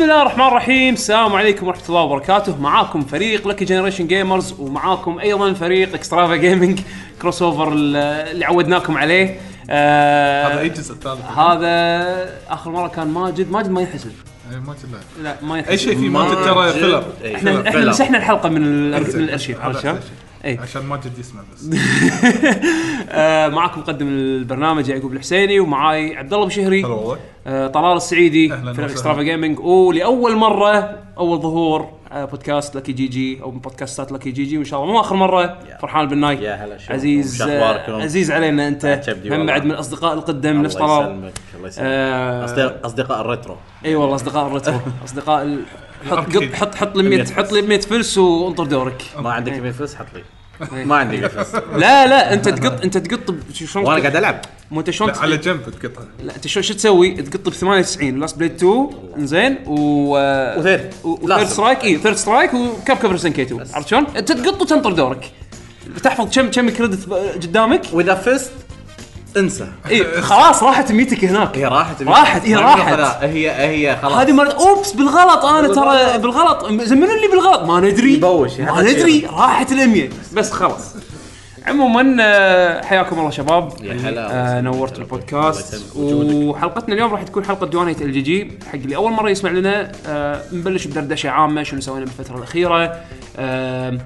[0.00, 0.94] بسم الله الرحمن الرحيم.
[0.94, 2.60] السلام عليكم ورحمة الله وبركاته.
[2.60, 6.80] معاكم فريق لكي Generation Gamers ومعاكم أيضا فريق Extrava Gaming
[7.22, 9.40] crossover اللي عودناكم عليه.
[9.70, 11.24] آه هذا اي جزء الثالث.
[11.38, 13.50] هذا آخر مرة كان ماجد.
[13.50, 14.10] ماجد ما ينحسب
[14.52, 17.04] إيه، ما تلا لا ما ينحسب أي شيء في ماجد ترى filler.
[17.22, 17.90] إيه، إحنا إحنا.
[17.90, 19.96] مسحنا الحلقة من الأرشيف عرفت؟
[20.44, 21.70] اي عشان ماجد يسمع بس.
[23.10, 27.18] آه معاكم مقدم البرنامج يعقوب الحسيني ومعاي عبد الله بشهري هلا والله.
[27.46, 28.84] آه، طلال السعيدي في.
[28.84, 29.58] Extrava Gaming.
[29.60, 34.80] ولأول مرة أول ظهور آه، بودكاست لكي GG أو من بودكاستات لكي GG وإن شاء
[34.82, 35.58] الله مو آخر مرة.
[35.82, 39.02] فرحان البناي يا هلا؟ عزيز شو آه،؟ عزيز علينا أنت.
[39.24, 39.46] من.
[39.46, 41.10] بعد من الاصدقاء القدم نفس الله طلال.
[41.16, 41.86] يسلمك الله يسلمك.
[41.90, 43.56] آه، أصدقاء- أصدقاء ال retro.
[43.84, 44.78] إي والله أصدقاء ال retro.
[45.04, 45.56] أصدقاء.
[46.10, 49.02] حط حط حط لي 100 100 حط لي 100 فلس وانطر دورك.
[49.18, 50.22] ما عندك يمين فلس؟ حط لي.
[50.88, 54.40] ما عندي فلس لا لا أنت تقط أنت تقط ب- شلون وأنا قاعد ألعب.
[54.70, 58.20] مو أنت شلون لا، على جنب تقطع لا أنت شو شو تسوي؟ تقط ب 98
[58.20, 60.16] Last Blade 2 إنزين و
[60.58, 61.44] Third.
[61.44, 65.30] Strike اي Third Strike و Capcom versus SNK 2 عرفت شلون؟ أنت تقط وتنطر دورك.
[66.04, 67.08] تحفظ كم كم credit
[67.42, 67.82] قدامك.
[67.92, 68.52] واذا فزت
[69.36, 69.66] انسى.
[69.90, 71.58] اي خلاص راحت ميتك هناك.
[71.58, 73.24] هي راحت راحت، هي ما راحت.
[73.24, 74.12] هي هي خلاص.
[74.12, 76.72] هذه مرة oops بالغلط أنا ترى بالغلط.
[76.82, 77.62] زمنوا لي بالغلط.
[77.62, 78.14] ما ندري.
[78.14, 79.26] يبوش، ما ندري.
[79.32, 80.94] راحت ال100 بس خلاص.
[81.66, 83.72] عموما آه، حياكم الله شباب.
[83.82, 84.60] يا هلا آه.
[84.60, 85.82] نورت البودكاست.
[85.96, 88.58] وحلقتنا اليوم راح تكون حلقة ديوانية Lucky GG.
[88.66, 91.62] حق اللي أول مرة يسمع لنا آه نبلش بدردشة عامة.
[91.62, 92.94] شنو سوينا بالفترة الأخيرة؟
[93.38, 93.98] آه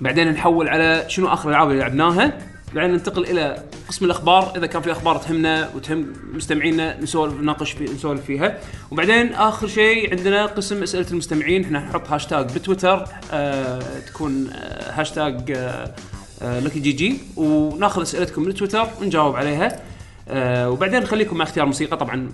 [0.00, 2.32] بعدين نحول على شنو آخر الألعاب اللي لعبناها؟
[2.74, 4.52] بعدين ننتقل إلى قسم الأخبار.
[4.56, 8.58] إذا كان في أخبار تهمنا وتهم مستمعينا نسولف نناقش في نسولف فيها.
[8.90, 11.64] وبعدين آخر شيء عندنا قسم أسئلة المستمعين.
[11.64, 15.52] إحنا نحط هاشتاج بتويتر آه تكون آه هاشتاج
[16.42, 19.80] آه Lucky GG وناخذ أسئلتكم من تويتر ونجاوب عليها.
[20.28, 21.96] آه وبعدين نخليكم مع اختيار موسيقى.
[21.96, 22.32] طبعا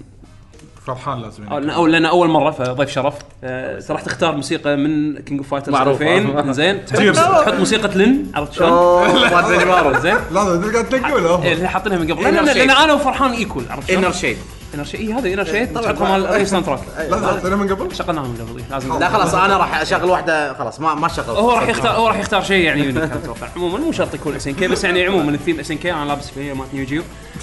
[0.94, 1.75] فرحان لازم أو- يعني.
[1.75, 3.15] أو لنا أول مرة فضيف شرف.
[3.44, 6.03] آه راح تختار موسيقى من King of Fighters معروف.
[6.03, 6.84] 2000 زين.
[6.87, 10.15] تحط, موسيقى لين عرفت شلون؟ ما زين.
[10.15, 12.22] لا لا قاعد تنقله إيه، اللي حاطينها من قبل.
[12.25, 14.37] Inner لأن أنا وفرحان ايكول عرفت شلون؟ Inner Shade
[14.75, 15.66] Inner Shade؟ إيه، هذا Inner Shade.
[15.75, 15.93] طبعاً.
[15.93, 17.95] تحطها مال اي soundtrack لا لا من قبل.
[17.95, 21.37] شغلناها من قبل إيه، لازم لا خلاص أنا راح أشغل واحدة خلاص ما ما شغل.
[21.37, 23.49] هو راح يختار هو راح يختار شيء يعني unique أتوقع.
[23.56, 26.75] عموما مو شرط يكون SNK بس يعني عموما ال theme SNK أنا لابس فيه مالت
[26.75, 27.03] Neo Geo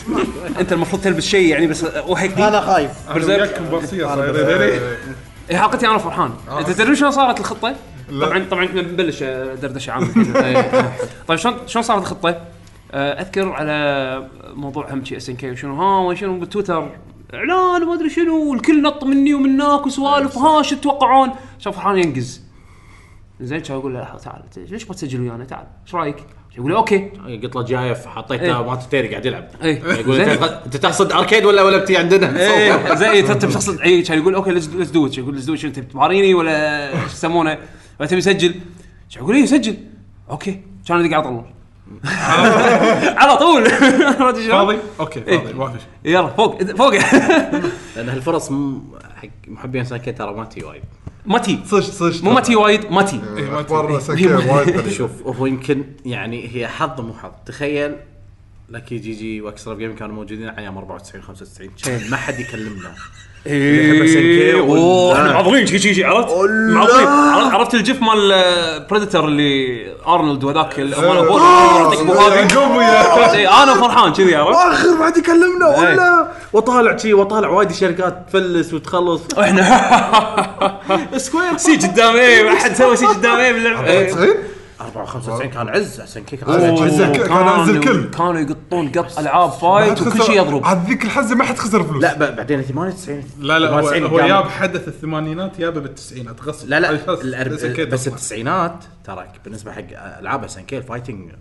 [0.59, 4.81] أنت المفروض تلبس شيء يعني بس وهيك أنا خايف وياك كومبارسيه صايرين
[5.51, 7.75] إيه، حلقتي أنا فرحان أنت تدري شلون صارت الخطة؟
[8.09, 8.25] لا.
[8.25, 10.07] طبعا طبعا إحنا بنبلش آه، دردشة عامة.
[10.45, 10.91] إيه.
[11.27, 12.41] طيب شلون شلون صارت الخطة؟
[12.91, 16.89] آه، أذكر على موضوع هم شي SNK وشنو؟ ها وشنو؟ بالتويتر
[17.33, 22.41] إعلان وما أدري شنو والكل نط مني ومناك وسوالف ها شو تتوقعون؟ شوف فرحان ينقز.
[23.41, 24.41] زين كان أقول له؟ لا، تعال.
[24.57, 25.67] ليش ما تسجل ويانا؟ تعال.
[25.85, 26.15] إيش رأيك؟
[26.57, 27.09] يقول لي okay.
[27.43, 28.63] قلت له جايف حطيته إيه.
[28.63, 29.47] ما تتيري قاعد يلعب.
[29.61, 29.83] إيه.
[29.83, 30.29] يقول زين.
[30.29, 32.93] أنت تقصد arcade ولا ولا بتي عندنا؟ إيه.
[32.93, 36.91] زي أنت بتقصد اي كان يقول okay let's do يقول ليتس دو انت بتماريني ولا
[36.99, 37.57] شو يسمونه؟
[37.99, 38.55] ولا تبي تسجل
[39.17, 39.77] يقول؟ إيه سجل
[40.29, 40.61] okay.
[40.87, 41.45] كان ادق على طول
[43.21, 43.63] على طول.
[44.19, 44.57] ما أدري شلون.
[44.57, 46.13] فاضي؟ okay فاضي ما في شيء.
[46.13, 46.93] يلا فوق فوق.
[47.95, 48.49] لأن هالفرص
[49.15, 50.83] حق محبين SNK ترى ما تي وايد.
[51.25, 51.59] ما تي.
[51.65, 53.21] صج صج مو ما تي وايد ما تي.
[53.37, 54.01] إيه، أخبار تدري.
[54.01, 54.89] سكيه وايد.
[54.89, 57.31] شوف هو يمكن يعني هي حظ مو حظ.
[57.45, 57.95] تخيل
[58.69, 62.95] Lucky GG و Extra Game كانوا موجودين على أيام 94 95 كان ما حد يكلمنا.
[63.47, 66.27] إيه ولا- أوه إحنا معضلين شي شي شي عرفت؟
[66.69, 68.33] معضلين عرفت- ال GIF مال
[68.89, 71.41] Predator اللي ارنولد وذاك مال ابوه
[72.83, 75.79] يعطيك؟ إيه، أنا فرحان كذي عرفت؟ واخر بعد يكلمنا إيه.
[75.93, 76.27] ولا.
[76.53, 79.21] وطالع شي وطالع وايد شركات تفلس وتخلص.
[79.39, 79.61] إحنا.
[81.17, 83.87] سكوير سي قدام إيه ما حد سوى سي قدام إيه باللعبة.
[83.87, 84.07] إيه.
[84.11, 84.29] 90
[84.81, 86.83] 94 كان عز عشان كي كان أوه.
[86.83, 87.01] عز.
[87.01, 88.09] كان عز الكل.
[88.09, 92.03] كانوا يقطون قط ألعاب فايت وكل شيء يضرب عاد ذيك الحزة ما حد خسر فلوس
[92.03, 96.69] لا ب- بعدين 98 لا لا هو, 98 هو ياب حدث الثمانينات يابه بالتسعينات غصب
[96.69, 97.51] لا لا الأرب...
[97.89, 98.07] بس.
[98.07, 101.31] التسعينات ترى بالنسبة حق ألعاب SNK ال fighting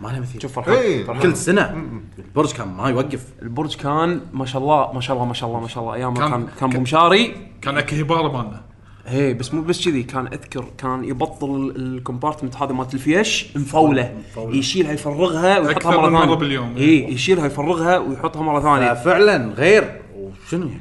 [0.00, 1.04] ما لها مثيل شوف فرحان إيه.
[1.06, 1.22] فرحان.
[1.22, 1.84] كل سنة
[2.18, 5.60] البرج كان ما يوقف البرج كان ما شاء الله ما شاء الله ما شاء الله
[5.60, 8.62] ما شاء الله أيام كان- كان كان بومشاري كان اكيهبارا مالنا
[9.10, 14.14] إيه بس مو بس كذي كان أذكر كان يبطل ال compartment هذا مالت الفيش مفوله
[14.18, 14.56] مفولة.
[14.56, 16.34] يشيلها يفرغها ويحطها مرة ثانية.
[16.34, 16.76] باليوم.
[16.76, 18.94] إي يشيلها يفرغها ويحطها مرة ثانية.
[18.94, 20.00] فعلا غير.
[20.16, 20.80] وشنو يعني؟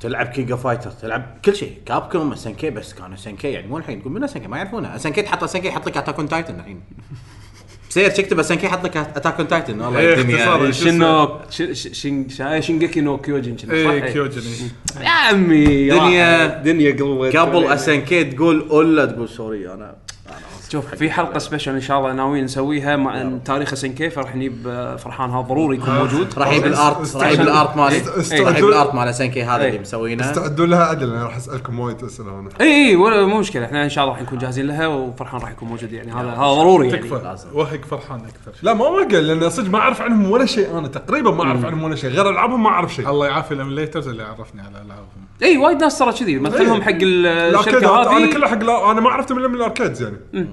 [0.00, 1.72] تلعب King of Fighter تلعب كل شيء.
[1.86, 4.24] كاب كوم اس ان كي بس كان اس ان كي يعني مو الحين تقول من
[4.24, 4.96] SNK ما يعرفونه.
[4.96, 6.80] SNK تحط SNK يحط لك Attack on Titan الحين.
[7.92, 10.72] بسير تكتب SNK يحط لك Attack on Titan والله إيه، اختصار.
[10.72, 14.12] شنو؟ ش- ش- شين شا- Shingeki no Kyojin شنو، صح؟ إيه إيه.
[14.12, 14.42] Kyojin
[15.00, 20.36] يا عمي دنيا- دنيا قلبت قبل اس ان كي تقول اولا تقول sorry أنا أنا
[20.60, 24.66] اسف شوف في حلقة special إن شاء الله ناويين نسويها مع تاريخ SNK فراح نجيب
[24.68, 26.38] آه، فرحان هذا ضروري يكون موجود.
[26.38, 29.14] راح يجيب ال art راح يجيب ال art مالي است- راح يجيب ال art مال
[29.14, 29.80] SNK هذا اللي إيه.
[29.80, 30.30] مسوينه.
[30.30, 33.64] استعدوا لها عدل أنا راح أسألكم وايد أسئلة أنا اي اي ولا مو مشكلة.
[33.64, 36.12] إحنا إن شاء الله راح نكون جاهزين لها وفرحان راح يكون موجود يعني.
[36.12, 36.98] هذا هذا ضروري يعني.
[37.08, 37.36] تكفى.
[37.52, 38.52] وهق فرحان أكثر.
[38.62, 40.78] لا ما وقع لأن صدق ما أعرف عنهم ولا شيء.
[40.78, 42.10] أنا تقريبا ما أعرف عنهم ولا شيء.
[42.10, 43.10] غير ألعابهم ما أعرف شيء.
[43.10, 46.38] الله يعافي ال emulators اللي عرفني على العابهم اي وايد ناس ترى كذي.
[46.38, 48.32] مثلهم حق ال- ال arcade الشركة أنا هذه.
[48.32, 50.48] كله حق لا أنا ما عرفته الا من ال arcades يعني.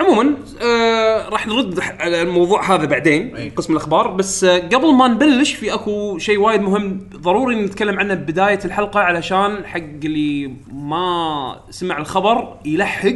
[0.00, 3.48] عموما آه راح نرد على الموضوع هذا بعدين أي.
[3.48, 4.08] قسم الأخبار.
[4.08, 9.00] بس آه قبل ما نبلش في أكو شيء وايد مهم ضروري نتكلم عنه ببدايه الحلقة
[9.00, 13.14] علشان حق اللي ما سمع الخبر يلحق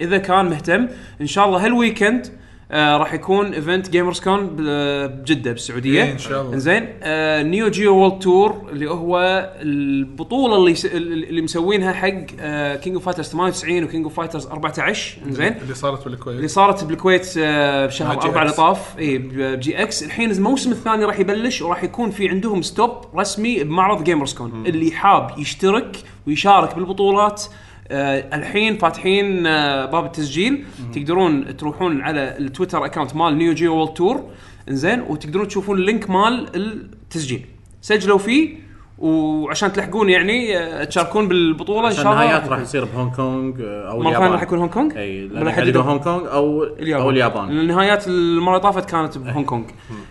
[0.00, 0.88] إذا كان مهتم.
[1.20, 2.39] إن شاء الله هال weekend
[2.72, 6.04] آه راح يكون event Gamers Con بجدة بالسعودية.
[6.04, 6.56] إيه، إن شاء الله.
[6.58, 9.18] زين آه Neo Geo World Tour اللي هو
[9.62, 10.86] البطولة اللي س...
[10.86, 15.74] اللي مسوينها حق آه King of Fighters 98 و King of Fighters 14 زين اللي
[15.74, 18.54] صارت اللي بالكويت صارت بالكويت آه، بشهر مع جي 4 اللي.
[18.54, 23.64] طاف اي ب GX الحين الموسم الثاني راح يبلش وراح يكون في عندهم stop رسمي
[23.64, 25.96] بمعرض Gamers Con اللي حاب يشترك
[26.26, 27.42] ويشارك بالبطولات
[27.90, 30.64] الحين فاتحين آه باب التسجيل.
[30.94, 34.30] تقدرون تروحون على التويتر account مال Neo Geo World Tour
[34.68, 37.46] إنزين وتقدرون تشوفون ال link مال التسجيل.
[37.80, 42.22] سجلوا فيه وعشان تلحقون يعني آه، تشاركون بالبطولة إن شاء الله.
[42.22, 44.32] النهايات راح يصير بهونغ كونغ آه، أو مرة اليابان.
[44.32, 47.02] راح يكون هونغ كونغ؟ إي لأن حددوا؟ حددوا هونغ كونغ أو اليابان.
[47.02, 47.50] أو اليابان.
[47.50, 49.64] النهايات المرة اللي طافت كانت بهونغ كونغ.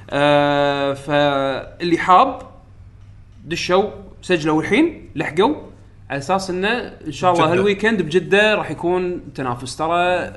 [0.10, 2.42] آه فاللي حاب
[3.46, 3.90] دشوا
[4.22, 5.56] سجلوا الحين لحقوا.
[6.10, 7.52] على أساس إنه إن شاء الله.
[7.52, 9.78] هال weekend بجدة راح يكون تنافس.
[9.78, 10.32] ترى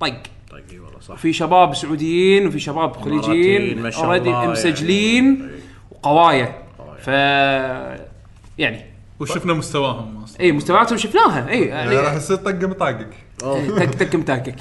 [0.00, 0.22] طق.
[0.50, 1.14] طيب إي والله صح.
[1.14, 5.52] في شباب سعوديين وفي شباب خليجيين already الله مسجلين يعني.
[5.90, 6.54] وقوايا.
[6.98, 7.08] ف
[8.58, 10.40] يعني وشفنا مستواهم أصلا.
[10.40, 11.48] إي مستوياتهم شفناها.
[11.48, 13.06] إي يعني راح يعني يصير طق مطاقق
[13.78, 14.60] تك تك متاكك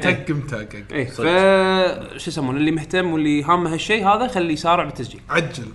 [0.00, 1.16] تك متاكك إيه ف
[2.18, 5.20] شو يسمونه اللي مهتم واللي هامه هالشيء هذا خليه يسارع بالتسجيل.
[5.30, 5.66] عجل.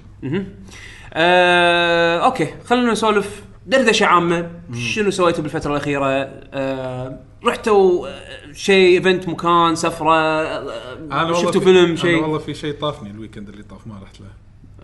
[1.13, 4.51] آه، okay خلينا نسولف دردشة عامة.
[4.73, 6.05] شنو سويتوا بالفترة الأخيرة؟
[6.53, 10.63] آه، رحتوا آه، شيء event مكان سفرة آه،
[11.11, 13.93] والله شفتوا في- فيلم أنا شيء؟ والله في شيء طافني ال weekend اللي طاف ما
[14.03, 14.27] رحت له.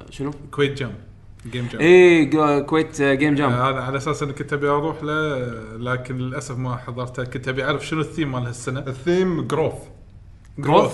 [0.09, 0.91] شنو؟ كويت jam
[1.51, 5.03] game jam إيه جو- كويت آه، game jam هذا على أساس إني كنت أبي أروح
[5.03, 5.37] له
[5.77, 7.23] لكن للأسف ما حضرته.
[7.23, 8.79] كنت أبي أعرف شنو الثيم مال هالسنة.
[8.79, 9.73] ال theme growth
[10.59, 10.93] growth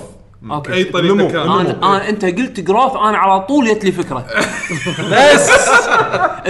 [0.52, 0.72] okay.
[0.72, 1.28] by طريقة نمو.
[1.28, 4.26] كان أنا أنا أنت قلت growth أنا على طول جت لي فكرة.
[5.12, 5.52] بس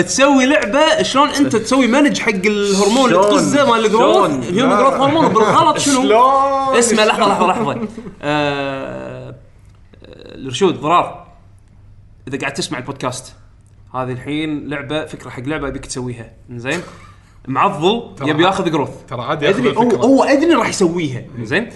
[0.06, 4.78] تسوي لعبة شلون أنت تسوي مانج حق الهرمون؟ تطزه مال ال growth؟ شلون؟ human.
[4.78, 7.72] growth hormone بالغلط شنو؟ شلون؟ اسمع لحظة لحظة لحظة.
[7.72, 7.80] آه،
[8.22, 9.36] آه،
[10.36, 11.28] الرشود ضرار.
[12.28, 13.34] إذا قاعد تسمع البودكاست
[13.96, 16.32] هذه الحين لعبة فكرة حق لعبة أبيك تسويها.
[16.50, 16.82] زين
[17.48, 18.90] معضل يبي ياخذ growth.
[19.10, 21.24] ترى عادي أدري هو, أدري راح يسويها.
[21.42, 21.70] زين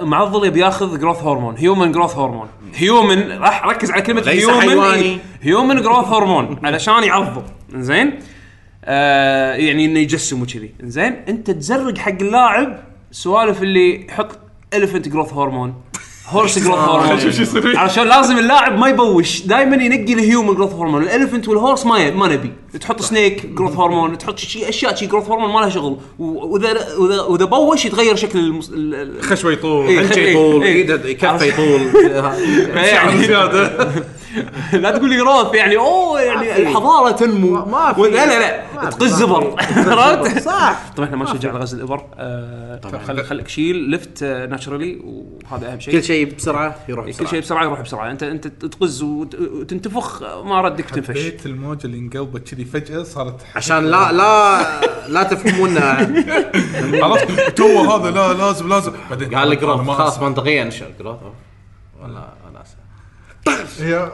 [0.00, 4.60] معضل يبي ياخذ growth hormone human growth hormone human راح ركز على كلمة ليس human
[4.60, 5.18] حيواني.
[5.42, 7.42] human growth hormone علشان يعضل.
[7.74, 8.18] زين
[8.84, 10.74] آه يعني إنه يجسم وكذي.
[10.82, 12.78] زين أنت تزرق حق اللاعب
[13.10, 14.38] سوالف اللي حط
[14.74, 15.74] elephant growth hormone
[16.28, 17.76] horse growth hormone.
[17.76, 21.86] علشان لازم اللاعب ما يبوش دائما ينقي ال human growth hormone ال elephant وال horse
[21.86, 25.68] ما ما نبي تحط snake growth hormone تحط شيء أشياء شي growth hormone ما لها
[25.68, 28.68] شغل وإذا واذا وإذا بوش يتغير شكل المس...
[28.70, 29.98] ال- ال- خشوة يطول إيه.
[29.98, 30.30] عنجه إيه.
[30.30, 30.74] يطول إيه.
[30.74, 31.80] ايده كفه يطول
[32.76, 33.72] يعني زيادة
[34.72, 36.56] لا تقول لي جروث يعني أوه يعني.
[36.56, 37.64] الحضارة تنمو.
[37.64, 38.00] ما في.
[38.00, 38.38] لا لا
[38.82, 38.90] لا.
[38.90, 40.80] تقز زبر عرفت؟ صح.
[40.96, 42.02] طبعا إحنا ما نشجع على غزل الإبر.
[42.18, 45.94] آه، خل خليك شيل لفت ناتشرالي وهذا أهم شيء.
[45.94, 47.64] كل شيء بسرعة يروح كل بسرعة شيء بسرعة.
[47.64, 48.10] يروح بسرعة.
[48.10, 53.40] أنت أنت تقز وت- وتنتفخ ما ردك وتنفش بيت الموجة اللي انقلبت كذي فجأة صارت
[53.56, 54.62] عشان لا لا
[55.08, 56.12] لا تفهمونا
[57.02, 58.92] عرفت تو هذا لا لازم لازم.
[59.10, 60.18] بعدين قال لك خلاص.
[60.18, 61.16] منطقيا شو growth
[62.02, 62.81] ولا أنا اسف
[63.78, 64.12] هي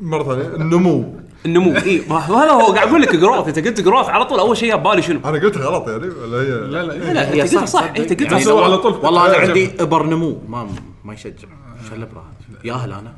[0.00, 1.14] مرة ثانية النمو.
[1.46, 2.02] النمو إي.
[2.08, 5.02] ما- هذا هو قاعد أقول لك growth انت قلت growth على طول أول شيء ببالي
[5.02, 7.80] شنو؟ أنا قلت غلط يعني ولا هي؟ لا لا لا لا هي انت قلت صح
[7.80, 7.86] صدق.
[8.00, 8.52] انت قلت يعني صح.
[8.62, 8.92] على طول.
[8.92, 9.36] والله أنا.
[9.36, 10.38] عندي إبر نمو.
[10.48, 10.68] ما
[11.04, 11.48] ما يشجع.
[11.88, 13.14] شو الابره هذه ياهل أنا.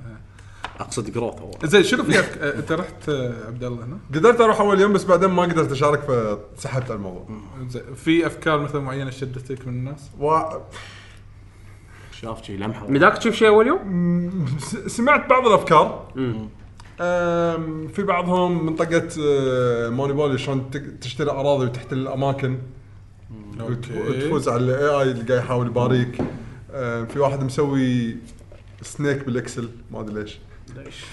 [0.81, 1.51] أقصد growth هو.
[1.65, 3.09] زين شنو في أفك- آه، أنت رحت
[3.47, 6.01] عبد الله هنا؟ قدرت أروح أول يوم بس بعدين ما قدرت أشارك
[6.57, 7.27] فسحبت على الموضوع.
[7.69, 10.39] زين في أفكار مثلا معينة شدتك من الناس؟ و...
[12.21, 16.13] شاف شي لمحة بداك تشوف شيء أول يوم؟ س- سمعت بعض الأفكار.
[17.01, 20.71] أم، في بعضهم منطقة أه، Monopoly شلون
[21.01, 22.59] تشتري أراضي وتحتل الأماكن.
[23.61, 26.17] وت- وتفوز على ال AI اللي قاعد يحاول يباريك.
[27.09, 28.17] في واحد مسوي
[28.83, 29.69] snake بال Excel.
[29.91, 30.39] ما أدري ليش.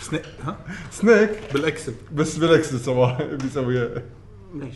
[0.02, 0.58] snake ها؟
[0.92, 1.94] snake بال Excel.
[2.16, 3.90] بس بال Excel سواه بيسويها.
[4.56, 4.76] ليش؟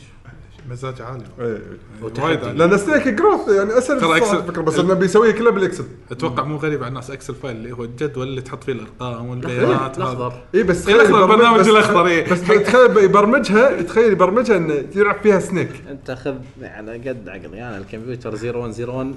[0.71, 1.23] مزاج عالي.
[1.39, 1.61] إيه.
[2.01, 2.57] وايد عالي.
[2.57, 6.43] لأن snake growth يعني أسهل ترى Excel- فكرة بس إنه بيسويها كلها بال Excel أتوقع
[6.43, 9.97] مو غريب على الناس Excel file اللي هو الجدول اللي تحط فيه الأرقام والبيانات هذا.
[9.97, 12.31] الاخضر اي بس إيه، الأخضر، تخيل يبرمج- البرنامج بس- الأخضر، إيه.
[12.31, 17.77] بس تخيل يبرمجها تخيل يبرمجها إنه يلعب فيها snake أنت خذ على قد عقلي أنا
[17.77, 19.15] الكمبيوتر 0101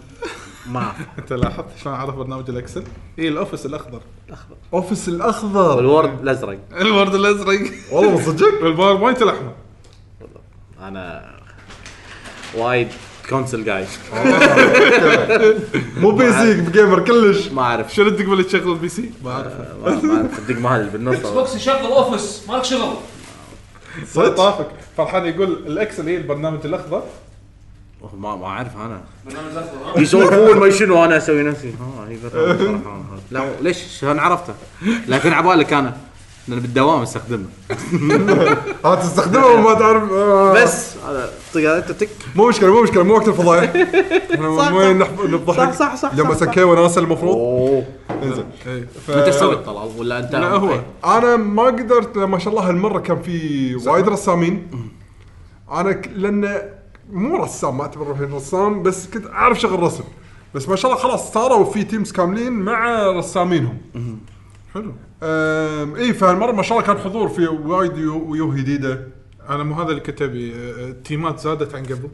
[0.71, 0.93] ما.
[1.19, 2.83] أنت لاحظت شلون عرف برنامج ال Excel؟
[3.19, 4.01] اي ال Office الأخضر.
[4.29, 4.57] الأخضر.
[4.75, 5.77] Office الأخضر.
[5.77, 6.59] وال Word الأزرق.
[6.81, 7.61] ال Word الأزرق.
[7.93, 9.53] والله من صدق وال PowerPoint الأحمر.
[10.81, 11.31] أنا
[12.55, 12.89] وايد
[13.29, 13.87] console guy
[15.97, 17.49] مو PC gamer كلش.
[17.49, 17.95] ما أعرف.
[17.95, 19.53] شنو تدق باللي تشغل ال PC؟ ما أعرف.
[19.85, 20.39] ما ما أعرف.
[20.39, 21.17] الدقمه هذه اللي بالنص.
[21.17, 22.95] X box يشغل Office مالك شغل.
[24.07, 24.67] صدق؟ طافك
[24.97, 27.03] فرحان يقول ال Excel هي البرنامج الأخضر.
[28.19, 29.01] ما ما أعرف أنا.
[29.27, 31.75] برنامج الأخضر ها؟ يسولفون ما شنو وأنا أسوي نفسي.
[31.81, 32.09] ها.
[33.31, 34.55] لا ليش؟ شلون عرفته؟
[35.09, 35.97] لكن عبالك أنا.
[36.51, 37.45] لأن بالدوام استخدمه.
[38.85, 40.53] ها تستخدمه وما تعرف آه.
[40.63, 43.73] بس هذا طق انت تك مو مشكلة مو مشكلة مو وقت الفضايح
[44.35, 44.93] إحنا
[45.27, 46.51] نضحك صح، صح، صح، يوم صح، اس صح.
[46.55, 47.85] كي وناسه المفروض؟ أوه.
[48.23, 48.45] إنزين.
[49.07, 50.71] ف- انت تسوي طلال ولا أنت لا هو.
[50.73, 50.87] إيه.
[51.05, 54.67] أنا ما قدرت ما شاء الله هالمرة كان في وايد رسامين.
[55.73, 56.11] أنا ك...
[56.15, 56.59] لأن
[57.13, 60.05] مو رسام ما اعتبر روحي رسام بس كنت أعرف شغل رسم.
[60.55, 63.79] بس ما شاء الله خلاص صاروا في teams كاملين مع رسامينهم.
[64.75, 64.93] حلو.
[65.23, 69.09] اي فهالمره ما شاء الله كان حضور في وايد يو- ويوه جديدة.
[69.49, 72.09] أنا مو هذا اللي كتب لي آه، التيمات زادت عن قبل؟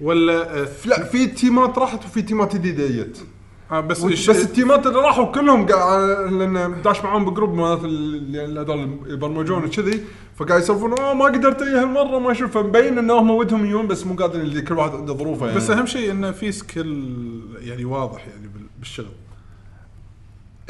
[0.00, 3.26] ولا آه، لا في تيمات راحت وفي تيمات جديدة جت.
[3.72, 8.36] آه، بس بس التيمات اللي راحوا كلهم قاعد لأن داش معاهم ب group مالت ال-
[8.36, 10.00] اللي هذول يبرمجون وكذي.
[10.36, 14.06] فقاعد يسولفون آه ما قدرت أجي هالمرة ما أشوف فمبين إن هم ودهم يجون بس
[14.06, 15.58] مو قادرين كل واحد عنده ظروفه يعني.
[15.58, 19.06] بس أهم شيء انه في skill يعني واضح يعني بال- بالشغل.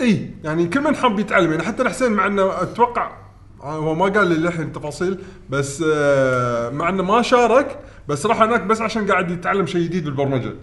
[0.01, 3.11] إي يعني كل من حب يتعلم يعني حتى الحسين مع إنه أتوقع
[3.63, 5.19] آه، هو ما قال لي للحين تفاصيل
[5.51, 10.05] بس آه، مع إنه ما شارك بس راح هناك بس عشان قاعد يتعلم شيء جديد
[10.05, 10.55] بالبرمجة.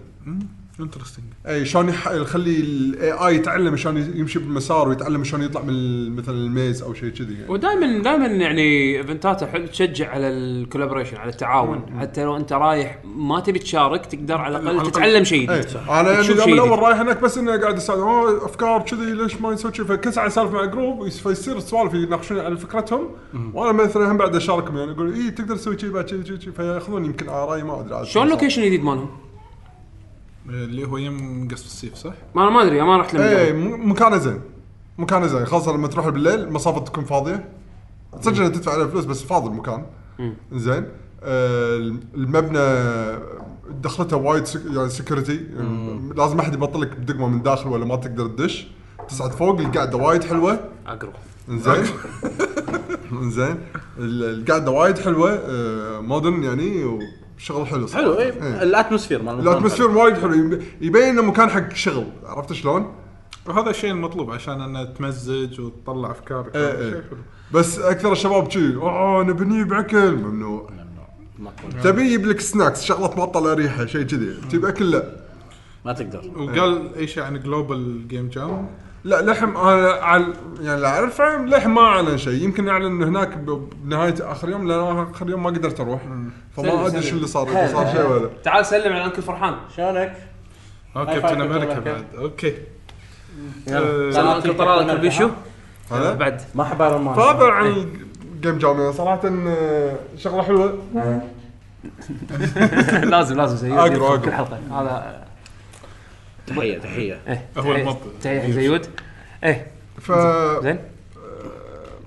[0.80, 6.10] interesting اي شلون يح- يخلي ال AI يتعلم شلون يمشي بالمسار ويتعلم شلون يطلع من
[6.16, 7.48] مثلا ال maze أو شيء كذي يعني.
[7.48, 11.98] ودائما دائما يعني ايفنتاته حلو تشجع على ال collaboration على التعاون.
[12.00, 15.76] حتى لو أنت رايح ما تبي تشارك تقدر على الأقل تتعلم شيء جديد.
[15.88, 16.78] أنا يعني شيء الأول.
[16.78, 17.98] رايح هناك بس إنه قاعد أسأل
[18.42, 22.56] أفكار كذي ليش ما نسوي كذي فكل ساعة اسولف مع group فيصير سوالف يناقشون على
[22.56, 23.08] فكرتهم.
[23.54, 27.04] وأنا مثلا هم بعد أشاركهم يعني أقول اي تقدر تسوي كذي بعد كذي كذي فياخذون
[27.04, 29.08] يمكن اراي ما أدري شلون ال location الجديد مالهم؟
[30.48, 33.52] اللي هو يم قصف السيف صح؟ ما أنا ما أدري ما رحت له اي.
[33.52, 34.40] م- مكانه زين
[34.98, 35.44] مكانه زين.
[35.46, 37.48] خاصه لما تروح بالليل المصافط تكون فاضية.
[38.20, 39.86] صدق انك تدفع عليه فلوس بس فاضي المكان.
[40.52, 40.84] زين.
[41.22, 41.76] آه،
[42.14, 42.84] المبنى
[43.82, 44.60] دخلته وايد سك...
[44.70, 45.40] يعني security
[46.16, 48.66] لازم أحد يبطل لك بدقمة من داخل ولا ما تقدر تدش.
[49.08, 50.60] تصعد فوق القعدة وايد حلوة.
[50.86, 51.12] أقرب.
[51.48, 51.84] انزين
[53.12, 53.56] انزين
[53.98, 55.30] ال- القعدة وايد حلوة.
[55.30, 56.98] آه، modern يعني
[57.36, 58.04] وشغل حلو صراحة.
[58.04, 58.62] حلو اي إيه.
[58.62, 62.92] ال atmosphere مال ال atmosphere وايد حلو يب- يبين إنه مكان حق شغل عرفت شلون؟
[63.46, 66.90] وهذا الشيء المطلوب عشان إنه تمزج وتطلع افكارك إيه، إيه.
[66.90, 67.02] حلو.
[67.52, 70.70] بس أكثر الشباب شي آه نبني باكل ممنوع.
[71.72, 71.82] حلو.
[71.82, 74.34] تبي يجيب لك snacks شغلة معطله ريحة شيء كذي.
[74.48, 75.16] تجيب أكل؟ لا.
[75.84, 76.22] ما تقدر.
[76.36, 78.68] وقال اي شيء عن Global Game Jam
[79.04, 82.44] لا لحم أنا عن يعني اللي اعرفه لحم ما أعلن شيء.
[82.44, 86.00] يمكن اعلن هناك ب- بنهاية آخر يوم لأن آخر يوم ما قدرت أروح.
[86.56, 87.02] فما أدري.
[87.02, 89.54] شو اللي صار إذا صار شيء ولا تعال سلم على uncle فرحان.
[89.76, 90.16] شلونك؟
[90.96, 92.04] هاي Captain America بعد.
[92.18, 92.54] okay.
[93.66, 93.78] يلا.
[93.78, 95.30] آه، سلام uncle طلال uncle بيشو
[95.90, 100.78] بعد ما احب Iron Man فهذا عن ال Game Jam يعني صراحة آه، شغلة حلوة.
[103.04, 103.66] لازم لازم.
[103.66, 104.16] يدخل أقرأ.
[104.16, 104.58] كل حلقة.
[104.72, 105.23] هذا
[106.46, 107.20] تحية تحية.
[107.28, 107.96] إيه هو المب.
[108.22, 108.86] تحية حق زيود
[109.44, 109.66] إيه.
[110.00, 110.12] ف
[110.62, 110.78] زين.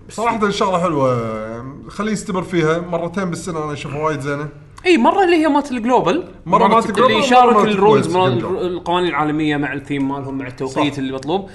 [0.10, 1.38] صراحة شغله حلوة.
[1.51, 2.79] يعني خليه يستمر فيها.
[2.79, 4.48] مرتين بالسنة أنا أشوفها وايد زينة.
[4.86, 9.58] إي مرة اللي هي مالت ال global مرة ما اللي يشارك ال rules القوانين العالمية
[9.58, 10.98] مع الثيم مالهم مع التوقيت صح.
[11.00, 11.50] اللي مطلوب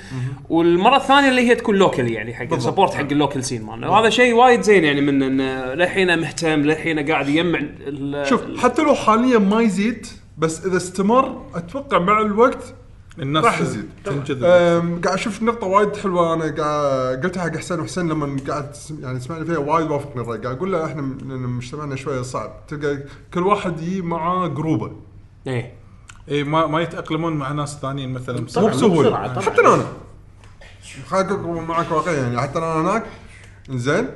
[0.51, 2.59] والمرة الثانية اللي هي تكون local يعني حق.
[2.59, 3.89] support حق ال local scene مالنا.
[3.89, 8.83] وهذا شيء وايد زين يعني من انه للحين مهتم للحين قاعد يجمع ال- شوف حتى
[8.83, 10.07] لو حاليا ما يزيد
[10.43, 12.75] بس إذا استمر أتوقع مع الوقت
[13.19, 13.89] الناس راح يزيد.
[14.05, 14.45] تنجذب.
[14.45, 19.21] أم، قاعد أشوف نقطة وايد حلوة أنا قاعد قلتها حق حسين وحسين لما قاعد يعني
[19.21, 21.03] سمعني فيها وايد وافقني الرأي قاعد أقول له إحنا
[21.47, 22.67] مجتمعنا شوية صعب.
[22.69, 22.99] تلقى
[23.35, 24.93] كل واحد يجي معاه جروبة.
[25.47, 25.53] إيه.
[25.63, 25.73] اي
[26.29, 29.29] إيه، ما ما يتأقلمون مع ناس ثانيين مثلا مو بسهولة.
[29.41, 29.87] حتى أنا.
[31.07, 33.05] خليني معك واقعي يعني حتى أنا هناك
[33.71, 34.09] زين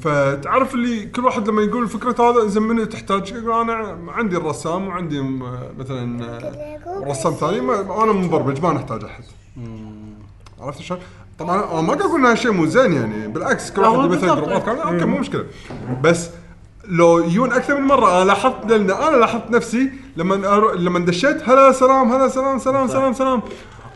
[0.00, 4.88] فتعرف اللي كل واحد لما يقول فكرة هذا زين منو تحتاج؟ يقول أنا عندي الرسام
[4.88, 5.20] وعندي
[5.78, 6.40] مثلا
[7.06, 9.24] رسام ثاني ما أنا مبرمج ما نحتاج أحد.
[10.60, 11.00] عرفت شلون؟
[11.38, 14.34] طبعا أنا ما قاعد أقول انها شيء مو زين يعني بالعكس كل واحد مثلا.
[14.34, 15.44] جروبات كامله okay مو مشكلة.
[16.02, 16.30] بس
[16.88, 20.72] لو يجون أكثر من مرة أنا لاحظت لأن أنا لاحظت نفسي لما أرو...
[20.72, 23.42] لما دشيت هلا سلام هلا سلام سلام سلام سلام.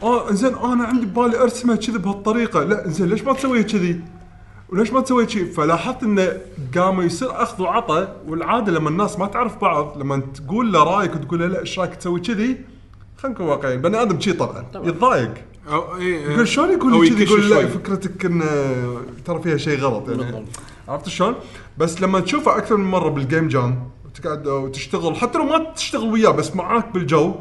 [0.03, 2.65] آه زين أنا عندي ببالي ارسمها كذي بهالطريقة.
[2.65, 4.01] لا زين ليش ما تسويها كذي؟
[4.73, 6.41] وليش ما تسوي شيء؟ فلاحظت إنه
[6.77, 11.41] قام يصير أخذ وعطى والعادة لما الناس ما تعرف بعض لما تقول له رأيك وتقول
[11.41, 12.57] له لا إيش رأيك تسوي كذي؟
[13.19, 15.35] خلينا نكون واقعيين بني آدم شي طبعا يتضايق.
[15.69, 17.67] أو إيه يقول شلون يقول لي كذي؟ يقول لا.
[17.67, 18.47] فكرتك انه
[19.25, 20.45] ترى فيها شيء غلط يعني.
[20.89, 21.35] عرفت شلون؟
[21.79, 26.13] بس لما تشوفه أكثر من مرة بال Game Jam وتقعد وتشتغل حتى لو ما تشتغل
[26.13, 27.35] وياه بس معاك بالجو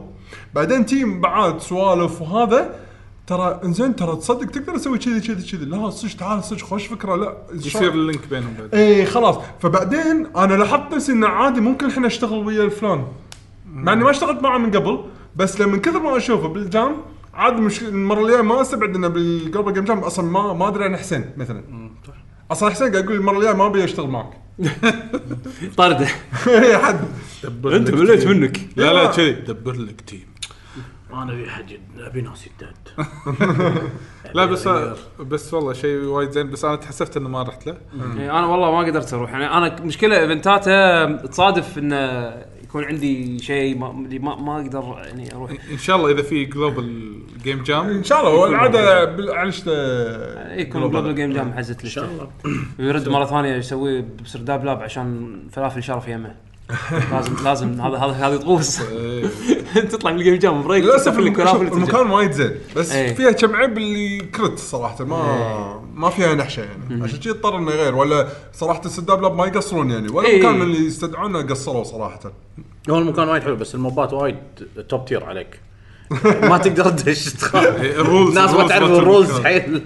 [0.56, 2.87] بعدين team بعد سوالف وهذا
[3.28, 5.66] ترى انزين ترى تصدق تقدر تسوي كذي كذي كذي.
[5.66, 7.16] لا صدق تعال صدق خوش فكرة.
[7.16, 8.76] لا يصير ال link بينهم بعد.
[8.76, 9.36] اي خلاص.
[9.60, 13.08] فبعدين أنا لاحظت نفسي إنه عادي ممكن الحين اشتغل ويا الفلان.
[13.74, 15.04] مع إني ما اشتغلت معه من قبل
[15.36, 16.96] بس لما من كثر ما أشوفه بال jam
[17.34, 20.00] عاد مش المرة الجاية ما أستبعد إنه بال Global Game Jam.
[20.00, 21.64] أصلا ما ما أدري عن حسين مثلا.
[22.52, 24.30] أصلا حسين قاعد يقول لي المرة الجاية ما أبي أشتغل معك.
[25.78, 26.08] طرده.
[26.48, 27.00] اي حد.
[27.66, 28.28] أنت مليت.
[28.28, 28.60] منك.
[28.76, 30.37] لا لا كذي دبر لك team
[31.14, 33.08] أنا أبي حد أبي ناس يدد
[34.36, 34.68] لا بس
[35.20, 37.78] بس والله شيء وايد زين بس أنا تحسفت إنه ما رحت له.
[37.98, 39.32] يعني أنا والله ما قدرت أروح.
[39.32, 42.34] يعني أنا مشكلة event اته تصادف إنه
[42.64, 45.52] يكون عندي شيء ما اللي ما, ما أقدر يعني أروح.
[45.72, 49.68] ان شاء الله إذا في Global Game Jam إن شاء الله هو العاده عشت
[50.52, 52.30] يكون Global Game Jam حزت إن شاء الله.
[52.80, 56.47] ويرد مرة ثانية يسوي بسرداب Lab عشان فلافل شرف يمه.
[57.12, 58.80] لازم لازم هذا هذا هذه طقوس
[59.92, 61.20] تطلع من ال Game Jam break للأسف.
[61.20, 63.14] المكان وايد زين بس إيه.
[63.14, 67.04] فيها كم عيب اللي كرت صراحة ما ما فيها نحشة يعني.
[67.04, 70.40] عشان كذي اضطر إنه يغير ولا صراحة السرداب Lab ما يقصرون يعني ولا إيه.
[70.40, 72.20] مكان من اللي يستدعونه قصروا صراحة.
[72.90, 74.36] هو المكان وايد حلو بس الموبات وايد
[74.90, 75.60] top tier عليك.
[76.50, 77.82] ما تقدر تدش تخاف.
[77.82, 79.44] إيه، الناس ما تعرف ال rules المكان.
[79.44, 79.82] حيل.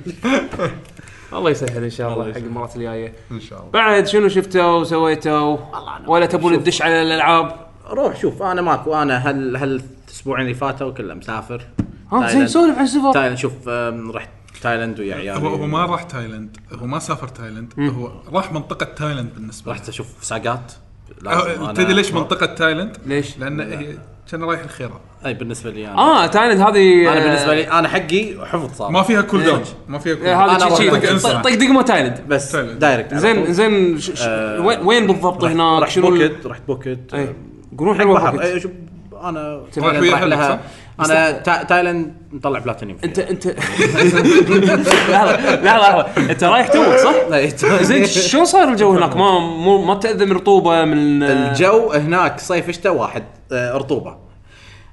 [1.33, 3.13] الله يسهل إن شاء الله حق المرات الجاية.
[3.31, 3.72] إن شاء الله.
[3.72, 5.57] بعد شنو شفتوا وسويتوا؟
[6.07, 6.53] ولا تبون.
[6.53, 7.55] ندش على الألعاب؟
[7.89, 8.96] روح شوف أنا ماكو.
[8.96, 11.65] أنا هل هل الأسبوعين اللي فاتوا كله مسافر.
[12.11, 12.48] ها زين.
[12.48, 13.13] سولف عن السفر.
[13.13, 13.67] تايلاند شوف
[14.15, 14.29] رحت
[14.61, 15.48] تايلاند ويا عيالي.
[15.48, 16.57] هو هو ما راح تايلاند.
[16.74, 17.74] هو ما سافر تايلاند.
[17.79, 20.72] هو راح منطقة تايلاند بالنسبة رحت أشوف ساقات.
[21.27, 23.98] أه، تدري ليش منطقة تايلاند؟ ليش؟ لأن هي
[24.31, 25.00] كان رايح الخيرة.
[25.25, 25.98] أي بالنسبة لي أنا.
[25.98, 28.91] آه تايلاند هذه أنا بالنسبة لي أنا حقي حفظ صار.
[28.91, 31.17] ما فيها cool down ما فيها cool آه، down هذا شيء.
[31.17, 32.55] طق دقمه تايلاند بس.
[32.55, 33.53] direct زين.
[33.53, 36.61] زين ش- ش- آه، وين وين بالضبط هناك؟ رحت بوكت رحت
[37.13, 37.27] آه،
[37.74, 38.72] يقولون حلوة شوف
[39.24, 40.59] أنا رايح لها؟
[41.05, 42.98] أنا تا- تايلاند مطلع بلاتينيوم.
[43.03, 43.48] انت انت
[45.09, 47.81] لحظه لحظه أنت رايح توك صح؟ فيها.
[47.83, 52.72] زين شلون صار الجو هناك؟ ما مو ما تاذى من رطوبة من الجو هناك صيف
[52.72, 54.18] شتاء واحد آه، رطوبة.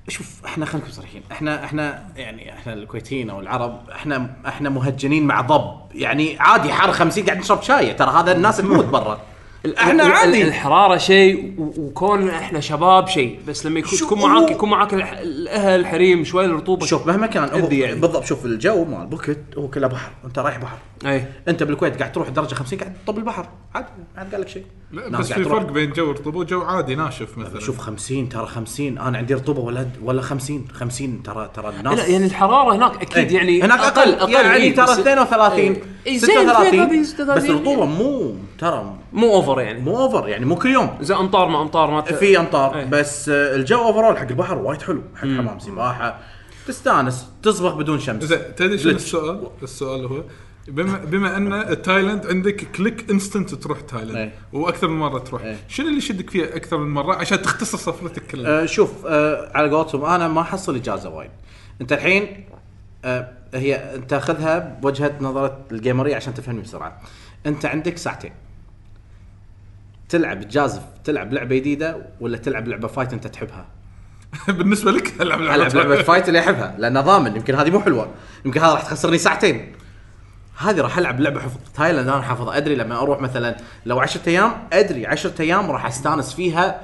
[0.08, 1.22] شوف إحنا خلينا نكون صريحين.
[1.32, 5.74] إحنا إحنا يعني إحنا الكويتيين أو العرب إحنا إحنا مهجنين مع ضب.
[5.94, 9.20] يعني عادي حار 50 قاعد نشرب شاي ترى هذا الناس تموت برا.
[9.78, 10.42] إحنا عادي.
[10.42, 13.38] الحرارة شيء وكون إحنا شباب شيء.
[13.48, 17.68] بس لما يكون تكون معاك يكون معاك الأهل الحريم شوي الرطوبة شوف مهما كان هو
[17.70, 18.00] يعني.
[18.00, 20.10] بالضبط شوف الجو مال بوكت هو كله بحر.
[20.24, 20.76] أنت رايح بحر.
[21.06, 21.24] أي.
[21.48, 23.46] أنت بالكويت قاعد تروح درجة 50 قاعد تطب البحر.
[23.74, 24.64] عادي ما حد قال لك شيء.
[24.92, 25.44] بس في.
[25.44, 27.60] فرق بين جو رطوبه وجو عادي ناشف مثلا.
[27.60, 32.06] شوف 50 ترى 50 أنا عندي رطوبة ولا ولا 50 50 ترى ترى الناس لا
[32.06, 33.36] يعني الحرارة هناك أكيد إيه.
[33.36, 34.14] يعني هناك أقل.
[34.14, 35.82] أقل يعني إيه، ترى بس- 32 إيه.
[36.06, 40.44] إيه، زين، 36 32 بس 36 الرطوبه مو ترى مو over يعني مو over يعني
[40.44, 42.84] مو كل يوم زي أمطار ما أمطار ما ت- في أمطار إيه.
[42.84, 46.18] بس آه، الجو overall حق البحر وايد حلو حق حمام سباحة
[46.66, 50.22] تستانس تصبغ بدون شمس زين تدري شنو؟ السؤال؟ السؤال هو
[50.68, 54.32] بما بما أن تايلاند عندك click instant تروح تايلاند إيه.
[54.52, 55.56] وأكثر من مرة تروح إيه.
[55.68, 59.70] شنو اللي يشدك فيها أكثر من مرة عشان تختصر سفرتك كلها؟ آه شوف آه على
[59.70, 61.30] قولتهم أنا ما أحصل إجازة وايد
[61.80, 62.44] أنت الحين
[63.04, 67.00] آه هي أنت خذها بوجهة نظرة الجيمرية عشان تفهمني بسرعة
[67.46, 68.32] أنت عندك ساعتين
[70.08, 73.66] تلعب تجازف تلعب لعبة جديدة ولا تلعب لعبة fight أنت تحبها؟
[74.48, 76.28] بالنسبة لك ألعب ألعب لعبة fight.
[76.28, 78.10] اللي أحبها لأن ضامن يمكن هذه مو حلوة.
[78.44, 79.72] يمكن هذا راح تخسرني ساعتين.
[80.58, 82.56] هذه راح ألعب لعبة حفظ تايلاند أنا حافظها.
[82.56, 86.80] أدري لما أروح مثلا لو 10 أيام أدري 10 أيام راح أستانس فيها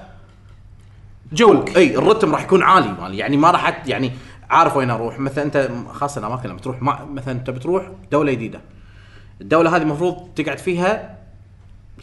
[1.32, 3.18] جوك إي ال rhythm راح يكون عالي مالي.
[3.18, 4.12] يعني ما راح يعني
[4.50, 5.18] عارف وين أروح.
[5.18, 6.82] مثلا أنت خاصة الأماكن لما تروح
[7.12, 8.60] مثلا أنت بتروح دولة جديدة.
[9.40, 11.23] الدولة هذه المفروض تقعد فيها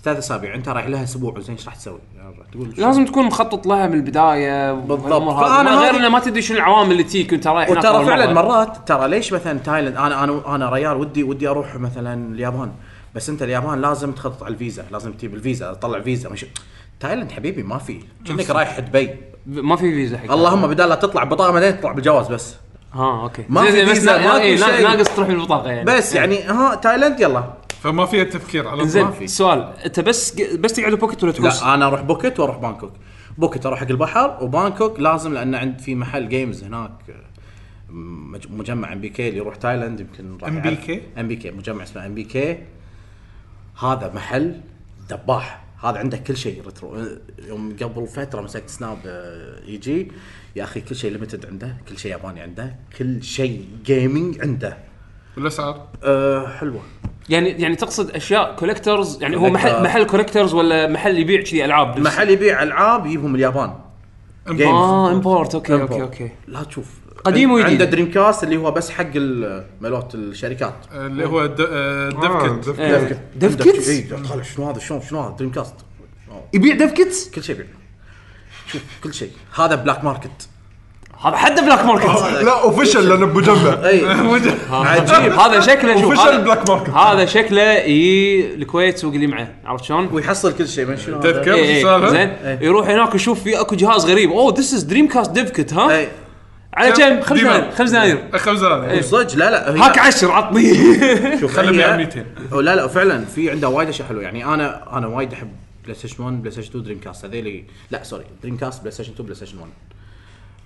[0.04, 0.56] ثلاث أسابيع.
[0.56, 3.88] أنت رايح لها أسبوع زين إيش راح تسوي؟ يعني تقول شو- لازم تكون مخطط لها
[3.88, 5.22] من البداية بالضبط.
[5.22, 8.34] ما غير إنه ما تدري شنو العوامل اللي تجيك وأنت رايح وترى فعلا.
[8.34, 12.72] مرات ترى ليش مثلا تايلاند أنا أنا أنا ريال ودي ودي أروح مثلا اليابان.
[13.16, 16.46] بس أنت اليابان لازم تخطط على الفيزا لازم تجيب الفيزا تطلع فيزا مش
[17.00, 18.00] تايلاند حبيبي ما في.
[18.26, 19.10] كأنك رايح دبي.
[19.46, 22.56] ما في فيزا حق اللهم بدال لا تطلع بطاقة بعدين تطلع بالجواز بس.
[22.94, 23.46] ها أوكي.
[23.50, 24.82] ما في فيزا، ماكو إيه، شيء.
[24.84, 25.86] ناقص تروح بالبطاقه يعني.
[25.86, 27.44] بس يعني ها تايلاند يلا.
[27.82, 29.28] فما فيها تفكير على زين.
[29.28, 32.92] سؤال أنت بس بس تقعد بوكيت ولا تحوس؟ لا أنا أروح بوكيت وأروح بانكوك.
[33.38, 36.92] بوكيت أروح حق البحر وبانكوك لازم لأن عند في محل games هناك
[37.90, 42.14] مج- مجمع MBK اللي يروح تايلاند يمكن راح MBK؟ ام بي كي مجمع اسمه ام
[42.16, 42.58] بي كي
[43.80, 44.62] هذا محل
[45.10, 46.98] ذباح هذا عنده كل شيء retro
[47.48, 50.12] يوم قبل فترة مسكت سناب آه، يجي
[50.56, 54.78] يا أخي كل شيء limited عنده كل شيء ياباني عنده كل شيء gaming عنده.
[55.38, 56.82] والاسعار أه حلوة.
[57.30, 59.50] يعني يعني تقصد أشياء collectors يعني هو.
[59.50, 63.74] محل محل collectors ولا محل يبيع كذي ألعاب؟ بس؟ محل يبيع ألعاب يجيبهم من اليابان
[64.48, 66.02] games آه import okay okay Import.
[66.02, 66.32] Okay.
[66.48, 66.86] لا تشوف.
[67.26, 67.70] قديم وجديد.
[67.72, 70.74] عنده دريم كاست اللي هو بس حق ال- مالوت الشركات.
[70.94, 73.08] اللي هو د- آه، آه، ديف كيت ديف.
[73.08, 73.20] كيت.
[73.36, 75.76] ديف عنده- kits؟ إيه، قال شنو هذا؟ شلون شنو هذا؟ Dreamcast
[76.54, 77.68] يبيع dev kits؟ كل شيء يبيع.
[78.68, 80.50] شوف كل شيء هذا black market
[81.24, 84.06] هذا حد black market لا official لأنه بمجمع أي
[84.72, 89.48] عجيب هذا شكله شوف official هذا, black market هذا شكله يجي الكويت سوق اللي معه
[89.66, 92.60] عرفت شلون؟ ويحصل كل شيء من شنو هذا؟ تذكر إيه إيه السالفة؟ زين إيه.
[92.62, 96.08] يروح هناك يشوف في أكو جهاز غريب أوه this is Dreamcast dev kit ها؟
[96.74, 97.40] على كم؟ خمس.
[97.40, 100.74] دنانير خمس دنانير خمسة دنانير صدق لا لا هاك عشر عطني
[101.42, 102.26] شوف يعني 200.
[102.54, 105.52] أو لا لا فعلا في عنده وايد أشياء حلوة يعني أنا أنا وايد أحب
[105.84, 109.70] PlayStation 1 PlayStation 2 Dreamcast هذيلي لا sorry Dreamcast PlayStation 2 PlayStation 1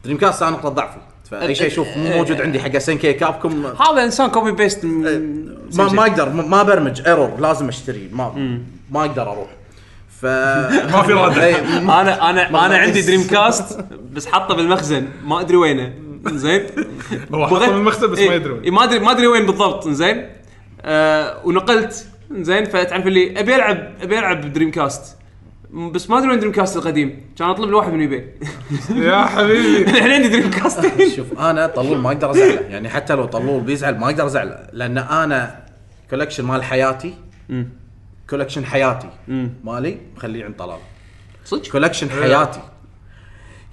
[0.06, 0.98] Dreamcast أنا نقطه ضعفي
[1.32, 6.02] فأي شيء أشوف مو موجود عندي حق SNK Capcom هذا إنسان copy paste ما ما
[6.02, 8.60] أقدر ما ما برمج error لازم أشتري ما
[8.92, 9.48] ما أقدر أروح.
[10.22, 10.26] ف
[10.96, 11.44] ما في رادع.
[11.44, 13.80] إي، أنا أنا ما- أنا عندي Dreamcast
[14.14, 15.08] بس حاطه بالمخزن.
[15.26, 15.94] ما أدري وينه.
[16.28, 16.62] زين.
[17.34, 18.64] هو حاطه بالمخزن بس ما إيه، يدري وين.
[18.64, 19.88] إيه، ما ادري ما أدري وين بالضبط.
[19.88, 20.30] زين.
[20.82, 22.08] آه ونقلت.
[22.32, 25.18] زين فتعرف اللي أبي العب أبي ألعب Dreamcast
[25.76, 27.22] بس ما أدري وين Dreamcast القديم.
[27.38, 28.30] كان أطلب له واحد من eBay
[28.96, 29.82] يا حبيبي.
[29.92, 32.62] الحين عندي Dreamcast ين شوف أنا طلول ما أقدر أزعله.
[32.62, 34.68] يعني حتى لو طلول بيزعل ما أقدر أزعله.
[34.74, 35.66] لأن أنا
[36.10, 37.14] collection مال حياتي
[38.30, 39.10] collection حياتي.
[39.64, 40.78] مالي مخليه عند طلال.
[41.46, 42.62] صدق؟ collection حياتي.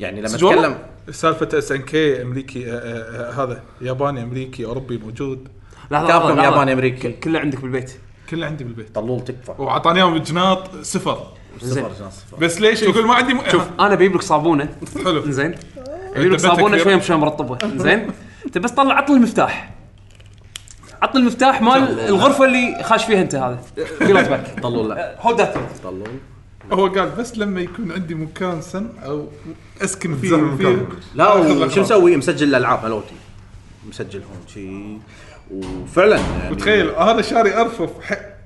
[0.00, 0.78] يعني لما؟ اتكلم
[1.10, 5.48] سالفة اس ان كي أمريكي آه، آه، آه، هذا ياباني أمريكي أوروبي موجود.
[5.90, 6.42] لحظة، لحظة.
[6.44, 7.12] ياباني أمريكي.
[7.12, 7.92] ك- كله عندك بالبيت.
[8.30, 8.94] كله عندي بالبيت.
[8.94, 9.54] طلول تكفى.
[9.58, 11.26] وأعطاني اياهم جناط صفر.
[12.40, 13.40] بس ليش يقول ما عندي م...
[13.50, 14.68] شوف أنا بجيب لك صابونة.
[15.04, 15.30] حلو.
[15.30, 15.54] زين.
[16.16, 16.78] ابي لك صابونة.
[16.78, 17.58] شوية شوية مرطبة.
[17.76, 18.10] زين.
[18.46, 19.72] أنت بس طلع عطل المفتاح.
[21.02, 23.58] عطل المفتاح مال الغرفة اللي خاش فيها أنت هذا.
[24.28, 25.16] باك طلول لا.
[25.20, 26.08] هولد ذات طلول
[26.72, 29.26] هو قال بس لما يكون عندي مكان سن أو
[29.82, 30.88] أسكن فيه فيه.
[31.14, 31.78] لا رابط.
[31.78, 33.14] مسوي؟ مسجل الألعاب مالوتي
[33.88, 34.98] مسجل هون شي.
[35.50, 37.90] وفعلا يعني وتخيل أنا شاري أرفف.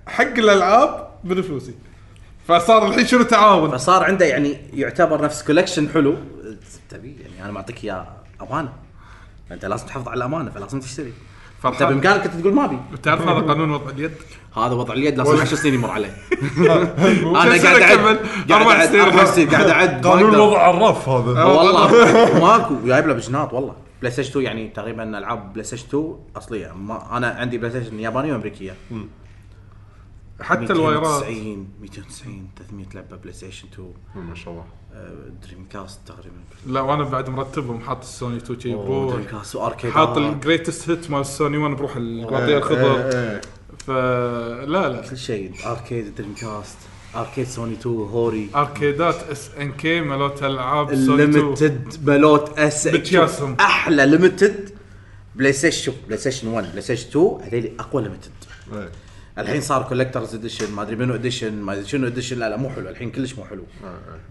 [0.06, 1.74] حق الألعاب بفلوسي
[2.48, 6.14] فصار الحين شنو تعاون؟ فصار عنده يعني يعتبر نفس collection حلو.
[6.90, 8.06] تبي؟ يعني أنا معطيك إياه
[8.42, 8.72] أمانة.
[9.52, 11.06] أنت لازم تحافظ على الأمانة فلازم تشتري.
[11.06, 11.14] أنت
[11.62, 12.78] فرحان بإمكانك أنت تقول ما أبي.
[13.02, 14.12] تعرف هذا قانون وضع اليد؟
[14.56, 16.08] هذا وضع اليد لازم 10 سنين يمر عليه.
[17.42, 19.00] أنا قاعد اعد اعد سنين.
[19.00, 20.36] أربع سنين قاعد أعد قانون.
[20.36, 21.44] وضع الرف هذا.
[21.44, 22.74] والله ماكو.
[22.86, 23.74] جايب له بجناط والله.
[24.00, 26.72] PlayStation 2 يعني تقريبا ألعاب PlayStation 2 أصلية.
[26.76, 28.74] ما أنا عندي PlayStation يابانية وأمريكية.
[30.40, 33.92] حتى الوايرات 290 290 300 لعبة PlayStation 2
[34.28, 34.64] ما شاء الله.
[35.46, 36.36] Dreamcast تقريبا.
[36.66, 40.26] لا وأنا بعد مرتبهم حاط السوني 2 شي أوه، بروح Dreamcast و arcade حاط ال
[40.26, 42.96] greatest hit مال السوني 1 بروح الجوارديا إيه، الخضر.
[43.18, 43.40] إيه.
[43.78, 45.52] فلا لا كل شيء.
[45.66, 46.76] اركيد دريم كاست
[47.14, 52.88] اركيد سوني 2 هوري اركيدات اس ان كي مالوت العاب سوني 2 الليمتد مالوت اس
[52.88, 53.56] بتياسهم.
[53.60, 54.70] أحلى ليمتد
[55.36, 58.30] بلاي ستيشن شوف بلاي ستيشن 1 بلاي ستيشن 2 هذول أقوى ليمتد
[58.72, 58.90] إيه.
[59.38, 62.70] الحين صار كولكترز اديشن ما أدري منو اديشن ما أدري شنو اديشن لا لا مو
[62.70, 63.64] حلو الحين كلش مو حلو.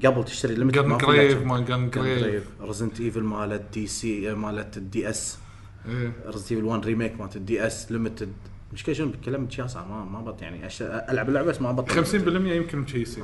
[0.06, 5.10] قبل تشتري ليمتد جن جريف ما جن جريف ريزنت ايفل مالت دي سي مالت الدي
[5.10, 5.38] اس.
[6.26, 8.34] ريزنت ايفل 1 ريميك مالت الدي اس ليمتد
[8.74, 10.82] مشكلة شنو؟ بتكلم شياسة ما ما بط يعني أش...
[10.82, 12.06] ألعب اللعبة بس ما بطل.
[12.06, 13.22] 50% يمكن مشيسي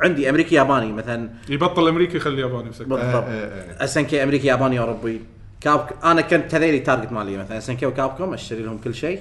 [0.00, 1.30] عندي أمريكي ياباني مثلا.
[1.48, 3.24] يبطل أمريكي يخلي ياباني مسك بالضبط.
[3.80, 5.20] اس ان كي أمريكي ياباني اوروبي
[5.60, 8.94] كاب أنا كنت هذيلي تارجت مالي مثلا اس ان كي وكاب كوم أشتري لهم كل
[8.94, 9.20] شيء.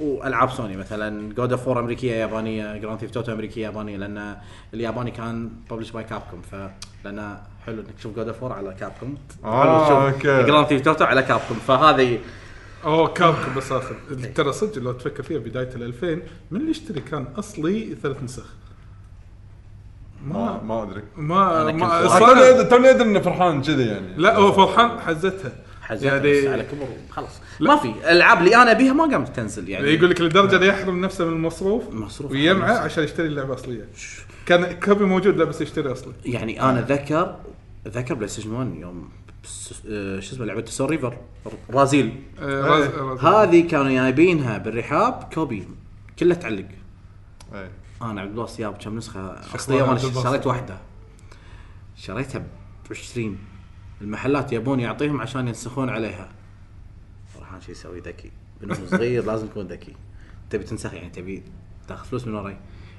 [0.00, 4.36] وألعاب سوني مثلا جود اوف 4 أمريكية يابانية جراند ثيف توتو أمريكية يابانية لأن
[4.74, 6.54] الياباني كان ببلش باي كاب كوم ف
[7.04, 10.42] لأن حلو إنك تشوف God of War على Capcom آه، okay.
[10.42, 12.18] Grand Theft Auto على Capcom فهذه
[12.84, 13.94] أوه Capcom بس اخذ
[14.36, 16.06] ترى صدق لو تفكر فيها بداية ال 2000
[16.50, 18.46] من اللي يشتري كان أصلي ثلاث نسخ.
[20.26, 21.02] ما ما أدري.
[21.16, 24.16] ما ما توني أدري انه فرحان كذي يعني.
[24.16, 25.52] لا هو فرحان حزتها.
[25.84, 26.86] حزتها يعني بس على كبر.
[27.10, 27.40] خلاص.
[27.60, 29.88] ما في الالعاب اللي أنا ابيها ما قامت تنزل يعني.
[29.88, 32.78] يقول لك لدرجة اللي يحرم نفسه من المصروف مصروف ويجمعه.
[32.78, 33.88] عشان يشتري اللعبة أصلية.
[34.46, 36.12] كان copy موجود لا بس يشتري أصلي.
[36.24, 37.36] يعني أنا اتذكر
[37.86, 39.08] اتذكر PlayStation 1 يوم
[39.88, 41.16] آه، شو اسمه لعبه Soul Reaver
[41.70, 45.68] ب Raziel آه، راز- راز- هذه كانوا جايبينها بالرحاب copy.
[46.18, 46.64] كلها تعلق.
[47.54, 47.70] إيه.
[48.02, 50.78] أنا عبد الله ياب كم نسخة أصلية وأنا؟ شريت واحدة.
[51.96, 52.44] شريتها ب
[52.90, 53.38] 20
[54.00, 56.28] المحلات يبون يعطيهم عشان ينسخون عليها.
[57.34, 58.30] فرحان شو يسوي ذكي.
[58.60, 59.92] بنو صغير لازم تكون ذكي.
[60.50, 61.42] تبي تنسخ؟ يعني تبي
[61.88, 62.56] تاخذ فلوس من وراي.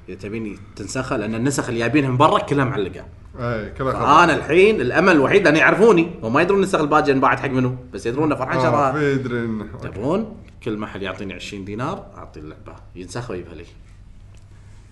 [0.09, 3.05] إذا تبيني تنسخها لأن النسخ اللي جايبينها من برا كلها معلقة.
[3.39, 6.11] اي كذا خلاص أنا الحين الأمل الوحيد اني يعرفوني.
[6.23, 7.75] هم ما يدرون النسخ الباجيه انباعت حق منو.
[7.93, 9.15] بس يدرون إن فرحان آه، شراها.
[9.15, 12.75] انه تبون كل محل يعطيني 20 دينار أعطي اللعبة.
[12.95, 13.65] ينسخ ويجيبها لي.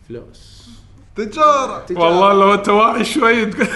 [0.09, 0.69] فلوس.
[1.15, 1.85] تجارة.
[1.91, 3.67] والله لو انت واعي شوي تقول-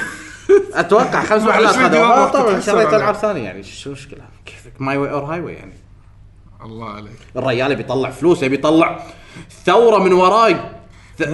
[0.73, 2.93] أتوقع خمس محلات 20 هذا دينار راح طبعا شريت.
[2.93, 3.63] ألعاب ثانية يعني.
[3.63, 5.73] شو المشكلة؟ كيفك؟ my way or highway يعني.
[6.65, 7.11] الله عليك.
[7.35, 8.99] الرجال يبي يطلع فلوس يبي يطلع
[9.65, 10.57] ثورة من وراي.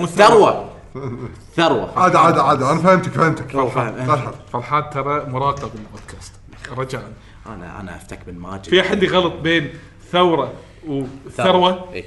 [0.05, 0.69] ثروة.
[1.57, 1.99] ثروة.
[1.99, 2.61] عاد عاد عاد.
[2.63, 3.51] أنا فهمتك فهمتك.
[4.53, 6.33] فرحان ترى مراقب البودكاست.
[6.77, 7.11] رجاء.
[7.47, 8.63] أنا أنا افتك من ماجد.
[8.65, 9.73] في أحد يغلط بين
[10.11, 10.53] ثورة
[10.87, 12.05] وثروة؟ إيه.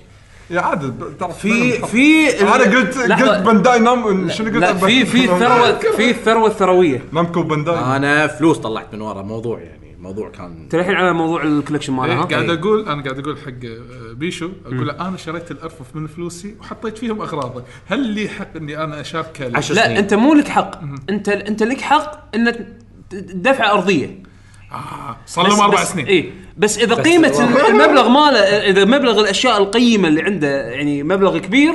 [0.51, 3.37] يا عاد في في أنا قلت لحظة.
[3.37, 7.79] قلت Bandai Nam شنو قلت؟ لا في في الثروه في الثروه الثرويه Namco Bandai.
[7.79, 11.92] أنا فلوس طلعت من ورا موضوع يعني الموضوع كان انت الحين على موضوع ال collection
[11.93, 15.51] إيه، مالها ها؟ قاعد أقول أنا قاعد أقول حق آه، بيشو أقول له أنا شريت
[15.51, 19.99] الأرفف من فلوسي وحطيت فيهم اغراضه هل لي حق إني أنا أشاركه؟ لا.
[19.99, 20.81] أنت مو لك حق.
[21.11, 22.67] انت أنت لك حق ان
[23.35, 24.23] دفع أرضية.
[24.72, 26.07] آه صار لهم أربع سنين.
[26.07, 27.33] اي بس إذا قيمة
[27.68, 31.72] المبلغ ماله إذا مبلغ الأشياء القيمة اللي عنده يعني مبلغ كبير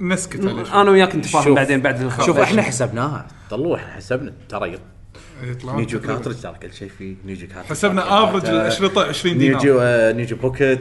[0.00, 0.80] نسكت عليه.
[0.80, 1.54] أنا وياك نتفاهم.
[1.54, 4.78] بعدين بعد الخبر شوف إحنا حسبناها طلعوا إحنا حسبنا ترى
[5.64, 6.00] نيجو.
[6.00, 9.58] كارترج ترى كل شيء فيه نيجو كارترج حسبنا افرج الاشرطه 20 دينار.
[9.60, 10.80] نيجو آه، نيجو بوكيت.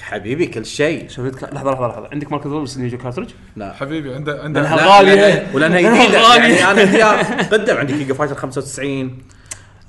[0.00, 1.08] حبيبي كل شيء.
[1.08, 2.08] شوف لحظة لحظة لحظة.
[2.12, 3.72] عندك ماركت بس نيجو كارترج لا.
[3.72, 4.62] حبيبي عنده عنده.
[4.76, 6.34] لأن- ولأنها جديده.
[6.34, 9.18] يعني أنا فيها قدم عندي كينج فايتر 95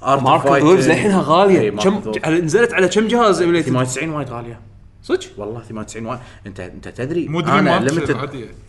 [0.03, 1.59] ارت ماركت وولفز للحينها غالية.
[1.59, 4.59] إيه، كم على- نزلت على كم جهاز ايميليتد 98 وايد غالية.
[5.03, 6.19] صدق؟ والله 98 وايد.
[6.47, 8.17] انت أنت تدري مو أنا ليمتد.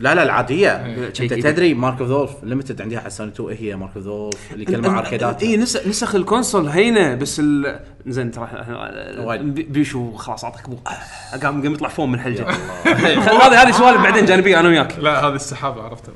[0.01, 0.71] لا لا العادية.
[0.87, 1.07] إيه.
[1.07, 1.35] أنت.
[1.35, 4.64] تدري مارك اوف ذولف ليمتد عندها على سوني 2 إيه هي مارك اوف ذولف اللي
[4.64, 7.81] كل مع اركيدات اي نسخ نسخ الكونسول هينة بس ال...
[8.07, 8.49] زين ترى
[9.45, 12.47] بيشو خلاص أعطيك ابو آه، قام قام يطلع فوم من حلجة.
[12.87, 14.99] هذه هذه سوالف بعدين جانبية أنا وياك.
[14.99, 16.14] لا هذه السحابة عرفتها.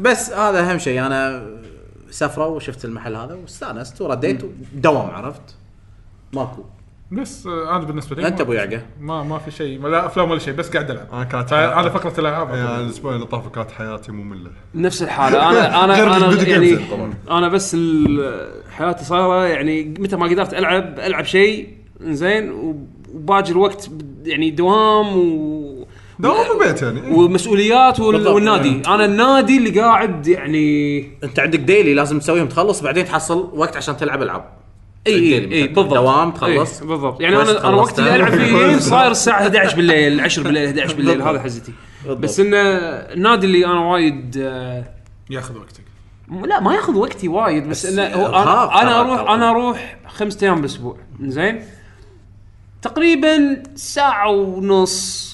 [0.00, 1.06] بس هذا أهم شيء.
[1.06, 1.46] أنا
[2.10, 4.42] سفره وشفت المحل هذا واستانست ورديت
[4.74, 5.56] دوام عرفت؟
[6.32, 6.62] ماكو.
[7.12, 8.28] بس آه، أنا بالنسبة لي.
[8.28, 8.82] أنت أبو يعقة.
[9.00, 9.86] ما ما في شيء.
[9.86, 11.06] لا أفلام ولا شيء بس قاعد ألعب.
[11.12, 12.48] أنا كانت فانا فقرة الألعاب.
[12.48, 14.50] يعني الأسبوع اللي طاف كانت حياتي مملة.
[14.74, 15.50] نفس الحالة.
[15.50, 16.78] أنا أنا أنا يعني.
[17.30, 17.76] أنا بس
[18.70, 21.68] حياتي صايرة يعني متى ما قدرت ألعب ألعب شيء
[22.00, 22.50] زين
[23.14, 23.90] وباجي الوقت
[24.24, 25.69] يعني دوام و
[26.20, 27.00] دوام البيت يعني.
[27.10, 28.34] ومسؤوليات وال- بالضبط.
[28.34, 28.82] والنادي.
[28.86, 33.96] أنا النادي اللي قاعد يعني أنت عندك ديلي لازم تسويهم تخلص بعدين تحصل وقت عشان
[33.96, 34.44] تلعب ألعاب.
[35.06, 35.66] إي إي.
[35.66, 35.94] بالضبط.
[35.94, 36.80] دوام تخلص.
[36.82, 37.20] إي، بالضبط.
[37.20, 38.16] يعني أنا أنا وقت اللي.
[38.16, 41.72] ألعب فيه صاير الساعة 11 بالليل 10 بالليل 11 بالليل هذا حزتي.
[42.04, 42.18] بالضبط.
[42.22, 44.84] بس انه النادي اللي أنا وايد آه،
[45.30, 45.84] ياخذ وقتك.
[46.46, 49.30] لا ما ياخذ وقتي وايد بس, بس إنه أنا, أنا أروح.
[49.30, 50.96] أنا أروح خمسة أيام بالأسبوع.
[51.20, 51.62] زين؟
[52.82, 55.29] تقريبا ساعة ونص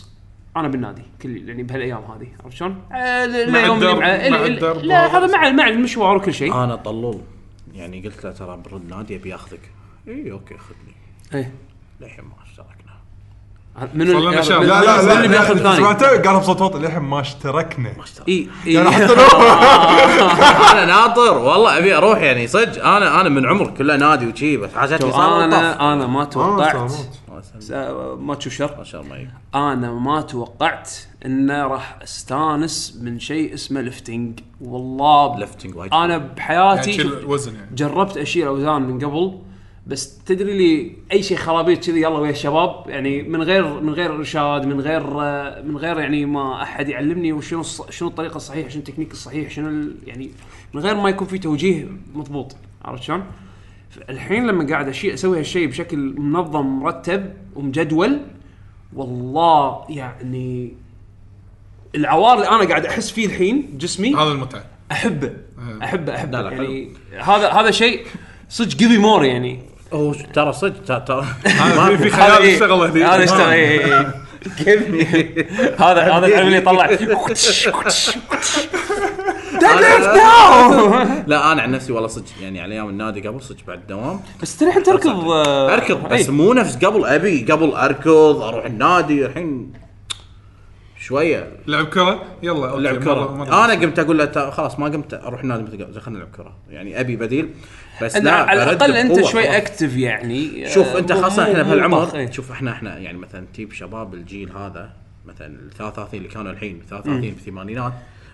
[0.56, 5.18] أنا بالنادي كل يعني بهالأيام هذه عرفت شلون؟ آه، اليوم اللي مع- الدرب لا.
[5.18, 6.54] هذا مع مع المشوار وكل شيء.
[6.64, 7.20] أنا طلول.
[7.74, 9.60] يعني قلت له ترى برد نادي أبي أخذك.
[10.08, 10.94] إي أوكي خذني
[11.34, 11.52] إيه.
[12.00, 12.76] للحين ما اشتركنا.
[13.94, 14.60] من صار لنا شهر.
[14.60, 17.20] من- لا لا من لا اللي بيأخذ لا ثاني سمعته قالها بصوت واطي للحين ما
[17.20, 17.92] اشتركنا.
[17.96, 19.04] ما اشترك إي يعني حتى
[20.72, 21.38] أنا ناطر.
[21.38, 22.86] والله أبي أروح يعني صدق.
[22.86, 26.92] أنا أنا من عمر كله نادي وشي بس صار أنا أنا ما آه، توقعت
[28.18, 29.28] ما تشوف شر؟ ما شاء الله يك.
[29.54, 30.90] أنا ما توقعت
[31.26, 37.54] إنه راح أستانس من شيء اسمه lifting والله lifting وايد أنا يعني بحياتي شوف، وزن
[37.54, 37.74] يعني.
[37.74, 39.38] جربت أشيل أوزان من قبل
[39.86, 42.84] بس تدري لي أي شيء خرابيط كذي يلا ويا الشباب.
[42.86, 45.02] يعني من غير من غير إرشاد من غير
[45.62, 49.90] من غير يعني ما أحد يعلمني وشنو الص- شنو الطريقة الصحيحة شنو التكنيك الصحيح شنو
[50.06, 50.30] يعني
[50.74, 52.56] من غير ما يكون في توجيه مضبوط.
[52.84, 53.24] عرفت شلون؟
[54.10, 58.20] الحين لما قاعد اشيء أسوي هالشيء بشكل منظم مرتب ومجدول
[58.94, 60.74] والله يعني
[61.94, 64.64] العوار اللي أنا قاعد أحس فيه الحين جسمي هذا المتعة.
[64.92, 65.32] أحبه.
[65.82, 66.40] أحبه أحبه.
[66.40, 68.06] لا لا، يعني هذا هذا شيء
[68.48, 69.60] صدق جيفي مور يعني.
[69.92, 71.26] هو ترى صدق ترى- ترى
[72.02, 74.14] في خيال إيه، اشتغل هني هذا اشتغل إيه، إيه،
[74.66, 75.46] إيه.
[75.78, 76.86] هذا هذا تعرف اللي يطلع
[81.26, 81.52] لا.
[81.52, 84.68] أنا عن نفسي والله صدق يعني على أيام النادي قبل صدق بعد الدوام بس ترى
[84.68, 86.30] الحين تركض آه، أركض بس إيه.
[86.30, 89.72] مو نفس قبل أبي قبل أركض أروح النادي الحين
[91.00, 91.52] شوية.
[91.66, 93.34] لعب كرة؟ يلا لعب كرة.
[93.36, 93.64] مرة.
[93.64, 96.52] أنا قمت أقول له "تا- خلاص ما قمت أروح النادي متقاعد خلينا نلعب كرة.
[96.70, 97.50] يعني أبي بديل
[98.02, 99.56] بس أنت لا على الأقل أنت شوي.
[99.56, 102.28] active يعني شوف آه، أنت مو- خاصة إحنا بهالعمر.
[102.32, 104.90] شوف إحنا إحنا يعني مثلا تجيب شباب الجيل هذا
[105.26, 107.92] مثلا ال 33 اللي كانوا الحين 33 في الثمانينات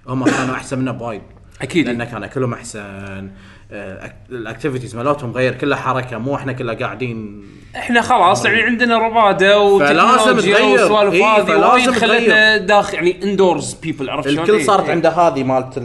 [0.09, 1.23] هم كانوا أحسن منا بوايد
[1.62, 3.31] أكيد لأن كان اكلهم أحسن
[3.73, 7.43] آه، ال activities مالتهم غير كلها حركة مو إحنا كلها قاعدين
[7.77, 10.65] إحنا خلاص يعني عندنا ربادة فلازم تغير.
[10.65, 12.57] والسوالف إيه، هذه فلازم خلتنا.
[12.57, 14.65] داخل يعني indoors people عرفت شلون؟ الكل إيه.
[14.65, 15.79] صارت عنده هذه مالت.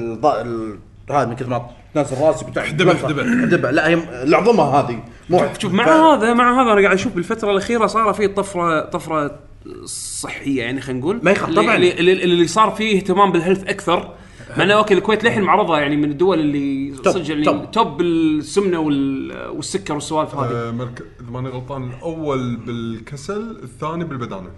[1.11, 3.23] هذا من كثر ما تنزل راسي بتاع حدبة، حدبة.
[3.23, 7.51] حدبه لا هي العظمه هذه مو شوف مع هذا مع هذا أنا قاعد أشوف بالفترة
[7.51, 9.39] الأخيرة صار في طفرة طفرة
[9.85, 11.19] صحية يعني خلينا نقول.
[11.23, 11.75] ما يخاف اللي- طبعاً.
[11.75, 14.13] اللي, اللي, اللي صار فيه اهتمام بال health أكثر.
[14.57, 17.71] مع إنه okay الكويت للحين معرضة يعني من الدول اللي صدق يعني top.
[17.71, 20.51] top بالسمنة وال- والسكر والسوالف هذه.
[20.51, 21.03] آه، مرك...
[21.21, 24.49] إذا ماني غلطان الأول بالكسل الثاني بالبدانة.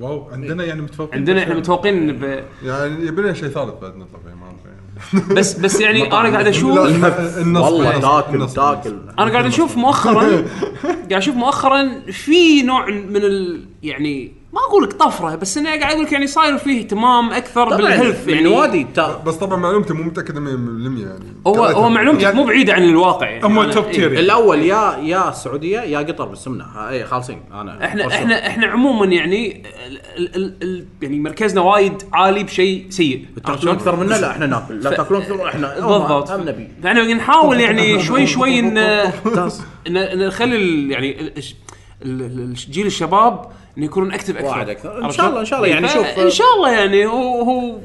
[0.00, 2.44] wow عندنا يعني متفوقين عندنا إحنا متفوقين ب...
[2.64, 5.34] يعني يبي لنا شيء ثالث بعد نطلع فيه ما يعني.
[5.34, 6.78] بس بس يعني أنا قاعد أشوف
[7.56, 8.96] والله تاكل تاكل.
[9.18, 10.22] أنا قاعد أشوف مؤخرا
[11.10, 15.92] قاعد أشوف مؤخرا في نوع من ال يعني ما أقول لك طفرة بس أنا قاعد
[15.92, 19.22] أقول لك يعني صاير فيه اهتمام أكثر بال health يعني يعني وادي تا...
[19.26, 21.64] بس طبعا معلومتي مو متاكد 100% يعني هو.
[21.64, 23.90] هو معلومتك يعني- مو بعيدة عن الواقع يعني هم top.
[23.90, 24.20] tier يعني.
[24.20, 28.16] الأول يا يا السعوديه يا قطر بالسمنه ها- اي خالصين أنا إحنا فرصة.
[28.16, 29.62] إحنا إحنا عموما يعني
[30.16, 34.80] ال ال ال يعني مركزنا وايد عالي بشيء سيء تاكلون؟ أكثر منا لا إحنا ناكل
[34.80, 39.02] لا تاكلون أكثر إحنا بالضبط هم نبي فاحنا نحاول يعني شوي شوي ان
[40.26, 41.32] نخلي يعني
[42.02, 43.44] ال- الش- ال- ال- جيل الشباب
[43.78, 44.46] إنه يكونون active أكثر.
[44.48, 44.98] واعد أكثر.
[44.98, 45.68] إن عرفت شاء؟ الله- إن شاء الله.
[45.70, 47.78] يعني ف- شوف- إن شاء الله يعني هو هو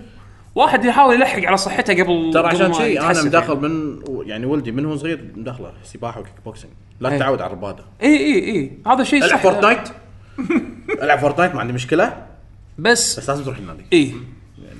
[0.56, 3.68] واحد يحاول يلحق على صحته قبل ترى عشان شيء أنا مدخل يعني.
[3.68, 6.74] من يعني ولدي من هو صغير مدخله سباحة وكيك بوكسينج.
[7.00, 7.18] لا أي.
[7.18, 9.80] تتعود على الرباده اي اي اي هذا شيء صح العب Fortnite.
[11.02, 12.26] ألعب Fortnite ما عندي مشكلة.
[12.78, 13.86] بس بس لازم تروح النادي.
[13.94, 14.14] اي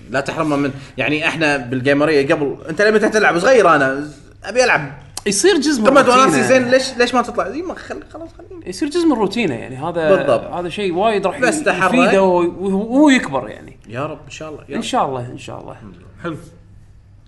[0.10, 4.08] لا تحرمنا من يعني إحنا بالجيمرية قبل أنت لما تلعب صغير أنا
[4.44, 4.92] أبي ألعب
[5.28, 6.42] يصير جزء من روتينه.
[6.42, 8.70] زين ليش ليش ما تطلع؟ زي ما خل خلاص خليني.
[8.70, 9.78] يصير جزء من روتينه يعني.
[9.78, 10.54] هذا بالضبط.
[10.54, 11.62] هذا شيء وايد راح بس.
[11.68, 13.78] يفيده وهو يكبر يعني.
[13.90, 14.82] يا رب إن شاء الله إن.
[14.82, 15.76] شاء الله إن شاء الله.
[16.24, 16.38] حلو.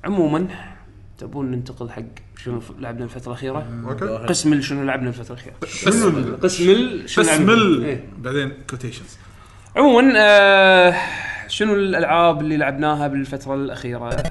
[0.04, 0.48] عموما
[1.18, 2.02] تبون ننتقل حق
[2.44, 4.06] شنو لعبنا الفترة الأخيرة؟ okay.
[4.06, 5.56] قسم شنو لعبنا الفترة الأخيرة.
[5.68, 8.06] شنو قسم ال- شنو لعبنا؟ إيه.
[8.18, 9.18] بعدين questions
[9.76, 10.96] عموما آه
[11.48, 14.24] شنو الألعاب اللي لعبناها بالفترة الأخيرة؟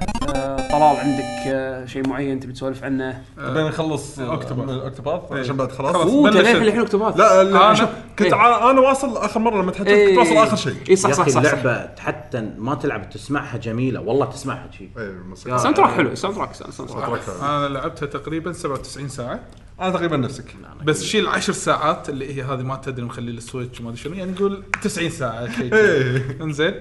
[0.71, 4.63] طلال عندك آه شيء معين تبي تسولف عنه بين نخلص Octopath.
[4.65, 5.39] من ال Octopath إيه.
[5.39, 5.95] عشان بعد خلاص.
[5.95, 8.69] خلاص أوه الحين Octopath لا لا شوف كنت إيه.
[8.71, 11.37] أنا واصل آخر مرة لما تحكيت كنت واصل آخر شيء اي صح صح صح.
[11.37, 14.89] اللعبة حتى ما تلعب تسمعها جميلة والله تسمعها شيء.
[15.35, 17.19] soundtrack حلو soundtrack soundtrack.
[17.41, 19.39] أنا لعبتها تقريبا 97 ساعة
[19.81, 23.79] أنا تقريبا نفسك بس شيل 10 ساعات اللي هي هذه ما تدري مخلي ال Switch
[23.79, 26.37] وما أدري شنو يعني نقول 90 ساعة شيء إيه.
[26.41, 26.73] إنزين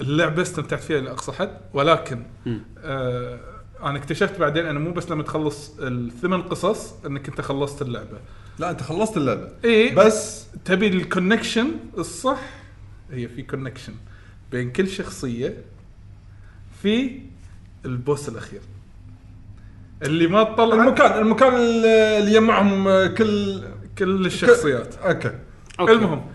[0.00, 2.22] اللعبة استمتعت فيها لأقصى حد ولكن
[2.78, 3.40] آه
[3.82, 8.18] أنا اكتشفت بعدين أنه مو بس لما تخلص الثمان قصص أنك أنت خلصت اللعبة.
[8.58, 9.48] لا أنت خلصت اللعبة.
[9.64, 12.40] اي بس تبي ال connection الصح؟
[13.12, 13.92] هي في connection
[14.52, 15.56] بين كل شخصية
[16.82, 17.20] في
[17.84, 18.60] ال boss الأخير.
[20.02, 23.62] اللي ما تطلع المكان المكان اللي يجمعهم كل
[23.98, 24.94] كل الشخصيات.
[24.94, 25.38] okay
[25.80, 25.92] okay.
[25.92, 26.26] المهم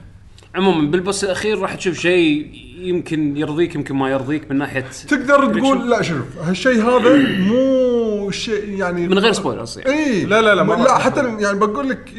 [0.55, 5.59] عموما بال boss الأخير راح تشوف شيء يمكن يرضيك يمكن ما يرضيك من ناحية تقدر
[5.59, 9.93] تقول لا شوف هالشيء هذا مو شيء يعني من غير spoilers يعني.
[9.99, 11.37] اي لا، لا، لا، ما لا حتى.
[11.39, 12.13] يعني بقول لك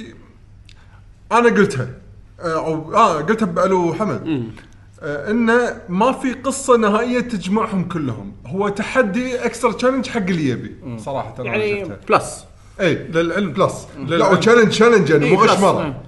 [1.33, 1.88] أنا قلتها
[2.40, 4.51] آه، أو آه قلتها بألو حمد.
[5.03, 8.33] آه إنه ما في قصة نهائية تجمعهم كلهم.
[8.46, 11.85] هو تحدي extra challenge حق اللي يبي صراحة يعني.
[12.09, 12.44] plus
[12.81, 14.33] اي للعلم plus لا للعلم.
[14.33, 15.42] و challenge challenge يعني إيه، مو.
[15.44, 16.03] غشمره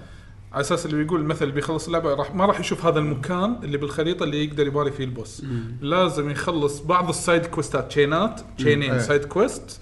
[0.53, 3.79] على أساس اللي بيقول مثل اللي بيخلص اللعبة راح ما راح يشوف هذا المكان اللي
[3.79, 5.43] بالخريطة اللي يقدر يباري فيه ال boss.
[5.81, 8.99] لازم يخلص بعض السايد كويستات تشينات تشينين إيه.
[8.99, 9.81] side quest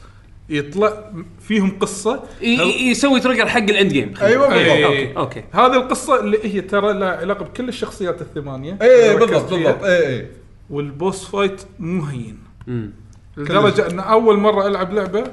[0.48, 2.22] يطلع فيهم قصة.
[2.42, 4.64] ي- يسوي trigger حق ال end game أيوه بالضبط.
[4.66, 4.86] إيه.
[4.86, 5.44] okay okay.
[5.52, 8.78] هذه القصة اللي هي ترى لها علاقة بكل الشخصيات الثمانية.
[8.82, 9.52] اي بالضبط.
[9.52, 9.82] بالضبط.
[9.84, 10.26] اي اي
[10.70, 12.38] وال boss fight مو هين.
[12.66, 12.90] مم.
[13.36, 15.24] لدرجة إن أول مرة ألعب لعبة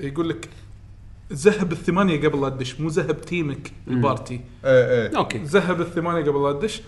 [0.00, 0.48] يقول لك
[1.32, 4.40] زهب الثمانية قبل لا تدش مو زهب team ك ال party.
[4.64, 5.38] اي اي okay.
[5.38, 6.82] زهب الثمانية قبل لا تدش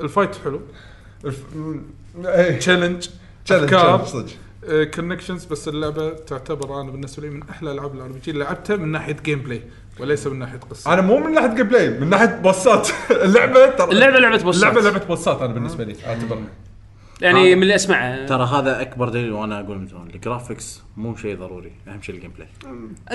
[0.00, 0.60] ال fight حلو.
[2.58, 3.08] challenge
[3.44, 4.30] challenge أفكار صدق.
[4.94, 8.88] connections بس اللعبة تعتبر أنا بالنسبة لي من أحلى ألعاب ال RPG اللي لعبتها من
[8.88, 9.62] ناحية gameplay
[10.00, 10.94] وليس من ناحية قصة.
[10.94, 14.58] أنا مو من ناحية جيم بلاي من ناحية boss ات اللعبة ترى اللعبة لعبة boss
[14.58, 16.38] ات اللعبة لعبة boss ات أنا بالنسبة لي أعتبر.
[17.24, 18.26] يعني هذا- من اللي أسمعه.
[18.26, 22.14] ترى هذا أكبر دليل وأنا أقول من زمان ال graphics مو شيء ضروري أهم شيء
[22.14, 22.48] ال gameplay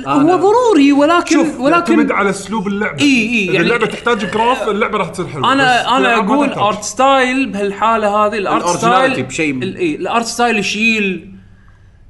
[0.08, 3.02] هو ضروري ولكن شوف ولكن يعتمد على أسلوب اللعبة.
[3.02, 5.54] إي، إذا يعني- اللعبة تحتاج graph اللعبة راح تصير حلوة.
[5.54, 6.50] أنا أنا أقول.
[6.50, 11.34] art style بهالحالة هذه ال art style بشيء- إي، ال art style يشيل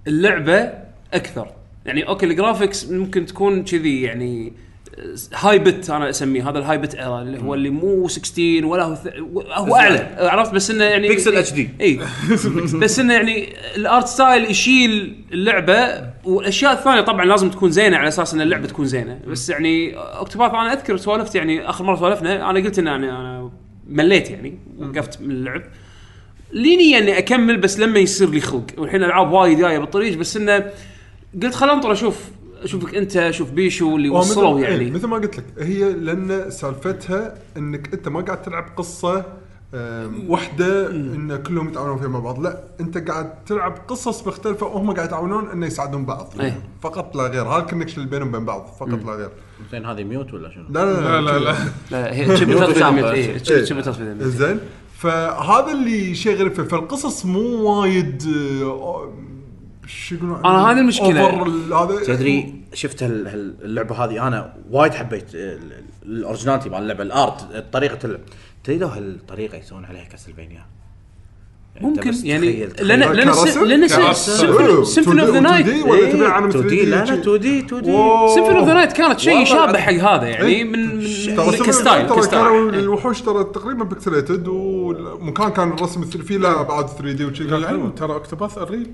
[0.07, 0.69] اللعبة
[1.13, 1.47] أكثر.
[1.85, 4.53] يعني okay ال graphics ممكن تكون كذي يعني
[5.33, 8.83] high bit أنا أسميه هذا ال high bit era اللي هو اللي مو 16 ولا
[8.83, 9.17] هو ث-
[9.53, 11.59] هو أعلى عرفت؟ بس إنه يعني pixel HD.
[11.81, 11.99] اي
[12.79, 18.07] بس إنه يعني ال art style يشيل اللعبة والأشياء الثانية طبعا لازم تكون زينة على
[18.07, 19.19] أساس إن اللعبة تكون زينة.
[19.27, 23.51] بس يعني Octopath أنا أذكر سولفت يعني آخر مرة سولفنا أنا قلت إن أنا أنا
[23.89, 25.61] مليت يعني وقفت من اللعب.
[26.53, 28.65] لي نيه إني أكمل بس لما يصير لي خلق.
[28.77, 30.65] والحين ألعاب وايد جاية بالطريق بس إنه
[31.43, 32.19] قلت خل انطر أشوف
[32.63, 34.91] أشوفك أنت أشوف بيشو اللي مثل- وصلوا إيه، يعني.
[34.91, 39.25] مثل ما قلت لك هي لأن سالفتها إنك أنت ما قاعد تلعب قصة
[39.73, 42.39] آم، واحدة إن كلهم يتعاونون فيها مع بعض.
[42.43, 46.33] لا أنت قاعد تلعب قصص مختلفة وهم قاعد يتعاونون انه يساعدون بعض.
[46.39, 46.59] إيه.
[46.81, 47.47] فقط لا غير.
[47.47, 49.29] هذا ال connection اللي بينهم وبين بعض فقط لا غير.
[49.71, 51.55] زين هذه mute ولا شنو؟ لا لا لا لا لا
[51.91, 52.13] لا.
[52.13, 52.41] هي إيه.
[52.41, 53.89] ال mute
[54.21, 54.59] زين.
[54.97, 56.63] فهذا اللي شيء غريب فيه.
[56.63, 58.23] فالقصص مو وايد
[58.63, 59.13] آه،
[59.89, 61.21] شو يقولون أنا هذه المشكلة.
[61.21, 66.69] overall هذا تدري شفت هال- هال- اللعبة هذه أنا وايد حبيت ال- ال- ال originality
[66.69, 68.19] مال اللعبة ال art طريقة اللعب
[68.63, 70.65] تدري لو هالطريقة يسوون عليها Castlevania
[71.75, 72.65] يعني ممكن يعني.
[72.65, 74.83] لأن لأن كرسم؟ لأن كرسم.
[74.83, 77.59] Symphony of the 2D Night ولا إيه، تبي عالم 2D 3D لا لا شي؟ 2D
[77.59, 78.35] 2D wow.
[78.35, 79.77] Symphony of the Night كانت شيء والله يشابه.
[79.79, 80.63] حق هذا يعني إيه.
[80.63, 86.01] من من ترى كستايل ترى كانوا ك style الوحوش ترى تقريبا pixelated والمكان كان الرسم
[86.01, 88.91] فيه له ابعاد 3D وشي كان حلو للعلم ترى Octopath ال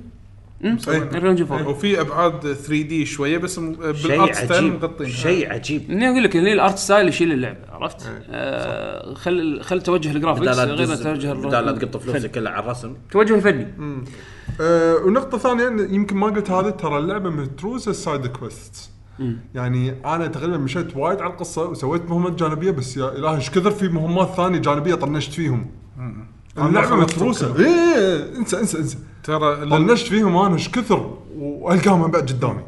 [0.64, 4.74] Unreal Engine four وفي أبعاد 3D شوية بس بال art style عجيب.
[4.74, 5.92] مغطين شيء عجيب.
[5.92, 10.32] إني أقول لك هني ال art style يشيل اللعبة عرفت؟ آه خل خل توجه لا
[10.64, 12.94] غير توجه بدال لا تقط فلوسك كلها على الرسم.
[13.12, 13.68] توجه الفني.
[14.62, 18.90] آه ونقطة ثانية إن يمكن ما قلت هذا ترى اللعبة متروسة side quest
[19.56, 23.72] يعني أنا تقريبا مشيت وايد على القصة وسويت مهمات جانبية بس يا إلهي إيش كثر
[23.72, 25.68] في مهمات ثانية جانبية طنشت فيهم؟
[26.58, 27.66] اللعبة خلصت متروسة كلهم.
[27.68, 28.98] إيه إيه، انسى انسى انسى.
[29.26, 32.64] ترى طنشت فيهم أنا إيش كثر وألقاهم من بعد قدامي.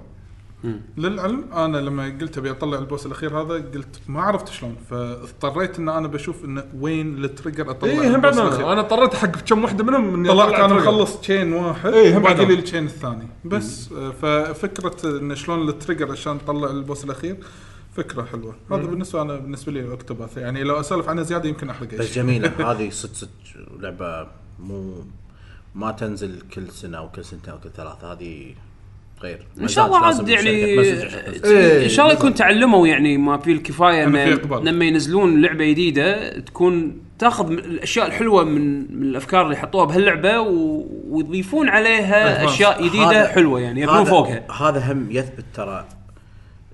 [0.98, 5.80] للعلم أنا لما قلت أبي أطلع ال boss الأخير هذا قلت ما عرفت شلون فاضطريت
[5.80, 8.64] إن أنا بشوف انه وين ال trigger أطلع إيه هم بعد الأخير.
[8.64, 10.74] أنا أنا اضطريت حق كم واحدة منهم إني طلعت أنا.
[10.74, 12.44] مخلص chain واحد إيه، هم لي أنا.
[12.44, 13.28] ال chain الثاني.
[13.46, 13.90] بس
[14.22, 17.38] ففكرة إن شلون ال trigger عشان تطلع ال boss الأخير
[17.96, 18.56] فكرة حلوة.
[18.72, 22.16] هذا بالنسبة أنا بالنسبة لي Octopath يعني لو أسولف عنها زيادة يمكن احرق اي بس
[22.16, 22.72] جميلة.
[22.72, 23.30] هذه صدق صدق
[23.80, 24.28] لعبة
[24.60, 24.94] مو
[25.78, 28.54] ما تنزل كل سنة أو كل سنتين أو كل ثلاثة هذه
[29.22, 29.48] غير.
[29.62, 34.04] إن شاء الله عاد يعني إيه، إن شاء الله يكون تعلموا يعني ما في الكفاية
[34.04, 34.66] إنه في ان إقبال.
[34.66, 40.86] لما ينزلون لعبة جديدة تكون تاخذ الأشياء الحلوة من من الأفكار اللي حطوها بهاللعبة و...
[41.10, 42.46] ويضيفون عليها.
[42.46, 44.52] أشياء جديدة حلوة يعني يبنون فوقها.
[44.52, 45.88] هذا هم يثبت ترى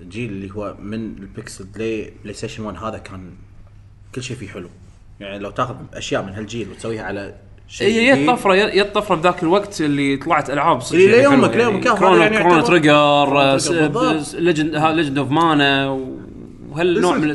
[0.02, 3.32] الجيل اللي هو من البيكسل بلاي بلاي ستيشن 1 هذا كان
[4.16, 4.70] كل شيء فيه حلو.
[5.20, 7.36] يعني لو تاخذ أشياء من هالجيل وتسويها على
[7.80, 11.86] هي هي الطفرة هي الطفرة بذاك الوقت اللي طلعت ألعاب صدق إيه، يعني ليومك- ليومك،
[11.86, 14.40] يعني كورونا يعتبر- تريجر.
[14.40, 15.90] ليجند ليجند اوف مانا
[16.72, 17.32] وهالنوع من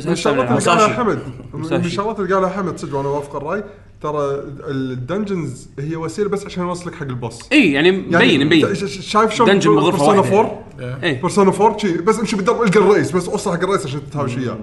[0.55, 0.93] مساشي.
[0.93, 1.19] حمد.
[1.53, 1.85] من.
[1.85, 3.63] الشغلات اللي قالها حمد صدق وأنا وافق الرأي.
[4.01, 7.39] ترى الدنجنز هي وسيلة بس عشان يوصلك حق البوس.
[7.51, 8.75] إي يعني مبين مبين.
[8.75, 10.37] ش- شايف شلون دنجن بغرفة بيرسونا واحدة.
[10.39, 10.63] 4
[11.03, 11.13] إي.
[11.13, 14.57] بيرسونا 4 شي بس امشي بالدرب القى الرئيس بس أوصل حق الرئيس عشان تتهاوش وياه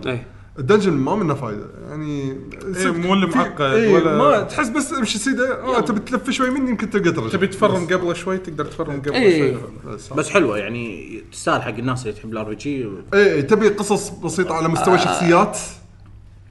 [0.58, 1.66] ال dungeon ما منه فايدة.
[1.88, 2.38] يعني
[2.72, 5.62] صدق مو اللي معقد إيه ولا- ما تحس بس امشي سيدة.
[5.64, 7.32] آه تبي تلف شوي مني يمكن تلقى درجة.
[7.32, 9.52] تبي تفرم قبله شوي تقدر تفرم قبله إيه.
[9.52, 9.60] شوي.
[9.94, 14.54] بس, بس حلوة يعني تستاهل حق الناس اللي تحب ال RPG إيه تبي قصص بسيطة
[14.54, 15.58] على مستوى شخصيات؟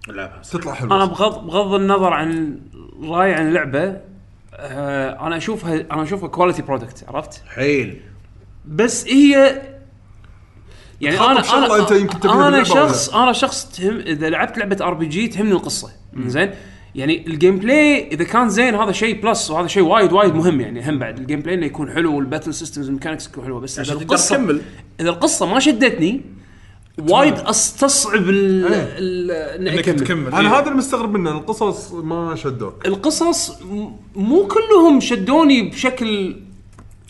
[0.07, 0.95] لعبها تطلع حلوة.
[0.95, 2.59] أنا بغض بغض النظر عن
[3.03, 3.97] راي عن اللعبة
[4.53, 8.01] آه أنا أشوفها أنا أشوفها quality product عرفت؟ حيل.
[8.67, 9.61] بس هي
[11.01, 15.51] يعني أنا أنا أنت يمكن أنا شخص أنا شخص تهم إذا لعبت لعبة RPG تهمني
[15.51, 15.89] القصة.
[16.27, 16.51] زين؟
[16.95, 20.89] يعني ال gameplay إذا كان زين هذا شيء plus وهذا شيء وايد وايد مهم يعني
[20.89, 21.17] هم بعد.
[21.19, 23.93] ال gameplay إنه يكون حلو وال battle systems وال mechanics تكون حلوة بس إذا عشان
[23.95, 24.61] تقدر القصة تكمل.
[24.99, 26.21] إذا القصة ما شدتني
[27.09, 29.31] وايد أستصعب ال-
[29.67, 30.27] إنك تكمل.
[30.27, 30.59] أنا إيه.
[30.59, 32.87] هذا المستغرب منه القصص ما شدوك.
[32.87, 33.51] القصص
[34.15, 36.35] مو كلهم شدوني بشكل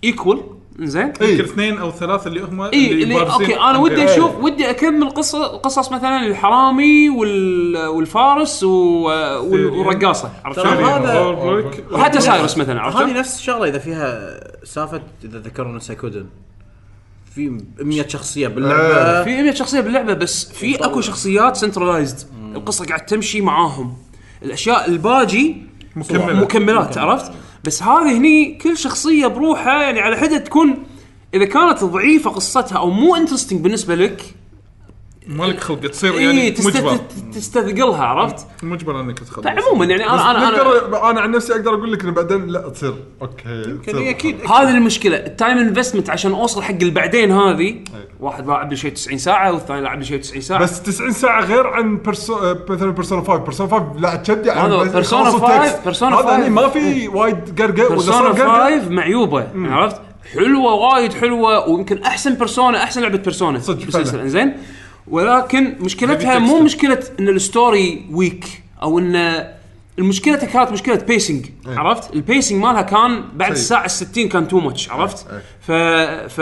[0.03, 3.31] equal زين؟ يمكن اي اثنين أو ثلاثة اللي هم اي اللي بارزين.
[3.31, 8.69] okay أنا ودي عن- أشوف ودي أكمل قصة قصص مثلا الحرامي وال والفارس و-
[9.07, 11.19] وال- والرقاصة عرفت شلون؟ هذا-.
[11.91, 16.25] وحتى سايرس مثلا عرفت هذه؟ نفس الشغلة إذا فيها سالفة إذا ذكرنا سويكودن.
[17.35, 19.23] في 100 شخصية باللعبة.
[19.23, 23.93] في 100 شخصية باللعبة بس في أكو شخصيات centralized القصة قاعد تمشي معاهم.
[24.43, 25.57] الأشياء الباجي
[25.95, 26.33] مكملة.
[26.41, 27.31] مكملات عرفت؟
[27.65, 30.83] بس هذه هني كل شخصية بروحها يعني على حدة تكون
[31.33, 34.35] إذا كانت ضعيفة قصتها أو مو interesting بالنسبة لك
[35.27, 36.67] مالك خلق تصير اي يعني تست...
[36.67, 36.95] مجبر.
[36.95, 39.45] تست- تستثقلها عرفت؟ مجبر أنك تخلص.
[39.45, 42.95] فعموما يعني أنا أنا, أنا أنا عن نفسي أقدر أقول لك إنه بعدين لا تصير.
[43.21, 44.09] okay تصير.
[44.09, 47.75] أكيد هذه المشكلة ال time investment عشان أوصل حق البعدين هذه
[48.19, 50.59] واحد لعب لي شيء 90 ساعة والثاني لعب لي شيء 90 ساعة.
[50.59, 52.35] بس 90 ساعة غير عن برسو...
[52.35, 55.79] آه، مثلا بيرسونا 5 بيرسونا 5 لا تشدي عن هذا خلاص 5 ال text.
[55.83, 60.01] Persona هذا 5 هني ما في وايد قرقة بيرسونا صار قرقه 5 معيوبة عرفت؟
[60.33, 64.19] حلوة وايد حلوة ويمكن أحسن بيرسونا أحسن لعبة بيرسونا صدق.
[64.19, 64.53] إنزين؟
[65.07, 66.59] ولكن مشكلتها مو.
[66.59, 69.45] مشكلة إن ال story weak أو إن
[69.99, 73.61] المشكلتها كانت مشكلة pacing عرفت؟ ال pacing مالها كان بعد سيء.
[73.61, 75.41] الساعة 60 كان too much عرفت؟ إيه.
[75.61, 75.71] ف
[76.33, 76.41] ف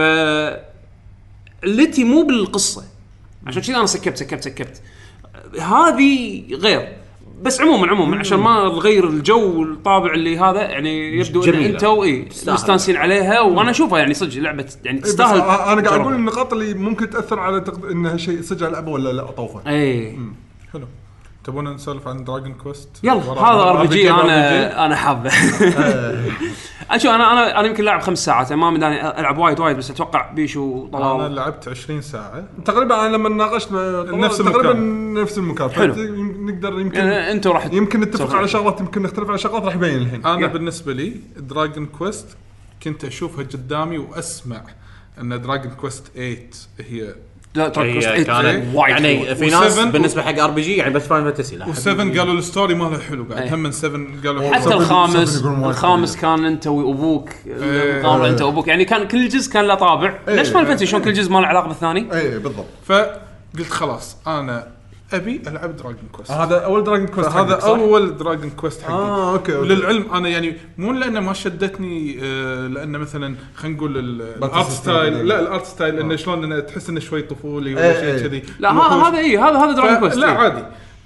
[1.64, 2.84] التي مو بالقصة
[3.48, 4.82] عشان كذا أنا skipت skipت skipت
[5.62, 6.94] هذه غير
[7.44, 11.70] بس عموما عموما عشان ما نغير الجو والطابع اللي هذا يعني يبدو ان جميلة.
[11.70, 12.54] إنتوا اي تستاهل.
[12.54, 15.38] مستانسين عليها وأنا أشوفها يعني صدق لعبة يعني إيه، بس تستاهل.
[15.42, 15.88] أنا قاعد.
[15.88, 17.86] أقول النقاط اللي ممكن تأثر على تقد...
[17.86, 20.18] إنها شيء صدق ألعبه ولا لا اطوفه اي
[20.74, 20.86] حلو.
[21.44, 25.30] تبون نسولف عن Dragon Quest يلا هذا RPG أنا أنا حابه
[26.92, 30.32] أشوف أنا أنا أنا يمكن لاعب خمس ساعات ما مداني ألعب وايد وايد بس أتوقع
[30.32, 32.44] بيشو أنا طلال لعبت 20 ساعة.
[32.66, 35.14] تقريبا أنا لما ناقشت نفس تقريبا المكان.
[35.14, 35.70] نفس المكان.
[35.72, 35.94] حلو.
[36.46, 38.36] نقدر يمكن يعني أنتوا راح يمكن نتفق.
[38.36, 40.48] على شغلات يمكن نختلف على شغلات راح يبين الحين أنا يلا.
[40.48, 42.28] بالنسبة لي دراجون كويست
[42.84, 44.64] كنت أشوفها قدامي وأسمع
[45.22, 46.38] إن دراجون كويست 8
[46.80, 47.16] هي
[47.56, 49.36] لا كوست إيت كانت وايد يعني.
[49.36, 52.34] في ناس و7 بالنسبة حق ار بي جي يعني بس فاين فانتسي لا و7 قالوا
[52.34, 53.56] ال story مالها حلو بعد إيه.
[53.56, 54.74] هم من 7 قالوا حتى.
[54.74, 60.20] الخامس الخامس كان أنت وأبوك المقابله أنت وأبوك يعني كان كل جزء كان له طابع
[60.28, 64.68] ليش ما Fantasy شلون كل جزء ما له علاقة بالثاني؟ اي بالضبط فقلت خلاص أنا
[65.14, 69.56] أبي ألعب Dragon Quest هذا أول Dragon Quest هذا؟ أول Dragon Quest حقي آه okay
[69.56, 69.62] okay.
[69.74, 74.70] وللعلم أنا يعني مو لأنه ما شدتني آه، لأنه مثلا خلينا نقول ال- ال art.
[74.70, 78.18] style لا ال art style إنه شلون إنه تحس إنه شوي طفولي إيه، ولا إيه.
[78.18, 79.08] شيء كذي لا ه- وحوش.
[79.08, 80.38] هذا اي هذا هذا Dragon Quest لا إيه.
[80.38, 80.64] عادي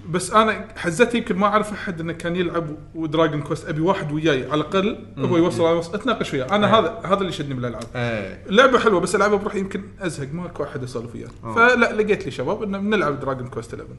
[0.10, 4.12] بس أنا حزتها يمكن ما أعرف أحد إنه كان يلعب و Dragon Quest أبي واحد
[4.12, 4.44] وياي.
[4.52, 6.56] على الأقل هو يوصل على وصل أتناقش وياه.
[6.56, 7.84] أنا هذا هذا اللي شدني بالألعاب.
[7.96, 8.44] إيه.
[8.50, 12.64] لعبة حلوة بس ألعبها بروحي يمكن أزهق ماكو أحد اسولف وياه فلا لقيت لي شباب
[12.64, 13.90] انه بنلعب Dragon Quest 11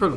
[0.00, 0.16] حلو.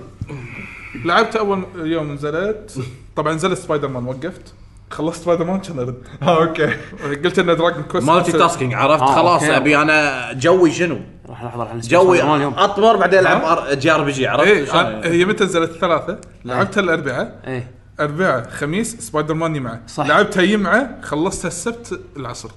[1.05, 2.79] لعبت أول يوم نزلت.
[3.15, 4.53] طبعا نزلت سبايدر مان وقفت.
[4.91, 6.65] خلصت سبايدر مان كان ارد آه okay.
[7.23, 9.57] قلت إنه Dragon Quest multitasking عرفت؟ آه، خلاص okay.
[9.57, 13.57] أبي أنا جوي شنو؟ راح لحظه راح نسمع جوي سبايدر مان اليوم أطمر بعدين ألعب
[13.57, 17.39] R- G RPG عرفت؟ أنا- يعني؟ هي متى نزلت؟ ثلاثة لعبتها الأربعاء.
[17.47, 17.71] إيه.
[17.99, 20.05] أربعاء خميس سبايدر مان يمعه صح.
[20.07, 22.49] لعبتها يمعه خلصتها السبت العصر.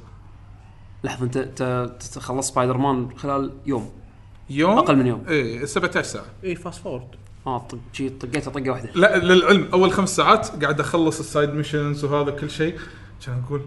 [1.04, 3.90] لحظة انت انت أنت خلصت سبايدر مان خلال يوم؟
[4.50, 5.24] يوم؟ أقل من يوم.
[5.28, 6.24] إيه 17 ساعة.
[6.44, 7.02] اي fast forward
[7.48, 8.90] آه طق شي طقيته طقة واحدة.
[8.94, 12.78] لا للعلم أول خمس ساعات قاعد أخلص ال side missions وهذا كل شيء.
[13.26, 13.62] كان أقول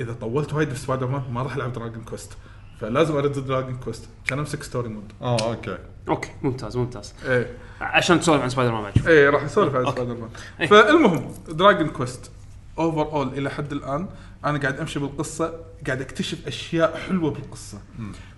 [0.00, 2.32] إذا طولت وايد في سبايدر مان ما راح ألعب دراجون كويست
[2.80, 5.78] فلازم أرد دراجون كويست كان أمسك story mode آه okay.
[6.08, 7.14] okay ممتاز ممتاز.
[7.26, 7.56] إيه.
[7.80, 9.12] عشان تسولف عن سبايدر مان بعد شوي.
[9.12, 9.92] إيه راح أسولف عن.
[9.92, 10.28] سبايدر مان
[10.60, 10.66] إيه.
[10.66, 12.30] فالمهم دراجون كويست
[12.78, 14.08] overall إلى حد الآن
[14.44, 15.52] أنا قاعد أمشي بالقصة
[15.86, 17.78] قاعد أكتشف أشياء حلوة بالقصة.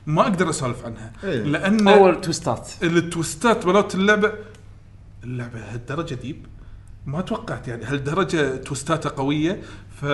[0.07, 1.13] ما أقدر أسولف عنها.
[1.25, 1.43] إيه.
[1.43, 4.33] لأن اول twist ات ال twist ات مالت اللعبة
[5.25, 6.47] اللعبة هالدرجة deep؟
[7.07, 7.85] ما توقعت يعني.
[7.85, 9.61] هالدرجة twist اتها قوية
[9.91, 10.05] ف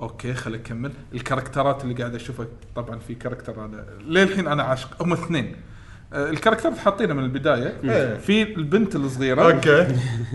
[0.00, 0.92] okay خل أكمل.
[1.14, 2.46] ال character ات اللي قاعد أشوفها
[2.76, 3.86] طبعا في character أنا.
[4.06, 5.02] للحين أنا عاشق.
[5.02, 5.56] هم اثنين.
[6.16, 8.16] آه، ال character ات حاطينها من البداية إيه.
[8.16, 9.86] في البنت الصغيرة okay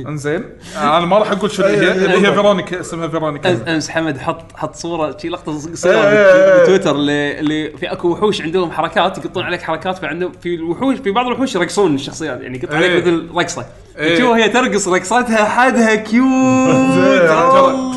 [0.08, 0.44] إنزين
[0.78, 2.34] آه، أنا ما راح أقول شنو هي إيه، إيه، هي.
[2.34, 6.64] فيرونيكا اسمها فيرونيكا امس حمد حط حط صورة شي لقطة صغيره إيه، إيه، إيه.
[6.64, 11.12] بتويتر اللي اللي في أكو وحوش عندهم حركات يقطون عليك حركات فعندهم في الوحوش في
[11.12, 13.02] بعض الوحوش يرقصون الشخصيات يعني يقط عليك إيه.
[13.02, 13.66] مثل رقصة
[13.98, 14.16] إيه.
[14.16, 16.26] تشوف هي ترقص رقصتها حدها cute.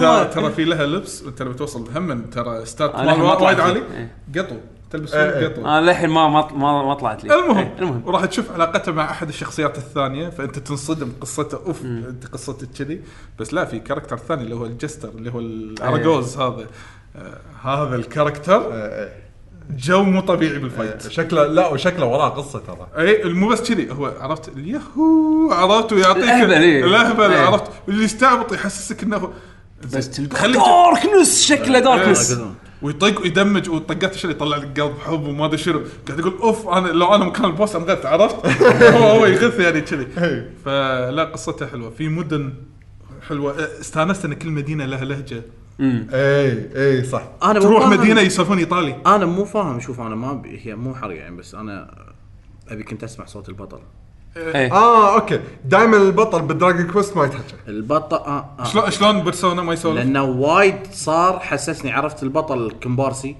[0.00, 0.24] ترى.
[0.24, 3.82] ترى في لها لبس انت لما توصل هم ترى stats وايد عالي لي.
[3.96, 4.42] إيه.
[4.42, 4.56] قطو
[4.94, 5.80] تلبس إيه، إيه.
[5.80, 7.34] للحين ما ما ما, ما طلعت لي.
[7.34, 8.02] المهم إيه، المهم.
[8.06, 11.58] وراح تشوف علاقته مع أحد الشخصيات الثانية فأنت تنصدم قصته.
[11.66, 13.00] أوف أنت قصتك كذي.
[13.38, 16.66] بس لا في character ثاني اللي هو ال jester اللي هو الاراجوز هذا.
[17.16, 19.12] آه هذا ال character إيه،
[19.76, 20.58] جو مو طبيعي إيه.
[20.58, 22.86] بال fight شكله لا وشكله وراه قصة ترى.
[22.98, 23.90] اي مو بس كذي.
[23.90, 26.84] هو عرفت؟ اليهو عرفت؟ ويعطيك إيه.
[26.84, 27.46] الأهبل إيه.
[27.46, 29.32] عرفت؟ اللي يستعبط يحسسك إنه
[29.94, 32.38] بس تلقى darkness شكله darkness
[32.84, 35.82] ويطق وي damage وطقات شنو يطلع لك قلب حب وما أدري شنو.
[36.08, 38.46] قاعد يقول أوف أنا لو أنا مكان ال boss انغث عرفت؟
[38.96, 40.06] هو هو يغث يعني كذي.
[40.64, 41.90] فلا قصته حلوة.
[41.90, 42.54] في مدن
[43.28, 43.54] حلوة.
[43.80, 45.42] استانست إن كل مدينة لها لهجة.
[45.80, 47.22] اي اي صح.
[47.42, 48.96] أنا تروح مدينة يسولفون إيطالي.
[49.06, 50.42] أنا مو فاهم شوف أنا ما.
[50.44, 52.04] هي مو حرق يعني بس أنا
[52.68, 53.80] أبي كنت أسمع صوت البطل.
[54.36, 54.72] إيه.
[54.72, 55.40] آه okay.
[55.64, 58.64] دائما البطل بدراجون كويست ما يتحكى البطل آه, آه.
[58.64, 63.36] شلون شلون بيرسونا ما يسولف؟ لأنه وايد صار حسسني عرفت البطل الكمبارسي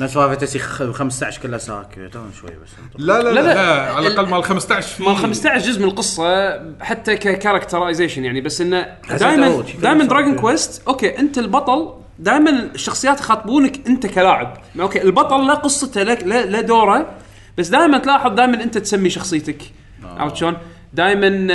[0.00, 2.70] نفس فاينل فانتسي 15 كلها ساكت آه، شوي بس.
[2.96, 3.54] لا لا لا، لا, لا.
[3.54, 8.40] لا على الأقل مال 15 في مال 15 جزء من القصة حتى ك characterization يعني
[8.40, 10.36] بس إنه دائما دائما دراجون.
[10.36, 14.56] كويست okay أنت البطل دائما الشخصيات يخاطبونك أنت كلاعب.
[14.80, 17.06] okay البطل لا قصته لا, لا دوره
[17.58, 19.62] بس دائما تلاحظ دائما أنت تسمي شخصيتك.
[20.18, 20.56] عرفت شلون؟
[20.92, 21.48] دائما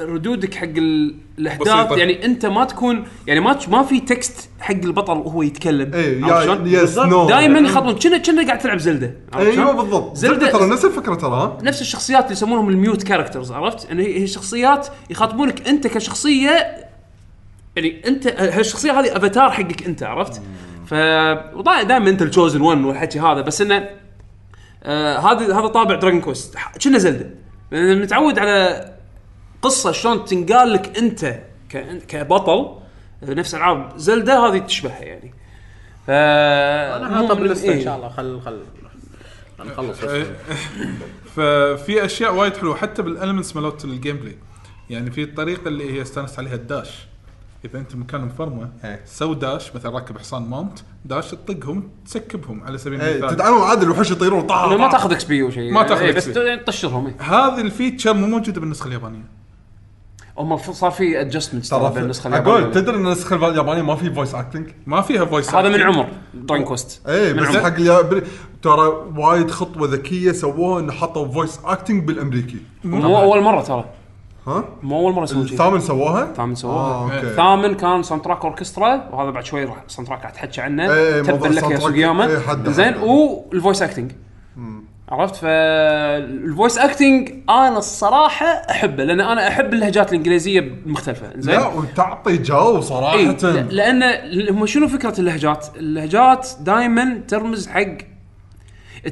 [0.00, 1.68] ردودك حق ال- الاحداث.
[1.98, 6.66] يعني أنت ما تكون يعني ما ما في text حق البطل وهو يتكلم اي عرفت
[6.66, 10.66] إيه، يا شلون؟ دائما يخاطبون كنه كنه قاعد تلعب زلدة عرفت؟ أيوه بالضبط زلدة ترى
[10.70, 14.88] نفس الفكرة ترى نفس الشخصيات اللي يسمونهم ال mute characters عرفت؟ انه هي هي شخصيات
[15.10, 16.76] يخاطبونك أنت كشخصية
[17.76, 20.42] يعني أنت هالشخصية هذه افاتار حقك أنت عرفت؟
[20.86, 23.88] ف دائما أنت ال chosen one والحكي هذا بس إنه
[24.82, 27.30] آه هذا هذا طابع دراجون كويست كنه زلدة
[27.70, 28.90] لأن متعود على
[29.62, 31.40] قصة شلون تنقال لك انت
[32.08, 32.80] كبطل
[33.22, 35.34] نفس ألعاب زلدة هذه تشبهها يعني.
[36.06, 37.84] ف أنا حاطه باللسته إن إيه.
[37.84, 38.08] شاء الله.
[38.08, 38.62] خل خل
[39.58, 40.36] خل نخلص إيه.
[41.36, 44.38] ففي أشياء وايد حلوة حتى بال elements مالت ال gameplay
[44.90, 47.09] يعني في الطريقة اللي هي استانست عليها ال dash.
[47.64, 49.00] إذا أنت مكان مفرمة إيه.
[49.06, 53.36] so dash مثلا راكب حصان mount dash تطقهم تسكبهم على سبيل إيه، المثال.
[53.36, 56.16] تتعلم عادي الوحوش يطيرون طاح ما تاخذ X P وشيء ما تاخذ XP.
[56.16, 56.24] بس
[56.64, 57.20] تطشرهم إيه.
[57.20, 59.40] هذه ال feature مو موجودة بالنسخة اليابانية.
[60.38, 62.74] هم صار في adjustment ترى بين النسخه أقول اليابانية.
[62.74, 66.64] تدري إن النسخة اليابانية ما في voice acting ما فيها voice هذا من عمر دراجون
[66.64, 67.60] كويست إيه من بس عمر.
[67.60, 68.22] حق الياباني
[68.62, 68.86] ترى
[69.16, 72.58] وايد خطوة ذكية سووها إنه حطوا voice acting بالأمريكي.
[72.84, 73.84] مو أول مرة ترى.
[74.46, 77.02] ها؟ مو أول مرة يسوون شيء الثامن سووها؟ الثامن سووها.
[77.04, 77.26] okay.
[77.26, 80.92] الثامن كان soundtrack اوركسترا وهذا بعد شوي راح soundtrack راح تحكي عنه.
[80.94, 81.80] إيه، تبا موضوع لك يا track.
[81.80, 83.00] سوقياما إيه، حد- زين حد.
[83.02, 84.12] وال voice acting
[85.08, 91.54] عرفت؟ فال voice acting أنا الصراحة أحبه لأن أنا أحب اللهجات الإنجليزية المختلفه زين.
[91.54, 93.16] لا وتعطي جو صراحة.
[93.16, 94.02] ل- لأن
[94.50, 97.86] هم شنو فكرة اللهجات؟ اللهجات دائما ترمز حق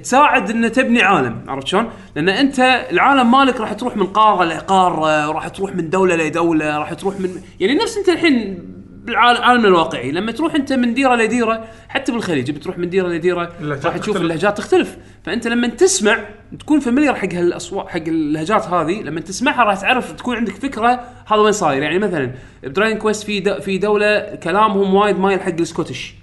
[0.03, 2.59] تساعد ان تبني عالم عرفت شلون؟ لأن أنت
[2.93, 7.31] العالم مالك راح تروح من قارة لقارة راح تروح من دولة لدولة راح تروح من
[7.61, 8.59] يعني نفس أنت الحين
[9.05, 13.53] بالعالم الواقعي لما تروح أنت من ديرة لديرة حتى بالخليج بتروح من ديرة لديرة
[13.89, 14.17] راح تشوف.
[14.23, 16.19] اللهجات تختلف فأنت لما تسمع
[16.61, 21.41] تكون familiar حق هالأصوات حق اللهجات هذه لما تسمعها راح تعرف تكون عندك فكرة هذا
[21.41, 22.31] وين صاير يعني مثلا
[22.63, 26.15] بدراجون كويست في د- في دولة كلامهم وايد مايل حق السكوتش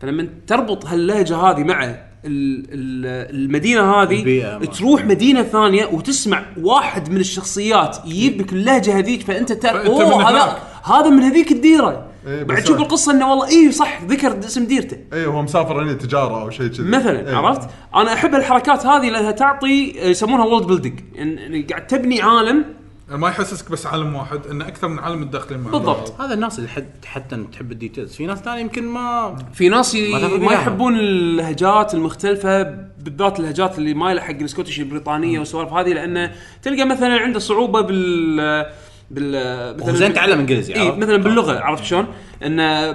[0.00, 1.94] فلما تربط هاللهجة هذه مع
[2.26, 4.58] المدينة هذه.
[4.78, 10.58] تروح مدينة ثانية وتسمع واحد من الشخصيات يجيب لك اللهجة هذيك فأنت تعرف أوه هذا.
[10.84, 14.96] هذا من هذيك الديرة إيه، بعد تشوف القصة إنه والله اي صح ذكر اسم ديرته
[15.12, 17.36] اي هو مسافر هنا تجارة أو شيء كذي مثلا إيه.
[17.36, 22.64] عرفت؟ أنا أحب الحركات هذه لأنها تعطي يسمونها world building يعني قاعد تبني عالم
[23.08, 26.20] ما يحسسك بس عالم واحد انه أكثر من عالم متداخلين مع بالضبط.
[26.20, 29.94] هذا الناس اللي حد حتى تحب ال details في ناس ثانية يمكن ما في ناس
[29.94, 30.52] ي- ما ما.
[30.52, 32.62] يحبون اللهجات المختلفة
[32.98, 36.32] بالذات اللهجات اللي مايله حق ال Scottish البريطانيه والسوالف هذه لأنه
[36.62, 38.66] تلقى مثلا عنده صعوبة بال
[39.10, 39.36] بال
[39.82, 42.06] هو زين تعلم إنجليزي اي عرفت؟ مثلا باللغة عرفت شلون؟
[42.44, 42.90] انه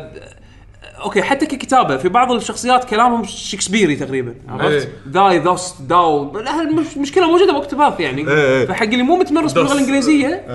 [1.02, 4.90] okay حتى ككتابة في بعض الشخصيات كلامهم شكسبيري تقريبا عرفت؟ إيه.
[5.06, 6.62] thy those thou لا،
[6.96, 8.66] المشكلة موجودة ب Octopath يعني إيه.
[8.66, 9.74] فحق اللي مو متمرس باللغة.
[9.74, 10.46] الإنجليزية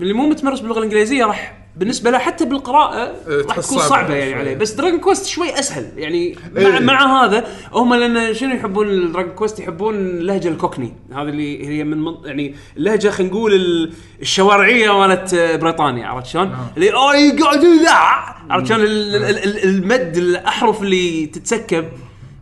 [0.00, 4.14] اللي مو متمرس باللغة الإنجليزية راح بالنسبة له حتى بالقراءة راح تحس تكون صعبة صعبة
[4.14, 4.34] يعني.
[4.34, 6.78] عليه بس Dragon Quest شوي أسهل يعني مع, إيه.
[6.80, 11.84] مع هذا هم لأن شنو يحبون Dragon Quest يحبون اللهجة ال Cockney هذه اللي هي
[11.84, 16.94] من من- يعني اللهجة خلينا نقول ال- الشوارعية مالت بريطانيا عرفت شلون؟ اللي oh
[17.32, 21.88] you gotta do that عرفت شلون ال- ال- ال- المد الأحرف اللي تتسكب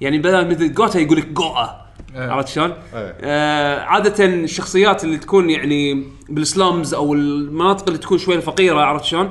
[0.00, 1.85] يعني بدل مثل gotta يقول لك gotta إيه.
[2.14, 3.16] عرفت شلون؟ إيه.
[3.20, 9.04] آه عادة الشخصيات اللي تكون يعني بال slums أو المناطق اللي تكون شوي فقيرة عرفت
[9.04, 9.30] شلون؟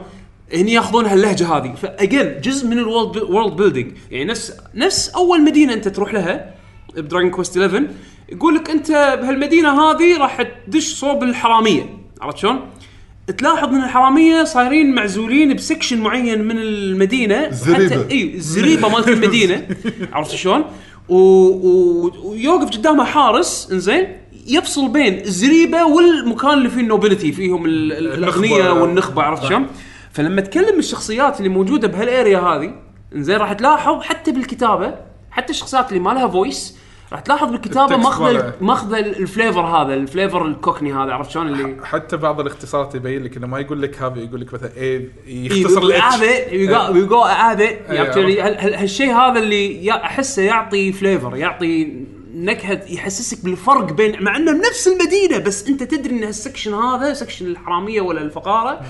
[0.53, 5.09] هني ياخذون هاللهجة هذه ف again جزء من ال world world building يعني نفس نفس
[5.09, 6.55] أول مدينة أنت تروح لها
[6.95, 7.87] ب Dragon Quest 11
[8.29, 11.89] يقول لك أنت بهالمدينة هذه راح تدش صوب الحرامية
[12.21, 12.59] عرفت شلون؟
[13.37, 17.51] تلاحظ ان الحرامية صايرين معزولين ب section معين من المدينة.
[17.73, 19.67] حتى إي الزريبة مالت المدينة
[20.13, 20.65] عرفت شلون؟
[21.09, 24.07] ويوقف قدامها حارس إنزين
[24.47, 29.67] يفصل بين الزريبه والمكان اللي فيه ال nobility فيهم ال- ال- الاغنياء والنخبة عرفت شلون؟
[30.11, 32.71] فلما تكلم الشخصيات اللي موجودة بهال area هذه
[33.15, 34.95] إنزين راح تلاحظ حتى بالكتابة
[35.31, 36.77] حتى الشخصيات اللي ما لها voice
[37.11, 38.53] راح تلاحظ بالكتابة ال text ماله.
[38.61, 42.95] ماخذه ال flavor هذا ال flavor ال Cockney هذا عرفت شلون اللي حتى بعض الاختصارات
[42.95, 46.03] يبين لك إنه ما يقول لك هذا يقول لك مثلا إيه يختصر يختصر ال H
[46.03, 51.93] هذا وي جو هذا إيه، هالشيء هذا اللي أحسه يعطي flavor يعطي
[52.35, 57.13] نكهة يحسسك بالفرق بين مع إنه بنفس المدينة بس أنت تدري إن ال section هذا
[57.13, 58.81] section الحرامية ولا الفقارة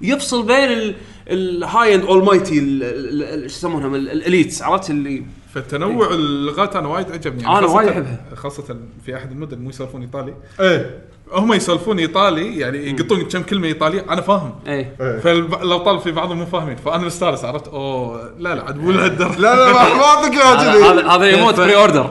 [0.00, 0.94] يفصل بين ال-
[1.28, 5.22] ال high and almighty شو يسمونهم ال- ال elites عرفت اللي
[5.54, 8.18] فتنوع اللغات أنا وايد عجبني أنا خاصة- وايد أحبها.
[8.34, 8.76] خاصة
[9.06, 10.34] في أحد المدن مو يسولفون إيطالي.
[10.60, 10.98] إيه.
[11.32, 14.54] هم يسولفون إيطالي يعني يقطون كم كلمة ايطالي أنا فاهم.
[14.66, 14.96] إيه.
[15.00, 15.18] إيه.
[15.20, 19.54] فالابطال في بعضهم مو فاهمين فأنا مستانس عرفت؟ أوه لا لا عاد مو لهالدرجه لا
[19.56, 22.10] لا ما أعطيك اياها هذا كذي هذا هذا يموت pre-order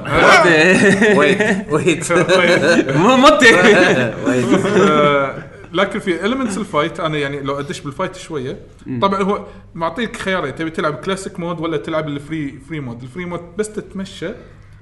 [1.18, 2.12] wait wait
[2.98, 3.54] مو متي
[4.28, 4.48] wait
[5.74, 8.60] لكن في المنتس ال fight أنا يعني لو أدش بال fight شوية
[9.02, 13.08] طبعا هو معطيك خيارين تبي تلعب classic mode ولا تلعب ال free free mode ال
[13.08, 14.30] free mode بس تتمشى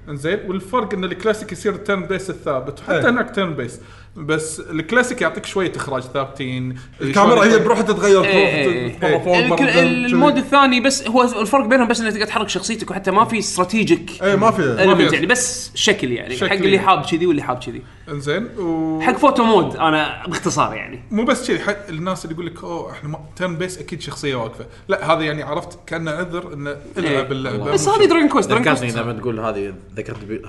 [0.09, 3.09] إنزين والفرق إن الكلاسيك يصير ال turn-based الثابت وحتى إيه.
[3.09, 3.81] هناك turn-based
[4.15, 10.37] بس الكلاسيك يعطيك شوية إخراج ثابتين الكاميرا هي بروحها تتغير إيه، الك- تحت، ال mode.
[10.37, 14.35] الثاني بس هو الفرق بينهم بس إنك تقدر تحرك شخصيتك وحتى ما في strategic إيه
[14.35, 14.75] ما في.
[15.13, 16.87] يعني بس شكل يعني شكل حق اللي يعني.
[16.87, 17.81] حاب كذي واللي حاب كذي.
[18.09, 19.01] إنزين و...
[19.01, 21.03] حق photo mode أنا باختصار يعني.
[21.11, 24.65] مو بس كذي حق الناس اللي يقول لك أوه إحنا turn-based أكيد شخصية واقفة.
[24.87, 27.31] لا هذا يعني عرفت كان عذر إنه إلعب إيه.
[27.31, 27.71] اللعبة.
[27.71, 30.41] بس هذه Dragon Quest Dragon ذكرتني Quest لما تقول هذه ذكرتني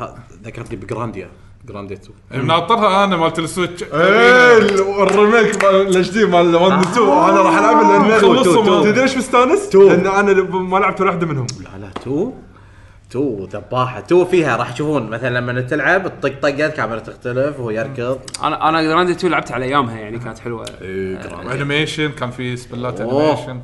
[0.45, 1.29] ذكرتني ب Grandia
[1.69, 1.97] Grandia
[2.33, 3.83] 2 ناطرها أنا مالت ال Switch.
[3.83, 8.21] إيه ال- ال remake مال ال HD مال 1 و 2 أنا راح العبه لأن
[8.45, 8.85] two-.
[8.85, 9.89] تدري ليش مستانس؟ two.
[9.89, 11.47] لأن أنا ما لعبت ولا واحدة منهم.
[11.61, 12.33] لا لا تو.
[13.11, 14.01] تو ذباحة.
[14.01, 18.19] تو فيها راح تشوفون مثلا لما تلعب الطق طقة الكاميرا تختلف وهو يركض.
[18.43, 20.65] أنا أنا جراندي 2 لعبت على أيامها يعني كانت حلوة.
[21.53, 23.01] انيميشن كان في سبلات.
[23.01, 23.61] انيميشن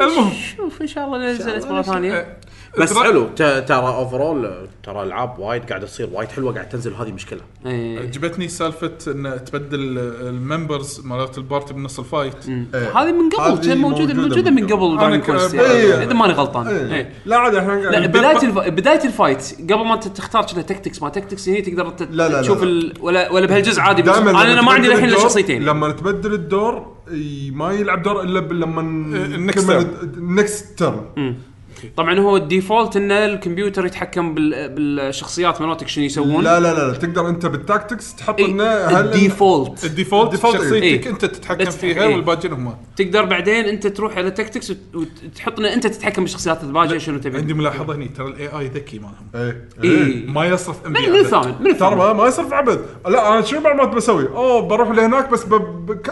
[0.00, 0.32] المهم.
[0.56, 2.36] شوف إن شاء الله نزلت مرة ثانية.
[2.78, 3.24] بس حلو.
[3.36, 7.40] ت- ترى اوفرول ترى العاب وايد قاعدة تصير وايد حلوة قاعد تنزل وهذه مشكلة.
[7.66, 7.98] إيه.
[7.98, 12.48] عجبتني سالفة إن تبدل الممبرز مالت البارتي بنص الفايت.
[12.48, 12.98] إيه.
[13.00, 15.54] هذه من قبل هذه كان موجوده موجودة من قبل أنا دراجون ك- كويست.
[15.54, 16.66] يعني إذا ماني غلطان.
[16.66, 17.12] إيه.
[17.26, 18.58] لا عادي إحنا لا بداية الف...
[18.58, 22.08] بداية الفايت قبل ما انت تختار كذا تكتكس ما تكتكس هني تقدر تت...
[22.10, 22.64] لا، لا، تشوف لا.
[22.64, 22.92] ال...
[23.00, 25.62] ولا ولا بهالجزء عادي أنا أنا ما عندي الحين إلا شخصيتين.
[25.64, 29.70] لما تبدل الدور ي- ما يلعب دور إلا لما ال next
[30.02, 31.34] ال next turn
[31.96, 34.68] طبعا هو ال default إن الكمبيوتر يتحكم بال...
[34.68, 36.44] بالشخصيات مالتك شنو يسوون.
[36.44, 39.84] لا لا لا تقدر أنت بال tactics تحط إيه، انه هل ال default.
[39.84, 41.10] ال default ال default شخصيتك إيه.
[41.10, 42.14] أنت تتحكم فيها إيه.
[42.14, 46.98] والباقيين هم تقدر بعدين أنت تروح على tactics وت- وتحط إن أنت تتحكم بالشخصيات الباقية
[46.98, 47.38] شنو تبي.
[47.38, 49.28] عندي ملاحظة هني ترى ال AI ذكي مالهم.
[49.34, 49.68] إيه.
[49.84, 52.78] اي ما يصرف ام من من الثامن من ترى ما, ما يصرف عبث
[53.08, 55.46] لا أنا شنو ما بسوي؟ أوه بروح لهناك بس.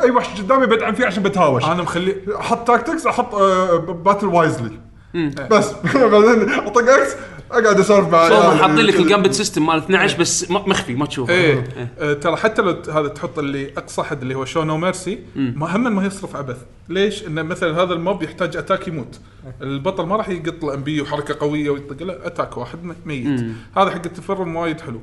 [0.02, 1.64] اي وحش قدامي بدعم فيه عشان بتهاوش.
[1.64, 4.70] أنا مخلي أحط tactics أحط آه battle wisely
[5.50, 5.72] بس.
[6.12, 7.12] بعدين اطق X
[7.52, 8.58] أقعد أسولف مع هم.
[8.58, 11.32] حاطين لك ال Gambit system مال 12 بس م- مخفي ما تشوفه.
[11.32, 11.64] إيه.
[11.98, 15.18] آه، ترى حتى لو ت- هذا تحط اللي أقصى حد اللي هو show no mercy
[15.36, 16.56] ما هم ما يصرف عبث.
[16.88, 19.20] ليش؟ انه مثلا هذا ال mob يحتاج attack يموت.
[19.62, 22.02] البطل ما راح يقط له MP وحركة قوية ويطق.
[22.02, 23.40] له attack واحد ميت.
[23.76, 25.00] هذا حق التفرم وايد حلو.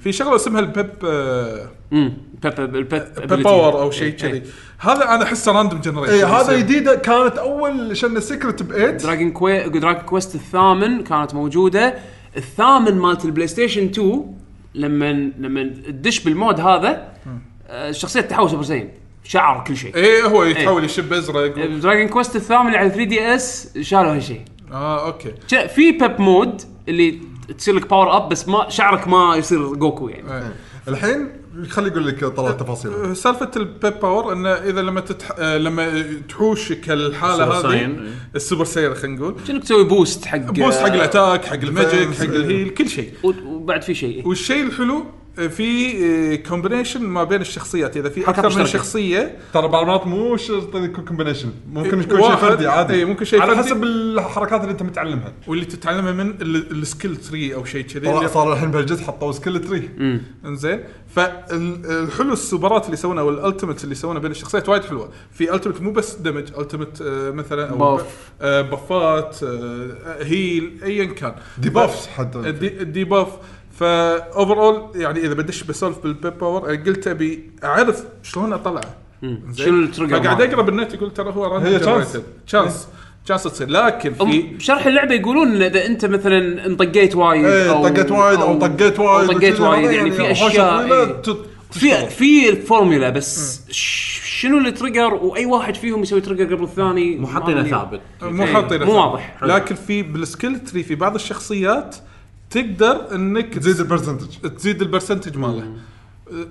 [0.00, 2.12] في شغلة اسمها ال pep آه، امم
[2.42, 4.42] pep ال pep pep power أو إيه، شيء كذي
[4.78, 9.30] هذا أنا أحسه random generation اي هذا جديده كانت أول شنو secret ب 8 Dragon
[9.30, 11.94] Que- Dragon Quest الثامن كانت موجودة.
[12.36, 14.34] الثامن مالت ال PlayStation 2
[14.74, 17.12] لما لما تدش بال mode هذا
[17.68, 18.88] آه، الشخصيه تتحول Super Saiyan
[19.24, 19.94] شعر كل شيء.
[19.96, 21.58] إيه هو يتحول يشب أزرق.
[21.58, 21.78] و...
[21.78, 24.40] Dragon Quest الثامن على 3 DS شالوا هالشيء
[24.72, 25.32] آه okay.
[25.50, 27.18] شا- في pep mode اللي
[27.58, 30.32] تصير لك power up بس ما شعرك ما يصير جوكو يعني.
[30.34, 30.52] إيه.
[30.88, 31.28] الحين
[31.68, 35.28] خلي يقول لك طلع التفاصيل سالفة ال pep power إنه إذا لما تتح...
[35.38, 37.96] آه، لما تحوشك الحالة هذه إيه.
[38.34, 39.34] ال Super Saiyan خلينا نقول.
[39.48, 42.88] شنو تسوي؟ boost حق boost حق ال attack حق ال magic حق ال heal كل
[42.88, 43.12] شيء.
[43.22, 44.28] وبعد في شيء.
[44.28, 45.04] والشيء الحلو آه،
[45.36, 47.96] في combination ما بين الشخصيات.
[47.96, 48.66] إذا في أكثر من مشتركة.
[48.68, 52.94] شخصية ترى بعض المرات مو شرط يكون combination ممكن إيه، يكون شيء واحد- فردي عادي.
[52.94, 53.68] إيه، ممكن شيء على فردي.
[53.68, 55.32] حسب الحركات اللي أنت متعلمها.
[55.46, 58.00] واللي تتعلمها من ال- ال skill tree أو شيء كذي.
[58.06, 59.90] طلع اللي- صار الحين بهالجزء حطوا skill tree
[60.44, 60.80] إنزين.
[61.14, 65.08] فالحلو السوبرات اللي يسوونها وال ultimate اللي يسوونها بين الشخصيات وايد حلوة.
[65.32, 66.98] في ultimate مو بس دمج ultimate
[67.34, 68.02] مثلا أو Buff.
[68.42, 71.34] آه، بفات آه، heal ايا كان.
[71.58, 72.38] debuffs حتى.
[72.38, 73.28] الدي- ال debuff ف
[73.78, 78.94] overall يعني إذا بدش بسولف بال pep power قلت أبي أعرف شلون أطلعه؟
[79.56, 81.82] شنو ال trigger فقاعد؟ أقرأ بالنت يقول ترى هو هي chance.
[82.46, 82.88] chance
[83.26, 88.10] chance تصير لكن في بشرح اللعبة يقولون إن إذا أنت مثلا انطقيت وايد إيه طقيت
[88.10, 91.22] وايد أو طقيت وايد أو طقيت وايد يعني في حوشة أشياء إيه.
[91.70, 92.06] في.
[92.10, 97.26] في الفورمولا بس ش- شنو ال trigger وأي واحد فيهم يسوي trigger قبل الثاني مو
[97.26, 98.92] حاطينه ثابت مو إيه، حاطينه مو.
[98.92, 99.36] واضح.
[99.42, 101.96] لكن في بال skill tree في بعض الشخصيات
[102.52, 105.72] تقدر إنك تزيد ال percentage تزيد ال percentage ماله.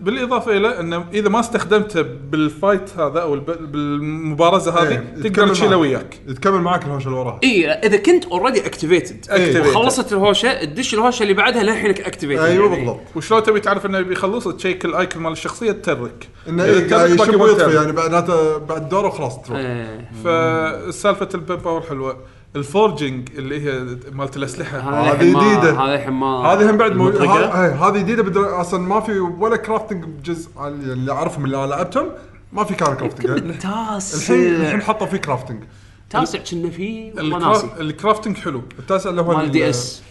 [0.01, 5.77] بالإضافة إلى إنه إذا ما استخدمته بال fight هذا أو بالمبارزة هذه إيه، تقدر تشيله.
[5.77, 6.19] وياك.
[6.35, 7.39] تكمل معك الهوشة اللي وراها.
[7.43, 9.25] اي إذا كنت already activated.
[9.59, 13.01] وخلصت الهوشة تدش الهوشة اللي بعدها للحينك activated أيوه بالضبط.
[13.15, 16.29] وشلون تبي تعرف إنه بيخلص check ال icon مال الشخصية تترك.
[16.47, 17.73] إنه ويطفي تتابع.
[17.73, 18.31] يعني بعد
[18.69, 19.59] بعد دوره وخلاص تروح.
[19.59, 20.11] إيه.
[20.23, 22.17] فسالفه ال pep power حلوة.
[22.55, 24.79] ال forging اللي هي مالت الأسلحة.
[24.79, 25.71] هذه جديدة.
[25.83, 28.61] هذا الحين ما هذه هم بعد إيه، هذه جديدة.
[28.61, 32.09] أصلا ما في ولا crafting بجزء اللي أعرفهم اللي لعبتهم
[32.53, 34.33] ما في كان crafting الحين تاسع.
[34.33, 35.63] الحين حطوا فيه crafting
[36.09, 37.37] تاسع كنا فيه والله.
[37.39, 38.61] ناسي ال crafting حلو.
[38.79, 40.03] التاسع اللي هو مال ال- DS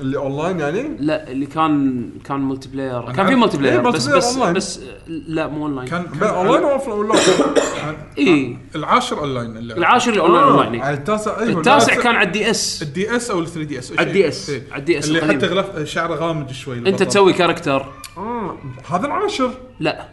[0.00, 3.26] اللي اونلاين يعني لا اللي كان كان multiplayer كان.
[3.26, 4.52] في multiplayer إيه، بس player بس أونلاين.
[4.54, 7.14] بس لا مو اونلاين كان, اونلاين ولا ولا
[8.18, 9.56] اي العاشر اونلاين.
[9.56, 10.94] العاشر اللي online online آه، إيه.
[10.94, 14.28] التاسع أيوه التاسع كان على ال DS ال DS أو ال 3 DS على ال
[14.28, 14.50] DS.
[14.70, 15.36] على ال DS اللي القديم.
[15.38, 17.02] حتى غلاف شعره غامج شوي أنت.
[17.02, 17.86] تسوي character
[18.16, 18.56] آه،
[18.90, 20.08] هذا العاشر لا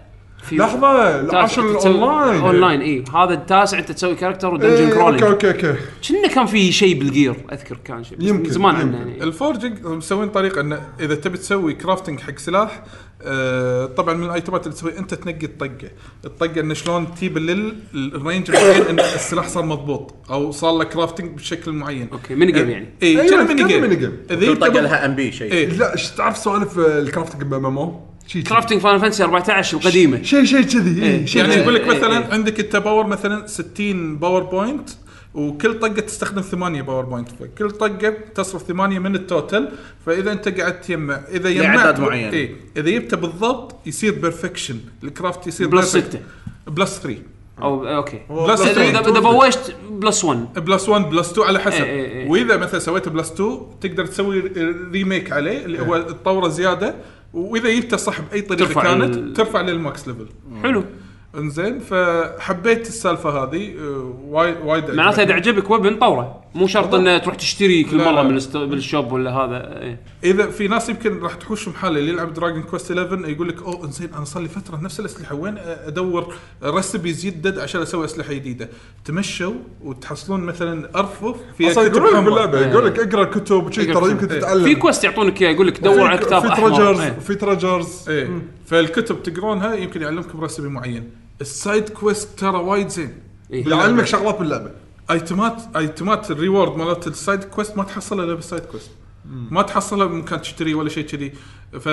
[0.52, 3.04] لحظة تسوي- ال online online إي.
[3.16, 5.76] هذا التاسع أنت تسوي character و dungeon إيه، okay crawling okay okay.
[6.10, 8.88] كنا كان في شيء بال gear أذكر كان شيء يمكن، من زمان يمكن.
[8.88, 12.84] عنه يعني ال forging مسوين طريقة انه إذا تبي تسوي crafting حق سلاح
[13.24, 15.90] آه طبعا من الايتمات اللي تسوي أنت تنقي الطقة،
[16.26, 20.84] الطقة انه شلون تجيب ل ال range معين إن السلاح صار مضبوط أو صار له
[20.84, 22.08] crafting بشكل معين.
[22.14, 22.90] okay mini game يعني.
[23.04, 24.18] إي أيوة، كان mini game mini game.
[24.32, 25.52] إذا طقة لها MP شيء.
[25.52, 25.68] إيه.
[25.68, 30.22] لا تعرف سوالف ال crafting بام ام crafting Final Fantasy 14 القديمة.
[30.24, 31.10] شيء شيء كذي إيه.
[31.10, 32.34] إيه، شيء يعني يقول لك إيه، مثلا.
[32.34, 34.90] عندك انت power مثلا 60 power point
[35.34, 39.70] وكل طقة تستخدم ثمانية power point فكل طقة تصرف ثمانية من ال total
[40.06, 42.30] فإذا أنت قاعد تجمع إذا جمعت لعدد معين.
[42.30, 46.00] اي إذا جبته بالضبط يصير perfection ال craft يصير plus perfect.
[46.00, 46.20] ستة.
[46.68, 47.18] plus 3
[47.62, 48.22] أو okay.
[48.30, 51.84] plus اذا 3 اذا إذا بوشت plus 1 plus 1 plus 2 على حسب.
[51.84, 52.30] إيه، إيه، إيه.
[52.30, 54.40] وإذا مثلا سويت plus 2 تقدر تسوي
[54.92, 56.96] remake عليه اللي هو تطوره زيادة.
[57.34, 60.28] وإذا جبته صح باي طريقة ترفع كانت ال- ترفع لل max level
[60.64, 60.84] حلو.
[61.38, 66.41] إنزين فحبيت السالفة هذه آه، وايد وايد معناته اذا عجبك weapon طورة.
[66.56, 68.24] مو شرط إنه تروح تشتري كل لا، مرة لا.
[68.24, 70.00] من الست- بال shop ولا هذا إيه.
[70.24, 73.86] إذا في ناس يمكن راح تحوش محل اللي يلعب Dragon Quest 11 يقول لك أوه
[73.86, 76.34] إنزين أنا صار لي فترة نفس الأسلحة وين أدور
[76.64, 78.70] recipes يدد عشان أسوي أسلحة جديدة
[79.06, 82.26] تمشوا وتحصلون مثلا أرفف فيها أصلا كتب يقول لك حمراء.
[82.46, 84.12] باللعبة يقول لك اقرأ كتب وشي ترى.
[84.12, 84.40] يمكن إيه.
[84.40, 87.12] تتعلم في quest يعطونك إياه يقول لك دور على في- كتاب في أحمر treasures إيه.
[87.20, 91.10] في treasures إيه فالكتب تقرونها يمكن يعلمكم recipe معين
[91.42, 93.14] ال side quest ترى وايد زين
[93.54, 93.68] إيه.
[93.70, 94.72] يعلمك شغلات باللعبة
[95.12, 98.92] ايتمات ايتمات ال reward مالت ال side quest ما تحصلها إلا بال side quest.
[99.26, 101.34] ما تحصلها بمكان تشتري ولا شيء كذي.
[101.80, 101.88] ف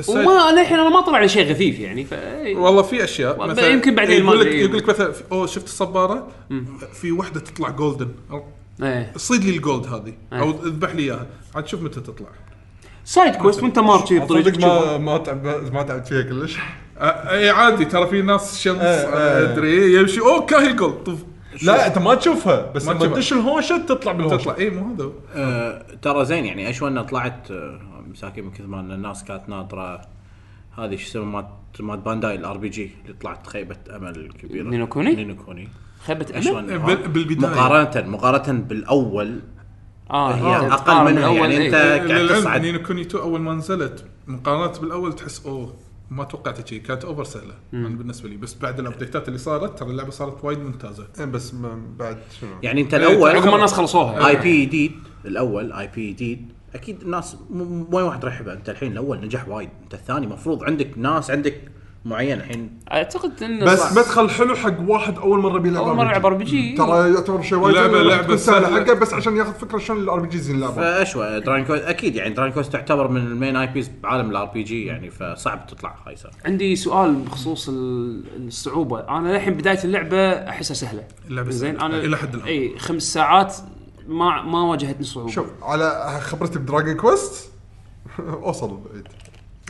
[0.00, 2.14] ال side- وما للحين أنا ما طلع لي شيء غثيث يعني ف.
[2.56, 3.40] والله في أشياء.
[3.40, 4.46] والله يمكن بعدين يقول لك.
[4.46, 6.28] يقول لك مثلا في- أوه شفت الصبارة؟
[6.92, 8.08] في وحدة تطلع golden
[8.82, 9.12] إيه.
[9.16, 10.62] صيد لي الجولد هذه أو إيه.
[10.64, 11.26] اذبح لي إياها.
[11.54, 12.28] عاد شوف متى تطلع.
[13.04, 14.98] سايد كويست وأنت مارشي بطريق صدق تشوفها.
[14.98, 16.56] ما ما تعب ما تعبت فيها كلش.
[17.00, 19.52] اي عادي ترى في ناس شمس إيه، إيه.
[19.52, 21.18] أدري يمشي أوه كاهي جولد طف.
[21.62, 23.14] لا أنت ما تشوفها بس ما لما تشوفها.
[23.16, 25.10] تدش الهوشه تطلع بالهوشه تطلع اي مو هذا.
[25.34, 27.80] آه، ترى زين يعني اشوى طلعت آه،
[28.10, 30.00] مساكين من كثر ما أن الناس كانت ناطرة
[30.78, 31.48] هذه شو اسمه مات
[31.80, 35.68] مات بانداي الار بي جي اللي طلعت خيبة أمل كبيرة نينو كوني؟ نينو كوني
[36.06, 37.50] خيبة اشوى أمل إنه- بال- بالبداية.
[37.50, 39.40] مقارنة مقارنة بالأول
[40.10, 41.70] آه هي آه، أقل آه، من منها، يعني إيه.
[41.70, 42.60] أنت- قاعد للعلم تصعد.
[42.60, 45.74] نينو كوني 2 أول ما نزلت مقارنة بالأول تحس أوه
[46.10, 48.36] ما توقعت شيء كانت اوفر سهله أنا بالنسبة لي.
[48.36, 51.06] بس بعد الابديتات اللي صارت ترى اللعبة صارت وايد ممتازة.
[51.18, 54.28] إيه، بس ما- بعد شنو؟ يعني انت إيه، الأول عقب ما الناس خلصوها.
[54.28, 54.92] اي بي جديد
[55.24, 59.20] الأول اي بي جديد أكيد الناس م- م- وين واحد راح يحبه أنت الحين الأول
[59.20, 59.68] نجح وايد.
[59.82, 61.60] أنت الثاني مفروض عندك ناس عندك
[62.04, 63.92] معين الحين أعتقد انه بس صح.
[63.92, 66.46] مدخل حلو حق واحد أول مرة بيلعب أول مرة يلعب RPG.
[66.48, 66.76] RPG.
[66.76, 68.80] ترى يعتبر شيء وايد لعبة تكون سهلة.
[68.80, 72.52] حقه بس عشان ياخذ فكرة شلون ال RPGs يلعبون فأشوى Dragon Quest أكيد يعني Dragon
[72.52, 77.12] Quest تعتبر من ال main IPs بعالم ال RPG يعني فصعب تطلع خايسة عندي سؤال
[77.14, 81.86] بخصوص ال- الصعوبة أنا للحين بداية اللعبة أحسها سهلة اللعبة زين سهلة.
[81.86, 82.46] أنا إلى حد الآن.
[82.48, 83.56] إي خمس ساعات
[84.08, 87.50] ما ما واجهتني صعوبة شوف على خبرتي ب Dragon Quest
[88.18, 89.08] أوصل بعيد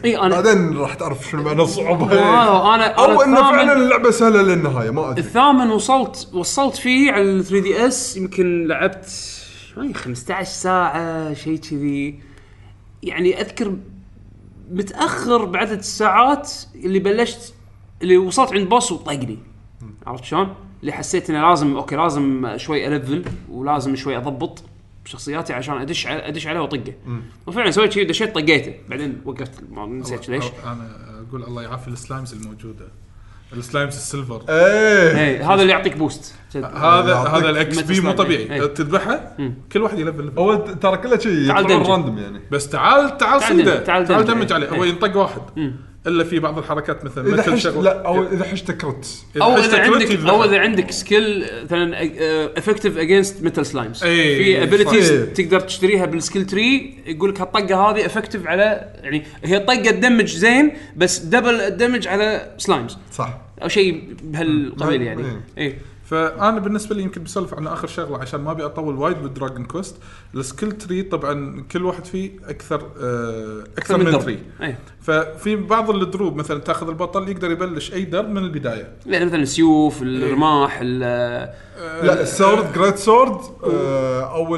[0.05, 2.13] إي أنا بعدين راح تعرف شنو معنى الصعوبة.
[2.13, 5.21] أنا أنا أو إنه فعلا اللعبة سهلة للنهاية ما أدري.
[5.21, 9.09] الثامن وصلت وصلت فيه على ال 3DS يمكن لعبت
[9.75, 12.21] شوي 15 ساعة شيء كذي.
[13.03, 13.77] يعني أذكر
[14.71, 17.55] متأخر بعدد الساعات اللي بلشت
[18.03, 19.39] اللي وصلت عند boss وطقني.
[20.07, 24.63] عرفت شلون؟ اللي حسيت إنه لازم أوكي لازم شوي ألفل ولازم شوي أضبط.
[25.11, 26.95] بشخصياتي عشان أدش على أدش عليه وأطقه.
[27.47, 28.75] وفعلا سويت شيء دشيت طقيته.
[28.89, 30.45] بعدين وقفت ما نسيت ليش.
[30.65, 30.89] أنا
[31.29, 32.89] أقول الله يعافي ال slimes الموجودة.
[33.53, 34.45] ال slimes ال silver.
[34.49, 35.25] إيه.
[35.25, 38.13] اي هذا اللي يعطيك boost هذا هذا ال XP مو.
[38.13, 38.55] طبيعي.
[38.55, 38.67] إيه.
[38.67, 39.37] تذبحه؟
[39.73, 40.33] كل واحد يلفل.
[40.39, 41.89] هو ترى كله شيء تعال.
[41.89, 42.41] random يعني.
[42.51, 44.53] بس تعال تعال تعال صيده تعال تعال damage.
[44.53, 44.73] عليه.
[44.73, 44.79] إيه.
[44.79, 45.41] هو ينطق واحد.
[46.07, 49.57] إلا في بعض الحركات مثلا إذا مثل حشت شغل لا أو إذا حشت crit أو
[49.57, 50.11] إذا عندك.
[50.29, 51.97] أو إذا عندك skill مثلا
[52.59, 55.33] effective against metal slimes في abilities صح.
[55.33, 60.37] تقدر تشتريها بال skill tree يقول لك هالطقة هذه effective على يعني هي طقة تدمج
[60.37, 65.25] زين بس double ال damage على slimes صح أو شيء بهالقبيل يعني
[65.59, 65.67] إيه.
[65.67, 65.77] اي
[66.11, 69.65] فأنا بالنسبة لي يمكن بسولف عن آخر شغلة عشان ما أبي أطول وايد بال Dragon
[69.65, 69.97] Quest
[70.35, 74.21] ال skill tree طبعا كل واحد فيه أكثر آه أكثر من درب.
[74.23, 74.39] tree.
[75.03, 78.93] ففي بعض الدروب مثلا تأخذ البطل يقدر يبلش أي درب من البداية.
[79.07, 80.99] يعني مثلا السيوف الرماح ال-
[82.07, 84.57] لا السورد جريت سورد آه، أو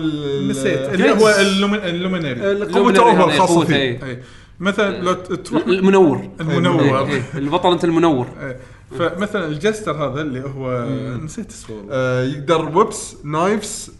[0.48, 3.74] نسيت اللي هو اللومن- اللومينري قوة اوفر قوته، فيه.
[3.76, 4.04] إي.
[4.10, 4.22] اي
[4.60, 6.28] مثلا لو تروح المنور.
[6.40, 7.06] المنور.
[7.08, 8.26] إيه، البطل أنت المنور.
[8.40, 8.56] إيه.
[8.98, 10.88] فمثلا الجستر هذا اللي هو
[11.24, 11.76] نسيت اسمه.
[11.76, 11.92] والله.
[11.92, 13.92] آه، يقدر ويبس نايفز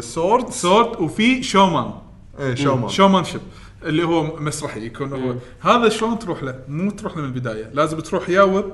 [0.00, 1.90] سورد سورد وفي شومان
[2.40, 3.40] إيه شومان شومان شيب
[3.84, 5.34] اللي هو مسرحي يكون هو.
[5.60, 8.64] هذا شلون تروح له؟ مو تروح له من البداية، لازم تروح يا whip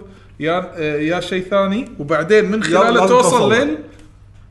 [0.41, 3.53] يا آه، يا شيء ثاني وبعدين من خلاله توصل.
[3.53, 3.79] لين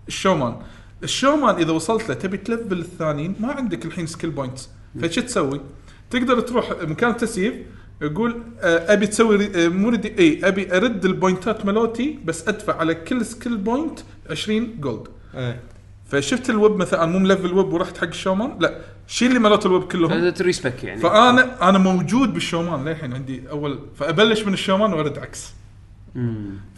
[0.07, 0.55] ال showman.
[1.03, 4.69] ال showman إذا وصلت له تبي تلفل الثانيين ما عندك الحين skill points،
[5.01, 5.61] فش تسوي؟
[6.09, 7.53] تقدر تروح مكان تسييف
[8.01, 12.95] يقول آه، أبي تسوي آه، مو redo اي أبي أرد البوينتات مالوتي بس أدفع على
[12.95, 15.07] كل skill point 20 gold.
[15.35, 15.59] إيه.
[16.05, 19.65] فشفت ال whip مثلا مو ملفل whip ورحت حق ال showman؟ لا شيل لي مالت
[19.65, 20.29] ال whip كلهم.
[20.29, 21.01] ت respec يعني.
[21.01, 25.53] فأنا أنا موجود بال showman للحين عندي أول فأبلش من ال showman وأرد عكس.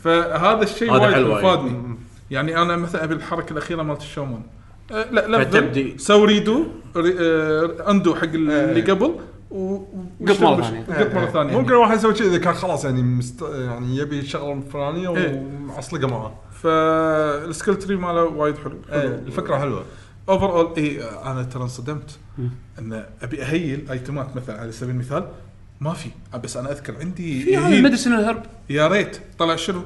[0.03, 1.97] فهذا الشيء هذا وايد حلو فادني
[2.31, 4.41] يعني أنا مثلا أبي الحركة الأخيرة مالت ال showman.
[4.91, 9.05] أه لا لا سوي redo re آه undo حق اللي قبل.
[9.05, 9.19] و
[10.27, 10.85] قط مرة ثانية.
[10.85, 11.57] قط مرة ثانية.
[11.57, 13.41] ممكن الواحد يسوي شيء اذا كان خلاص يعني مست...
[13.41, 15.39] يعني يبي الشغله الفلانيه إيه.
[15.39, 16.33] ومعصلقة معاه.
[16.61, 18.77] فال skill tree ماله وايد حلو.
[18.91, 19.85] إيه الفكرة حلوة.
[20.29, 22.19] overall اي أنا ترى انصدمت
[22.79, 25.27] إن أبي أهيل ايتمات مثلا على سبيل المثال
[25.81, 26.09] ما في.
[26.43, 27.77] بس أنا أذكر عندي في هذا heal.
[27.77, 29.19] ال medicine ال herb يا ريت.
[29.39, 29.81] طلع شنو؟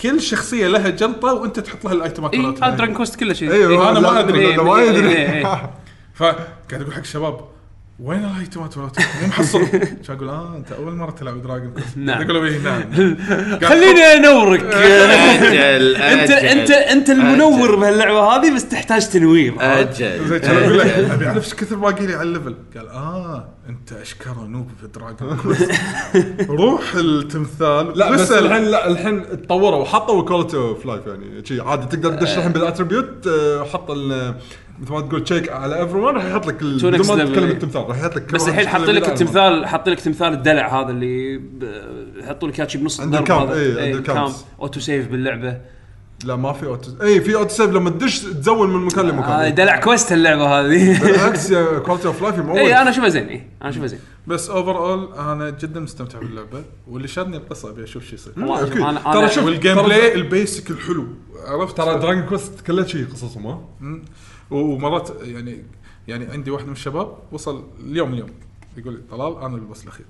[0.00, 2.70] كل شخصية لها جنطة وأنت تحط لها الايتمات اي مالتها.
[2.70, 5.70] Dragon Quest كله شيء أيوه أنا ما لا، ما إيه، إيه، إيه.
[6.14, 7.40] فقاعد أقول حق الشباب
[8.02, 12.22] وين الايتمات مالتها؟ مو محصل كان أقول؟ آه أنت أول مرة تلعب Dragon نعم.
[12.22, 12.82] يقول لي نعم.
[13.70, 14.60] خليني أنورك.
[14.74, 19.54] أجل أنت أنت أنت المنور بهاللعبة هذه بس تحتاج تنوير.
[19.60, 20.38] أجل.
[20.40, 22.54] كذا أقول له أبي أعرف إيش كثر باقي لي على ال level.
[22.76, 25.38] قال آه أنت اشكره noob في Dragon
[26.60, 27.98] روح التمثال.
[27.98, 28.32] لا بس.
[28.32, 31.42] الحين لا الحين تطوروا وحطوا quality of life يعني.
[31.60, 34.34] عادي تقدر تدش الحين بال attribute آه، حط ال-
[34.80, 37.50] مثل ما تقول تشيك على everyone راح يحط لك بدون ما تتكلم.
[37.50, 39.08] التمثال راح يحط لك بس الحين حاط لك.
[39.08, 41.40] التمثال حاط لك تمثال الدلع هذا اللي
[42.16, 43.50] يحطوا لك اياه بنص عند ال camp،.
[43.50, 43.94] إيه، عند.
[43.94, 44.32] ال camp.
[44.60, 45.60] auto save باللعبة
[46.24, 49.80] لا ما في auto اي في auto save لما تدش تزول من مكان لمكان دلع
[49.80, 54.00] Quest اللعبة هذه بالعكس quality of life اي أنا اشوفها زين اي أنا اشوفها زين
[54.26, 58.32] بس overall أنا جدا مستمتع باللعبة واللي شادني القصة أبي أشوف شو يصير
[59.12, 61.06] ترى شوف وال gameplay ال basic الحلو
[61.46, 63.60] عرفت ترى Dragon Quest كلها شيء قصصهم ها.
[64.50, 65.62] ومرات يعني
[66.08, 68.30] يعني عندي واحد من الشباب وصل اليوم اليوم
[68.76, 70.06] يقول لي طلال أنا بال boss الأخير.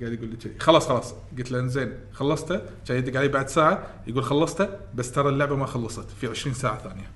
[0.00, 1.14] قاعد يقول لي كذي خلاص خلاص.
[1.38, 2.60] قلت له زين خلصته.
[2.86, 6.10] جاي يدق علي بعد ساعة يقول خلصته بس ترى اللعبة ما خلصت.
[6.20, 7.10] في 20 ساعة ثانية.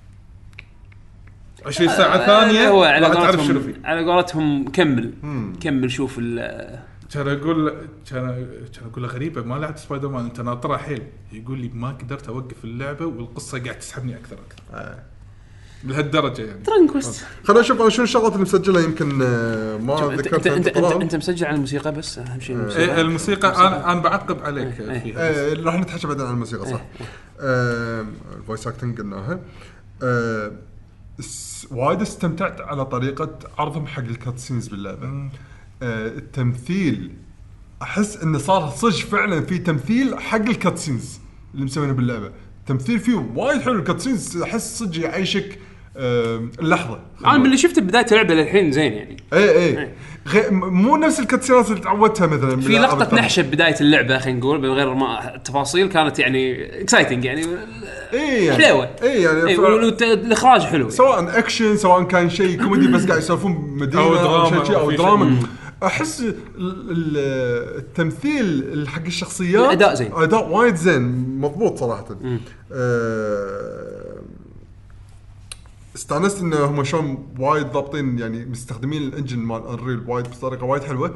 [1.65, 3.81] 20 ساعة ثانية هو على راح تعرف شنو قولتهم فيه.
[3.87, 5.13] على قولتهم كمل.
[5.61, 6.81] كمل شوف ال-
[7.13, 7.69] كان أقول
[8.09, 10.25] كان كان أقول له غريبة ما لعبت سبايدر مان.
[10.25, 11.03] أنت ناطرها حيل.
[11.31, 14.99] يقول لي ما قدرت أوقف اللعبة والقصة قاعد تسحبني أكثر أكثر.
[15.83, 16.61] لهالدرجه يعني.
[16.63, 20.77] Dragon Quest خلينا نشوف أنا شنو الشغلات اللي مسجلها يمكن آه، ما ذكرتها انت, انت
[20.77, 21.01] انت.
[21.01, 23.01] أنت مسجل على الموسيقى بس أهم شيء إيه، الموسيقى.
[23.01, 24.99] الموسيقى أنا أنا بعقب عليك إيه، إيه.
[24.99, 25.31] فيها.
[25.31, 25.37] بس.
[25.37, 26.85] آه، راح نتحكى بعدين عن الموسيقى صح.
[27.39, 29.39] ال voice acting قلناها
[31.71, 35.07] وايد استمتعت على طريقة عرضهم حق ال cutscenes باللعبة.
[35.83, 37.11] آه، التمثيل
[37.81, 41.19] أحس انه صار صدق فعلا في تمثيل حق ال cutscenes
[41.53, 42.31] اللي مسوينه باللعبة.
[42.59, 45.59] التمثيل فيه وايد حلو ال cutscenes أحس صدق يعيشك
[45.95, 49.49] اللحظه أنا من اللي شفته بداية اللعبة للحين زين يعني اي.
[49.79, 49.89] اي
[50.27, 50.49] غي...
[50.51, 53.15] مو نفس الكاتسينات اللي تعودتها مثلا في لقطة.
[53.15, 57.45] نحشه بداية اللعبة خلينا نقول من غير ما التفاصيل كانت يعني exciting يعني
[58.13, 58.89] اي يعني حلوة.
[59.03, 64.01] اي يعني إيه، الإخراج حلو سواء اكشن سواء كان شيء كوميدي بس قاعد يسولفون مدينة
[64.03, 64.97] أو أو, دراما أو أو شيء.
[64.99, 65.35] دراما
[65.83, 70.09] أحس ال- ال- التمثيل حق الشخصيات الأداء زين.
[70.13, 71.01] أداء وايد زين
[71.39, 72.05] مضبوط صراحة
[72.73, 74.00] آه،
[75.95, 80.83] استانست إن هم شلون وايد ضابطين يعني مستخدمين ال engine مال Unreal وايد بطريقة وايد
[80.83, 81.15] حلوة.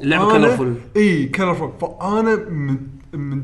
[0.00, 0.96] اللعبة colourful.
[0.96, 2.76] إي colourful فأنا من
[3.12, 3.42] من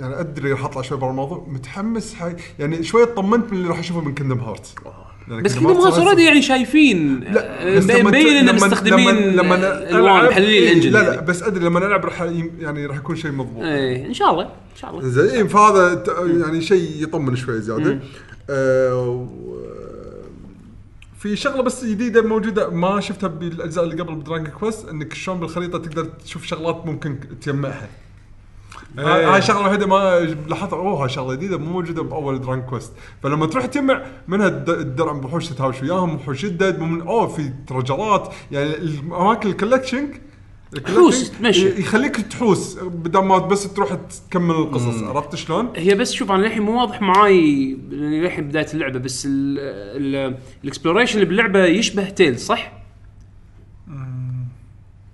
[0.00, 3.78] يعني أدري راح أطلع شوي برا الموضوع متحمس حق يعني شوية طمنت من اللي راح
[3.78, 4.74] أشوفه من Kingdom Hearts
[5.28, 9.54] لأن بس Hearts هسه- already يعني شايفين لا بس مبين ت- إن مستخدمين لما
[9.90, 11.16] لما محللين ال engine لا يعني.
[11.16, 12.22] لا بس أدري لما العب راح
[12.58, 13.62] يعني راح يكون شيء مضبوط.
[13.64, 15.02] إيه إن شاء الله إن شاء الله.
[15.08, 16.08] زين فهذا ت-
[16.40, 17.98] يعني شيء يطمن شوي زيادة.
[18.50, 19.28] آه
[21.18, 25.40] في شغلة بس جديدة موجودة ما شفتها بالأجزاء اللي قبل ب Dragon Quest إنك شلون
[25.40, 27.88] بالخريطة تقدر تشوف شغلات ممكن تجمعها
[28.98, 29.34] هاي إيه.
[29.34, 32.92] هاي شغلة الوحيده ما لاحظتها أوه هاي شغلة جديدة مو موجودة بأول Dragon Quest
[33.22, 38.76] فلما تروح تجمع منها الد- الدرع بوحوش تتهاوش وياهم وحوش جدد أوه في treasures يعني
[38.76, 40.14] الأماكن ال collecting
[40.80, 41.80] تحوس، تمشي.
[41.80, 43.98] يخليك تحوس بدل ما بس تروح
[44.28, 48.66] تكمل القصص عرفت شلون؟ هي بس شوف أنا للحين مو واضح معاي لاني للحين بداية
[48.74, 52.72] اللعبة بس ال exploration اللي باللعبة يشبه تيل صح؟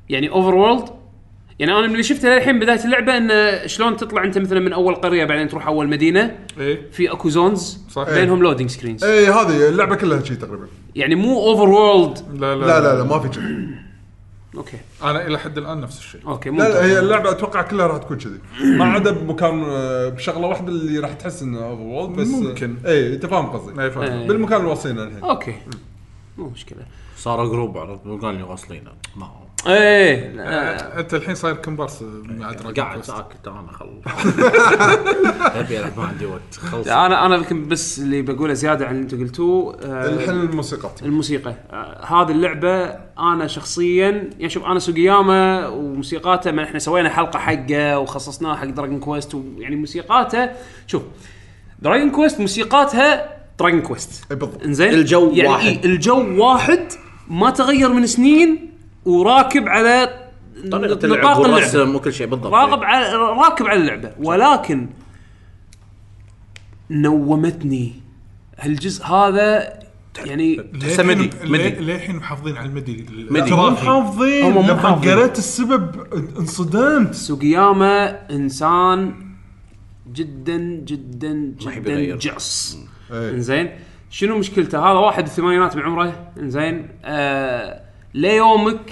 [0.08, 0.88] يعني overworld
[1.58, 4.94] يعني أنا من اللي شفته للحين بداية اللعبة انه شلون تطلع أنت مثلا من أول
[4.94, 6.90] قرية بعدين تروح أول مدينة؟ إيه.
[6.92, 8.10] في أكو zones صح.
[8.10, 10.66] بينهم loading screens اي هذه اللعبة كلها شيء تقريبا.
[10.96, 12.80] يعني مو overworld لا لا لا.
[12.80, 13.28] لا لا ما في
[14.56, 14.78] okay.
[15.02, 16.20] أنا إلى حد الآن نفس الشيء.
[16.26, 18.38] okay لا لا هي اللعبة أتوقع كلها راح تكون كذي.
[18.78, 22.76] ما عدا بمكان آه، بشغلة واحدة اللي راح تحس إنه overworld بس ممكن.
[22.86, 23.82] اي أنت فاهم قصدي.
[23.82, 24.02] إيه، فاهم.
[24.04, 24.28] إيه.
[24.28, 25.24] بالمكان اللي واصلينه الحين.
[25.24, 25.54] okay.
[26.38, 26.82] مو مشكلة.
[27.16, 28.84] صاروا group عرفت قال لي واصلين
[29.16, 29.30] ما
[29.66, 30.32] إيه.
[30.32, 31.00] لا.
[31.00, 33.10] أنت الحين صاير مع Dragon قاعد Quest.
[33.10, 34.26] ساكت أنا خلص
[35.40, 36.54] أبي ألعب ما عندي وقت.
[36.54, 41.02] خلص أنا أنا يمكن بس اللي بقوله زيادة عن اللي أنتم قلتوه آه، الحين الموسيقات
[41.02, 41.54] الموسيقى.
[41.70, 42.84] آه، هذه اللعبة
[43.18, 49.00] أنا شخصيا يعني شوف أنا سوغياما وموسيقاته ما إحنا سوينا حلقة حقه وخصصناها حق Dragon
[49.00, 50.50] Quest ويعني موسيقاته.
[50.86, 51.02] شوف
[51.78, 54.62] Dragon Quest موسيقاتها Dragon Quest اي بالضبط.
[54.64, 55.66] إنزين؟ الجو يعني واحد.
[55.66, 56.88] إيه الجو واحد
[57.28, 58.71] ما تغير من سنين
[59.04, 60.22] وراكب على
[60.72, 61.54] طريقة اللعب نطاق اللعبة.
[61.54, 62.52] والرسم وكل شيء بالضبط.
[62.52, 64.12] راقب على راكب على اللعبة.
[64.18, 64.88] ولكن
[66.90, 67.92] نومتني.
[68.58, 69.78] هالجزء هذا
[70.26, 71.68] يعني تحسه مدي للحين- مدي.
[71.70, 73.50] للحين محافظين على المدي؟ مدي.
[73.50, 74.44] ترى محافظين.
[74.44, 75.10] هم مو لما محافظين.
[75.18, 76.06] قريت السبب
[76.38, 77.14] انصدمت.
[77.14, 79.14] سوقياما إنسان
[80.12, 82.18] جدا جدا ما يحب جدا يغير.
[82.18, 82.78] جعص
[83.12, 83.30] إيه.
[83.30, 83.70] إنزين؟
[84.10, 86.32] شنو مشكلته؟ هذا واحد الثمانينات من عمره.
[86.38, 87.80] إنزين آه
[88.14, 88.90] ليومك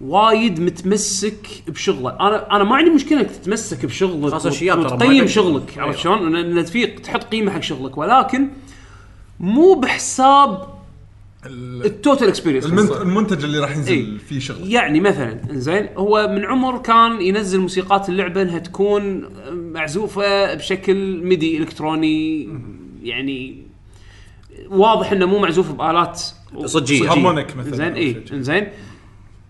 [0.00, 5.28] وايد متمسك بشغله أنا أنا ما عندي مشكلة إنك تتمسك بشغلك خاصة أشياء ترى تمشي.
[5.28, 5.78] شغلك.
[5.78, 8.48] عرفت شلون؟ ان إن تفيق تحط قيمة حق شغلك ولكن
[9.40, 10.68] مو بحساب
[11.46, 14.18] ال total experience المنت- المنتج اللي راح ينزل إيه.
[14.18, 20.54] فيه شغل يعني مثلا زين هو من عمر كان ينزل موسيقات اللعبة إنها تكون معزوفة
[20.54, 22.48] بشكل MIDI إلكتروني
[23.02, 23.62] يعني
[24.68, 26.22] واضح إنه مو معزوف بآلات
[26.64, 27.10] صجية.
[27.12, 28.22] harmonic مثلاً زين اي.
[28.32, 28.66] زين.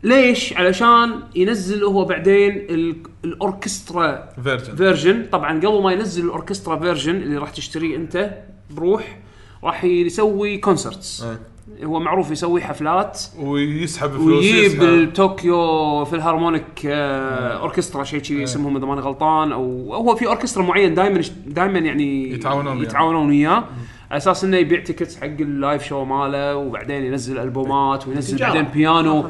[0.03, 7.17] ليش؟ علشان ينزل هو بعدين ال- الأوركسترا version version طبعا قبل ما ينزل الأوركسترا version
[7.17, 8.31] اللي راح تشتريه أنت
[8.71, 9.19] بروح
[9.65, 11.39] راح يسوي concerts إيه.
[11.87, 13.23] هو معروف يسوي حفلات.
[13.39, 19.53] ويسحب فلوس ويجيب ال Tokyo Philharmonic آه أوركسترا شيء كذي اسمهم إذا ماني غلطان.
[19.53, 22.83] أو هو في أوركسترا معين دائما دائما يعني يتعاونون.
[22.83, 23.65] يتعاونون وياه.
[24.11, 28.53] على أساس إنه يبيع tickets حق ال live show ماله وبعدين ينزل ألبومات وينزل تجارة.
[28.53, 29.25] بعدين بيانو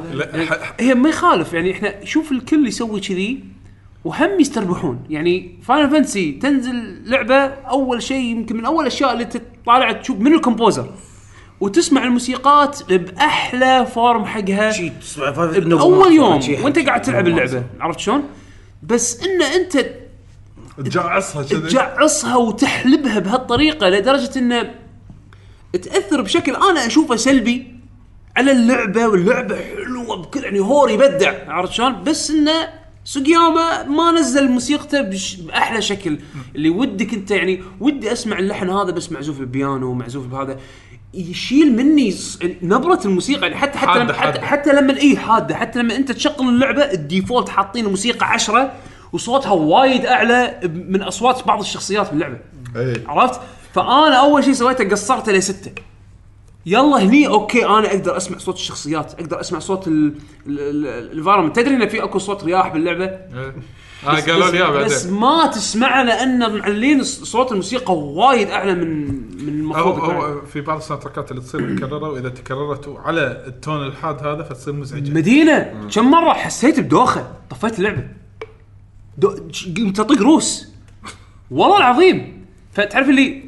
[0.79, 3.43] هي ما يخالف يعني إحنا شوف الكل يسوي كذي
[4.05, 5.03] وهم يستربحون.
[5.09, 10.33] يعني Final Fantasy تنزل لعبة أول شيء يمكن من أول الاشياء اللي تطالع تشوف من
[10.33, 10.89] ال composer.
[11.59, 14.71] وتسمع الموسيقات بأحلى form حقها.
[15.71, 17.63] اول يوم وأنت قاعد تلعب اللعبة.
[17.79, 18.23] عرفت شلون؟
[18.83, 19.85] بس إن أنت
[20.77, 24.71] تجعصها كذي تجعصها وتحلبها بهالطريقة لدرجة إنه
[25.73, 27.67] تأثر بشكل أنا أشوفه سلبي
[28.37, 32.69] على اللعبة واللعبة حلوة بكل يعني هور يبدع عرفت شلون؟ بس إنه
[33.05, 36.19] سوقياما ما نزل موسيقته بش بأحلى شكل
[36.55, 40.57] اللي ودك أنت يعني ودي أسمع اللحن هذا بس معزوف بالبيانو معزوف بهذا
[41.13, 44.41] يشيل مني ص- نبرة الموسيقى يعني حتى حتى حادة- لما حتى, حادة.
[44.45, 48.71] حتى لما اي حادة حتى لما أنت تشغل اللعبة الديفولت حاطين الموسيقى عشرة
[49.13, 52.37] وصوتها وايد أعلى من أصوات بعض الشخصيات باللعبة.
[52.75, 53.39] اي عرفت؟
[53.73, 55.71] فأنا أول شيء سويته قصرته لستة
[56.65, 59.87] يلا هني okay أنا أقدر أسمع صوت الشخصيات أقدر أسمع صوت
[60.47, 63.53] ال environment تدري إن في أكو صوت رياح باللعبة؟ إيه.
[64.05, 69.07] قالوا لي إياه بس بعدين ما تسمعه لأن معلين صوت الموسيقى وايد أعلى من
[69.45, 70.15] من هو المفروض يكون.
[70.15, 74.27] هو في بعض ال sound trackات اللي تصير مكرره واذا تكررت على ال tone الحاد
[74.27, 75.11] هذا فتصير مزعجة.
[75.11, 75.87] مدينة.
[75.95, 78.03] كم مرة حسيت بدوخة؟ طفيت اللعبة.
[79.77, 80.67] قمت اطق روس.
[81.51, 82.45] والله العظيم.
[82.73, 83.43] فتعرف اللي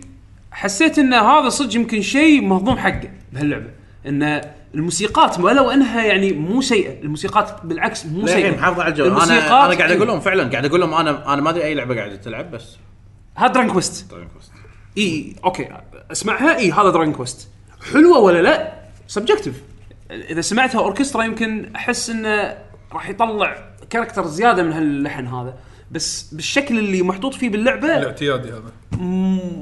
[0.52, 3.70] حسيت إن هذا صدق يمكن شيء مهضوم حقه بهاللعبة.
[4.08, 4.42] إن
[4.76, 8.52] الموسيقات ولو إنها يعني مو سيئة الموسيقات بالعكس مو سيئة.
[8.52, 9.06] محافظه على الجو.
[9.06, 11.96] أنا أنا قاعد أقول لهم فعلا قاعد أقول لهم أنا أنا ما أدري أي لعبة
[11.96, 12.78] قاعدة تلعب بس.
[13.36, 14.52] هذا Dragon Quest كويست
[14.98, 15.70] إي أوكي.
[16.12, 17.48] أسمعها؟ إي هذا دراجون كويست
[17.94, 18.74] حلوة ولا لا؟
[19.08, 19.62] subjective
[20.12, 22.58] إذا سمعتها أوركسترا يمكن أحس انه
[22.94, 25.58] راح يطلع character زيادة من هاللحن هذا.
[25.92, 28.72] بس بالشكل اللي محطوط فيه باللعبة الاعتيادي هذا.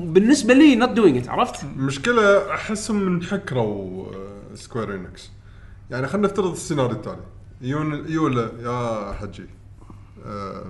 [0.05, 5.31] بالنسبة لي not doing it عرفت؟ المشكلة أحسهم منحكروا آه، Square Enix
[5.91, 7.23] يعني خلينا نفترض السيناريو التالي.
[7.61, 9.45] يون يولا يا حجي.
[10.25, 10.65] آه،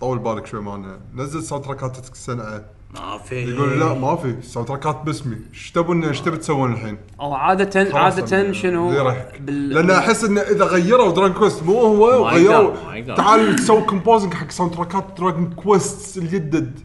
[0.00, 1.00] طول بالك شوي معنا.
[1.14, 2.64] نزل sound trackاتك السنة.
[2.94, 5.36] ما في يقول لا ما في sound trackات باسمي.
[5.54, 7.70] إيش تبون إيش تبي تسوون الحين؟ أو عاده
[8.32, 9.14] يعني شنو.
[9.40, 9.68] بال...
[9.68, 12.54] لأن أحس انه إذا غيروا Dragon Quest مو هو ما غيروا.
[12.54, 13.16] يقدر، ما يقدر.
[13.16, 16.80] تعال تسوي composing حق sound trackات Dragon Quest الجدد.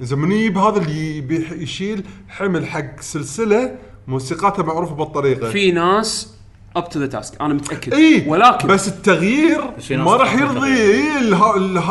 [0.00, 5.50] إذا من يجيب هذا اللي يشيل حمل حق سلسلة موسيقاتها معروفة بالطريقة.
[5.50, 6.36] في ناس
[6.76, 7.94] up to the task أنا متأكد.
[7.94, 9.60] إي ولكن بس التغيير
[9.90, 11.02] ما راح يرضي.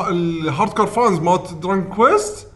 [0.09, 2.47] ال hardcore fans مالت Dragon Quest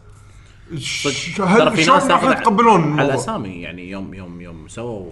[1.36, 5.10] ترى هل في شلون ناس تاخذ يتقبلون على؟ الاسامي يعني يوم يوم يوم سووا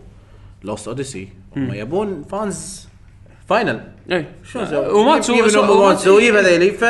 [0.63, 2.89] Lost Odyssey هم يبون fans
[3.49, 3.81] Final
[4.13, 6.85] اي شو سووا؟ Uematsu يجيب هذيلي ف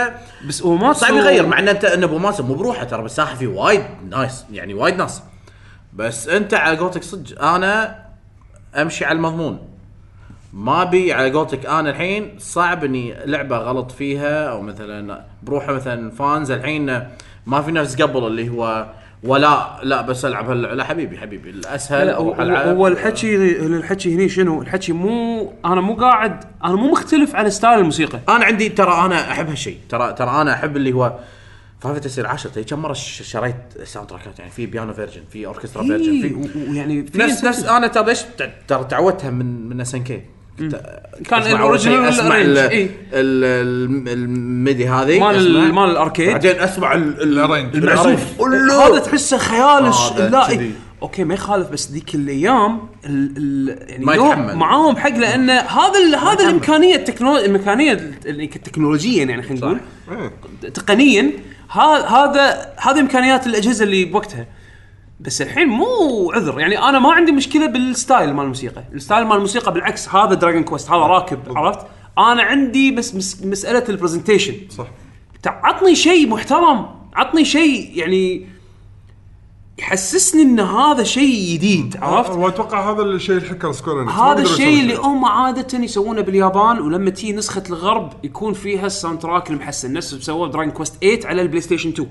[0.48, 3.82] بس Uematsu صعب يغير مع إن انت إن Uematsu مو بروحه ترى بالساحه في وايد
[4.10, 5.22] ناس يعني وايد ناس.
[5.92, 8.04] بس أنت على قولتك صدق أنا
[8.76, 9.58] أمشي على المضمون.
[10.52, 16.10] ما بي على قولتك أنا الحين صعب إني لعبة غلط فيها أو مثلا بروحه مثلا
[16.10, 17.08] fans الحين
[17.48, 18.86] ما في نفس قبل اللي هو
[19.22, 20.74] ولا لا بس ألعب هاللعبة.
[20.74, 22.32] لا حبيبي حبيبي الأسهل لا هو.
[22.32, 27.78] هو الحكي الحكي هني شنو؟ الحكي مو أنا مو قاعد أنا مو مختلف على style
[27.78, 31.18] الموسيقى أنا عندي ترى أنا أحب هالشيء ترى ترى أنا أحب اللي هو
[31.80, 35.82] فايف تصير 10 تدري كم مرة شريت soundtrack ات يعني في piano version في orchestra
[35.82, 38.22] version إي، في ويعني في نفس نفس أنا ترى ليش
[38.68, 40.22] ترى تعودتها من من SNK
[41.28, 42.82] كان ال original أسمع ال arrange، ال- إي.
[42.84, 46.94] ال- ال- ال MIDI هذه مال مال ال arcade بعدين أسمع.
[46.94, 48.40] المعزوف
[48.70, 50.48] هذا تحسه خيال هذا لا.
[50.50, 50.70] إيه.
[51.02, 54.54] okay ما يخالف بس ذيك الأيام ال ال يعني ما يتحمل.
[54.54, 59.80] معاهم حق لأن هذا ال- هذا الإمكانية التكنولوجيا الامكانيه ال- تكنولوجيا يعني خلينا نقول
[60.10, 60.70] إيه.
[60.70, 61.30] تقنيا
[61.70, 64.46] ها- هذا هذه إمكانيات الأجهزة اللي بوقتها
[65.20, 66.60] بس الحين مو عذر.
[66.60, 68.84] يعني أنا ما عندي مشكلة بال style مال الموسيقى.
[68.94, 71.86] ال style مال الموسيقى بالعكس هذا Dragon Quest هذا راكب عرفت؟
[72.18, 74.86] أنا عندي بس مس مسألة ال presentation صح.
[75.46, 78.46] عطني شيء محترم عطني شيء يعني
[79.78, 84.94] يحسسني إن هذا شيء جديد عرفت؟ واتوقع هذا الشيء اللي حكى Square هذا الشيء اللي
[84.94, 89.92] هم عادة يسوونه باليابان ولما تيجي نسخة الغرب يكون فيها ال soundtrack المحسن.
[89.92, 92.08] نفس سووه Dragon Quest 8 على ال PlayStation 2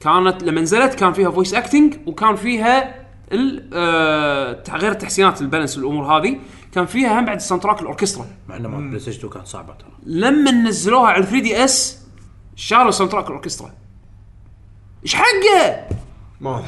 [0.00, 2.94] كانت لما نزلت كان فيها voice acting وكان فيها
[3.32, 6.38] ال- آه، غير التحسينات ال balance والأمور هذه
[6.74, 8.26] كان فيها هم بعد ال soundtrack الأوركسترا.
[8.48, 9.88] مع إنه مال PlayStation 2 كانت صعبة ترى.
[10.06, 11.98] لما نزلوها على 3DS
[12.56, 13.70] شالوا soundtrack الأوركسترا.
[15.02, 15.86] إيش حقه؟
[16.40, 16.66] ما أدري.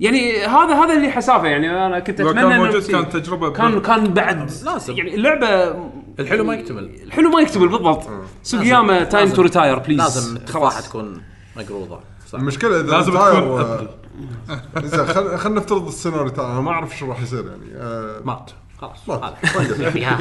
[0.00, 2.82] يعني هذا هذا اللي حسافه يعني أنا كنت أتمنى كان موجود.
[2.82, 4.50] كان تجربة كان كان بعد.
[4.64, 4.96] لازم.
[4.96, 5.74] يعني اللعبه
[6.18, 6.90] الحلو ما يكتمل.
[7.02, 8.06] الحلو ما يكتمل بالضبط.
[8.42, 10.38] Sugiyama time to retire please لازم.
[10.38, 11.22] تكون
[11.56, 12.00] مقروضة.
[12.32, 12.38] صح.
[12.38, 13.86] المشكلة إذا لازم تكون و-
[14.82, 18.50] زين خل- خلينا نفترض السيناريو تاعي أنا ما أعرف شو راح يصير يعني آه، مات
[18.78, 19.10] خلاص.
[19.10, 19.36] هذا.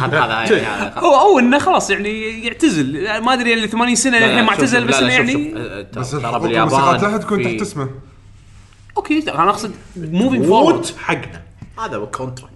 [0.01, 3.19] هذا هذا هو أو إنه خلاص يعني يعتزل.
[3.21, 5.53] ما أدري اللي 80 سنة الحين معتزل بس انه يعني
[5.97, 7.89] بس ترى الحقوق باليابان الموسيقات لا تكون تحت اسمه
[8.97, 11.41] okay أنا أقصد moving forward حقنا.
[11.79, 12.53] هذا هو contract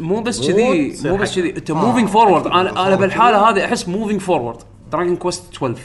[0.00, 1.56] مو بس كذي مو بس كذي.
[1.56, 4.58] أنت moving forward أنا أنا بالحالة هذه أحس moving forward
[4.92, 5.80] Dragon Quest 12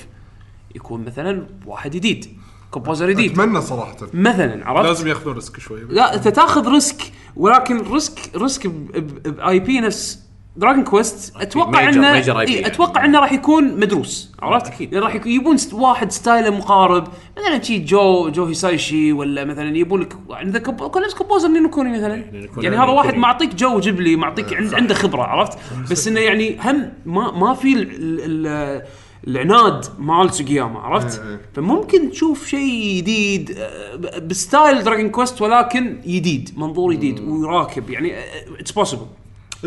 [0.75, 2.37] يكون مثلا واحد جديد.
[2.75, 7.01] composer جديد أتمنى صراحة مثلا عرفت لازم يأخذون risk شوي لا أنت تأخذ risk
[7.35, 10.19] ولكن risk risk maybe نفس
[10.57, 12.67] Dragon Quest أتوقع انه إيه يعني.
[12.67, 14.93] أتوقع إنه راح يكون مدروس عرفت؟ أكيد.
[14.93, 17.07] يعني راح يكون- يبون ست- واحد style ه مقارب
[17.37, 21.58] مثلا شي Joe Joe Hisaishi ولا مثلا يبون لك عندك كوب- كل نفس composer Ni
[21.58, 23.15] no Kuni مثلا يعني هذا Ni no واحد.
[23.15, 25.57] معطيك جو جبلي معطيك عند عنده خبرة عرفت؟
[25.91, 28.81] بس إنه يعني هم ما ما في ال- ال- ال-
[29.27, 31.41] العناد مال Sugiyama عرفت؟ إيه، إيه.
[31.53, 38.13] فممكن تشوف شيء جديد آه، ب style Dragon Quest ولكن جديد منظور جديد وراكب يعني
[38.59, 39.05] it's possible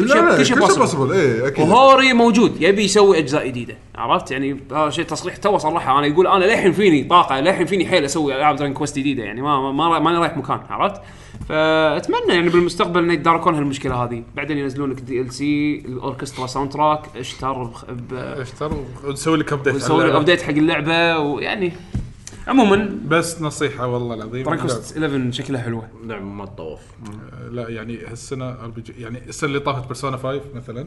[0.06, 0.58] لا لا كل شيء.
[0.58, 1.68] possible اي أكيد.
[1.68, 5.98] و Horii موجود يبي يسوي أجزاء جديدة عرفت؟ يعني هذا شيء تصريح تو صرحها.
[5.98, 9.24] أنا يقول أنا للحين فيني طاقة للحين فيني حيل أسوي ألعاب Dragon Quest جديدة.
[9.24, 11.00] يعني ما ما ماني رايح مكان عرفت؟
[11.48, 14.22] فأتمنى يعني بالمستقبل إنه يتداركون هالمشكلة هذه.
[14.36, 18.72] بعدين ينزلون لك DLC الأوركسترا soundtrack اشتر ب- اشتر
[19.04, 21.72] ونسوي لك update ويسوي لك update حق اللعبة ويعني
[22.48, 24.42] عموما بس نصيحة والله العظيم.
[24.44, 25.88] Dragon Quest 11 شكلها حلوة.
[26.04, 26.80] لعبه ما تطوف.
[27.50, 30.80] لا يعني هالسنة RPG يعني السنة اللي طافت Persona 5 مثلا.
[30.80, 30.86] إيه.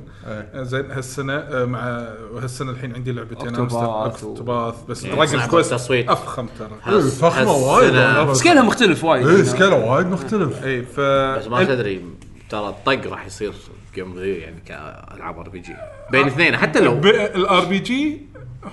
[0.54, 5.50] آه، زين هالسنة آه، مع وهالسنه الحين عندي لعبتين و- Octopath بس يعني Dragon صعب
[5.50, 6.10] Quest التصويت.
[6.10, 6.70] أفخم ترى.
[6.96, 8.34] إيه، فخمة وايد والله.
[8.34, 9.28] scale ها مختلف وايد.
[9.28, 10.64] اي scale ه وايد مختلف.
[10.64, 12.06] اي ف بس ما تدري
[12.50, 13.54] ترى الطق راح يصير
[13.96, 15.74] game يعني كألعاب RPG.
[16.12, 16.94] بين اثنين حتى لو
[17.36, 18.22] الار بي جي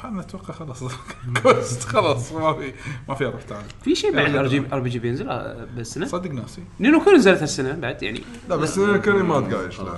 [0.04, 0.82] أنا أتوقع خلاص.
[1.42, 2.72] Quest خلاص ما في
[3.08, 6.62] ما في روح تعال في شيء بعد R G RPG بينزل آه، بالسنة؟ صدق ناسي.
[6.80, 8.20] Ni no Kuni نزلت هالسنة بعد يعني.
[8.48, 9.94] لا بس Ni no Kuni ما تقايش لا.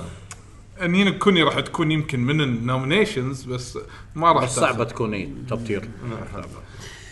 [0.87, 3.79] Ni no Kuni راح تكون يمكن من ال nominations بس
[4.15, 5.89] ما راح بس صعبة تكون اي top tier.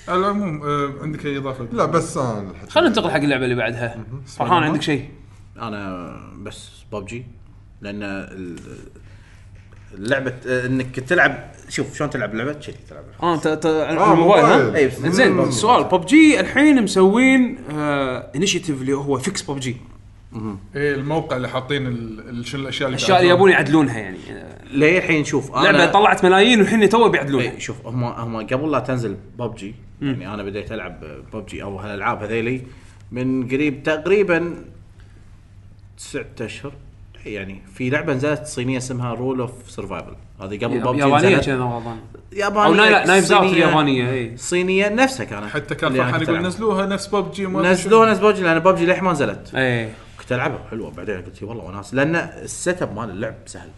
[0.09, 2.53] على العموم آه، عندك أي إضافة؟ لا بس أنا.
[2.69, 4.05] خلينا ننتقل حق اللعبة اللي بعدها.
[4.27, 5.09] فرحان عندك شيء؟
[5.59, 6.11] أنا
[6.43, 7.27] بس ببجي
[7.81, 8.03] لأن
[9.95, 13.05] ال- اللعبه إنك تلعب شوف شلون تلعب لعبه كذي تلعب.
[13.23, 14.77] آه انت أنت على آه، الموبايل ها.
[14.77, 15.41] اي بس زين مم.
[15.49, 19.77] السؤال ببجي الحين مسوين initiative اللي هو Fix PUBG
[20.77, 21.85] إيه الموقع اللي حاطين
[22.45, 24.19] شنو الأشياء اللي الأشياء اللي يبون يعدلونها يعني.
[24.31, 27.51] آه، ليه الحين شوف أنا لعبة طلعت ملايين والحين تو بيعدلونها.
[27.51, 32.23] إيه، شوف هم هم قبل لا تنزل ببجي يعني أنا بديت ألعب ببجي أو هالألعاب
[32.23, 32.63] هذيلي
[33.13, 34.55] من قريب تقريبا
[35.99, 36.73] تسعة أشهر.
[37.35, 41.99] يعني في لعبة نزلت صينية اسمها Rules of Survival هذه قبل ببجي يابانية غلطان
[42.33, 42.75] يابانية أو
[43.07, 44.37] نايف زاوت اليابانيه إي.
[44.37, 46.43] صينية نفسها كانت حتى كان فرحان يقول.
[46.43, 49.55] نزلوها نفس ببجي نزلوها نفس ببجي لأن ببجي للحين ما نزلت.
[49.55, 49.89] إي.
[50.21, 50.67] كنت ألعبها.
[50.71, 50.91] حلوة.
[50.91, 53.69] بعدين قلت والله وناس لأن ال setup مال اللعب سهل.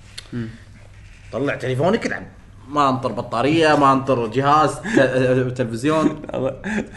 [1.32, 2.26] طلع تليفونك العب
[2.70, 6.08] ما انطر بطارية ما انطر جهاز ت- تلفزيون.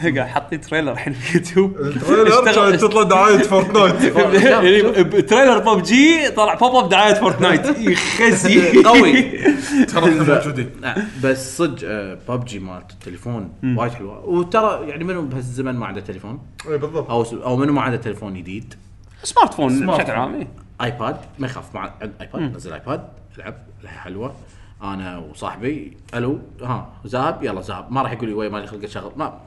[0.02, 5.58] قاعد حاطين trailer الحين في يوتيوب ال trailer كانت تطلع دعاية فورتنايت؟ يعني ب trailer
[5.58, 7.78] ببجي طلع pop up دعاية فورتنايت.
[7.90, 8.82] يخزي.
[8.82, 9.22] قوي.
[9.92, 14.24] ترى إحنا موجودين نعم، بس صدق آه، ببجي مالت التليفون وايد حلوة.
[14.28, 16.38] وترى يعني منو بهالزمن ما عنده تليفون؟
[16.70, 17.10] اي بالضبط.
[17.10, 18.74] أو أو منو ما عنده تليفون جديد؟
[19.22, 20.48] smartphone بشكل عام إيه.
[20.80, 21.16] آيباد.
[21.38, 23.08] ما يخاف مع آيباد نزل آيباد.
[23.38, 23.54] العب
[23.86, 24.34] حلوة.
[24.82, 27.92] أنا وصاحبي ألو ها زاب يلا زاب.
[27.92, 29.38] ما راح يقول لي وين مالي خلق شغل ما.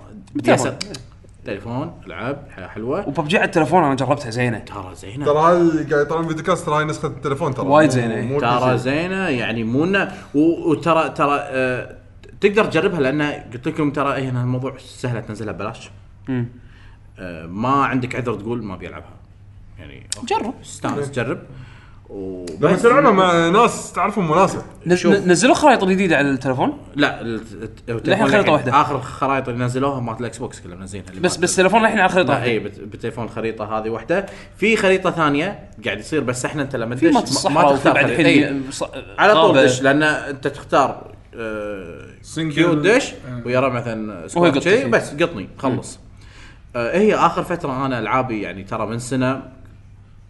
[1.45, 3.07] تليفون العب حلوة- حلوة.
[3.07, 4.59] وببجي على التليفون أنا جربتها زينة.
[4.59, 5.25] ترى زينة.
[5.25, 7.67] ترى هاي قاعد يطلعون videocast ترى هاي نسخة التليفون ترى.
[7.67, 8.21] وايد إيه.
[8.21, 8.77] مو ترى.
[8.77, 11.95] زينة يعني مو إنه- و- وترى ترى آه،
[12.41, 13.21] تقدر تجربها لأن
[13.53, 15.89] قلت لكم ترى إيه، هنا الموضوع سهله تنزلها ببلاش.
[17.19, 19.13] آه، ما عندك عذر تقول ما بيلعبها
[19.79, 20.53] يعني جرب.
[20.61, 21.39] استانس جرب.
[22.09, 24.61] لما وبس تلعبها مع ناس تعرفهم مناسب
[24.93, 25.13] شوف.
[25.13, 27.21] نزلوا خرائط جديدة على التليفون لا
[27.89, 28.81] الحين واحدة.
[28.81, 32.09] آخر خرائط اللي نزلوها مالت الاكس بوكس كلها منزلينها اللي بس بس التليفون الحين على
[32.09, 32.43] خريطة.
[32.43, 34.25] اي بت- بالتليفون الخريطه هذه واحدة
[34.57, 38.09] في خريطة ثانية قاعد يصير بس إحنا أنت لما تدش ما تختار بعد.
[38.09, 38.63] الحين
[39.19, 39.63] على طول.
[39.63, 42.05] دش لأن أنت تختار آه،.
[42.37, 43.41] كيو دش آه.
[43.45, 44.85] ويرى مثلا سكواد فيه.
[44.85, 45.99] بس قطني خلص
[46.75, 49.41] آه، هي آخر فترة أنا ألعابي يعني ترى من سنة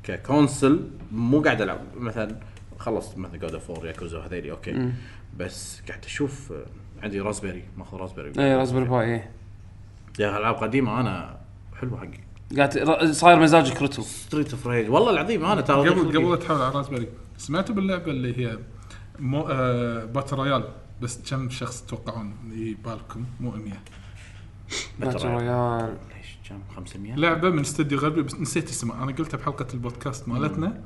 [0.08, 1.80] ككونسل مو قاعد ألعب.
[1.98, 2.36] مثلا
[2.80, 4.92] خلصت مثلا جود اوف 4 ياكوزا هذيلي أوكي.
[5.38, 6.66] بس قاعد أشوف آه،
[7.04, 9.24] عندي راسبيري ماخذ راسبيري اي راسبيري باي اي
[10.20, 11.38] يا العاب قديمة أنا
[11.82, 12.20] حلوة حقي.
[12.58, 16.18] قاعد صاير مزاجك retro Streets of Rage والله العظيم أنا ترى قبل.
[16.18, 17.08] قبل لا تحاول على Raspberry
[17.38, 18.58] سمعتوا باللعبة اللي هي
[19.20, 20.64] مو آه battle royale
[21.02, 23.74] بس كم شخص تتوقعون يبالكم؟ مو 100
[25.00, 25.98] battle royale
[26.50, 30.82] كم 500 لعبه من استوديو غربي بس نسيت اسمها أنا قلتها بحلقة البودكاست مالتنا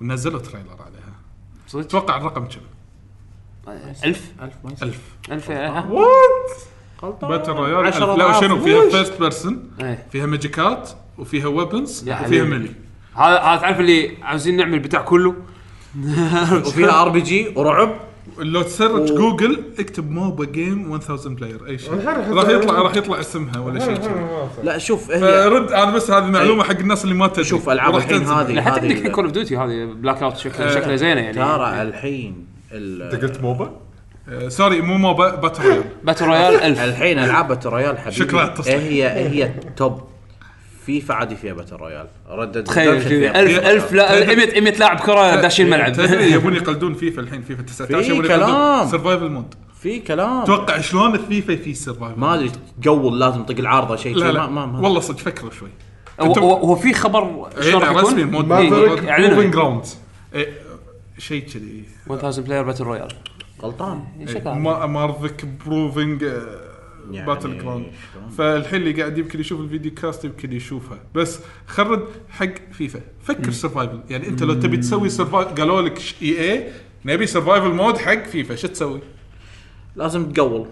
[0.00, 1.14] ونزلوا trailer عليها.
[1.66, 2.60] صدق؟ أتوقع الرقم كم؟
[3.68, 4.88] 1000 1000 ما يصير.
[4.88, 5.80] 1000 1000 ها
[7.02, 8.22] غلطان battle royale 10 ألف.
[8.22, 8.40] لا.
[8.40, 10.06] شنو فيها؟ first person إيه.
[10.12, 12.44] فيها magicات وفيها weapons وفيها.
[12.44, 12.70] melee.
[13.14, 15.34] هذا هذا تعرف اللي عاوزين نعمل البتاع كله؟
[16.66, 18.00] وفيها RPG ورعب.
[18.38, 21.92] لو تسيرچ و- جوجل اكتب MOBA game 1000 player أي شيء.
[22.32, 23.98] راح يطلع راح يطلع اسمها ولا شيء
[24.64, 27.44] لا شوف هي فرد أنا بس هذه معلومة حق الناس اللي ما تدري.
[27.44, 28.22] شوف وراح الحين.
[28.26, 28.52] هذه.
[28.52, 31.34] لا، حتى عندك Call of Duty هذه Blackout شكلها شكلها زينة يعني.
[31.34, 33.70] ترى الحين ال- أنت قلت موبا؟
[34.28, 38.16] آه، سوري مو موبا باتل رويال باتل رويال 1000 الحين ألعاب باتل رويال حبيبي.
[38.16, 38.74] شكرا على التصحيح.
[38.82, 40.00] هي هي توب
[40.86, 45.40] فيفا عادي فيها باتل رويال ردد تخيل كذي 1000 1000 لا 100 100 لاعب كرة
[45.40, 45.92] داشين الملعب.
[45.92, 48.88] تدري يبون يقلدون فيفا الحين فيفا 19 في يبون كلام.
[48.88, 50.44] سرفايفل مود في كلام.
[50.44, 52.50] توقع شلون الفيفا في سرفايفل ما أدري
[52.82, 54.46] تقول لازم طق العارضة شيء لا لا.
[54.46, 55.68] ما ما, ما والله صدق فكروا شوي.
[56.20, 59.84] هو- في خبر شلون إيه، راح رسمي يكون؟ مود جراوند
[60.34, 60.48] إيه،
[61.18, 61.84] شيء كذي.
[62.10, 63.08] 1000 بلاير باتل رويال
[63.62, 64.04] غلطان.
[64.28, 66.24] شكلها ما مارفك بروفنج
[67.10, 67.86] يعني باتل جراوند؟
[68.38, 70.98] فالحين اللي قاعد يمكن يشوف الفيديو كاست يمكن يشوفها.
[71.14, 73.00] بس خرد حق فيفا.
[73.22, 76.68] فكر سرفايفل يعني انت لو تبي تسوي سرفايفل قالوا لك إي اي
[77.04, 78.54] نبي سرفايفل مود حق فيفا.
[78.54, 79.00] شو تسوي؟
[79.96, 80.66] لازم تقول.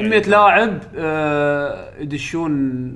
[0.00, 2.94] 100 لاعب آه، يدشون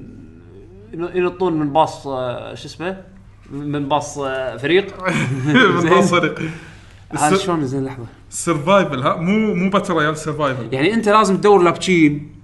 [0.93, 3.05] ينطون من باص آه، شو اسمه؟
[3.51, 5.05] من باص آه، فريق.
[5.55, 6.43] بالضبط صدق
[7.19, 8.06] هذا شلون؟ زين لحظة.
[8.31, 12.38] سرفايفل ها؟ مو مو باتل رويال سرفايفل يعني انت لازم تدور لابتشين.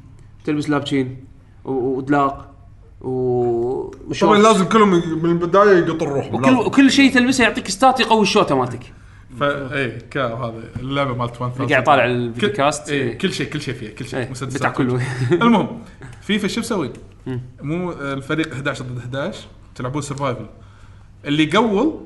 [0.45, 1.25] تلبس لابتشين
[1.65, 2.55] ودلاق
[3.01, 3.91] و
[4.21, 4.91] طبعا لازم كلهم
[5.23, 8.93] من البداية يقطوا الروح وكل وكل شيء تلمسه يعطيك ستات يقوي الشوطه مالتك.
[9.41, 13.47] فا اي كا هذا اللعبة مالت 1000 اللي قاعد يطالع الفيديو كاست اي كل شيء
[13.47, 15.01] كل شيء فيها كل إيه، شيء مسدسات بتاع كله
[15.43, 15.83] المهم
[16.23, 16.91] فيفا شو مسوي؟
[17.62, 19.39] مو الفريق 11 ضد 11
[19.75, 20.47] تلعبون سرفايفل
[21.25, 22.01] اللي يقول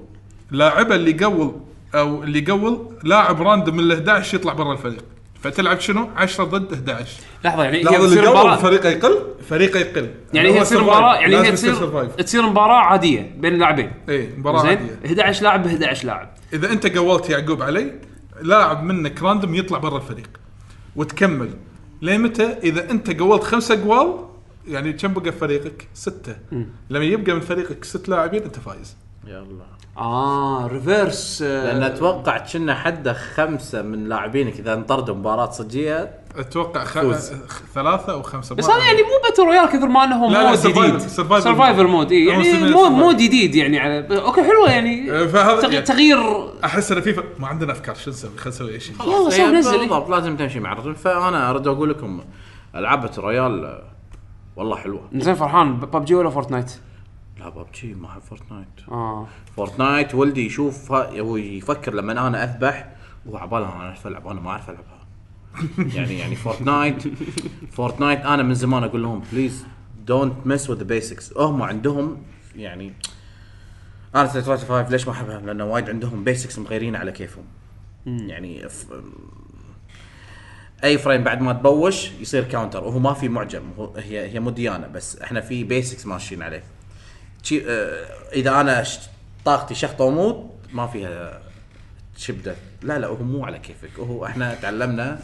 [0.50, 1.52] لاعبه اللي يقول
[1.94, 5.04] أو اللي يقول لاعب راندوم من ال 11 يطلع برا الفريق.
[5.42, 8.56] فتلعب شنو؟ 10 ضد 11 لحظة يعني هي لحظه اللي تصير قبل مباراة.
[8.56, 10.82] فريقه يقل فريقه يقل يعني هي هو تصير survive.
[10.82, 12.24] مباراة يعني لازم هي تصير survive.
[12.24, 13.92] تصير مباراة عادية بين اللاعبين.
[14.08, 14.98] اي مباراة زين؟ عادية.
[15.06, 16.30] 11 لاعب ب 11 لاعب.
[16.52, 17.92] إذا أنت قولت يعقوب علي
[18.42, 20.30] لاعب منك راندوم يطلع برا الفريق
[20.96, 21.50] وتكمل.
[22.02, 24.14] ليه متى؟ إذا أنت قولت خمسة قوال
[24.68, 26.36] يعني كم بقى في فريقك؟ ستة.
[26.90, 28.96] لما يبقى من فريقك ست لاعبين أنت فايز.
[29.26, 34.58] يلا آه reverse لأن أتوقع كنا حده خمسة من لاعبينك.
[34.60, 36.98] إذا انطردوا مباراة صجية أتوقع خ...
[37.00, 37.32] فوز.
[37.74, 41.00] ثلاثة أو خمسة بس هذا يعني مو battle royale كثر ما إنه لا، mode جديد.
[41.00, 41.80] Mode.
[41.80, 45.12] Mode اي يعني يسمونه mode جديد يعني على أوكي حلوة يعني.
[45.12, 46.18] آه، فهذا تغ- يعني- تغيير
[46.64, 48.94] أحس إن فيفا ما عندنا أفكار شو نسوي؟ خلينا نسوي أي شيء.
[49.06, 49.78] يلا سوي نزل.
[49.78, 50.94] بالضبط لازم تمشي مع الرجل.
[50.94, 52.20] فأنا أرد أقول لكم
[52.74, 53.82] ألعاب battle royale آه،
[54.56, 55.00] والله حلوة.
[55.14, 56.72] زين فرحان ببجي ولا فورتنايت؟
[57.38, 58.68] لا ببجي ما احب فورتنايت.
[58.88, 59.26] آه.
[59.56, 62.88] فورتنايت ولدي يشوف هو يفكر لما أنا أذبح
[63.28, 64.98] هو عباله أنا أعرف ألعب أنا ما أعرف ألعبها.
[65.96, 67.02] يعني يعني فورتنايت
[67.72, 69.64] فورتنايت أنا من زمان أقول لهم please
[70.06, 72.22] don't mess with basics هم عندهم
[72.56, 72.92] يعني
[74.14, 77.44] أنا Street Fighter 5 ليش ما احبها؟ لأنه وايد عندهم basics مغيرين على كيفهم.
[78.06, 78.86] يعني ف...
[80.84, 84.50] أي frame بعد ما تبوش يصير counter وهو ما في معجم هو هي هي مو
[84.50, 86.62] ديانه بس إحنا في basics ماشيين عليه.
[88.34, 88.84] إذا أنا
[89.44, 91.40] طاقتي شخطه وموت ما فيها
[92.16, 92.54] شبدة.
[92.82, 93.98] لا لا هو مو على كيفك.
[93.98, 95.18] هو إحنا تعلمنا.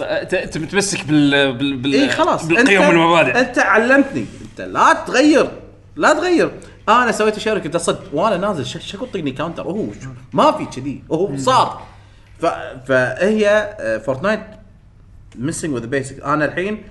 [0.00, 2.46] أنت متمسك بال بال بال إي خلاص.
[2.46, 3.40] بالقيم أنت- والمبادئ.
[3.40, 4.26] أنت علمتني.
[4.50, 5.50] أنت لا تغير.
[5.96, 6.50] لا تغير.
[6.88, 8.04] أنا سويت شركه أنت صدق.
[8.12, 9.86] وأنا نازل شكو طقني كاونتر وهو
[10.32, 11.02] ما في كذي.
[11.08, 11.86] وهو صار.
[12.40, 12.46] ف...
[12.86, 13.48] فهي
[13.80, 14.40] آه، فورتنايت
[15.36, 16.82] ميسنج وذ بيسك أنا الحين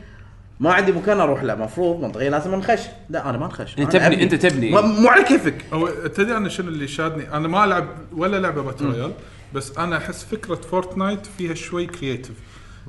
[0.63, 2.79] ما عندي مكان أروح له المفروض منطقيا لازم نخش
[3.09, 4.21] لا أنا ما نخش أنت أنا تبني-.
[4.23, 4.71] أنت تبني.
[4.71, 5.55] مو- على كيفك.
[5.73, 7.87] هو تدري أنا شنو اللي شادني؟ أنا ما العب
[8.17, 9.11] ولا لعبة باتل رويال
[9.53, 12.35] بس أنا أحس فكرة فورتنايت فيها شوي كرييتيف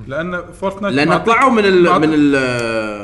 [0.07, 2.35] لأن فورتنايت لأن طلعوا من ال من ال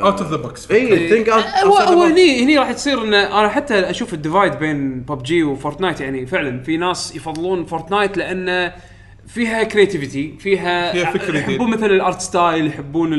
[0.02, 3.90] out of the box I think هو هو هني هني راح تصير إن أنا حتى
[3.90, 8.72] أشوف ال divide بين PUBG و Fortnite يعني فعلا في ناس يفضلون Fortnite لأن
[9.34, 11.50] فيها creativity فيها فيها فكر جديد.
[11.50, 13.18] يحبون مثلا ال art style يحبون ال-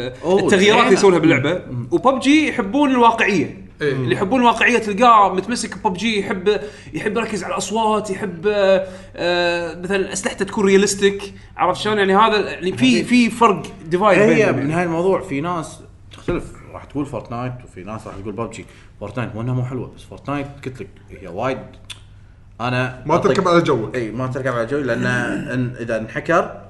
[0.00, 0.98] ال- أوه، التغييرات اللي زين.
[0.98, 3.92] يسوونها باللعبة وببجي يحبون الواقعية إيه.
[3.92, 6.60] اللي يحبون الواقعية تلقاه متمسك ببجي يحب
[6.94, 8.86] يحب يركز على الأصوات يحب آه،
[9.16, 14.26] آه، مثلا أسلحته تكون realistic عرفت شلون يعني هذا يعني في في فرق divide هي
[14.34, 14.72] بينهم من يعني.
[14.72, 15.78] هاي الموضوع في ناس
[16.12, 18.64] تختلف راح تقول فورتنايت وفي ناس راح تقول ببجي
[19.00, 21.58] فورتنايت مو إنها مو حلوة بس فورتنايت قلت لك هي وايد
[22.60, 23.96] أنا ما أطق- تركب على جوك.
[23.96, 26.60] إي ما تركب على جوي لأن إن إذا انحكر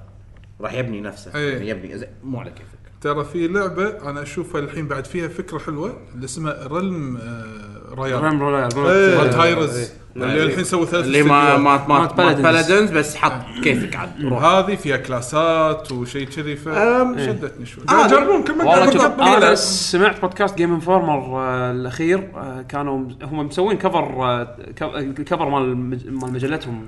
[0.61, 1.35] راح يبني نفسه.
[1.35, 1.53] إيه.
[1.53, 2.79] يعني يبني زي- مو على كيفك.
[3.01, 8.23] ترى في لعبة أنا أشوفها الحين بعد فيها فكرة حلوة اللي اسمها ريلم آه رويال
[8.23, 9.19] رام رويال إيه.
[9.19, 9.89] مالت هايرز إيه.
[10.17, 11.89] اللي الحين سووا ثلاث اللي ما استديوهات.
[11.89, 12.39] ما ما, مالت ما Paladins.
[12.69, 14.11] بلدنز بس حط كيفك عاد.
[14.25, 14.45] روح.
[14.45, 17.85] هذه فيها class ات وشيء كذي فشدتني شوي.
[17.89, 19.55] آه، جربون كل ما والله قاعد شوف أكبر أنا.
[19.55, 25.49] سمعت podcast Game Informer آه الأخير آه كانوا هم مسوين cover آه كف- ال cover
[25.49, 26.85] مال المج- مال مجلتهم.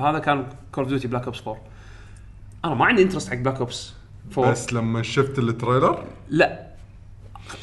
[0.00, 1.60] هذا كان Call of Duty Black Ops 4
[2.64, 3.92] أنا ما عندي interest حق Black Ops
[4.38, 5.98] 4 بس لما شفت ال trailer؟
[6.28, 6.60] لا.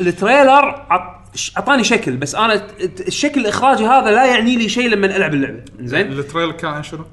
[0.02, 1.17] ال trailer عط-
[1.58, 2.68] أعطاني شكل بس أنا
[3.08, 5.60] الشكل الإخراجي هذا لا يعني لي شيء لما ألعب اللعبة.
[5.80, 7.06] زين؟ ال trailer كان عن شنو؟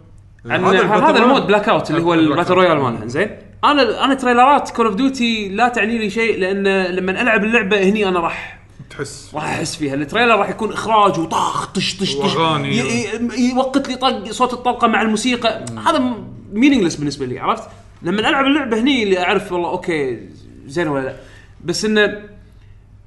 [0.46, 1.46] عن هذا ال mode.
[1.46, 2.54] Blackout اللي هو ال Black ال battle.
[2.54, 3.06] royale مالها.
[3.06, 3.30] زين؟
[3.64, 7.82] أنا أنا trailer ات Call of Duty لا تعني لي شيء لأن لما ألعب اللعبة
[7.82, 8.58] هني أنا راح
[8.90, 9.30] تحس.
[9.34, 9.94] راح أحس فيها.
[9.94, 12.34] ال trailer راح يكون إخراج وطاخ طش طش طش.
[13.38, 15.64] يوقت لي طق صوت الطلقة مع الموسيقى.
[15.86, 16.14] هذا
[16.52, 17.68] meaningless بالنسبة لي عرفت؟
[18.02, 20.18] لما ألعب اللعبة هني اللي أعرف والله okay
[20.66, 21.16] زين ولا لا.
[21.64, 22.33] بس إنه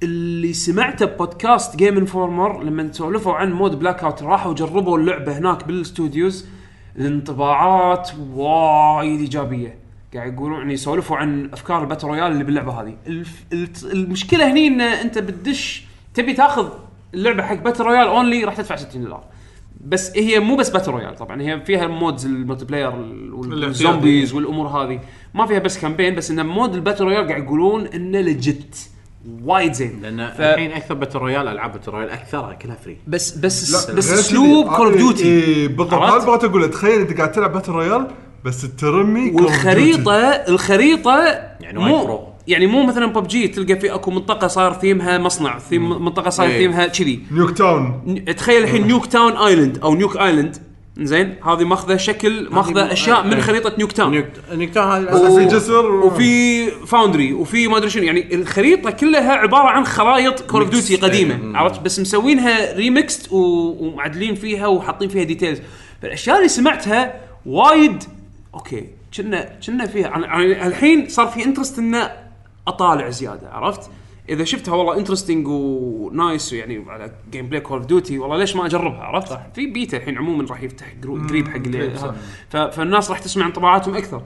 [0.02, 5.84] اللي سمعته podcast Game Informer لما سولفوا عن mode Blackout راحوا جربوا اللعبة هناك بال
[5.84, 6.46] studios
[6.96, 9.78] الانطباعات وايد إيجابية.
[10.14, 12.96] قاعد يقولون يعني يسولفوا عن أفكار ال battle royale اللي باللعبة هذه.
[13.06, 13.44] الف...
[13.84, 16.68] المشكلة هني إن أنت بتدش تبي تاخذ
[17.14, 19.24] اللعبة حق battle royale only راح تدفع 60 دولار.
[19.84, 22.90] بس هي مو بس battle royale طبعا هي فيها modes ال multiplayer
[23.32, 25.00] وال zombies والأمور هذه.
[25.34, 28.90] ما فيها بس campaign بس إن mode ال battle royale قاعد يقولون إنه legit
[29.42, 33.30] وايد زين لأن ف- الحين أكثر battle royale ألعاب battle royale أكثرها كلها free بس
[33.38, 34.66] بس لا، بس أسلوب.
[34.68, 35.94] Call of Duty إيه، بالضبط
[36.26, 38.06] بغيت أقول تخيل أنت قاعد تلعب battle royale
[38.44, 39.30] بس ترمي.
[39.30, 41.18] والخريطه الخريطة
[41.60, 42.28] يعني وايد pro.
[42.48, 46.58] يعني مو مثلا ببجي تلقى في أكو منطقة صاير ثيمها مصنع ثيم منطقة صاير إيه.
[46.58, 50.56] ثيمها كذي Nuketown تخيل الحين Nuketown Island أو Nuke Island
[51.00, 53.40] زين هذه ماخذة شكل ماخذة أشياء من إيه.
[53.40, 54.24] خريطة Nuketown.
[54.54, 55.36] Nuketown هذه و-.
[55.38, 58.02] في جسر و- وفي foundry وفي ما أدري شنو.
[58.02, 64.34] يعني الخريطة كلها عبارة عن خرائط Call of Duty قديمة عرفت؟ بس مسوينها remixed ومعدلين
[64.34, 65.58] فيها وحاطين فيها details
[66.02, 67.14] فالأشياء اللي سمعتها
[67.46, 68.04] وايد
[68.54, 68.84] okay
[69.16, 70.16] كنا كنا فيها.
[70.16, 72.10] أنا الحين صار في interest إنه
[72.68, 73.90] أطالع زيادة عرفت؟
[74.28, 78.66] إذا شفتها والله interesting و nice يعني على gameplay Call of Duty والله ليش ما
[78.66, 79.46] أجربها عرفت؟ صح.
[79.54, 80.86] في بيتا الحين عموما راح يفتح
[81.28, 84.22] قريب حق فالناس راح تسمع انطباعاتهم أكثر.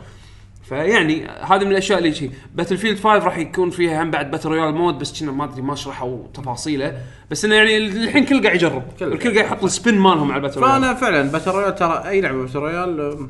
[0.63, 4.75] فيعني هذه من الأشياء اللي شيء Battlefield 5 راح يكون فيها هم بعد battle royale
[4.75, 7.03] mode بس كنا ما أدري ما شرحوا تفاصيله.
[7.31, 8.83] بس إنه يعني الحين كل قاعد يجرب.
[8.99, 12.21] كل الكل قاعد يحط السبين مالهم على الباتل رويال فأنا فعلا باتل رويال ترى أي
[12.21, 13.29] لعبة باتل رويال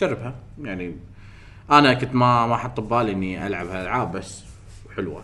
[0.00, 0.34] جربها.
[0.62, 0.96] يعني
[1.70, 4.44] أنا كنت ما ما حط ببالي إني ألعب هالألعاب بس
[4.96, 5.20] حلوة.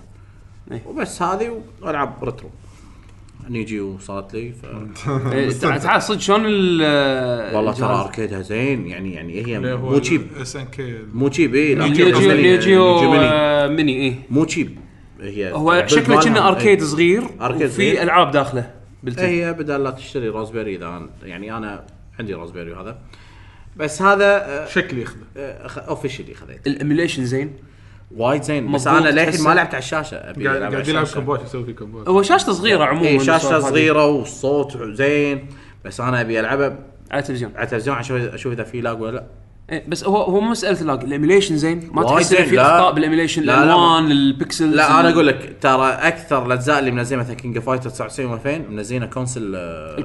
[0.72, 0.82] إيه.
[0.86, 2.50] وبس هذه وألعاب ريترو.
[3.48, 4.64] نيجي وصارت لي ف...
[5.32, 10.26] إيه، تعال صدق شلون ال- والله؟ ترى اركيدها زين يعني يعني هي مو تشيب.
[10.40, 14.78] اس ان كي مو تشيب اي نيو جيو نيو جيو آه، ميني اي مو تشيب
[15.20, 16.88] هي هو شكله كنا arcade إيه.
[16.88, 18.02] صغير arcade وفي صغير.
[18.02, 18.70] ألعاب داخله
[19.02, 19.24] built-in.
[19.24, 21.86] هي بدل لا تشتري Raspberry إذا يعني أنا
[22.18, 22.98] عندي Raspberry وهذا.
[23.76, 25.04] بس هذا آه، شكلي
[25.36, 27.52] ياخذه officially خذيت ال emulation زين؟
[28.16, 29.42] وايد زين بس أنا للحين.
[29.42, 31.06] ما لعبت على الشاشة أبي قاعد قاعد على يلعب.
[31.06, 33.12] كومبات يسوي في كومبات هو شاشته صغيرة عموما اي.
[33.12, 35.46] إيه، صغيرة والصوت زين
[35.84, 36.78] بس أنا أبي العبها
[37.10, 39.24] على التلفزيون على التلفزيون عشان أشوف إذا في lag ولا لا
[39.70, 42.60] إيه بس هو هو مو مسألة ال lag ال emulation زين ما تحس إنه في.
[42.60, 43.64] أخطاء بال emulation لا، لا.
[43.64, 47.90] الألوان ال pixels لا أنا أقول لك ترى أكثر الأجزاء اللي منزلين مثلا King Fighter
[47.90, 49.56] 99 و2000 منزلينها console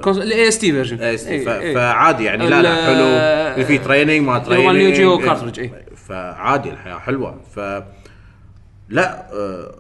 [0.08, 3.06] ال AST version إيه، فعادي يعني لا لا حلو
[3.54, 5.20] اللي فيه training ما اللي هو training Geo
[5.58, 5.86] إيه.
[6.14, 7.42] فعادي الحياة حلوة.
[7.56, 7.60] ف
[8.90, 9.76] لا آه،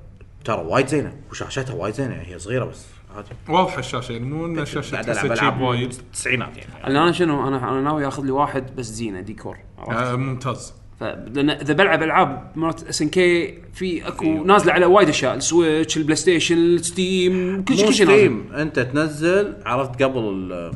[0.45, 1.13] ترى وايد زينة.
[1.31, 2.85] وشاشتها وايد زينة هي صغيرة بس
[3.15, 3.29] عادي.
[3.49, 6.87] واضحه الشاشه يعني مو ان الشاشه تحسها cheap وايد التسعينات يعني.
[6.87, 9.57] أنا شنو أنا أنا ناوي آخذ لي واحد بس زينة ديكور؟
[9.89, 10.73] آه، ممتاز.
[11.01, 15.97] لأن إذا بلعب ألعاب مرات SNK في أكو نازلة على وايد أشياء ال Switch ال
[15.97, 18.19] PlayStation ال Steam كل شيء كل شيء نازل.
[18.19, 20.71] Steam أنت تنزل عرفت قبل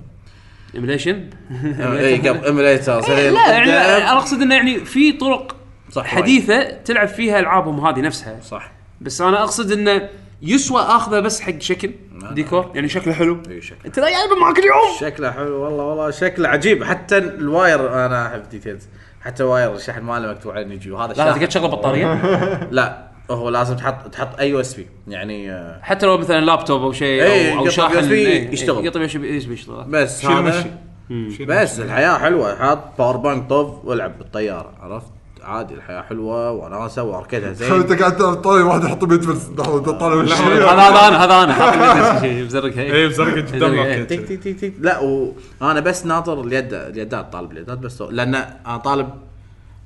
[0.75, 1.29] emulation
[1.79, 5.55] اي قبل emulator لا يعني أنا أقصد إنه يعني في طرق
[5.91, 8.39] صح حديثة تلعب فيها ألعابهم هذه نفسها.
[8.41, 8.71] صح.
[9.01, 10.09] بس أنا أقصد إنه
[10.41, 11.91] يسوى آخذه بس حق شكل
[12.31, 13.43] ديكور يعني شكله حلو.
[13.49, 13.79] اي شكله.
[13.85, 14.97] أنت لا جايبه معك اليوم.
[14.99, 16.83] شكله حلو والله والله شكله عجيب.
[16.83, 18.87] حتى ال wire أنا أحب details
[19.21, 22.13] حتى wire الشحن ماله مكتوب عليه Neo Geo وهذا لا تقعد تشغل بطارية؟
[22.71, 23.06] لا.
[23.31, 24.87] هو لازم تحط تحط أي USB.
[25.07, 28.85] يعني آه، حتى لو مثلا لابتوب أو شيء إيه، أو يقطع شاحن USB إيه، يشتغل.
[28.85, 30.43] يقطع USB يشتغل بس شيل
[31.09, 31.83] مشي بس مشي.
[31.83, 32.55] الحياة حلوة.
[32.55, 35.07] حاط power bank طف والعب بالطيارة عرفت؟
[35.43, 40.15] عادي الحياة حلوة وناسة وأركيدها انت زين قاعد طالع واحد يحط بيت بس لحظه طالع
[40.15, 41.53] وش هذا هذا أنا هذا أنا.
[41.53, 43.83] حاط بزرقها اي بزرقه قدام إيه.
[43.83, 44.99] ال arcade تك تك تك تك لا
[45.61, 48.01] وأنا بس ناطر اليد اليدات طالب اليدات بس.
[48.01, 49.09] لأن أنا طالب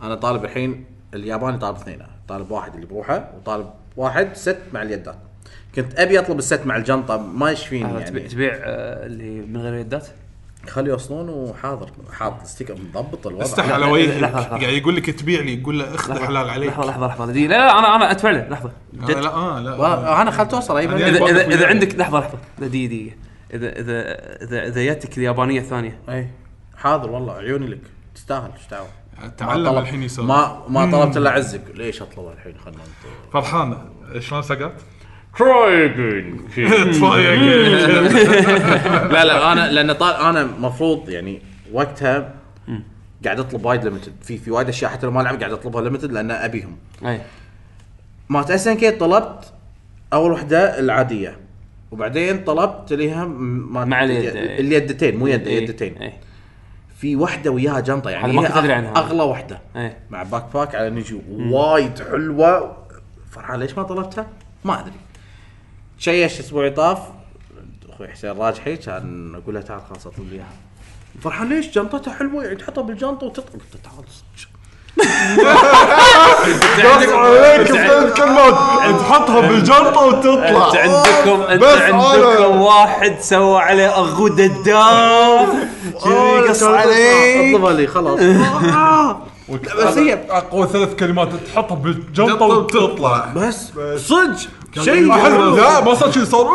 [0.01, 1.99] أنا طالب الحين الياباني طالب اثنين.
[2.32, 5.16] طالب واحد اللي بروحه وطالب واحد set مع اليدات.
[5.76, 8.30] كنت أبي أطلب ال set مع الجنطة ما يشفيني تبيع يعني.
[8.30, 10.08] تبيع آه، اللي من غير يدات؟
[10.68, 13.44] خلي يوصلون وحاضر حاط sticker مضبط الوضع.
[13.45, 14.24] استح على وجهك.
[14.24, 16.70] قاعد يقول لك تبيع لي يقول له اخذ حلال عليك.
[16.70, 17.26] لحظة لحظة لحظة.
[17.26, 18.72] دقيقة لا لا أنا أنا ادفع له لحظة.
[19.02, 19.18] آه، جد.
[19.18, 21.66] لا آه لا و- أنا خلت اوصل اي إذا إذا وياي.
[21.66, 22.38] عندك لحظة لحظة.
[22.60, 23.16] لا دقيقة دقيقة.
[23.53, 24.02] إذا إذا
[24.44, 25.99] إذا إذا جتك اليابانية الثانية.
[26.10, 26.28] اي
[26.78, 27.80] حاضر والله عيوني لك.
[28.16, 28.88] تستاهل إيش دعوه
[29.38, 30.26] تعلم الحين يسوي.
[30.26, 31.61] ما ما طلبت إلا عزك.
[31.76, 33.77] ليش اطلبها الحين؟ خلنا نط- فرحانه
[34.19, 34.72] شلون سقط؟
[36.57, 37.41] لا تفايق
[39.23, 41.41] لا أنا لأن طال أنا مفروض يعني
[41.73, 42.34] وقتها
[43.26, 46.11] قاعد أطلب وايد ليمتد في في وايد أشياء حتى لو ما لعب قاعد أطلبها ليمتد
[46.11, 46.77] لأن أبيهم.
[47.06, 47.22] أي.
[48.30, 49.53] ما تأسن كي طلبت
[50.14, 51.38] أول وحدة العادية.
[51.91, 54.35] وبعدين طلبت ليها م- ما مع اليد.
[54.35, 55.95] اليدتين مو يد يدتين.
[57.02, 58.98] في وحدة وياها جنطة يعني ما كنت أدري أغ- عنها.
[58.98, 59.61] أغلى وحدة.
[59.76, 59.98] إيه.
[60.10, 62.78] مع backpack على Neo Geo وايد حلوة.
[63.32, 64.28] فرحان ليش ما طلبتها؟
[64.65, 64.99] ما أدري.
[65.98, 66.99] شيش اسبوعي طاف.
[67.90, 70.48] أخوي حسين راجحي كان أقول له تعال خلاص أطلب لي إياها.
[71.22, 73.45] فرحان ليش جنطتها حلوة؟ يعني تحطها بالجنطة وتطلع.
[73.53, 74.06] قلت له تعال
[76.41, 78.53] قص عليك بثلاث كلمات
[78.99, 80.68] تحطها بالجنطه وتطلع.
[80.68, 85.47] أنت عندكم أنت بس عندكم واحد سوى عليه أغود الدام
[86.03, 88.19] كذي قص عليه اطلبها لي خلاص.
[89.77, 93.26] بس هي اقوى ثلاث كلمات تحطها بالجنطه وتطلع.
[93.35, 93.72] بس.
[93.97, 94.38] صدق؟
[94.81, 95.55] شيء حلو.
[95.55, 96.47] لا ما صار شيء صار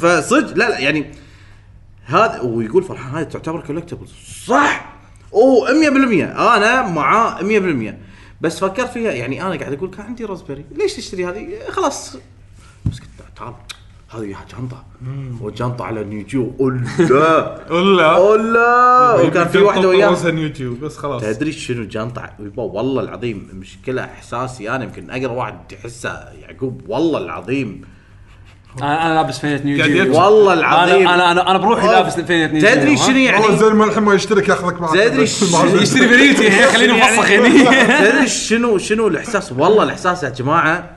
[0.00, 1.14] فصدق؟ لا لا يعني
[2.06, 4.06] هذا ويقول فرحان هذه تعتبر كولكتبل
[4.46, 4.93] صح!
[5.34, 7.94] اوه 100% أنا معاه 100%
[8.40, 10.64] بس فكرت فيها يعني أنا قاعد أقول كان عندي رازبري.
[10.76, 12.16] ليش تشتري هذه؟ خلاص.
[12.86, 13.54] بس قلت تعال.
[14.10, 14.84] هذه جنطة.
[15.40, 16.84] وجنطه على نيوتيوب ولا
[17.70, 20.08] ولا ولا وكان في واحدة وياه.
[20.08, 21.22] وياه يوتيوب بس خلاص.
[21.22, 21.84] تدري شنو
[22.40, 24.70] يبا والله العظيم مشكلة إحساسي.
[24.70, 26.82] أنا يمكن اقرا واحد يحسه يعقوب.
[26.88, 27.82] والله العظيم.
[28.82, 30.18] أنا أنا لابس فنيلة Neo قاعد يبكي.
[30.18, 31.08] والله العظيم.
[31.08, 34.02] أنا أنا أنا, أنا بروحي لابس فنيلة Neo تدري شنو والله يعني؟ زين ما الحين
[34.02, 34.94] ما يشترك ياخذك معك.
[34.94, 37.48] تدري شنو- يشتري فنيلتي خليني مفسخ يعني.
[38.10, 40.90] تدري شنو؟ شنو الإحساس؟ والله الإحساس يا جماعة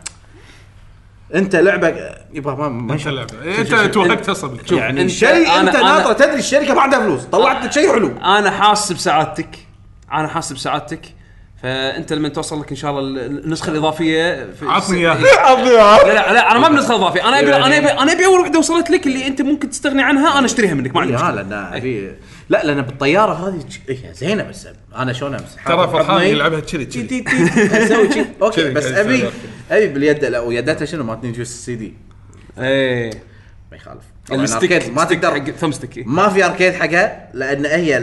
[1.35, 1.95] أنت لعبة
[2.33, 3.41] يبا ما ما أنت لعبة.
[3.43, 4.79] إيه، انت توهقت أصلا بالكلام.
[4.79, 8.07] يعني شيء أنا- أنت أنا- ناطرة تدري الشركة ما عندها فلوس طلعت لك شيء حلو.
[8.23, 9.49] أنا حاسس بسعادتك
[10.13, 11.01] أنا حاسس بسعادتك
[11.63, 15.21] فأنت لما توصل لك إن شاء الله النسخة الإضافية في عطني إياها.
[15.21, 17.27] لا لا لا أنا ما بنسخة إضافية.
[17.29, 20.37] أنا ابي أنا ابي أنا أبي أول وحده وصلت لك اللي أنت ممكن تستغني عنها
[20.37, 20.95] أنا أشتريها منك.
[20.95, 22.11] ما عندي لا لأن ابي
[22.49, 24.67] لا لأن بالطيارة هذه هي زينة بس.
[24.95, 27.23] أنا شلون أمسح؟ ترى فرحان يلعبها كذي كذي
[27.57, 28.09] أسوي
[28.41, 29.29] okay بس ابي.
[29.71, 31.93] أبي باليد لا ويدتها شنو؟ ما تنجوز السي دي.
[32.59, 33.11] إيه.
[33.71, 34.03] ما يخالف.
[34.27, 37.99] طبعاً ال stick ما تقدر حق ثم stick ما في arcade حقها لأن هي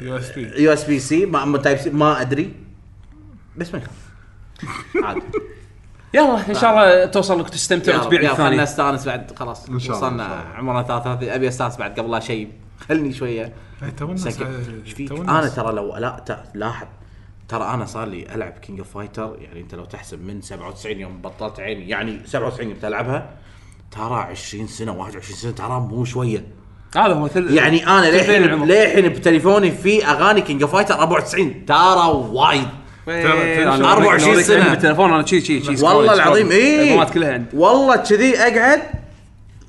[0.00, 0.38] USB.
[0.58, 0.98] USB.
[0.98, 2.69] C ما ما Type C ما أدري.
[3.60, 4.10] بس ما يخالف
[5.04, 5.20] عادي
[6.14, 9.78] يلا إن شاء الله توصل لك تستمتع وتبيع يا خلنا الثاني نستأنس بعد خلاص إن
[9.78, 10.54] شاء الله، وصلنا إن شاء الله.
[10.58, 12.52] عمرنا 33 أبي أستأنس بعد قبل لا شيء
[12.88, 14.46] خلني شوية إيه، تو الناس سكت.
[14.84, 15.48] إيش فيك؟ تو أنا.
[15.48, 16.86] ترى لو لا ت- لاحظ
[17.48, 21.20] ترى أنا صار لي ألعب King of Fighter يعني أنت لو تحسب من 97 يوم
[21.22, 23.30] بطلت عيني يعني 97 يوم بلعبها
[23.90, 26.44] ترى 20 سنة 21 سنة ترى مو شوية
[26.96, 27.54] هذا هو ثل...
[27.54, 28.66] يعني أنا ثلثين للحين العمر.
[28.66, 32.68] للحين بتليفوني في أغاني King of Fighter 94 ترى وايد
[33.10, 34.56] أنا ترى- 24 أوريك سنة.
[34.58, 38.82] عندي بالتليفون أنا شي شي شي والله العظيم اي كلها عندي والله كذي أقعد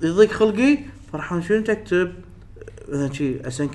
[0.04, 0.78] يضيق خلقي
[1.14, 2.12] فرحان شنو تكتب؟
[2.90, 3.70] مثلا شي SNK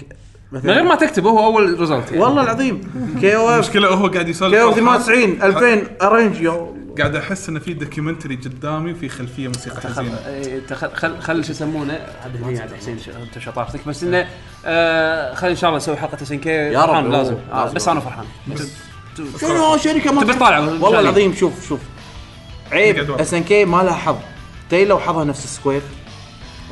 [0.53, 2.23] من غير ما تكتب هو أول result يعني.
[2.25, 2.81] والله العظيم.
[3.21, 4.85] KOF المشكلة هو قاعد يسولف KO فرحان.
[5.01, 6.77] 98 2000 arrange يا الله.
[6.99, 10.19] قاعد أحس انه في documentary قدامي وفي خلفية موسيقى حزينة.
[10.27, 13.89] إيه، تخل- خل خل شو يسمونه؟ هذا هديه عاد حسين ش- أنت شطارتك.
[13.89, 14.27] بس إنه
[14.67, 16.51] آه خل إن شاء الله نسوي حلقة SNK.
[16.51, 17.35] يا رب، فرحان لازم.
[17.53, 17.75] آه لازم.
[17.75, 18.25] بس أنا فرحان.
[19.41, 21.01] شنو شركة ما تبي تطالع؟ والله.
[21.01, 21.81] العظيم شوف شوف.
[22.73, 23.11] عيب.
[23.21, 24.17] SNK ما لها حظ.
[24.71, 25.83] تي لو حظها نفس Square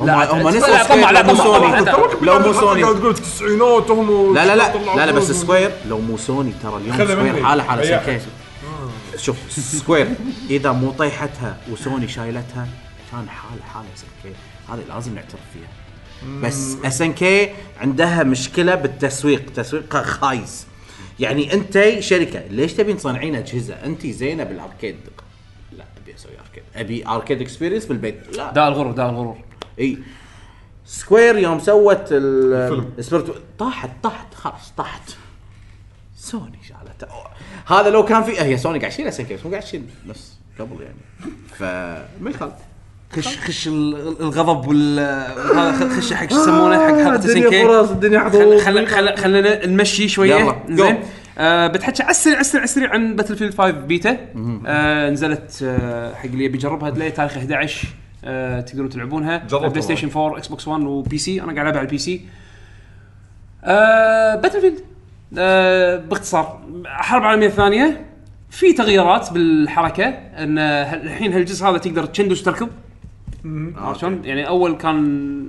[0.00, 1.84] هم لا، هم نفس Square لا، لو مو سوني.
[2.22, 2.82] لو مو سوني.
[2.82, 4.76] قاعد تقول التسعينات هم لا لا لا.
[4.96, 5.32] لا لا بس.
[5.32, 7.44] Square لو مو سوني ترى اليوم Square.
[7.44, 8.00] حالة حالة.
[8.02, 8.20] Square
[9.16, 10.08] شوف Square
[10.50, 12.68] إذا مو طيحتها وسوني شايلتها
[13.12, 14.32] كان حال حالة Square
[14.68, 15.68] هذه لازم نعترف فيها.
[16.42, 19.42] بس SNK عندها مشكلة بالتسويق.
[19.56, 20.66] تسويقها خايس.
[21.20, 22.46] يعني انت شركة.
[22.46, 24.96] ليش تبين تصنعين أجهزة؟ انت زينة بالأركيد.
[25.72, 26.62] لا أبي أسوي أركيد.
[26.76, 28.36] أبي أركيد اكسبيرينس بالبيت.
[28.36, 28.52] لا.
[28.52, 29.38] داء الغرور داء الغرور.
[29.80, 29.98] إي.
[30.86, 32.92] سكوير يوم سوت ال- الفيلم.
[32.98, 35.10] السبيرتو طاحت طاحت خلاص طاحت.
[36.16, 37.14] سوني شالته
[37.66, 40.96] هذا لو كان في هي سوني قاعد تشيل اس مو قاعد تشيل نفس قبل يعني.
[41.58, 42.54] فما يخالف.
[43.16, 48.18] خش خش ال- الغضب وال خش حق شو يسمونه؟ حق حلقه ان الدنيا فرص الدنيا
[48.20, 50.34] خل حظوظ خل خل خلينا نمشي شوية.
[50.34, 50.98] يلا، زين.
[51.38, 54.18] آه بتحكي على السريع على السريع على السريع عن Battlefield 5 بيتا
[54.66, 57.88] آه نزلت آه حق اللي يبي يجربها تلاقي تاريخ 11
[58.24, 59.36] آه تقدرون تلعبونها.
[59.52, 62.20] PlayStation 4 Xbox 1 و PC أنا قاعد العبها على ال PC
[63.64, 64.78] آه Battlefield
[65.38, 68.04] آه باختصار حرب عالمية ثانية
[68.50, 70.04] في تغييرات بالحركة
[70.38, 72.68] إن الحين هالجزء هذا تقدر تشندوش تركض
[73.76, 75.48] عرفت شلون؟ يعني؟ أول كان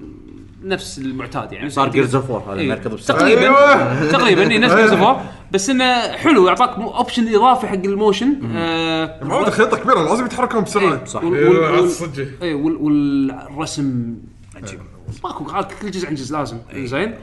[0.64, 1.70] نفس المعتاد يعني.
[1.70, 2.74] صار Gears of War هذا إيه.
[2.76, 3.42] بسرعة تقريبا.
[3.42, 4.12] أيوة.
[4.12, 5.18] تقريبا إيه، نفس Gears of
[5.52, 8.36] بس إنه حلو يعطاك option إضافي حق ال motion.
[8.56, 10.94] آه معود خيطه كبيره لازم يتحركون بسرعة.
[10.94, 11.22] إيه، صح.
[11.24, 12.28] الصجة.
[12.42, 14.16] اي وال- والرسم
[14.56, 14.80] عجيب.
[15.24, 15.46] ماكو
[15.82, 16.58] كل جزء عن جزء لازم.
[16.76, 17.14] زين؟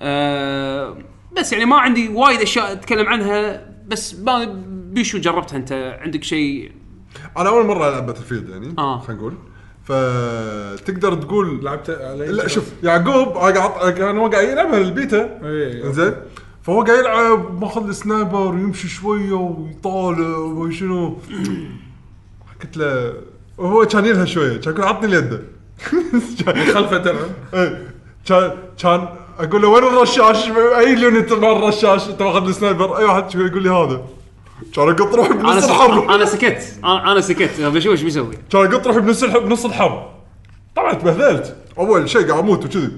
[0.00, 0.96] آه
[1.36, 6.72] بس يعني ما عندي وايد أشياء أتكلم عنها بس ما بيشو جربتها أنت؟ عندك شيء؟
[7.38, 8.98] أنا أول مرة ألعب Battlefield يعني آه.
[8.98, 9.34] خلينا نقول.
[9.84, 13.50] فتقدر تقول لعبت على لا شوف يعقوب
[13.90, 15.38] كان هو قاعد يلعبها البيتا.
[15.44, 15.90] إيه.
[15.92, 16.12] زين
[16.62, 21.18] فهو قاعد يلعب ماخذ ال sniper ويمشي شوية ويطالع وشنو
[22.62, 23.14] قلت له
[23.58, 25.40] وهو كان يلها شوية كان يقول عطني اليد.
[26.74, 27.16] خلفه تلعب
[27.54, 27.92] إيه.
[28.26, 28.50] كان
[28.82, 32.98] كان أقول له وين الرشاش؟ أي ال unit مال الرشاش؟ أنت ماخذ ال sniper.
[32.98, 34.02] أي واحد يقول لي هذا.
[34.74, 35.64] كان اقط روحي أنا بنص.
[35.64, 36.10] الحرب.
[36.10, 36.78] أنا سكت.
[36.84, 37.60] أنا أنا سكت.
[37.60, 38.34] بشوف إيش بيسوي.
[38.52, 40.06] كان اقط روحي بنص الحرب بنص الحرب.
[40.76, 41.56] طبعا تبهذلت.
[41.78, 42.90] أول شيء قاعد أموت وكذي.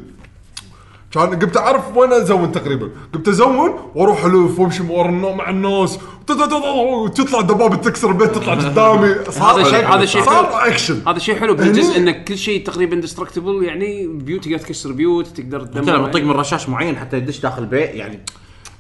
[1.13, 2.91] كان قمت أعرف وين أ zone تقريبا.
[3.15, 5.99] قمت أ zone وأروح ألف وأمشي ورا مع الناس.
[6.31, 9.15] وتطلع دبابه تكسر البيت تطلع قدامي.
[9.31, 10.57] صار هذا شيء- هذا شيء صار حلو.
[10.57, 11.01] أكشن.
[11.09, 11.55] هذا شيء حلو.
[11.55, 16.09] بالجزء انك كل شيء تقريبا destructible يعني بيوت تقدر تكسر بيوت تقدر تدمر.
[16.11, 18.21] تطق من رشاش معين حتى يدش داخل البيت يعني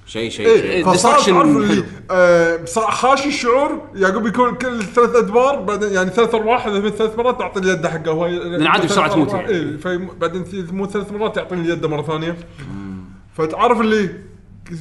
[0.06, 0.85] شيء شيء إيه شيء.
[0.93, 1.85] فصار Destruction تعرف اللي حلو.
[2.10, 6.90] آه صار حاشي الشعور يعقوب يكون كل ثلاث ادوار بعدين يعني ثلاث أرواح إذا من
[6.90, 8.10] ثلاث مرات تعطي اليد حقه.
[8.10, 9.32] هو لأن عادي بسرعة تموت.
[9.32, 9.48] يعني.
[9.48, 12.36] اي بعدين تموت ثلاث مرات يعطيني اليد مرة ثانية.
[13.35, 14.10] فتعرف اللي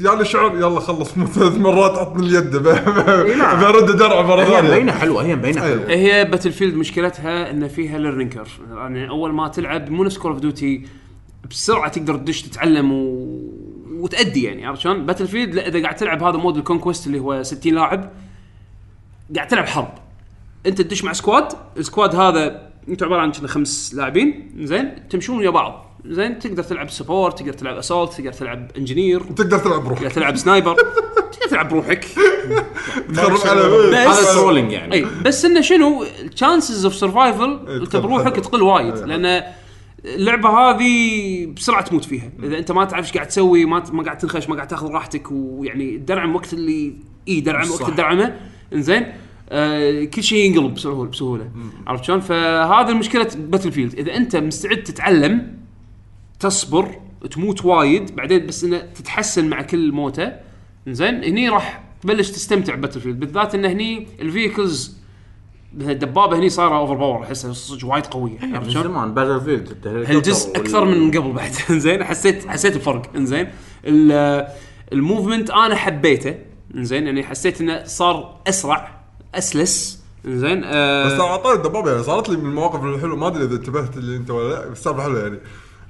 [0.02, 2.58] يعني الشعور يلا خلص مو ثلاث مرات عطني اليد.
[3.64, 4.72] برد درع مرة هي ثانية.
[4.72, 5.90] مبينة حلوة هي مبينة حلوة.
[5.90, 10.40] هي Battlefield مشكلتها إن فيها learning curve يعني أول ما تلعب مو نفس Call of
[10.42, 10.86] Duty
[11.50, 13.63] بسرعة تقدر تدش تتعلم و...
[14.04, 17.44] وتأدي يعني عرفت شلون؟ Battlefield لا إذا قاعد تلعب هذا mode ال conquest اللي هو
[17.44, 18.12] 60 لاعب
[19.36, 19.94] قاعد تلعب حرب.
[20.66, 21.48] أنت تدش مع squad
[21.78, 25.86] ال squad هذا أنتم عبارة عن كذا خمس لاعبين زين؟ تمشون ويا بعض.
[26.06, 30.02] زين؟ تقدر تلعب support تقدر تلعب assault تقدر تلعب engineer تقدر تلعب روحك.
[30.02, 30.76] تقدر تلعب sniper
[31.32, 32.06] تقدر تلعب بروحك
[33.10, 34.94] هذا trolling يعني.
[34.94, 38.36] اي بس إنه شنو؟ ال chances of survival انت تقل بروحك.
[38.36, 39.06] تقل وايد إيه.
[39.06, 39.44] لأن
[40.06, 42.32] اللعبة هذه بسرعة تموت فيها.
[42.44, 45.32] إذا أنت ما تعرف إيش قاعد تسوي ما ما قاعد تنخش ما قاعد تاخذ راحتك
[45.32, 46.94] ويعني الدرعم وقت اللي
[47.28, 47.90] اي درعم وقت.
[47.90, 48.40] الدرعمه
[48.74, 49.06] إنزين.
[49.50, 51.52] آه كل شيء ينقلب بسهوله بسهولة.
[51.88, 55.58] عرفت شلون؟ فهذا مشكله Battlefield إذا أنت مستعد تتعلم
[56.40, 57.00] تصبر
[57.32, 60.34] تموت وايد بعدين بس إنه تتحسن مع كل موتة
[60.88, 64.98] زين هني راح تبلش تستمتع Battlefield بالذات انه هني ال vehicles
[65.82, 70.86] الدبابة هني صايرة overpower احسها صدق وايد قوية عرفت من شلون؟ زمان Battlefield هالجزء أكثر
[70.86, 71.52] من قبل بعد.
[71.86, 73.02] زين حسيت حسيت بفرق.
[73.16, 73.48] إنزين
[73.86, 74.48] ال-
[74.94, 76.36] ال movement أنا حبيته.
[76.76, 78.92] إنزين يعني حسيت إنه صار أسرع
[79.36, 80.04] أسلس.
[80.26, 83.16] إنزين بس آه ترى أعطاني الدبابة يعني صارت لي من المواقف الحلوة.
[83.18, 85.40] ما أدري إذا انتبهت اللي أنت ولا لا بس حلوة يعني.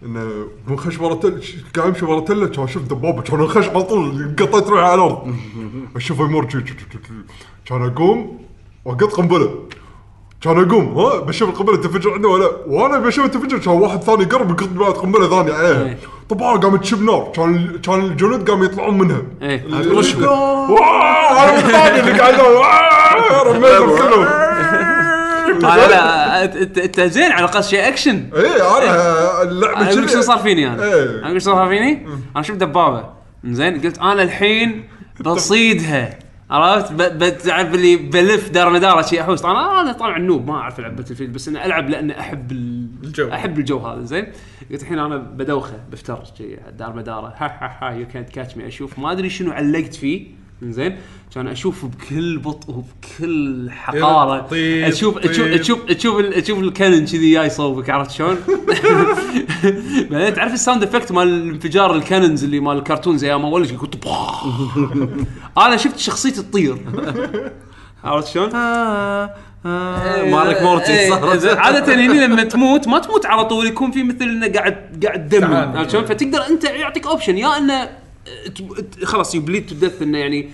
[0.05, 1.41] إنه منخش ورا تل
[1.76, 5.35] قاعد امشي ورا تله كان أشوف دبابة كان انخش على طول قطيت روحي على الأرض.
[5.95, 6.45] أشوفه يمر.
[7.65, 8.43] كان أقوم
[8.85, 9.49] واقط قنبلة.
[10.41, 14.51] كان اقوم ها بشوف القنبلة تنفجر عنده ولا وأنا بشوف تنفجر كان واحد ثاني قرب
[14.51, 15.97] يقط بعد قنبله ثانية عليها إيه.
[16.30, 19.22] طبعا قامت تشب نار كان كان الجنود قاموا يطلعون منها.
[19.41, 19.65] إيه.
[20.69, 22.34] واو الثاني اللي قاعد
[23.47, 24.23] رميتهم كلهم
[25.61, 28.30] لا لا انت انت زين على الأقل شيء أكشن.
[28.35, 31.19] إيه أنا اللعبة أقول لك شنو صار فيني أنا؟ إيه.
[31.19, 33.05] أنا شنو صار فيني؟ أنا شفت دبابة.
[33.45, 34.89] زين قلت أنا الحين
[35.26, 36.19] بصيدها.
[36.49, 40.53] عرفت؟ ب- بتعرف اللي بلف دار مداره شي احوس أنا أنا طالع ال noob ما
[40.53, 43.30] أعرف ألعب Battlefield بس اني ألعب لأن أحب ال- الجو.
[43.34, 44.28] أحب الجو هذا زين؟
[44.72, 46.24] قلت الحين أنا بدوخه بفتر
[46.78, 47.28] دار مداره.
[47.38, 48.99] ها ها ها يو كانت كاتش مي أشوف.
[48.99, 50.28] ما أدري شنو علقت فيه.
[50.72, 50.98] زين
[51.35, 55.61] كان أشوف بكل بطء وبكل حقارة طيب، أشوف تشوف طيب.
[55.61, 58.38] تشوف تشوف ال- تشوف ال cannon كذي جاي يصوبك عرفت شلون؟
[60.11, 63.72] بعدين تعرف ال sound effect مال انفجار ال cannons اللي مال الكرتون زي ما ولج
[63.72, 63.90] يقول.
[65.57, 66.77] أنا شفت شخصيتي تطير
[68.03, 68.49] عرفت شلون؟
[70.31, 71.40] مارك مورتي إيه، صارت.
[71.40, 75.30] زين، عادة هني لما تموت ما تموت على طول يكون في مثل إنه قاعد قاعد
[75.30, 75.53] دم.
[75.53, 78.02] عرفت شلون؟ فتقدر أنت يعطيك option يا إنه
[79.03, 80.49] خلاص ي bleed to death إنه يعني.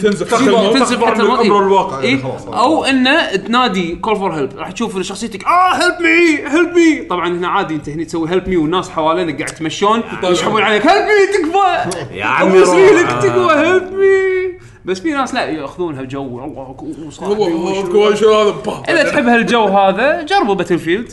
[0.00, 1.46] تنزل تخبر حتى أمر إيه.
[1.46, 2.46] الواقع يعني إيه؟ خلاص.
[2.46, 7.28] أو إنه تنادي call for help راح تشوف شخصيتك آه help me help me طبعا
[7.28, 11.26] هنا عادي أنت هنا تسوي help me والناس حوالينك قاعد تمشون يسحبون عليك help me
[11.38, 12.58] تكفى يا عمي.
[12.58, 18.54] ريلك تقوى help me بس في ناس لا ياخذونها بجو الله شو هذا.
[18.88, 21.12] إذا تحب هالجو هذا جربوا Battlefield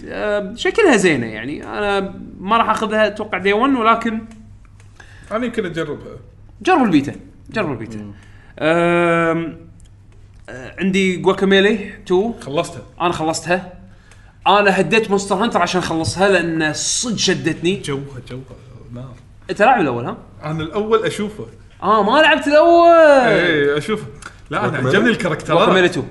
[0.57, 4.21] شكلها زينة يعني أنا ما راح أخذها أتوقع day 1 ولكن
[5.31, 6.17] أنا يمكن أجربها.
[6.61, 7.15] جربوا البيتا
[7.49, 8.13] جربوا البيتا.
[10.79, 12.81] عندي Guacamelee 2 خلصتها.
[13.01, 13.73] أنا خلصتها.
[14.47, 17.81] أنا هديت Monster Hunter عشان أخلصها لأن صدق شدتني.
[17.85, 18.43] جوها جوها.
[18.93, 19.13] نار.
[19.49, 21.45] أنت لاعب الأول ها؟ أنا الأول أشوفه.
[21.83, 22.87] آه ما لعبت الأول.
[23.27, 24.05] إيه أشوفه.
[24.49, 26.07] لا أنا عجبني Guacamelee الكاركترات 2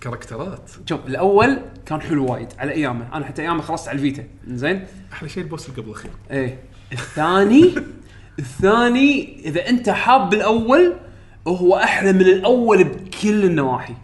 [0.00, 0.70] كاركترات.
[0.88, 3.08] شوف الأول كان حلو وايد على أيامه.
[3.16, 4.24] أنا حتى أيامه خلصت على ال Vita.
[4.48, 6.10] زين أحلى شيء ال boss اللي قبل الأخير.
[6.30, 6.58] إيه.
[6.92, 7.74] الثاني
[8.40, 10.92] الثاني إذا أنت حاب الأول
[11.48, 13.94] هو أحلى من الأول بكل النواحي.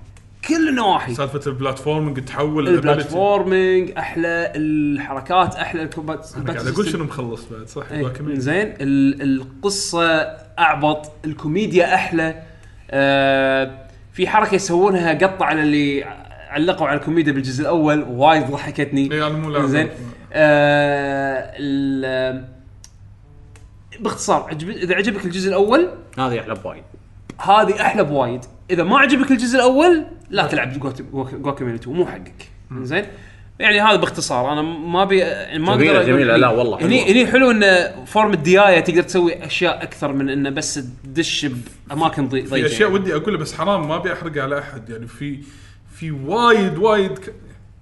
[0.49, 1.15] كل النواحي.
[1.15, 7.05] سالفة ال platforming تحول ال platforming أحلى الحركات أحلى ال combat أنا قاعد أقول شنو
[7.05, 8.40] مخلص بعد صح؟ Guacamelee.
[8.41, 8.75] زين.
[8.81, 10.07] ال- القصة
[10.59, 12.43] أعبط الكوميديا أحلى
[12.91, 16.05] آه في حركة يسوونها قطع على اللي
[16.51, 19.13] علقوا على الكوميديا بالجزء الأول وايد ضحكتني.
[19.13, 19.89] اي أنا مو زين.
[20.33, 21.53] آه
[24.01, 26.82] باختصار عجب إذا عجبك الجزء الأول هذه أحلى بوايد.
[27.40, 28.40] هذه أحلى بوايد.
[28.70, 30.73] إذا ما عجبك الجزء الأول لا تلعب
[31.12, 32.48] Guacamelee 2 مو حقك.
[32.82, 33.05] زين؟
[33.59, 34.52] يعني هذا باختصار.
[34.52, 37.12] أنا ما ابي يعني ما جميلة- أقول- جميلة، لا والله هني.
[37.12, 40.74] هني حلو انه form الدياية تقدر تسوي أشياء أكثر من إنه بس
[41.05, 41.47] تدش
[41.89, 44.90] بأماكن ضي- في ضيقه أشياء ودي أقولها بس حرام ما أبي احرق على أحد.
[44.90, 45.39] يعني في
[45.94, 47.18] في وايد وايد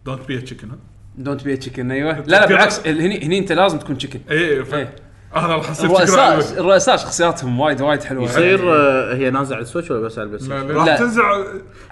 [0.07, 0.77] don't be chicken ها؟
[1.19, 2.13] don't be chicken أيوه.
[2.21, 4.89] لا لا بالعكس هني هني أنت لازم تكون chicken إيه ف...
[5.37, 8.25] أنا راح الرؤساء الرؤساء شخصياتهم وايد وايد حلوة.
[8.25, 10.87] يصير آه، هي نازلة على ال Switch ولا بس على ال Play لا، Station؟ راح
[10.87, 10.97] لا.
[10.97, 11.23] تنزل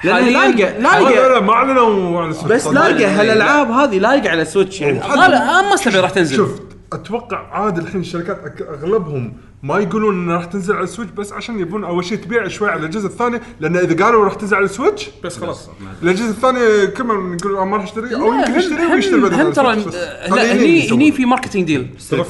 [0.04, 2.72] لأن حالياً- لايقه لا لا لايقه ما أعلنوا عن ال Switch بس صدق.
[2.80, 6.36] لايقة هالالعاب هذه لايقة على ال Switch يعني؟ ما لا ما أستبعد راح تنزل.
[6.36, 6.62] شفت
[6.92, 9.32] أتوقع عاد الحين الشركات أك- أغلبهم
[9.62, 12.68] ما يقولون انها راح تنزل على ال Switch بس عشان يبون أول شيء تبيع شوي
[12.70, 15.70] على الاجهزه الثانية لأن إذا قالوا راح تنزل على السويتش بس خلاص.
[16.02, 19.52] الاجهزه الثانية كل ما نقول آه ما راح اشتري أو يمكن يشتري ويشتري بدل هم
[19.52, 19.84] ترى
[20.30, 22.26] هني هني في marketing deal Street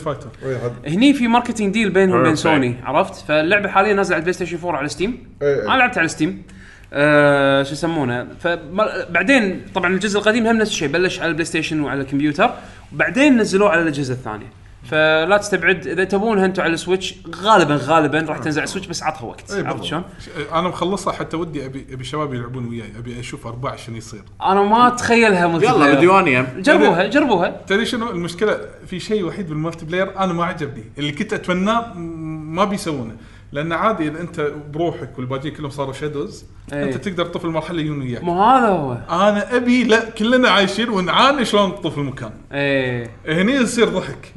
[0.00, 0.28] Fighter.
[0.86, 2.36] هني في marketing deal بينهم وبين.
[2.36, 5.18] سوني عرفت؟ فاللعبة حاليا نازلة على ال PlayStation 4 على Steam.
[5.42, 6.42] أنا لعبت على Steam
[6.92, 12.00] آه شو يسمونه؟ فبعدين طبعا الجزء القديم هم نفس الشيء بلش على ال PlayStation وعلى
[12.00, 12.50] الكمبيوتر
[12.94, 15.86] وبعدين نزلوه على الاجهزه الثانية فلا تستبعد.
[15.86, 19.24] إذا تبونها أنتم على ال Switch غالبا غالبا راح تنزل على ال Switch بس عطها
[19.24, 19.52] وقت.
[19.52, 19.84] إيه، عرفت.
[19.84, 20.02] شلون؟
[20.52, 22.92] أنا مخلصها حتى ودي أبي أبي شباب يلعبون وياي.
[22.98, 24.22] أبي أشوف اربعه شنو يصير.
[24.42, 25.96] أنا ما أتخيلها multi يلا player.
[25.96, 27.60] بديوانيه جربوها جربوها.
[27.66, 30.84] تدري شنو؟ المشكلة في شيء وحيد بال multiplayer أنا ما عجبني.
[30.98, 33.16] اللي كنت أتمناه ما بيسوونه.
[33.52, 36.84] لأن عادي إذا أنت بروحك والباقيين كلهم صاروا shadows إيه.
[36.84, 38.24] أنت تقدر تطفي المرحلة يجون وياك.
[38.24, 38.92] مو هذا هو.
[39.10, 42.30] أنا أبي لا كلنا عايشين ونعاني شلون نطفي المكان.
[42.52, 43.10] إيه.
[43.28, 44.34] هني يصير ضحك.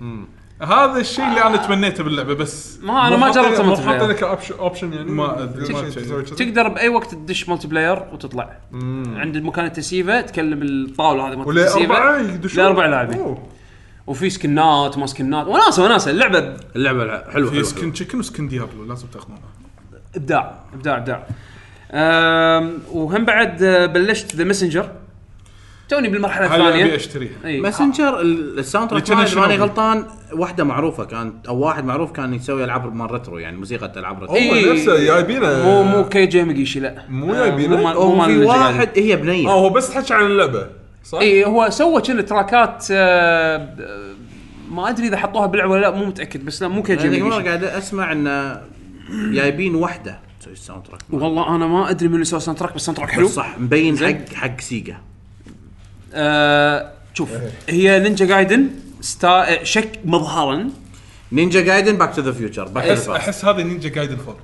[0.62, 4.24] هذا الشيء اللي أنا تمنيته باللعبة بس ما أنا ما جربت مو multiplayer لك
[4.54, 5.12] option يعني.
[5.12, 5.90] ما شيء.
[5.90, 6.22] كذا.
[6.22, 8.58] تقدر بأي وقت تدش multiplayer وتطلع
[9.16, 11.96] عند مكان التسييفة تكلم الطاولة هذه مالت ولا التسييفة.
[11.98, 12.64] أربعة يدشون.
[12.64, 13.38] لاربع لاعبين.
[14.08, 15.48] وفي سكنات وما سكنات.
[15.48, 19.42] وناسة وناسة اللعبة اللعبة حلوة في skin chicken و skin diablo لازم تاخذونها
[20.16, 21.28] إبداع إبداع إبداع.
[22.92, 24.90] وهم بعد آه، بلشت The Messenger
[25.90, 30.64] توني بالمرحلة هاي ابي الثانية أشتريها إي Messenger ال- ال soundtrack اذا ماني؟ غلطان واحدة
[30.64, 34.38] معروفة كانت أو واحد معروف كان يسوي ألعاب مال retro يعني موسيقى ألعاب retro.
[34.38, 38.38] هو نفسه جايبينه مو مو Keiji Yamagishi لا مو آه، جايبينه؟ هو في.
[38.46, 40.68] واحد هي بنية آه هو بس تحكي عن اللعبة
[41.04, 44.14] صح؟ إي هو سوى كنا تراكات آه، آه،
[44.72, 47.64] ما أدري إذا حطوها باللعبة ولا لا مو متأكد بس لا مو Keiji Yamagishi قاعد
[47.64, 48.58] أسمع إن
[49.10, 53.10] جايبين وحدة تسوي ال soundtrack والله أنا ما أدري من اللي سوى soundtrack بس soundtrack
[53.10, 53.98] حلو صح مبين.
[53.98, 54.98] حق حق سيجا
[56.14, 57.30] آه شوف
[57.70, 58.70] هي نينجا جايدن
[59.02, 60.70] ستا شك مظهرا.
[61.32, 64.36] نينجا جايدن باك تو ذا فيوتشر باك تو احس ذا أحس هذا نينجا جايدن فور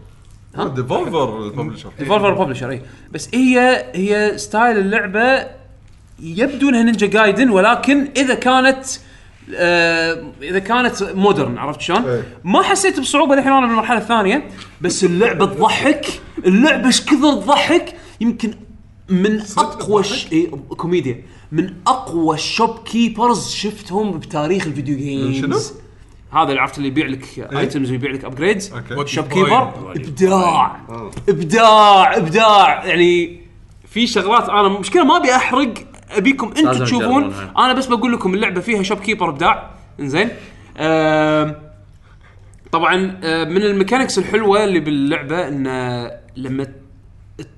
[0.70, 2.82] ديفولفر الببلشر ديفولفر ببلشر اي
[3.12, 5.48] بس هي هي ستايل اللعبة
[6.20, 8.86] يبدو إنها نينجا جايدن ولكن إذا كانت
[9.56, 12.24] آه إذا كانت مودرن عرفت شلون؟ إيه.
[12.44, 14.48] ما حسيت بصعوبة الحين أنا بالمرحله الثانية
[14.82, 16.06] بس اللعبة تضحك
[16.46, 18.54] اللعبة إيش كثر تضحك؟ يمكن
[19.10, 20.28] من أقوى ش...
[20.32, 21.24] إيه كوميديا.
[21.54, 25.58] من أقوى ال shopkeepers شفتهم بتاريخ ال video games شنو؟
[26.32, 27.26] هذا اللي عرفت اللي يبيع لك
[27.58, 28.94] items ويبيع لك upgrades okay.
[28.94, 29.92] وايد- keeper.
[29.96, 30.82] إبداع.
[31.30, 32.18] إبداع.
[32.18, 32.86] إبداع.
[32.86, 33.42] يعني
[33.88, 35.74] في شغلات أنا مشكلة ما أبي أحرق
[36.12, 37.34] أبيكم أنتم تشوفون.
[37.58, 39.70] أنا بس بقول لكم اللعبة فيها shopkeeper إبداع.
[40.00, 40.30] إنزين.
[42.72, 46.68] طبعا آه، من ال mechanics الحلوة اللي باللعبة انه لما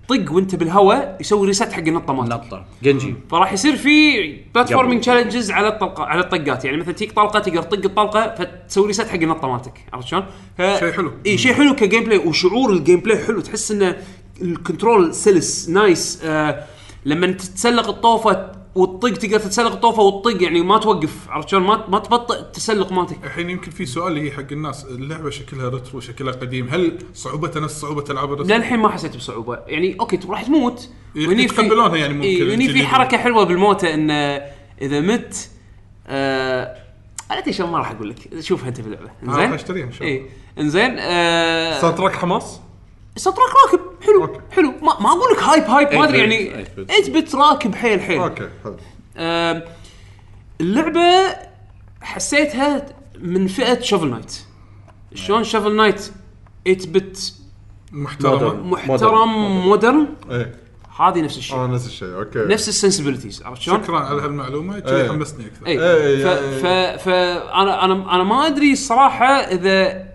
[0.08, 3.16] تطق وانت بالهواء يسوي reset حق النطه مالتك نطه جنجي.
[3.32, 4.22] فراح يصير في
[4.56, 5.02] platforming.
[5.02, 6.66] challenges على الطلقه على الطقات.
[6.66, 10.26] يعني مثلا تيك طلقة تقدر تطق الطلقة فتسوي reset حق النطه مالتك عرفت شلون؟
[10.58, 10.62] ف...
[10.62, 11.12] شيء حلو.
[11.26, 13.42] إي شيء حلو ك gameplay وشعور ال gameplay حلو.
[13.42, 13.98] تحس إنه
[14.42, 16.64] ال control سلس nice آه
[17.06, 22.00] لما تتسلق الطوفة وتطق تقدر تتسلق الطوفه وتطق يعني ما توقف عرفت شلون؟ ما ما
[22.00, 23.18] تبطئ التسلق مالتك.
[23.24, 27.60] الحين يمكن في سؤال اللي هي حق الناس اللعبة شكلها retro شكلها قديم هل صعوبتها
[27.60, 30.90] نفس صعوبة ألعاب ال retro؟ للحين ما حسيت بصعوبة يعني okay راح تموت.
[31.16, 32.86] يتقبلونها يعني ممكن وهني في.
[32.86, 34.42] حركة حلوة بالموتى انه
[34.82, 35.50] إذا مت
[36.08, 36.78] آه
[37.32, 38.40] أنا ما راح أقول لك.
[38.40, 39.12] شوفها أنت في اللعبة.
[39.24, 40.26] انزين راح أشتريها إن شاء الله.
[40.60, 42.60] إنزين آه soundtrack حماس؟
[43.24, 43.80] track راكب.
[44.04, 44.22] حلو.
[44.22, 44.40] okay.
[44.52, 44.72] حلو.
[44.82, 47.10] ما, ما أقول لك hype hype ما أدري 8 يعني bit.
[47.10, 48.20] 8 bit راكب حيل حيل.
[48.20, 48.76] okay حلو.
[49.18, 49.64] آه
[50.62, 51.36] اللعبة
[52.02, 52.86] حسيتها
[53.20, 54.40] من فئة Shovel Knight
[55.14, 56.12] شلون Shovel Knight 8
[56.66, 57.34] بت
[57.92, 59.30] محترمه محترم
[59.68, 60.08] modern.
[60.32, 60.56] إيه.
[61.00, 61.58] هذه نفس الشيء.
[61.58, 62.18] آه نفس الشيء.
[62.18, 62.40] okay.
[62.40, 64.76] نفس ال sensibilities عرفت شلون؟ شكرا على هالمعلومة.
[64.76, 64.82] إيه.
[64.82, 65.68] كذي حمسني أكثر.
[65.68, 66.66] اي إيه، ف ف
[67.04, 70.06] ف أنا أنا أنا ما أدري الصراحه إذا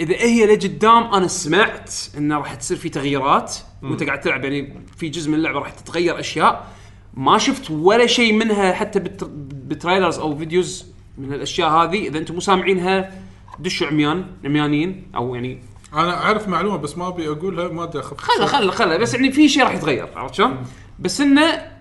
[0.00, 3.56] إذا هي لقدام أنا سمعت إنه راح تصير في تغييرات.
[3.82, 6.66] وأنت قاعد تلعب يعني في جزء من اللعبة راح تتغير أشياء.
[7.14, 9.24] ما شفت ولا شيء منها حتى بت-
[9.54, 10.86] ب trailers أو videos
[11.18, 12.08] من الأشياء هذه.
[12.08, 13.22] إذا أنتم مو سامعينها
[13.58, 15.06] دشوا عميان عميانين.
[15.16, 15.58] أو يعني
[15.92, 19.32] أنا أعرف معلومة بس ما أبي أقولها ما أدري اخف خله خله خله بس يعني
[19.32, 20.56] في شيء راح يتغير عرفت شلون؟
[20.98, 21.76] بس إنه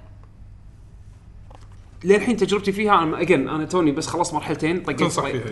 [2.03, 5.51] للحين تجربتي فيها أنا again أنا توني بس خلصت مرحلتين طقيت تنصح فيها.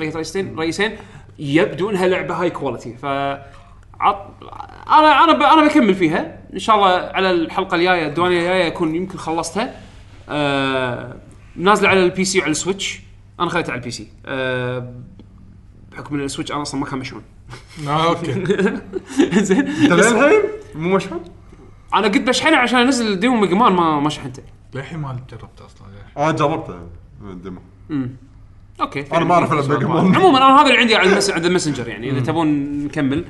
[1.39, 3.05] يبدو انها لعبه high quality ف
[3.99, 4.27] عط...
[4.87, 5.41] أنا أنا ب...
[5.41, 6.39] أنا بكمل فيها.
[6.53, 9.81] إن شاء الله على الحلقة الجاية الديوانيه الجاية اكون يمكن خلصتها.
[10.29, 11.15] آه...
[11.55, 13.01] نازلة على ال PC وعلى ال Switch.
[13.39, 14.93] أنا خليتها على ال PC آه...
[15.91, 17.23] بحكم إن ال Switch أنا أصلا ما كان مشحون.
[17.87, 18.33] آه okay.
[19.47, 20.41] زين أنت للحين
[20.75, 21.23] مو مشحون؟
[21.93, 24.43] أنا قلت بشحنه عشان أنزل demo Mega Man ما ما شحنته.
[24.73, 25.87] للحين ما جربته أصلا.
[26.17, 26.79] أنا جربته.
[27.21, 27.59] ال demo
[28.81, 29.05] okay.
[29.13, 31.29] أنا ما أعرف ألعب Mega Man عموما أنا هذا اللي عندي على المس...
[31.29, 32.47] عند الماسنجر يعني إذا تبون
[32.85, 33.25] نكمل.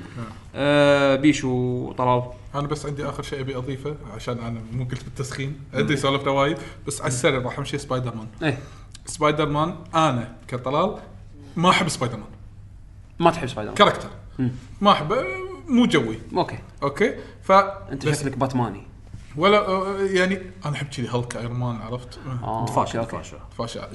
[0.56, 2.24] آه بيشو طلال.
[2.56, 5.60] أنا بس عندي آخر شيء أبي أضيفه عشان أنا مو قلت بالتسخين.
[5.74, 6.57] ادري سولفنا وايد
[6.88, 8.57] بس على السريع راح أمشي سبايدر مان إيه.
[9.06, 10.98] سبايدر مان أنا كطلال
[11.56, 12.28] ما أحب سبايدر مان
[13.20, 14.10] ما تحب Spider-Man character
[14.82, 15.15] ما احبه
[15.68, 16.20] مو جوي.
[16.38, 16.57] okay.
[16.84, 18.93] okay؟ ف أنت شكلك باتماني
[19.38, 22.65] ولا آه، يعني أنا أحب كذي Hulk Iron Man عرفت؟ آه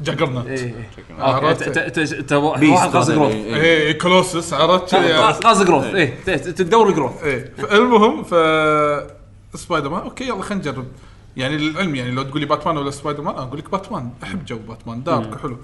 [0.01, 0.89] Juggernaut إيه إيه
[1.21, 3.33] okay عرفت؟ انت واحد growth.
[3.33, 3.57] اللي- إيه.
[3.87, 3.99] إيه.
[3.99, 5.85] Colossus عرفت؟ كذي عرفت؟ قاصد growth.
[6.27, 8.35] ت- ت- تدور ال growth إيه فالمهم ف
[9.55, 10.87] Spider-Man okay يلا خلينا نجرب.
[11.37, 14.11] يعني للعلم يعني لو تقول لي باتمان ولا سبايدر مان أنا أقول لك باتمان.
[14.23, 15.57] أحب جو Batman dark وحلو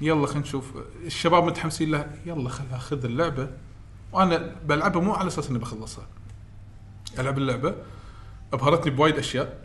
[0.00, 0.64] يلا خلينا نشوف.
[1.06, 3.48] الشباب متحمسين لها يلا خل أخذ اللعبة.
[4.12, 6.06] وأنا بلعبها مو على أساس إني بخلصها.
[7.18, 7.74] ألعب اللعبة.
[8.52, 9.58] أبهرتني بوايد أشياء.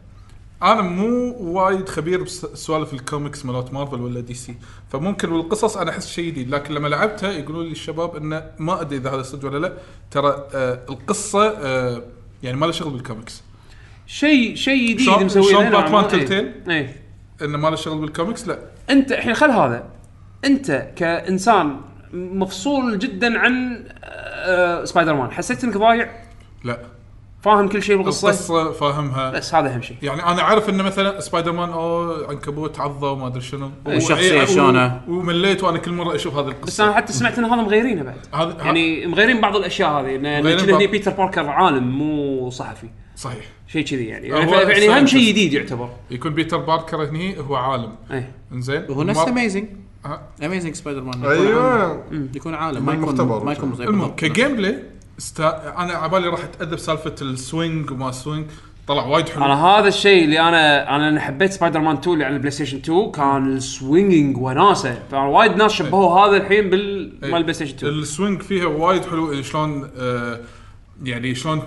[0.63, 4.55] أنا مو وايد خبير بسوالف الكوميكس مالت مارفل ولا DC.
[4.89, 6.49] فممكن بالقصص أنا أحس شيء جديد.
[6.49, 9.73] لكن لما لعبتها يقولوا لي الشباب إنه ما أدري إذا هذا صدق ولا لا.
[10.11, 12.03] ترى آه القصة آه
[12.43, 13.43] يعني ما له شغل بالكوميكس.
[14.07, 16.01] شيء شيء جديد مسوينه شلون باتمان ما.
[16.01, 16.07] إيه.
[16.07, 16.95] Telltale؟ إيه.
[17.41, 18.59] إنه ما له شغل بالكوميكس؟ لا.
[18.89, 19.83] أنت الحين خل هذا.
[20.45, 21.81] أنت كإنسان
[22.13, 26.23] مفصول جدا عن آه، سبايدر مان حسيت إنك ضايع؟
[26.63, 26.79] لا.
[27.41, 29.31] فاهم كل شيء بالقصة؟ القصة فاهمها.
[29.31, 29.97] بس هذا أهم شيء.
[30.01, 33.71] يعني أنا عارف إنه مثلا سبايدر مان أو عنكبوت عضه وما أدري شنو.
[33.87, 35.01] الشخصية و- شلونه.
[35.07, 36.65] ومليت وأنا كل مرة أشوف هذه القصة.
[36.67, 38.15] بس أنا حتى سمعت إن هذا مغيرينه بعد.
[38.33, 42.87] هذا- يعني مغيرين بعض الأشياء هذه كنا هني بعض- Peter Parker عالم مو صحفي.
[43.15, 43.45] صحيح.
[43.67, 44.33] شيء كذي يعني.
[44.33, 45.29] هو يعني أهم شيء.
[45.29, 45.89] جديد يعتبر.
[46.11, 47.95] يكون Peter Parker هني هو عالم.
[48.11, 48.31] إيه.
[48.53, 48.85] إنزين.
[48.89, 49.65] هو نفس Amazing
[50.05, 50.21] آه.
[50.43, 52.03] Amazing Spider-Man أيوه.
[52.35, 52.85] يكون عالم.
[52.85, 53.43] ما يكون مختبر.
[53.43, 54.11] ما يكون.
[54.17, 54.79] ك gameplay
[55.19, 55.73] استا...
[55.77, 58.45] أنا عبالي راح اتاذب سالفه ال swing وما swing.
[58.87, 59.45] طلع وايد حلو.
[59.45, 62.77] أنا هذا الشيء اللي أنا أنا أنا حبيت سبايدر مان 2 اللي على ال PlayStation
[62.77, 64.99] 2 كان ال swinging وناسة.
[65.11, 67.31] فوايد ناس شبهوا هذا الحين بال إيه.
[67.31, 70.39] مال ال PlayStation 2 ال swing فيها وايد حلو شلون آه
[71.03, 71.61] يعني شلون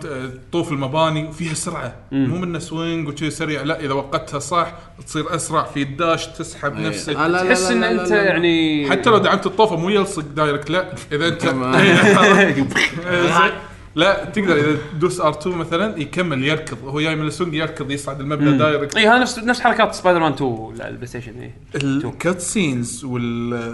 [0.51, 1.95] تطوف المباني وفيها سرعة.
[2.13, 4.73] مو منه swing وشي سريع لا إذا وقتها صح
[5.07, 6.89] تصير أسرع في ال dash تسحب إيه.
[6.89, 7.17] نفسك.
[7.17, 8.23] لا، لا، تحس لا، إن لا، أنت لا، لا.
[8.23, 10.95] يعني حتى لو دعمت الطوفة مو يلصق direct لا.
[11.13, 11.45] إذا أنت
[13.07, 13.53] إيه،
[13.95, 16.79] لا تقدر إذا تدوس R 2 مثلا يكمل يركض.
[16.85, 20.33] هو جاي من السوق يركض يصعد المبنى direct اي هذا نفس نفس حركات سبايدر مان
[20.33, 23.73] 2 على ال PlayStation اي ال cut scenes وال narrative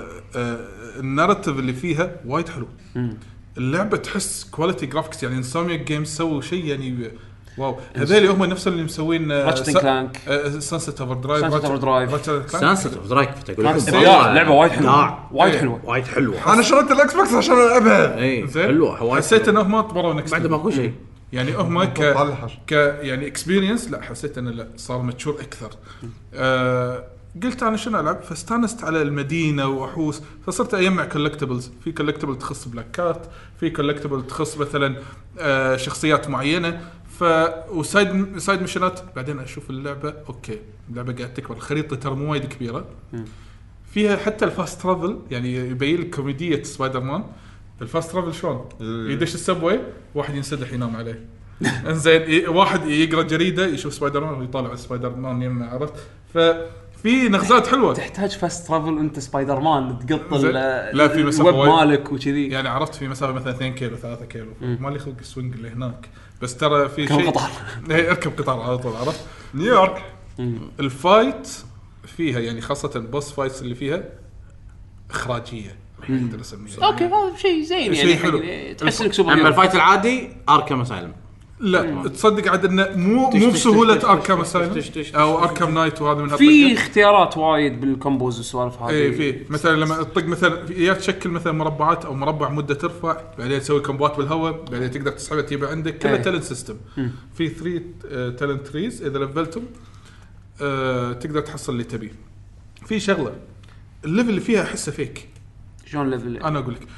[1.58, 2.68] اللي فيها وايد حلو.
[3.58, 7.10] اللعبة تحس quality graphics يعني Insomniac Games سووا شيء يعني
[7.58, 7.78] wow.
[7.96, 10.30] هذول هم نفس اللي مسوين and Clank.
[10.58, 11.40] Sunset Overdrive.
[12.50, 15.28] Sunset Overdrive كانت والله ابداع لعبة وايد حلوة.
[15.32, 15.60] وايد إيه.
[15.60, 15.80] حلوة.
[15.84, 16.52] وايد حلوة.
[16.52, 18.18] أنا شريت ال Xbox عشان ألعبها.
[18.18, 19.48] اي زين؟ حلوة حسيت.
[19.48, 20.92] إنهم طبروا next بعد ماكو شيء.
[21.32, 22.14] يعني هم ك.
[22.66, 22.72] ك
[23.02, 25.70] يعني experience لا حسيت انه لا صار mature أكثر.
[26.34, 27.04] آه
[27.42, 32.90] قلت أنا شنو ألعب؟ فاستانست على المدينة وأحوس فصرت أجمع collectibles في collectible تخص Black
[32.90, 33.26] Cat
[33.60, 34.96] في collectible تخص مثلا
[35.38, 36.80] آه شخصيات معينة.
[37.18, 37.24] ف
[37.70, 40.58] و side side mission ات بعدين أشوف اللعبة okay
[40.90, 41.56] اللعبة قاعد تكبر.
[41.56, 42.84] الخريطه ترى مو وايد كبيرة.
[43.92, 47.24] فيها حتى ال fast travel يعني يبين لك كوميدية Spider-Man ال
[47.82, 48.68] fast travel شلون؟
[49.10, 49.80] يدش ال subway
[50.14, 51.24] واحد ينسدح ينام عليه.
[51.86, 55.94] انزين واحد يقرأ جريدة يشوف سبايدر مان ويطالع سبايدر مان يمه عرفت؟
[56.98, 57.94] ففي نغزات حلوة.
[57.94, 61.72] تحتاج fast travel وانت سبايدر مان تقط لا، في الويب وايد.
[61.72, 62.48] مالك وكذي.
[62.48, 64.52] يعني عرفت في مسافة مثلا 2 كيلو 3 كيلو.
[64.60, 66.08] ما لي خلق ال swing اللي هناك.
[66.42, 67.50] بس ترى في شيء قطار.
[67.90, 69.20] إيه، اركب قطار على طول عرفت؟
[69.54, 70.02] نيويورك.
[70.80, 71.48] ال fight
[72.16, 74.04] فيها يعني خاصة ال boss fights اللي فيها
[75.10, 75.76] إخراجية.
[76.82, 78.38] okay هذا شيء زين شيء يعني حلو.
[78.42, 79.48] حق- تحس إنك سوبر اما.
[79.48, 81.12] ال fight العادي Arkham Asylum
[81.60, 84.82] لا تصدق عاد إنه مو مو بسهولة Arkham Asylum
[85.14, 86.74] أو اركام نايت وهذا من في.
[86.74, 88.90] اختيارات وايد بال combos والسوالف هذه.
[88.94, 89.44] اي في.
[89.50, 94.10] مثلا لما تطق مثلا يا تشكل مثلا مربعات أو مربع مدة ترفع بعدين تسوي combo
[94.10, 96.22] ات بالهواء بعدين تقدر تسحبها تجيبها عندك كله إيه.
[96.22, 96.76] talent system
[97.34, 99.64] في 3 talent trees إذا level تهم
[100.62, 102.12] آه تقدر تحصل اللي تبيه.
[102.86, 103.32] في شغلة
[104.04, 105.28] ال level اللي فيها أحسه فيك.
[105.86, 106.88] شلون level أنا أقول لك.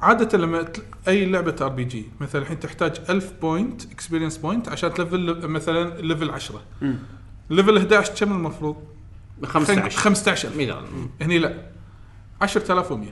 [0.00, 0.82] عادة لما تل...
[1.08, 6.60] أي لعبة RPG مثلا الحين تحتاج 1000 point experience point عشان تلفل مثلا level 10
[7.50, 8.76] level 11 كم المفروض؟
[9.44, 10.84] 15 15000 مثال
[11.20, 11.54] هني لا.
[12.42, 13.08] 10100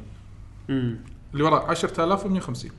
[0.69, 0.99] مم.
[1.33, 2.71] اللي وراه 10150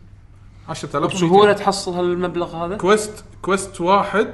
[0.69, 4.33] 10000 بسهولة تحصل هالمبلغ هذا؟ كويست كويست واحد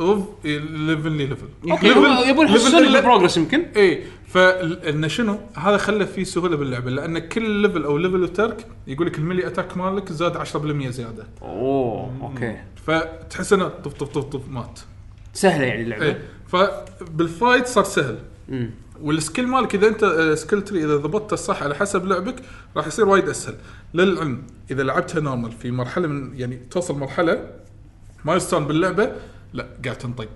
[0.00, 1.88] اوف ليفل لي ليفل أوكي
[2.28, 3.66] يبون يحسون البروجرس يمكن.
[3.76, 9.06] إيه فانه شنو هذا خلى فيه سهولة باللعبة لأن كل ليفل أو ليفل وترك يقول
[9.06, 11.26] لك الملي اتاك مالك زاد 10% زيادة.
[11.42, 12.56] أوه أوكي.
[12.86, 14.80] فتحس إنه طف طف طف طف مات.
[15.34, 16.04] سهلة يعني اللعبة.
[16.04, 18.18] إيه فبالفايت صار سهل.
[18.48, 18.70] مم.
[19.02, 22.36] والسكيل مالك إذا أنت آه، سكيل تري إذا ضبطته صح على حسب لعبك
[22.76, 23.54] راح يصير وايد أسهل.
[23.94, 27.50] للعلم إذا لعبتها normal في مرحلة من يعني توصل مرحلة
[28.24, 29.12] milestone باللعبة
[29.52, 30.28] لا قاعد تنطق.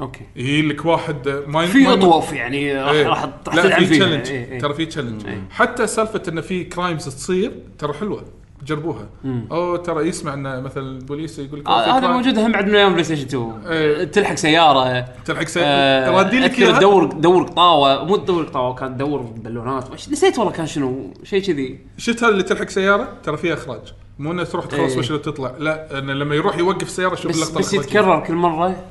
[0.00, 0.26] okay.
[0.36, 3.06] يجي لك واحد آه، ما في أطواف يعني راح إيه.
[3.06, 4.58] راح تلعب في فيها challenge إيه، إيه.
[4.58, 5.42] ترى في challenge إيه.
[5.50, 8.24] حتى سالفة انه في crimes تصير ترى حلوة.
[8.66, 9.08] جربوها.
[9.24, 12.10] أو ترى يسمع إن مثلا البوليس يقول لك آه، هذا crime.
[12.10, 14.04] موجود هم بعد من أيام بلاي ستيشن 2 إيه.
[14.04, 15.04] تلحق سيارة.
[15.24, 15.60] تلحق سي...
[15.62, 16.54] آه، رادين لك.
[16.54, 19.92] تدور تدور قطاوه مو تدور قطاوه كان تدور بالونات.
[19.92, 21.14] نسيت والله كان شنو.
[21.24, 21.78] شيء كذي.
[21.98, 23.94] شفت هذا اللي تلحق سيارة؟ ترى فيها إخراج.
[24.18, 24.98] مو إنه تروح تخلص إيه.
[24.98, 27.74] وش اللي تطلع لا إنه لما يروح يوقف سيارة شوف بس بس.
[27.74, 28.84] يتكرر كل مرة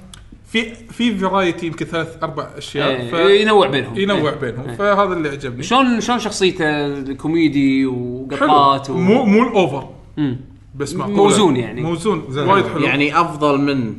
[0.52, 3.42] في في variety يمكن ثلاث أربع أشياء إيه، ف...
[3.42, 4.36] ينوع بينهم ينوع إيه.
[4.36, 4.76] بينهم إيه.
[4.76, 9.00] فهذا اللي عجبني شلون شلون شخصيته كوميدي وقطات حلو و...
[9.00, 10.40] مو مو ال over مم.
[10.76, 11.82] بس معقولة موزون يعني.
[11.82, 12.24] موزون.
[12.38, 13.94] وايد حلو يعني أفضل من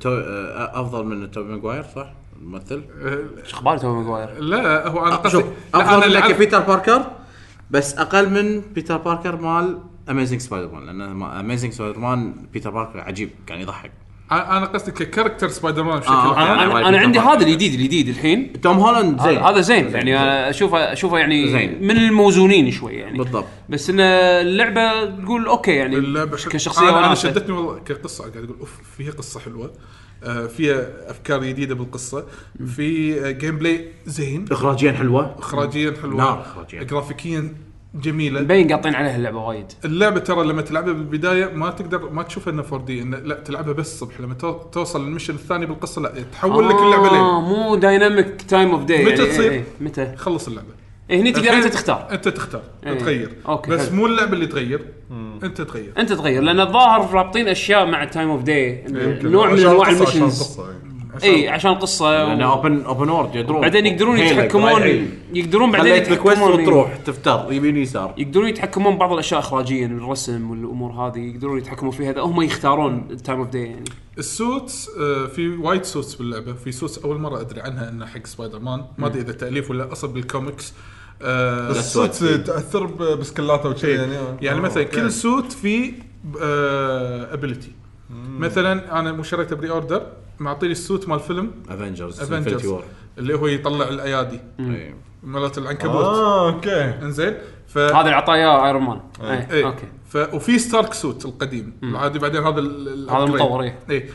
[0.00, 0.10] تو...
[0.56, 2.12] أفضل من توبي ماجواير صح؟
[2.42, 5.44] الممثل آه، إيش أخبار توم ماجواير؟ لا هو أنا قصدي
[5.74, 7.02] أفضل من بيتر باركر
[7.70, 9.78] بس أقل من بيتر باركر مال
[10.10, 13.92] اميزنج سبايدر مان لأن اميزنج سبايدر مان بيتر باركر عجيب كان يضحك.
[14.32, 16.38] أنا أنا قصدي ك character سبايدر مان بشكل آه،.
[16.38, 16.70] عام.
[16.70, 18.60] أنا أنا عندي هذا الجديد الجديد الحين.
[18.60, 19.38] توم هولاند زين.
[19.38, 21.78] هذا زين يعني أنا أشوفه أشوفه يعني زين.
[21.84, 23.18] من الموزونين شوي يعني.
[23.18, 23.46] بالضبط.
[23.68, 26.48] بس إن اللعبة تقول okay يعني اللعبة شك...
[26.48, 27.14] كشخصية أنا, أنا.
[27.14, 29.72] شدتني والله كقصة قاعد أقول أوف فيها قصة حلوة.
[30.24, 32.26] آه فيها أفكار جديدة بالقصة.
[32.66, 34.44] في آه gameplay زين.
[34.50, 35.34] اخراجيا حلوة.
[35.38, 36.16] اخراجيا حلوة.
[36.16, 36.82] نار إخراجيا.
[36.82, 37.54] جرافيكيا
[37.94, 42.52] جميلة مبين قاطين عليها اللعبة وايد اللعبة ترى لما تلعبها بالبداية ما تقدر ما تشوفها
[42.52, 46.12] انه 4 D لا تلعبها بس الصبح لما تو- توصل لل mission الثاني بالقصة لا
[46.32, 50.48] تحول لك اللعبة ليل آه مو dynamic time of day متى تصير؟ إيه متى؟ خلص
[50.48, 50.68] اللعبة
[51.10, 52.98] إيه هني تقدر أنت تختار أنت تختار إيه.
[52.98, 53.96] تغير okay، بس حلو.
[53.96, 54.80] مو اللعبة اللي تغير
[55.42, 58.84] أنت تغير أنت تغير لأن الظاهر رابطين أشياء مع ال time of day.
[59.22, 60.74] نوع من أنواع ال missions القصة،.
[61.24, 62.52] اي عشان القصة لأنه و...
[62.56, 63.60] open open world يدرون.
[63.60, 65.08] بعدين يقدرون يتحكمون.
[65.34, 68.14] يقدرون بعدين يتحكمون وتروح تفتر يمين يسار.
[68.18, 72.20] يقدرون يتحكمون ببعض الأشياء اخراجيا الرسم والأمور هذه يقدرون يتحكمون فيها.
[72.20, 73.84] هم يختارون ال time of day يعني.
[74.18, 76.52] ال suits آه، في وايد suits باللعبة.
[76.52, 79.92] في suits أول مرة أدري عنها انه حق سبايدر مان ما أدري إذا تأليف ولا
[79.92, 80.72] أصل بالكوميكس
[81.22, 83.86] آه، الصوت تأثر ب- بسكلاته وشي.
[83.86, 83.96] إيه.
[83.96, 84.36] يعني آه.
[84.42, 84.96] يعني آه، مثلا أوكي.
[85.00, 85.92] كل سوت فيه
[87.32, 87.68] ابيلتي
[88.38, 90.06] مثلا أنا مو شريته بري أوردر
[90.38, 91.50] معطيني السوت مال فيلم.
[91.68, 92.74] افنجرز افنجرز
[93.18, 94.40] اللي هو يطلع الأيادي.
[94.60, 94.94] إيه.
[95.22, 96.04] مالت العنكبوت.
[96.04, 96.84] آه أوكي.
[97.02, 97.34] إنزين.
[97.68, 99.30] ف هذا اللي عطاه إياه ايرون مان إيه.
[99.30, 99.66] اي إيه.
[99.66, 99.86] أوكي.
[100.08, 100.16] ف...
[100.34, 101.72] وفي ستارك سوت القديم.
[101.82, 103.24] العادي بعدين هذا ال- ال- هذا.
[103.24, 103.78] المطور، إيه.
[103.90, 104.08] إيه.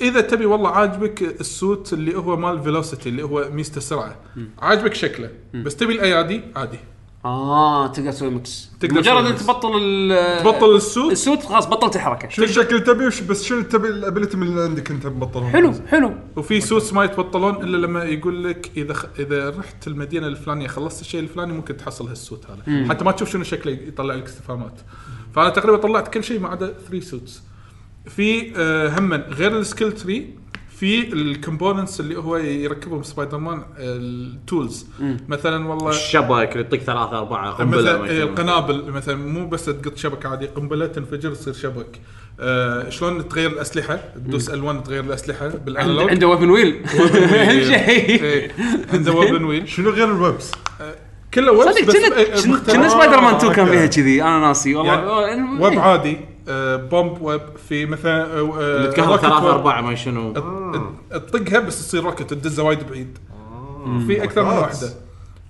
[0.00, 4.16] إذا تبي والله عاجبك السوت اللي هو مال فيلوسيتي اللي هو ميزته السرعه
[4.58, 5.30] عاجبك شكله.
[5.54, 6.78] بس تبي الأيادي عادي.
[7.24, 9.46] آه تقدر تسوي mix تقدر مجرد ميكس.
[9.46, 13.44] تبطل ال تبطل ال suit ال suit خلاص بطلت الحركه شو الشكل تبي؟ وش بس
[13.44, 16.14] شو تبي ال ability من اللي عندك أنت تبطلهم؟ حلو حلو.
[16.36, 19.06] وفي suits ما يتبطلون إلا لما يقول لك إذا خ...
[19.18, 22.88] إذا رحت المدينة الفلانية خلصت الشيء الفلاني ممكن تحصل هال suit هذا.
[22.88, 24.80] حتى ما تشوف شنو شكله يطلع لك استفهامات.
[25.34, 27.42] فأنا تقريبا طلعت كل شيء ما عدا 3 suits
[28.06, 30.34] في آه هم غير ال skill tree
[30.84, 34.86] في ال components اللي هو يركبهم سبايدر مان ال tools
[35.28, 38.32] مثلا والله الشبك اللي يطق ثلاثة أربعة قنبلة مثلا إيه، يشوفون.
[38.32, 42.00] القنابل مثلا مو بس تقط شبكة عادي قنبلة تنفجر تصير شبك.
[42.40, 48.50] آه شلون تغير الأسلحة؟ تدوس L1 تغير الأسلحة بال analog عنده weapon wheel أهم شيء.
[48.92, 50.52] عنده weapon wheel شنو غير ال webs؟
[51.34, 51.92] كله ويب صدق
[52.72, 53.66] كنا- سبايدر مان 2 كان.
[53.66, 54.22] فيها كذي.
[54.22, 54.94] أنا ناسي والله.
[54.94, 56.12] آه، يعني ويب عادي.
[56.12, 56.33] آه،
[56.76, 59.50] بومب ويب في مثلا آه، اللي آه، تكهرب روكت ثلاثة.
[59.50, 60.32] أربعة ما شنو
[61.10, 63.18] تطقها بس تصير روكت تدزها وايد بعيد
[64.06, 64.48] في أكثر من.
[64.48, 64.88] واحدة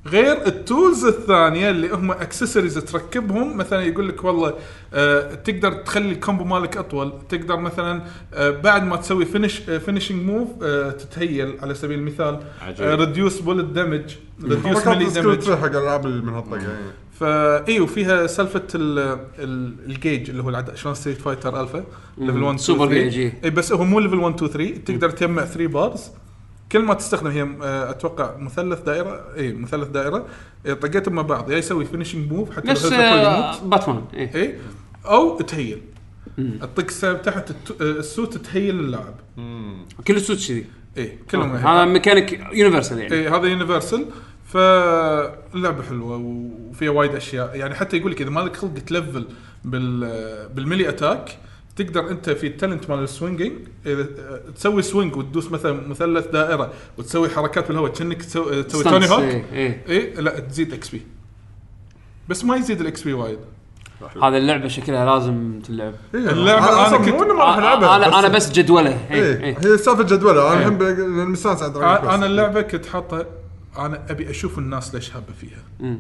[0.06, 4.54] غير التولز الثانية اللي هم اكسسوارز تركبهم مثلا يقول لك والله
[4.94, 8.02] آه تقدر تخلي الكومبو مالك أطول تقدر مثلا
[8.34, 13.00] آه بعد ما تسوي فينش آه فينشنج موف آه تتهيل على سبيل المثال عجيب.
[13.00, 14.14] ريديوس بولت دامج
[14.44, 16.76] ريديوس ملي دامج حق الألعاب اللي من هالطقه
[17.20, 18.98] فا اي وفيها سالفة ال-
[19.38, 21.84] ال- الجيج اللي هو العداء شلون ستريت فايتر الفا
[22.18, 23.30] ليفل 1 سوبر 2 جيج، إيه.
[23.30, 26.10] 3 اي بس هو مو ليفل 1 2 3 تقدر تجمع 3 بارز
[26.72, 30.26] كل ما تستخدم هي آه، أتوقع مثلث دائرة اي مثلث دائرة.
[30.66, 31.50] إيه، طقيتهم مع بعض.
[31.50, 34.34] يا يسوي فينشنج موف حتى نفس لو هيلث آه، باتمان إيه.
[34.34, 34.54] اي
[35.06, 35.80] أو تهيل.
[36.38, 39.14] الطق السهم تحت آه، السوت تهيل اللاعب
[40.06, 40.64] كل السوت كذي
[40.98, 41.50] اي كلهم.
[41.56, 43.14] هذا ميكانيك يونيفرسال يعني.
[43.14, 44.04] اي هذا يونيفرسال
[44.54, 46.16] فاللعبه حلوة
[46.70, 47.56] وفيها وايد أشياء.
[47.56, 49.26] يعني حتى يقول لك إذا مالك خلق تلفل
[49.64, 51.38] بال بال melee attack
[51.76, 53.52] تقدر أنت في ال talent مال ال swinging
[53.86, 59.08] إذا آه، تسوي swing وتدوس مثلا مثلث دائرة وتسوي حركات بالهواء تسوي آه، تسوي Tony
[59.10, 59.82] Hawk إيه، إيه.
[59.88, 61.02] اي لا تزيد XP
[62.28, 63.38] بس ما يزيد ال XP وايد.
[64.22, 65.92] هذا اللعبة شكلها لازم تلعب.
[66.14, 68.90] إيه، أنا أنا أصلاً كنت- ما راح ألعبها أنا أنا بس جدولة.
[69.10, 69.56] إيه، إيه إيه.
[69.72, 70.52] هي سالفة جدولة.
[70.52, 70.68] أنا إيه.
[70.68, 73.26] الحين على دراجون أنا اللعبة كنت حاطه
[73.78, 75.62] أنا أبي أشوف الناس ليش هابه فيها.
[75.80, 75.98] مم.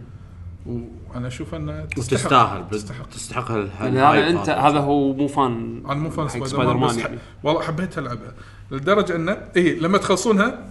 [0.66, 3.08] وأنا أشوف أنها وتستاهل تستحق.
[3.08, 7.18] تستحق ال- يعني هذا انت هذا هو مو fan أنا مو fan Spider, Spider-Man يعني.
[7.42, 8.34] والله حبيت ألعبها.
[8.70, 10.68] لدرجة انه اي لما تخلصونها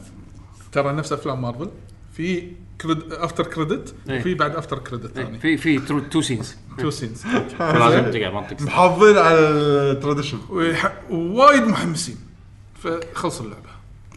[0.71, 1.69] ترى نفس أفلام مارفل.
[2.13, 2.51] في
[2.81, 3.13] credit...
[3.13, 4.19] after credit إيه.
[4.19, 5.39] وفي بعد after credit إيه، ثاني.
[5.39, 7.25] في في two, two scenes two scenes
[7.59, 9.39] لازم تقعد منطق محافظين على
[9.91, 10.37] ال tradition.
[11.09, 12.17] ووايد محمسين.
[12.83, 13.69] فخلص اللعبة.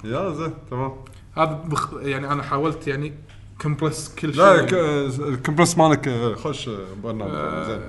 [0.05, 0.93] يا زين تمام.
[1.37, 1.91] هذا بخ...
[1.99, 3.13] يعني أنا حاولت يعني
[3.59, 4.43] compress كل شيء.
[4.45, 4.73] لا ك-
[5.21, 7.31] ال compress مالك آه، خوش آه، برنامج.
[7.35, 7.81] آه، زين.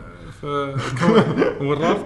[0.42, 0.44] ف
[1.62, 2.06] والراف.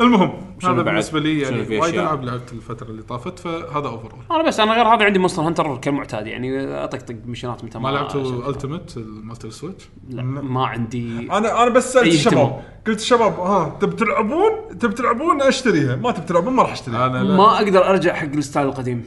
[0.00, 0.32] المهم
[0.64, 4.60] هذا بعد؟ بالنسبة لي يعني وايد؟ ألعاب لعبت الفترة اللي طافت فهذا over أنا بس
[4.60, 8.48] أنا غير هذا عندي Monster Hunter كالمعتاد يعني اطقطق مشينات متى ما لعبتوا أشوف.
[8.48, 11.18] Ultimate مالت ال Switch لا ما عندي.
[11.32, 12.62] أنا أنا بس سألت الشباب.
[12.86, 15.96] قلت الشباب ها تبي تلعبون؟ تبي تلعبون؟ أشتريها.
[15.96, 17.08] ما تبي تلعبون؟ ما راح أشتريها.
[17.08, 19.04] ما أقدر أرجع حق ال style القديم.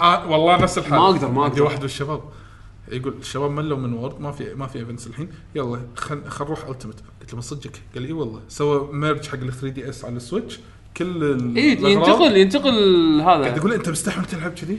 [0.00, 1.62] آه والله نفس الحال ما أقدر- ما عندي أقدر.
[1.62, 2.20] واحد من الشباب
[2.92, 6.64] يقول الشباب ملوا من World ما في ما في events الحين يلا خل خل نروح
[6.68, 10.16] Ultimate قلت له من صدقك قال لي اي والله سوى merge حق ال 3DS على
[10.16, 10.60] ال Switch
[10.96, 11.62] كل ال- اي.
[11.62, 14.78] إيه، ينتقل ينتقل قاعد هذا يقول أنت مستحمل تلعب كذي؟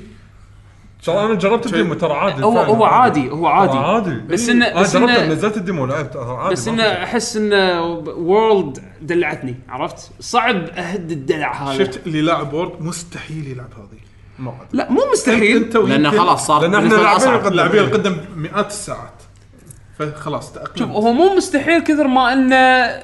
[1.05, 4.55] ترى أنا جربت ال demo ترى عادي هو هو عادي هو عادي عادي بس إيه.
[4.55, 8.79] أنا بس جربت إنه- نزلت ال demo لعبت عادي بس ما إنه أحس إنه World
[9.01, 14.08] دلعتني عرفت؟ صعب أهد الدلع هذا شفت اللي لاعب World مستحيل يلعب هذه ما.
[14.73, 17.53] لا مو مستحيل انت لأنه خلاص صار بالنسبة له لاعبين.
[17.53, 19.13] لاعبين القدم مئات الساعات
[19.99, 23.03] فخلاص تاقلم شوف هو مو مستحيل كثر ما إنه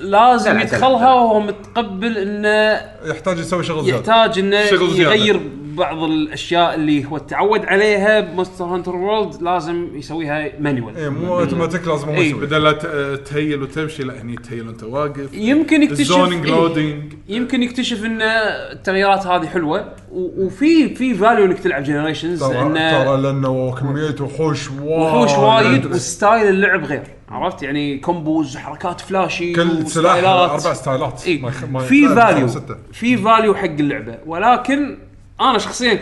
[0.00, 1.14] لازم يدخلها.
[1.14, 5.14] وهو متقبل إنه يحتاج يسوي شغل زيادة يحتاج إنه شغل زيادة.
[5.14, 5.40] يغير
[5.76, 11.38] بعض الأشياء اللي هو تعود عليها ب Monster Hunter World لازم يسويها manual اي مو
[11.40, 12.72] اوتوماتيك لازم إيه، يسوي بدل لا
[13.16, 15.34] تهيل وتمشي لا هني تهيل وأنت واقف.
[15.34, 16.52] يمكن يكتشف ال zoning إيه.
[16.54, 23.04] loading يمكن يكتشف إن التغييرات هذه حلوة وفي في value إنك تلعب Generations ترى انه
[23.04, 24.82] ترى لأنه كميه وحوش وايد.
[24.82, 30.24] وحوش وايد و style اللعب غير عرفت؟ يعني combos حركات flashy كل سلاح.
[30.24, 31.22] أربع ستايلات.
[31.70, 32.48] ما- في value.
[32.92, 34.18] في value حق اللعبة.
[34.26, 34.98] ولكن
[35.40, 36.00] أنا شخصيا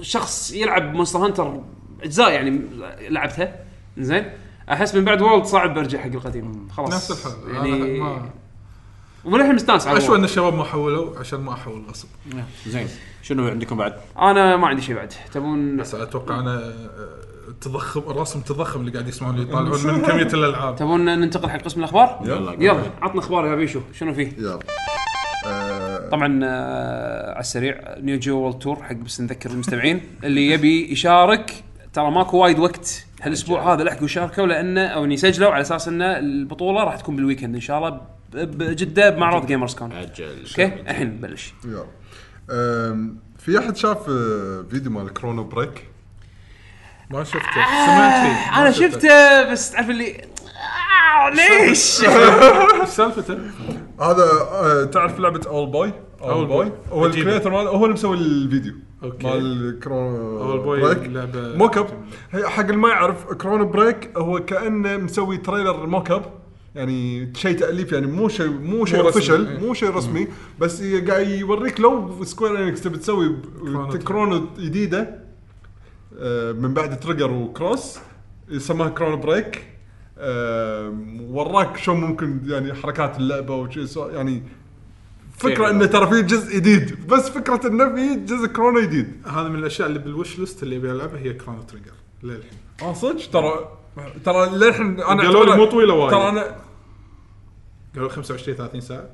[0.00, 1.60] كشخص يلعب Monster Hunter
[2.02, 2.62] أجزاء يعني
[3.08, 3.64] لعبتها.
[3.98, 4.30] زين
[4.72, 6.68] أحس من بعد World صعب أرجع حق القديم.
[6.68, 6.94] خلاص.
[6.94, 7.54] نفس الحال.
[7.54, 8.30] يعني ما
[9.24, 10.24] وللحين مستانس على اشوى إن.
[10.24, 12.08] الشباب ما حولوا عشان ما احول غصب.
[12.66, 12.88] زين.
[13.22, 15.12] شنو عندكم بعد؟ أنا ما عندي شيء بعد.
[15.32, 17.08] تبون بس أتوقع أنا آه،
[17.60, 20.76] تضخم الرسم تضخم اللي قاعد يسمعون يطالعون من كمية الألعاب.
[20.76, 22.52] تبون ننتقل حق قسم الأخبار؟ يلا.
[22.52, 23.80] يلا عطنا أخبار يا بيشو.
[23.92, 24.58] شنو فيه؟ يلا.
[25.46, 30.92] آه، طبعا آه، على السريع Neo Geo World Tour حق بس نذكر المستمعين اللي يبي
[30.92, 36.02] يشارك ترى ماكو وايد وقت هالأسبوع هذا لحقوا يشاركوا لأنه أو يسجلوا على أساس ان
[36.02, 38.00] البطولة راح تكون بال weekend إن شاء الله
[38.32, 39.92] بجدة بمعرض Gamers Con.
[39.92, 40.44] أجل.
[40.50, 41.54] أوكي؟ الحين نبلش
[43.38, 45.84] في أحد شاف آه، فيديو مال Chrono Break؟
[47.10, 47.40] ما شفته.
[47.86, 49.52] سمعت فيه أنا شفته.
[49.52, 53.38] بس تعرف اللي آه ليش؟ إيش سالفته؟
[54.00, 55.92] هذا آه، تعرف لعبة Owlboy
[56.22, 56.92] Owlboy Boy.
[56.92, 57.26] هو عجيبة.
[57.28, 58.72] ال creator ماله هو اللي مسوي الفيديو.
[59.04, 59.26] أوكي.
[59.26, 61.86] مال Chrono Break لعبة mock up
[62.30, 66.22] هي حق اللي ما يعرف Chrono Break هو كأنه مسوي trailer mock up
[66.74, 69.66] يعني شيء تأليف يعني مو شيء مو شيء رسمي، official إيه.
[69.66, 70.28] مو شيء رسمي.
[70.58, 75.27] بس قاعد يوريك لو Square Enix تبي تسوي Chrono Chrono جديدة
[76.52, 77.98] من بعد Trigger و Cross
[78.48, 79.68] يسموها Chrono Break.
[80.18, 84.42] آه، وراك شلون ممكن يعني حركات اللعبة وشي يعني
[85.38, 89.12] فكرة إنه ترى في جزء جديد بس فكرة إنه في جزء Chrono جديد.
[89.26, 91.92] هذا من الأشياء اللي بال wish list اللي ابي العبها هي Chrono Trigger
[92.22, 92.58] للحين.
[92.82, 93.78] آه صدق؟ ترى
[94.24, 96.10] ترى للحين أنا قالوا لي مو طويلة وايد.
[96.10, 96.56] ترى أنا
[97.94, 99.08] قالوا 25 30 ساعة.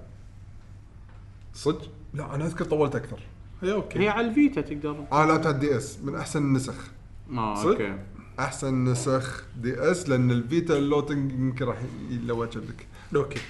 [1.54, 3.18] صدق؟ لا أنا أذكر طولت أكثر.
[3.62, 3.98] هي أوكي.
[3.98, 5.04] هي على ال Vita تقدر.
[5.12, 5.98] آه لعبت على ال DS.
[6.04, 6.74] من أحسن النسخ.
[7.32, 7.96] آه صدق؟ أوكي.
[8.38, 11.76] أحسن نسخ DS لأن ال Vita ال loading يمكن راح
[12.10, 12.86] يلوج لك
[13.16, 13.40] أوكي.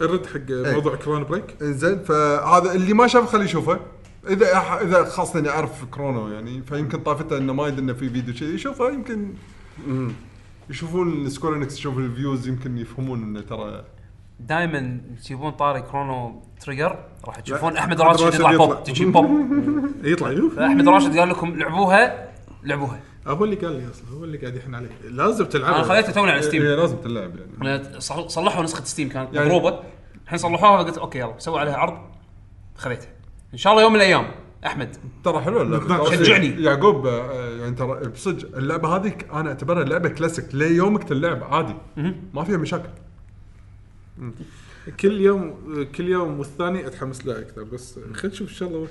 [0.00, 1.56] الرد حق موضوع Chrono Break.
[1.62, 3.80] إنزين فهذا اللي ما شاف خليه يشوفه.
[4.28, 8.10] إذا أح- إذا خاصة إني أعرف Chrono يعني فيمكن طافته إنه ما يدري إنه في
[8.10, 9.32] فيديو كذي يشوفه يمكن
[10.70, 13.84] يشوفون Square Enix يشوفون ال views يمكن يفهمون إنه ترى
[14.40, 18.56] دائما تجيبون طاري Chrono Trigger راح تشوفون أحمد راشد يطلع.
[18.56, 19.48] بوب تجي بوب
[20.04, 20.58] يطلع يوف.
[20.58, 22.28] أحمد راشد قال لكم لعبوها
[22.62, 23.00] لعبوها.
[23.26, 24.88] هو اللي قال لي أصلا هو اللي قاعد يحن علي.
[25.10, 27.30] لازم تلعبها أنا خذيته توني على Steam هي لازم تلعب
[27.62, 28.00] يعني.
[28.28, 29.80] صلحوا نسخة Steam كانت يعني- مضروبة.
[30.24, 31.98] الحين صلحوها قلت أوكي يلا سووا عليها عرض.
[32.76, 33.08] خذيتها
[33.52, 34.24] إن شاء الله يوم من الأيام.
[34.66, 34.96] أحمد.
[35.24, 36.10] ترى حلوة اللعبة.
[36.10, 36.46] شجعني.
[36.46, 41.74] يعقوب آه، يعني ترى بصدق اللعبة هذه أنا أعتبرها لعبة كلاسيك ليومك تلعب عادي.
[42.34, 42.88] ما فيها مشاكل.
[45.00, 45.54] كل يوم
[45.96, 48.90] كل يوم والثاني أتحمس لها أكثر بس خلينا نشوف إن شاء الله وقت.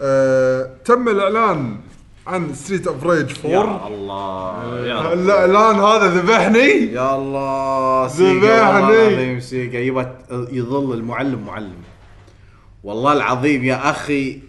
[0.00, 1.80] آه، تم الإعلان
[2.26, 5.12] عن Streets of Rage 4 يا الله يا رب.
[5.12, 6.92] الإعلان هذا ذبحني.
[6.92, 9.40] يا الله ذبحني.
[9.40, 9.80] سيجا.
[10.52, 11.82] يظل المعلم معلم.
[12.84, 14.40] والله العظيم يا أخي.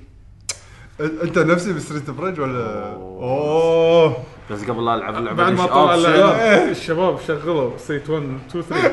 [1.00, 4.18] أنت نفسي ب Streets of Rage ولا؟ أوه.
[4.52, 5.96] بس قبل لا ألعب اللعبة بعد ما طلع
[6.72, 7.78] الشباب شغلوا.
[7.78, 8.92] سيت 1 2 3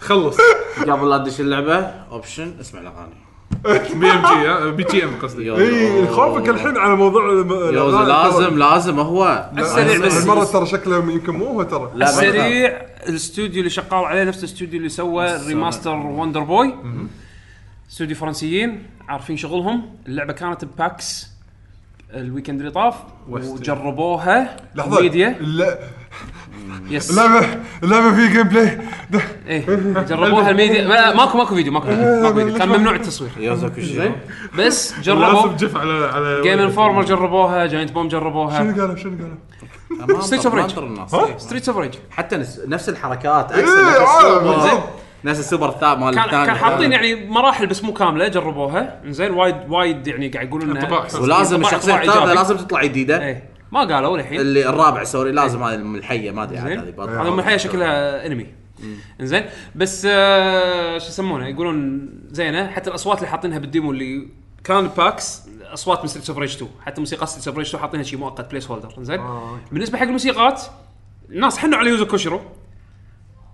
[0.00, 0.36] خلص.
[0.88, 1.76] قبل لا ادش اللعبة
[2.10, 3.14] اوبشن اسمع الأغاني.
[3.94, 4.22] بي ام
[4.66, 5.50] جي بي تي ام قصدي.
[5.52, 6.06] اي.
[6.08, 8.40] خوفك الحين على موضوع الم- يوز الأغاني.
[8.40, 9.50] لازم لازم هو.
[9.54, 11.90] لا، السريع بس- هالمرة ترى شكله يمكن مو هو ترى.
[11.94, 16.74] لا السريع الاستوديو اللي شغال عليه نفس الاستوديو اللي سوى ريماستر وندر بوي
[17.90, 19.96] استوديو فرنسيين عارفين شغلهم.
[20.06, 21.33] اللعبة كانت بباكس.
[22.14, 22.94] الويكند اللي طاف
[23.28, 24.56] وجربوها.
[24.74, 25.00] لحظة.
[25.00, 25.76] ميديا الل-
[26.90, 27.46] يس اللعبه
[27.82, 28.78] اللعبه في جيم بلاي
[29.10, 29.66] ده- إيه
[30.08, 30.88] جربوها الميديا.
[30.88, 32.58] ما- ماكو ماكو فيديو ماكو فيديو, ماكو فيديو.
[32.58, 33.30] كان ممنوع التصوير.
[33.74, 34.12] كوشيرو
[34.58, 35.52] بس لازم جربوا.
[35.52, 40.72] جف على على جيم انفورمر جربوها جاينت بوم شنو جربوها قالوا شنو قالوا؟ Streets of
[40.74, 40.78] Rage.
[40.78, 41.14] الناس.
[41.14, 41.36] ها؟ إيه.
[41.38, 44.82] ستريت اوف ريج حتى نفس, نفس الحركات إيه، إكس نفس بالضبط.
[45.24, 46.46] نفس السوبر الثاني مال كان الثاني.
[46.46, 49.00] كان حاطين يعني مراحل بس مو كاملة جربوها.
[49.06, 50.76] زين وايد وايد يعني قاعد يقولون.
[50.76, 52.34] انها ولازم الشخصية الثالثة.
[52.34, 53.24] لازم تطلع جديدة.
[53.24, 53.50] إيه.
[53.72, 56.78] ما قالوا للحين اللي الرابع سوري لازم هذه من الحيه ما أدري زين.
[56.78, 57.30] هذه.
[57.32, 58.46] من الحياة شكلها انمي
[59.20, 59.44] انزين
[59.74, 64.28] بس آه شو يسمونه؟ يقولون زينة حتى الأصوات اللي حاطينها بالديمو اللي
[64.64, 68.04] كان باكس أصوات من ستريت اوف ريج 2 حتى موسيقى ستريت اوف ريج 2 حاطينها
[68.04, 69.20] شيء مؤقت بليس هولدر انزين
[69.72, 70.62] بالنسبة حق الموسيقات
[71.30, 72.40] الناس حنوا على يوزو كوشيرو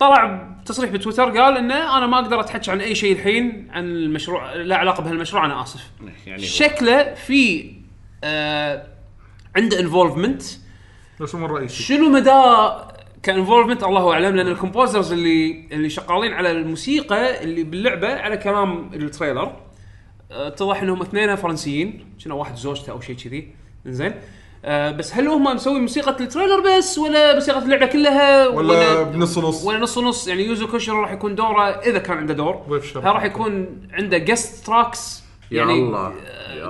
[0.01, 4.55] طلع تصريح بتويتر قال إنه أنا ما أقدر أتحكى عن أي شيء الحين عن المشروع
[4.55, 5.90] لا علاقة بهالمشروع أنا آسف.
[6.27, 6.47] يعني هو.
[6.47, 7.72] شكله في
[8.24, 8.86] آه
[9.56, 10.43] عنده involvement
[11.20, 12.31] بس مو الرئيسي شنو مدى
[13.23, 18.36] ك involvement الله أعلم لأن ال composers اللي اللي شغالين على الموسيقى اللي باللعبة على
[18.36, 19.57] كلام ال trailer
[20.32, 23.55] آه، اتضح إنهم اثنين فرنسيين شنو واحد زوجته أو شيء كذي.
[23.86, 24.14] زين
[24.65, 29.39] آه بس هل هم مسوي موسيقى ال trailer بس ولا موسيقى اللعبة كلها ولا بنص
[29.39, 32.81] نص؟ ولا نص نص؟ يعني يوزو كوشيرو راح يكون دوره إذا كان عنده دور.
[32.97, 36.12] راح يكون عنده جست تراكس يعني الله.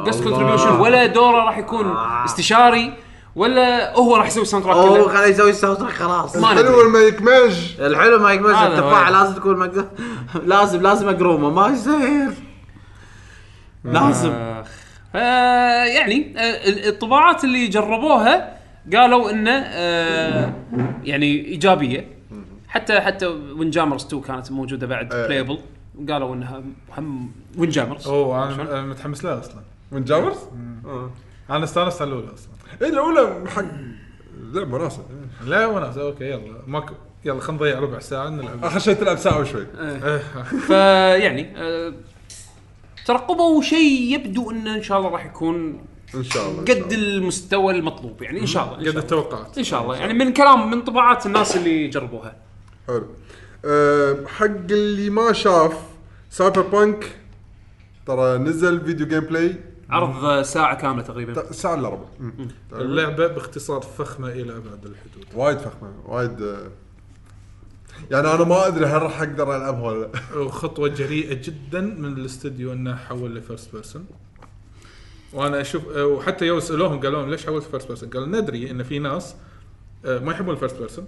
[0.06, 0.22] جست.
[0.22, 2.92] كونتريبيوشن ولا دوره راح يكون استشاري
[3.36, 5.08] ولا هو راح يسوي ساوند تراك أوه كله.
[5.08, 6.36] خليه يسوي الساوند تراك خلاص.
[6.36, 6.88] ما الحلو.
[6.88, 9.12] ما يكمج الحلو ما هذا التفاحه هو.
[9.12, 9.70] لازم تكون
[10.52, 11.50] لازم لازم أقرومه.
[11.50, 12.30] ما يصير.
[13.84, 14.30] لازم.
[14.30, 14.64] آه،
[15.14, 18.56] آه يعني آه ال- الطباعات اللي جربوها
[18.96, 20.52] قالوا انه آه
[21.04, 22.06] يعني إيجابية.
[22.68, 25.26] حتى حتى Windjammers 2 كانت موجودة بعد آه.
[25.26, 25.58] playable
[26.08, 26.62] قالوا إنها
[26.98, 29.60] هم Windjammers أوه أنا أنا متحمس لها أصلا.
[29.92, 30.36] Windjammers؟
[30.86, 31.10] آه.
[31.50, 32.52] أنا استانست على الأولى أصلا.
[32.82, 33.64] اي الأولى حق
[34.52, 35.04] لعبة مناسبه
[35.46, 36.62] لا وناس okay يلا.
[36.66, 38.64] ماكو يلا خلينا نضيع ربع ساعة نلعب.
[38.64, 39.66] آخر شيء تلعب ساعة وشوي.
[40.66, 41.92] فيعني آه
[43.10, 45.84] ترقبوا شيء يبدو انه إن شاء الله راح يكون
[46.14, 48.22] إن شاء الله قد المستوى المطلوب.
[48.22, 48.96] يعني إن شاء الله قد.
[48.96, 49.58] التوقعات.
[49.58, 49.96] إن شاء الله.
[49.96, 52.36] يعني من كلام من انطباعات الناس اللي جربوها.
[52.86, 53.06] حلو.
[53.64, 55.72] أه حق اللي ما شاف
[56.30, 57.16] Cyberpunk
[58.06, 59.54] ترى نزل فيديو gameplay.
[59.90, 61.52] عرض ساعة كاملة تقريبا.
[61.52, 62.06] ساعة إلا ربع.
[62.72, 65.26] اللعبة باختصار فخمة إلى أبعد الحدود.
[65.34, 66.56] وايد فخمة وايد
[68.10, 70.38] يعني أنا ما أدري هل راح أقدر العبها ولا لا.
[70.38, 74.06] وخطوة جريئة جدا من الاستوديو إنه حول ل first person
[75.32, 78.98] وأنا أشوف وحتى يوم سألوهم قالوا لهم ليش حولت first person؟ قالوا ندري إن في
[78.98, 79.34] ناس
[80.04, 81.06] آه، ما يحبون ال first person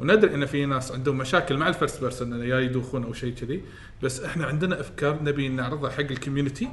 [0.00, 3.34] وندري إن في ناس عندهم مشاكل مع ال first person إنه يا يدوخون أو شيء
[3.34, 3.62] كذي.
[4.02, 6.68] بس إحنا عندنا أفكار نبي نعرضها حق ال community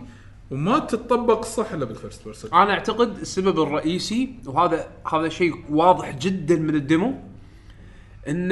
[0.52, 6.18] وما تطبق صح إلا بال first person أنا أعتقد السبب الرئيسي وهذا هذا شيء واضح
[6.18, 7.14] جدا من ال demo
[8.28, 8.52] ان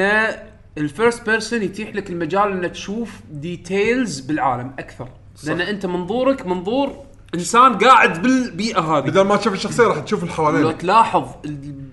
[0.78, 5.10] ال first person يتيح لك المجال إنك تشوف details بالعالم أكثر.
[5.44, 6.96] لأن أنت منظورك منظور
[7.36, 9.04] إنسان قاعد بالبيئة هذه.
[9.04, 11.84] بدل ما تشوف الشخصية راح تشوف اللي لو تلاحظ ال-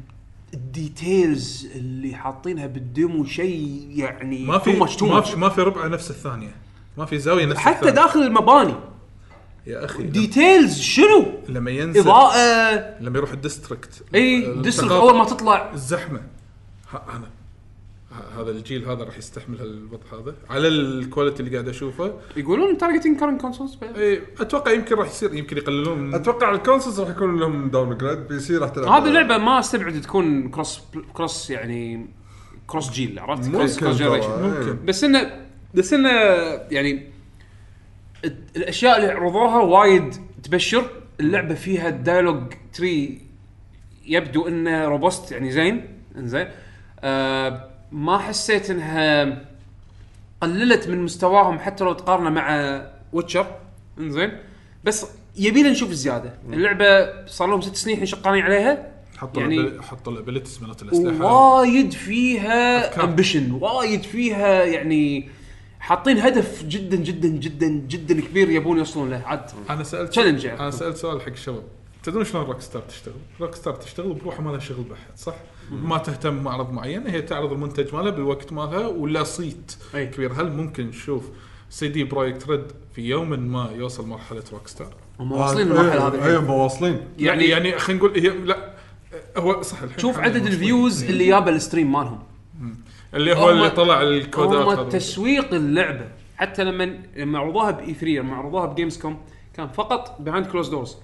[0.54, 5.20] ال details اللي حاطينها بال demo شيء يعني ما في ما.
[5.20, 6.54] في, ما في ربع نفس الثانية.
[6.98, 7.94] ما في زاوية نفس حتى الثانية.
[7.94, 8.74] داخل المباني.
[9.66, 12.94] يا أخي details شنو؟ لما ينزل إضاءة.
[13.00, 15.70] لما يروح ال district إي التقاطع، district أول ما تطلع.
[15.72, 16.20] الزحمة.
[16.92, 17.30] أنا
[18.38, 22.14] هذا الجيل هذا راح يستحمل هالوضع هذا على ال quality اللي قاعد أشوفه.
[22.36, 25.98] يقولون targeting current consoles إيه، أتوقع يمكن راح يصير يمكن يقللون.
[25.98, 28.88] من أتوقع ال consoles راح يكون لهم downgrade PC راح تلعب.
[28.88, 30.82] هذه اللعبة ما أستبعد تكون cross
[31.14, 32.06] cross يعني
[32.66, 34.42] cross جيل عرفت؟ cross ممكن cross generation.
[34.42, 34.84] ممكن.
[34.84, 36.10] بس إنه بس إنه
[36.70, 37.10] يعني
[38.24, 40.90] ال- الأشياء اللي عرضوها وايد تبشر.
[41.20, 42.42] اللعبة فيها ال dialogue
[42.72, 43.20] tree
[44.06, 46.48] يبدو إنه robust يعني زين إنزين.
[47.00, 49.38] آه ما حسيت إنها
[50.40, 53.46] قللت من مستواهم حتى لو تقارنه مع Witcher
[53.98, 54.38] إنزين.
[54.84, 55.06] بس
[55.36, 56.34] يبينا نشوف زيادة.
[56.52, 58.92] اللعبة صار لهم ست سنين إحنا شغالين عليها.
[59.16, 61.32] حطوا يعني- حطوا ال abilities مالت الأسلحة.
[61.56, 63.04] وايد فيها.
[63.04, 65.28] ambition وايد فيها يعني
[65.80, 69.22] حاطين هدف جدا جدا جدا جدا كبير يبون يوصلون له.
[69.26, 70.60] عاد أنا سألت challenge يعني.
[70.60, 71.62] أنا سألت سؤال حق الشباب.
[72.02, 75.34] تدرون شلون روك ستار تشتغل؟ روك ستار تشتغل بروحها ما لها شغل بحد صح؟
[75.70, 80.06] ما تهتم معرض معين هي تعرض المنتج مالها بالوقت مالها ولا صيت أي.
[80.06, 81.24] كبير هل ممكن نشوف
[81.70, 82.62] CD Projekt Red
[82.94, 86.36] في يوم ما يوصل مرحلة Rockstar؟ هم واصلين المرحله هذه اي.
[86.36, 88.74] هم واصلين يعني يعني يعني خلينا نقول هي لا
[89.36, 90.46] هو صح الحين شوف عدد.
[90.46, 92.18] ال views اللي جابه ال stream مالهم
[93.14, 94.88] اللي هو اللي طلع الكودات هم.
[94.88, 99.18] تسويق اللعبة حتى لما لما عرضوها ب E3 لما عرضوها ب Gamescom
[99.56, 100.96] كان فقط behind closed doors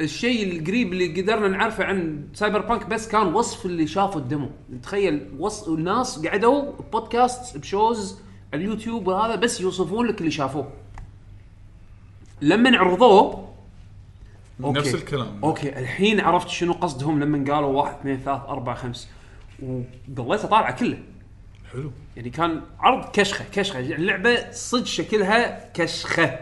[0.00, 4.50] الشيء القريب اللي قدرنا نعرفه عن Cyberpunk بس كان وصف اللي شافوا ال demo.
[4.82, 8.18] تخيل وصف الناس قعدوا podcast ب shows
[8.52, 10.72] على اليوتيوب وهذا بس يوصفون لك اللي شافوه.
[12.42, 13.48] لما عرضوه
[14.64, 14.78] okay.
[14.78, 15.38] نفس الكلام.
[15.44, 19.08] okay الحين عرفت شنو قصدهم لما قالوا واحد اثنين ثلاث أربع خمس.
[19.62, 20.98] وضليت اطالعه كله.
[21.72, 21.90] حلو.
[22.16, 23.80] يعني كان عرض كشخة كشخة.
[23.80, 26.38] اللعبه صدق شكلها كشخة.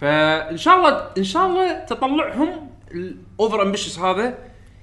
[0.00, 4.38] فإن شاء الله إن شاء الله تطلعهم ال over ambitious هذا.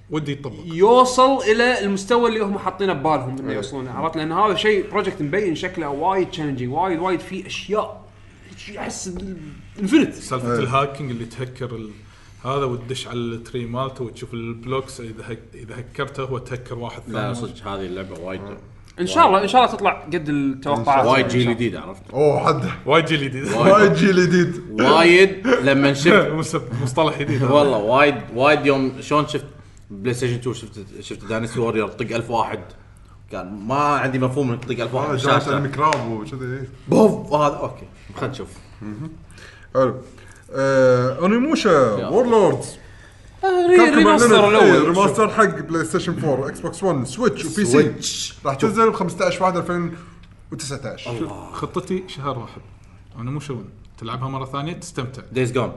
[0.10, 4.90] ودي يطبق يوصل إلى المستوى اللي هم حاطينه ببالهم إنه يوصلونه عرفت؟ لأن هذا شيء
[4.92, 8.04] project مبين شكله وايد challenging وايد وايد فيه أشياء
[8.78, 9.16] احس
[9.80, 10.60] انفنت سالفة إيه.
[10.60, 11.92] الهاكينج اللي تهكر ال...
[12.46, 15.40] هذا وتدش على التري مالته وتشوف البلوكس إذا هك...
[15.54, 17.14] إذا هكرته هو تهكر واحد ثاني.
[17.14, 18.42] لا صدق هذه اللعبة وايد
[19.00, 21.06] إن شاء الله إن شاء الله تطلع قد التوقعات.
[21.06, 21.50] وايد جيل.
[21.50, 22.70] جديد عرفت؟ أوه حد.
[22.86, 23.52] وايد جيل جديد.
[23.54, 23.94] وايد.
[23.94, 24.62] جيل جديد.
[24.82, 27.44] وايد لما شفت مصطلح جديد.
[27.44, 29.46] والله وايد وايد يوم شلون شفت
[29.90, 32.60] بلاي ستيشن 2 شفت شفت داينستي وورير طق 1000 واحد.
[33.32, 35.10] كان ما عندي مفهوم انك تطق 1000 واحد.
[35.10, 35.16] آه،.
[35.16, 36.68] جاءت الميكراب وكذي.
[36.88, 38.50] بوف هذا okay خلينا نشوف.
[39.76, 39.96] حلو.
[40.56, 42.78] آه، Onimusha Warlords
[43.70, 44.88] re- remaster الأول.
[44.88, 48.34] remaster حق PlayStation 4 Xbox 1 Switch و PC Switch.
[48.46, 52.62] راح تنزل ب 15 1 2019 خطتي شهر واحد.
[53.20, 53.66] أنا مو شون
[53.98, 55.22] تلعبها مرة ثانية تستمتع.
[55.32, 55.72] Days Gone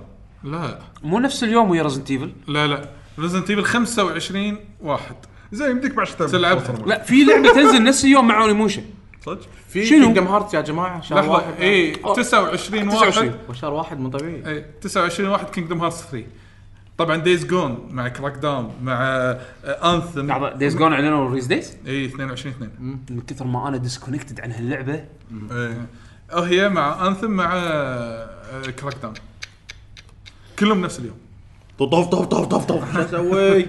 [0.44, 0.78] لا.
[1.02, 2.88] مو نفس اليوم ويا Resident Evil لا لا.
[3.18, 5.16] Resident Evil 25 واحد.
[5.52, 6.06] زين يمديك بعد.
[6.06, 6.40] توصل.
[6.40, 8.82] لا في لعبة تنزل نفس اليوم مع Onimusha
[9.26, 11.30] صدق؟ في شنو؟ Kingdom Hearts يا جماعة شهر لحظة.
[11.32, 11.54] واحد.
[11.60, 12.96] اي 29 واحد.
[12.98, 13.32] 29.
[13.48, 14.42] وشهر واحد مو طبيعي.
[14.56, 16.26] اي 29 واحد Kingdom Hearts 3
[16.98, 19.02] طبعا Days Gone مع Crackdown مع
[19.66, 24.40] Anthem لحظة Days Gone إعلنوا ريز دايز اي 22 2 من كثر ما أنا disconnected
[24.40, 25.04] عن هاللعبة.
[25.50, 25.86] إيه.
[26.32, 27.50] هي مع Anthem مع
[28.80, 29.14] Crackdown
[30.58, 31.16] كلهم نفس اليوم.
[31.78, 33.66] طف طف طف طف طف شو أسوي؟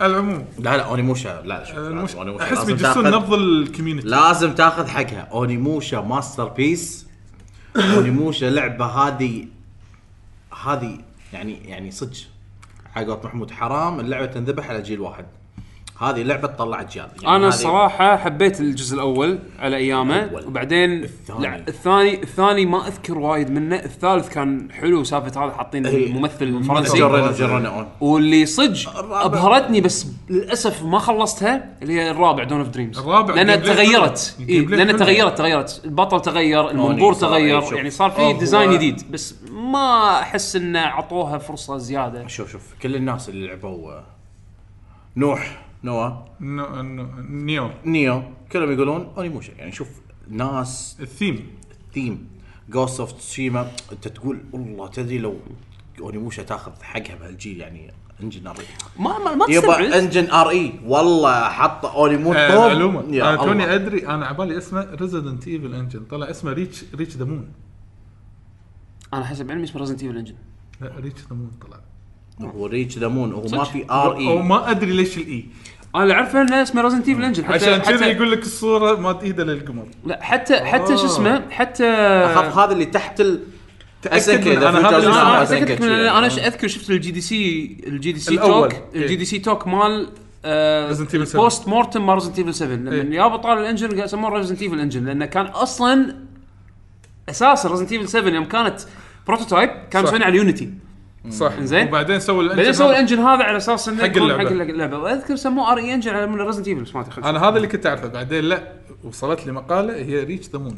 [0.00, 0.46] العموم.
[0.58, 2.14] لا لا Onimusha لا شوف المش...
[2.16, 5.20] أحس بيجسون نبض ال community لازم تاخذ حقها.
[5.20, 7.06] Onimusha masterpiece.
[7.76, 9.46] Onimusha لعبة هذه
[10.64, 10.98] هذه
[11.32, 12.16] يعني يعني صدق.
[12.96, 15.26] حقت محمود حرام اللعبة تنذبح على جيل واحد.
[16.00, 20.46] هذه لعبة تطلع اجيال يعني أنا هذه- الصراحه حبيت الجزء الأول على أيامه الأول.
[20.46, 21.40] وبعدين الثاني.
[21.40, 26.06] لا الثاني الثاني ما أذكر وايد منه الثالث كان حلو سالفه هذا حاطين إيه.
[26.06, 32.10] الممثل الفرنسي جان رينو جان رينو واللي صدق أبهرتني بس للأسف ما خلصتها اللي هي
[32.10, 34.48] الرابع Dawn of Dreams الرابع لأنها ال gameplay تغيرت حلو.
[34.48, 35.04] إيه ال gameplay لأنها حلو.
[35.04, 37.72] تغيرت تغيرت البطل تغير المنظور صار تغير يشوف.
[37.72, 42.96] يعني صار في design جديد بس ما أحس إنه عطوها فرصة زيادة شوف شوف كل
[42.96, 44.04] الناس اللي لعبوا آه،
[45.16, 46.10] Nioh Nioh؟
[46.40, 47.70] Ni- Ni- Nioh.
[47.84, 48.22] Nioh.
[48.52, 49.88] كلهم يقولون Onimusha يعني شوف
[50.28, 50.96] ناس.
[51.00, 51.46] ال theme.
[51.94, 52.28] theme
[52.68, 55.36] Ghost of Tsushima أنت تقول والله تدري لو
[56.00, 58.64] Onimusha تاخذ حقها بهالجيل يعني engine RE
[58.98, 62.68] ما ما, ما يبا engine RE والله حط Onimusha آه،.
[62.68, 63.74] معلومه يا أنا توني.
[63.74, 67.48] أدري أنا عبالي اسمه Resident Evil engine طلع اسمه reach reach the moon
[69.14, 70.34] أنا حسب علمي اسمه Resident Evil engine
[70.80, 71.80] لا reach the moon طلع.
[72.40, 75.44] هو reach the moon هو ما؟ في RE ما أدري ليش ال E
[75.94, 79.44] أنا اللي اعرفه إنه اسمه Resident Evil engine عشان كذا يقول لك الصورة مالت إيده
[79.44, 83.40] للقمر لا حتى حتى شو اسمه حتى أخاف هذا اللي تحت ال
[84.02, 85.22] تأكد من- أنا أنا هذا اللي أنا
[86.18, 86.18] أنا.
[86.18, 88.36] أنا أذكر شفت ال GDC ال GDC.
[88.36, 88.72] talk.
[88.94, 90.08] ال GDC talk مال
[90.44, 91.42] آه Resident Evil 7.
[91.42, 93.14] post mortem مال Resident Evil 7 لما.
[93.16, 96.16] يابا طال ال engine قال سموه Resident Evil engine لأنه كان أصلا
[97.28, 98.80] أساسا Resident Evil 7 يوم كانت
[99.26, 100.02] prototype كان.
[100.04, 100.70] مسوينه على ال Unity
[101.30, 101.52] صح.
[101.52, 101.88] إنزين.
[101.88, 102.94] وبعدين سووا ال engine بعدين سووا هذا.
[102.96, 104.44] ال engine هذا على أساس إنه حق يكون اللعبة.
[104.44, 104.98] حق اللعبة.
[104.98, 108.08] وأذكر سموه RE engine على من Resident Evil ما أدري أنا هذا اللي كنت أعرفه.
[108.08, 108.72] بعدين لا
[109.04, 110.74] وصلت لي مقالة هي reach the moon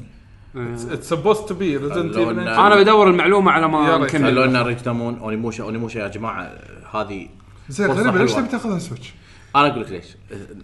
[0.90, 3.98] it's supposed to be Resident Evil أنا بدور المعلومة على ما.
[3.98, 4.30] نكمل.
[4.30, 6.52] خلونا reach the moon Onimusha Onimusha يا جماعة
[6.94, 7.28] هذه
[7.68, 8.32] زين غريبه ليش.
[8.32, 9.14] تبي تاخذها Switch؟
[9.56, 10.06] أنا أقول لك ليش.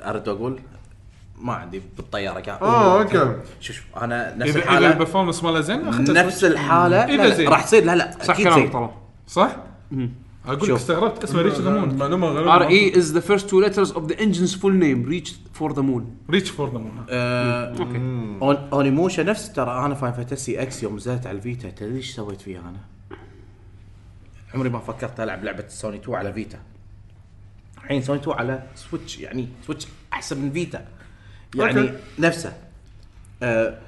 [0.03, 0.61] ارد أقول
[1.39, 3.37] ما عندي بالطيارة قاعد آه okay.
[3.61, 4.93] شوف شوف أنا نفس اذا إذا الحالة.
[4.93, 6.45] ال performance ماله زين نفس.
[6.45, 7.07] الحالة.
[7.07, 7.49] لا زين.
[7.49, 7.85] راح تصير.
[7.85, 8.71] لا لا صح كلامك زين.
[8.71, 8.91] طبعا
[9.27, 9.57] صح؟
[10.47, 10.81] أقول لك شوف.
[10.81, 11.95] استغربت اسمه reach the moon.
[11.99, 12.55] معلومة غريبة.
[12.55, 16.03] RE is the first two letters of the engine's full name reached for the moon.
[16.31, 17.99] reach for the moon آه، okay.
[18.41, 22.11] Oni- Onimusha نفس ترى أنا Final Fantasy X يوم نزلت على ال Vita تدري إيش
[22.15, 22.81] سويت فيها أنا؟
[24.55, 26.59] عمري ما فكرت ألعب لعبة سوني 2 على Vita.
[27.85, 30.87] الحين سوني 2 على Switch يعني Switch أحسن من Vita.
[31.55, 31.93] يعني okay.
[32.19, 32.53] نفسه.
[33.43, 33.79] آه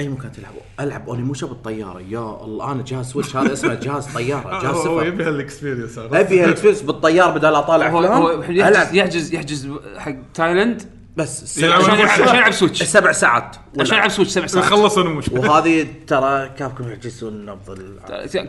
[0.00, 2.00] أي مكان تلعب ألعب Onimusha بالطيارة.
[2.00, 4.50] يا الله أنا جهاز Switch هذا؟ اسمه جهاز طيارة.
[4.62, 8.94] جهاز هو سفر يبي هال experience أبي ال experience بالطيارة بدل أطالع هو هو يحجز
[8.94, 9.68] يحجز يحجز
[9.98, 10.82] حق تايلاند؟
[11.16, 12.34] بس عشان.
[12.34, 13.56] يلعب- Switch؟ سبع ساعات.
[13.80, 17.78] عشان يلعب Switch سبع ساعات؟ خلص أنا مش وهذه ترى كابكم يعجزون نبض.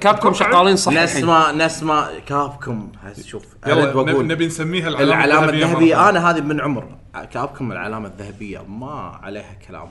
[0.01, 6.09] كابكم شغالين صح الحين نسمع نسمع كابكم هس- شوف يلا نبي, نسميها العلامة, الذهبية.
[6.09, 6.87] أنا هذه من عمر.
[7.33, 8.59] كابكم العلامة الذهبية.
[8.67, 9.87] ما عليها كلام.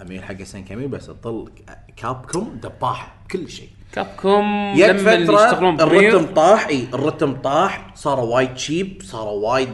[0.00, 1.50] اميل حق سين كميل بس تظل
[1.96, 9.02] كابكم دباحه كل شيء كابكم فترة يشتغلون الرتم طاح إي الرتم طاح صاروا وايد شيب
[9.04, 9.68] صاروا وايد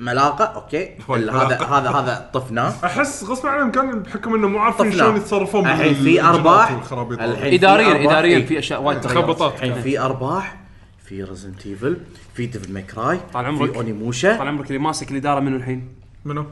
[0.00, 1.58] ملاقة أوكي هذا.
[1.60, 4.92] هذا هذا طفناه أحس غصب عنهم كان بحكم إنه مو عارفين.
[4.92, 6.70] شلون يتصرفون الحين في أرباح
[7.00, 8.12] الحين في اداريا أرباح.
[8.12, 8.46] اداريا.
[8.46, 10.56] في أشياء وايد تغيرت خبطات الحين في أرباح
[11.04, 11.96] في ريزنت ايفل
[12.34, 13.70] في ديفل ماكراي طال عمرك.
[13.70, 15.88] في اونيموشا طال عمرك اللي ماسك الإدارة منو الحين؟
[16.24, 16.46] منو؟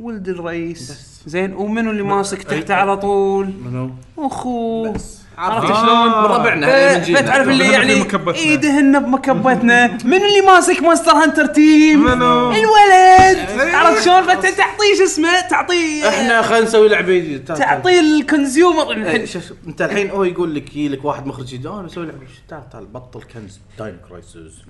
[0.00, 6.14] ولد الرئيس زين ومنو اللي ماسك تحته على طول؟ منو؟ أخوه عرفت عرفت شلون؟ من
[6.14, 7.22] ربعنا من جيلنا.
[7.22, 8.04] فتعرف اللي يعني.
[8.34, 9.98] ايدهن بمكبتنا.
[10.04, 13.38] منو اللي ماسك مونستر هانتر تيم؟ منو؟ الولد.
[13.74, 17.58] عرفت شلون؟ فتعطيه شو اسمه؟ تعطيه إحنا خلينا نسوي لعبة تعال.
[17.58, 21.66] تعطيه الكونسيومر إيه، الحين شوف أنت الحين هو يقول لك يجي لك واحد مخرج جديد
[21.66, 23.60] أنا بسوي لعبة تعال تعال بطل كنز.
[23.78, 24.62] داين كرايسز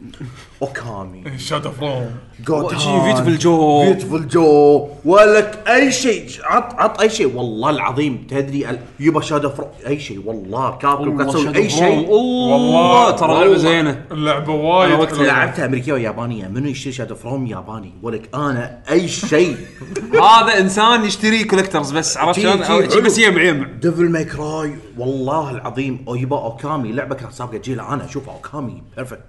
[0.62, 1.38] أوكامي.
[1.38, 2.10] شاد اوف روم
[2.46, 3.84] جود Beautiful Joe.
[3.84, 7.36] بيوتيفول جو ولك أي شيء عط عط أي شيء.
[7.36, 10.57] والله العظيم تدري يبا شادو فرو أي شيء والله.
[10.82, 12.08] كابكم قاعد تسوي أي شيء.
[12.08, 14.04] والله ترى لعبة زينة.
[14.12, 15.18] اللعبة وايد وقت.
[15.18, 16.48] لعبتها أمريكية ويابانية.
[16.48, 19.56] منو يشتري شادو فروم ياباني؟ ولك أنا أي شيء.
[20.30, 22.58] هذا إنسان يشتري كولكترز بس عرفت شلون؟
[23.04, 26.04] بس يجمع يجمع ديفل ماي كراي والله العظيم.
[26.08, 29.24] أو يبا أوكامي لعبة كانت سابقة جيلها أنا اشوفها أوكامي بيرفكت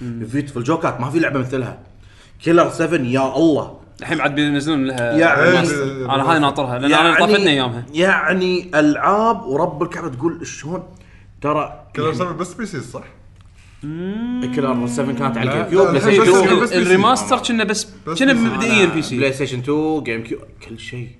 [0.00, 1.78] بيوتيفول جوكات ما في لعبة مثلها.
[2.44, 3.83] كيلر 7 يا الله.
[4.00, 6.14] الحين بعد بينزلون لها يعني- ريماستر.
[6.14, 7.86] أنا هاي ناطرها لأن أنا طافتني أيامها.
[7.94, 10.82] يعني العاب ورب الكعبة تقول شلون؟
[11.40, 13.04] ترى كلر 7 بس بي سي صح؟
[14.54, 16.76] كيلر 7 كانت على لا، الجيم كيوب لا، بلاي الحين ستيشن بس- 2 بس- بي
[16.76, 16.82] سي.
[16.82, 18.44] الريماستر كنا بس بس كنا بي سي.
[18.44, 21.10] مبدئيا بي سي بلاي ستيشن 2 جيم كيوب كل شيء.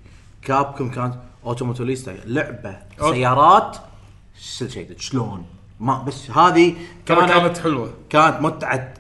[0.43, 1.15] كابكم كانت
[1.47, 3.77] اوتوموتوليستا لعبة سيارات
[4.61, 5.45] كل شيء شلون؟
[5.81, 6.75] ما بس هذه
[7.07, 7.95] ترى كانت كانت حلوة.
[8.11, 8.95] كانت متعة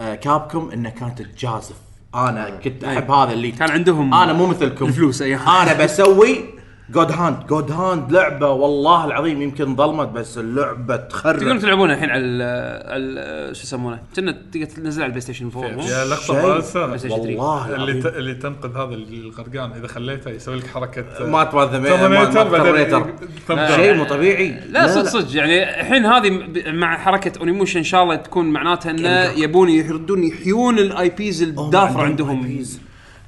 [0.00, 1.74] آه، كابكم إنها كانت تجازف
[2.16, 4.86] أنا كنت أحب هذا اللي كان عندهم أنا مو مثلكم.
[4.86, 5.62] الفلوس أيامها.
[5.62, 6.44] أنا بسوي
[6.90, 12.10] جود هاند جود هاند لعبة والله العظيم يمكن ظلمت بس اللعبة تقدرون تخرب تلعبونها الحين
[12.10, 17.12] على ال- شو يسمونه كنا تقدر تنزل على البلاي ستيشن 4 مو؟ يا لقطة 3.
[17.14, 18.06] والله اللي ت...
[18.06, 22.32] اللي تنقذ هذا الغرقان إذا خليته يسوي لك حركة مات مال بعدين
[22.68, 23.14] ترمينيتر.
[23.48, 23.94] ثمب شيء.
[23.94, 26.30] مو طبيعي لا صدق صدق يعني الحين هذه
[26.72, 29.08] مع حركة اونيموشن إن شاء الله تكون معناتها انه
[29.42, 32.64] يبون يردون يحيون الاي بيز الدافره عندهم.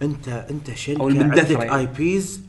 [0.03, 1.73] أنت أنت شركه عندك.
[1.75, 2.48] اي بيز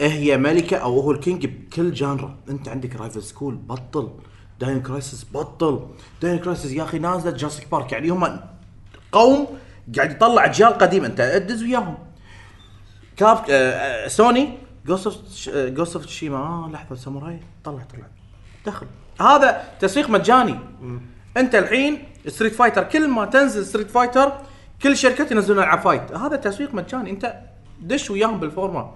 [0.00, 2.36] هي ملكة أو هو الكينج؟ بكل جانرا.
[2.50, 4.10] أنت عندك رايفل سكول بطل.
[4.60, 5.86] داين كرايسس بطل.
[6.22, 7.92] داين كرايسس يا أخي نازلة جاسك بارك.
[7.92, 8.40] يعني هم
[9.12, 9.46] قوم
[9.96, 11.06] قاعد يطلع أجيال قديمة.
[11.06, 11.98] أنت ادز وياهم.
[13.16, 15.16] كاب آه آه، سوني جوست اوف
[15.48, 17.40] جوست اوف تشيما آه لحظة ساموراي.
[17.64, 18.06] طلع طلع.
[18.66, 18.86] دخل.
[19.20, 20.58] هذا تسويق مجاني.
[21.36, 24.32] أنت الحين ستريت فايتر كل ما تنزل ستريت فايتر
[24.82, 27.10] كل شركات ينزلون العاب فايت هذا تسويق مجاني.
[27.10, 27.40] أنت
[27.80, 28.90] دش وياهم بالفورمه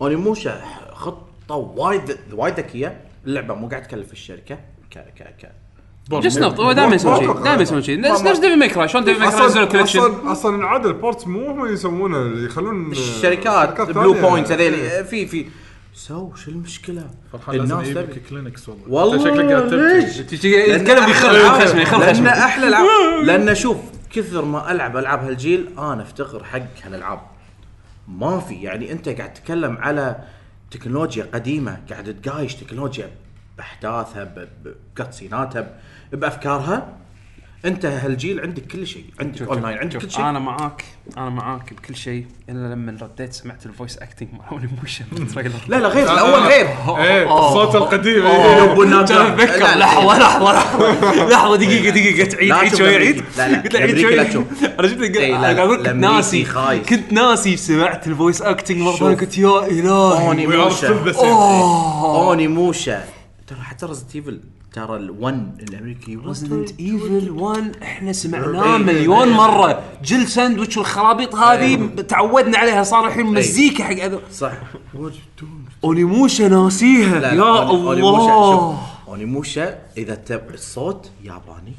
[0.00, 0.60] اونيموشا
[0.92, 3.00] خطة وايد وايد ذكية.
[3.26, 4.58] اللعبة مو قاعد تكلف الشركة.
[4.90, 5.52] ك ك ك
[6.10, 9.30] جست نوت هو دائما يسوي شيء دائما يسوي شيء نفس ماي كراي شلون ديفل ماي
[9.30, 13.90] كراي نزلوا أصلا كولكشن أصلا أصلا عاده البورتس مو هم يسوونه اللي يخلون الشركات شركات
[13.90, 14.12] بلو.
[14.12, 15.04] بوينت هذيل.
[15.04, 15.46] في في
[15.94, 18.84] سو شو المشكلة؟ فرحان لازم الناس يجيب تبي لك كلينكس والله.
[18.88, 19.72] والله شكلك قاعد
[20.44, 22.86] يتكلم يخرب خشمه يخرب لأن خشمه أحلى العاب
[23.24, 23.76] لأن شوف
[24.12, 27.20] كثر ما ألعب العاب هالجيل أنا افتخر حق هالألعاب.
[28.08, 28.54] ما في.
[28.54, 30.24] يعني أنت قاعد تتكلم على
[30.70, 33.10] تكنولوجيا قديمة قاعد تقايش تكنولوجيا
[33.56, 35.80] بأحداثها بكاتسيناتها
[36.12, 36.96] بأفكارها.
[37.64, 39.04] انت هالجيل عندك كل شيء.
[39.20, 40.20] عندك شوف- اونلاين عندك كل شيء.
[40.24, 40.84] أنا معاك
[41.16, 42.26] أنا معاك بكل شيء.
[42.48, 46.66] إلا لما رديت سمعت الفويس اكتنج مال اوني موشن بالتريلر لا لا غير الأول غير.
[46.98, 49.78] إيه الصوت القديم اتذكر لا، لا.
[49.78, 51.56] لحظة لحظة لحظة.
[51.56, 52.96] دقيقة دقيقة تعيد لا عيد شوي.
[52.96, 53.24] عيد.
[53.38, 54.20] لا، لا، قلت له عيد شوي.
[54.78, 56.46] أنا جبت لك إي، لا، قاعد أقول ناسي.
[56.88, 59.14] كنت ناسي سمعت الفويس اكتنج مرة.
[59.14, 59.88] قلت يا إلهي.
[59.90, 61.12] أوني موشا.
[61.12, 61.24] same.
[62.04, 63.04] أوني موشا.
[63.46, 64.40] ترى حتى رزنت ايفل
[64.74, 65.24] ترى ال1
[65.62, 69.82] الأمريكي ريزدنت ايفل 1 إحنا سمعناه مليون مرة.
[70.04, 74.52] جل ساندويتش والخرابيط هذه تعودنا عليها صار الحين مزيكا حق هذا صح.
[75.84, 77.18] أونيموشا ناسيها.
[77.20, 78.18] لا، يا الله.
[78.26, 81.72] شوف، اوني موشا إذا تب الصوت ياباني.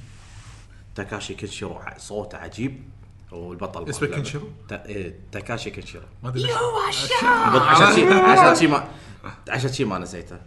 [0.95, 2.83] تاكاشي كنشيرو صوته عجيب.
[3.31, 6.43] والبطل اسمه كنشيرو؟ تا- إيه، تاكاشي كنشيرو ما أدري
[6.87, 7.95] عشان.
[7.95, 8.83] شي عشان شي ما
[9.49, 10.37] عشان شي ما نسيته.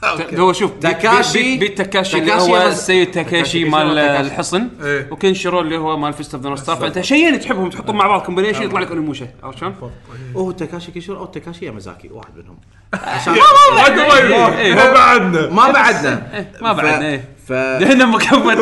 [0.40, 3.98] هو شوف بيت- تاكاشي- بيت, تاكاشي اللي هو السيد تاكاشي مال.
[3.98, 4.68] الحصن.
[4.82, 5.08] إيه.
[5.10, 8.20] وكنشيرو اللي هو مال فيست أوف ذا نورث ستار فانت شيئين تحبهم تحطهم مع بعض
[8.20, 9.74] كومبينيشن يطلع لك اونيموشا عرفت شلون؟
[10.36, 12.58] هو تاكاشي كنشيرو أو تاكاشي يامازاكي واحد منهم.
[12.94, 13.34] عشان
[14.58, 14.74] إيه.
[14.74, 15.50] ما بعدنا.
[15.50, 16.22] ما بعدنا.
[16.62, 17.52] ما بعدنا ف...
[17.52, 18.56] هنا مكمل.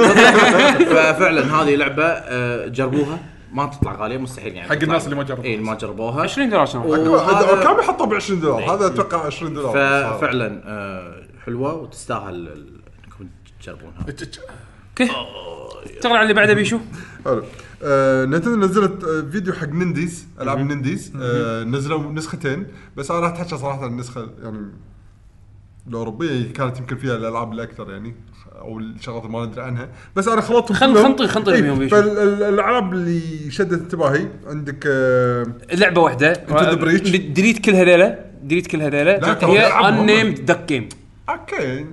[0.86, 3.18] ففعلا هذه لعبة آه، جربوها.
[3.52, 5.46] ما تطلع غالية مستحيل يعني حق الناس اللي ما جربوها.
[5.46, 6.22] اي ما جربوها.
[6.22, 6.66] 20 دولار
[7.64, 8.74] كم يحطوا ب 20 دولار.
[8.74, 9.72] هذا أتوقع 20 دولار.
[10.18, 10.60] ففعلا
[11.48, 12.48] حلوة وتستاهل
[13.04, 13.28] إنكم
[13.60, 14.06] تجربونها.
[14.08, 15.10] أوكي.
[16.00, 16.78] تغلى على اللي بعده بيشو.
[17.24, 17.42] حلو.
[17.82, 21.12] آه، نتندو نزلت آه، فيديو حق ننديز ألعاب ننديز.
[21.22, 22.66] آه، نزلوا نسختين.
[22.96, 24.58] بس أنا راح أتحكى صراحة عن النسخة يعني
[25.88, 28.14] الأوروبية كانت يمكن فيها الألعاب الاكثر يعني
[28.58, 29.88] أو الشغلات اللي ما ندري عنها.
[30.16, 31.04] بس أنا خلطتهم خل- كلهم.
[31.16, 31.96] خنطي- خنطي إيه، بيهم بيشو.
[31.96, 36.32] فالالعاب اللي شدت انتباهي عندك آه، لعبة واحدة.
[36.34, 37.16] The Breach.
[37.16, 38.24] ديليت كل هذيلا.
[38.42, 39.18] ديليت كل هذيلا.
[39.18, 39.84] لا، ترى هي هم.
[39.84, 40.88] انيمد دك جيم
[41.28, 41.86] أوكي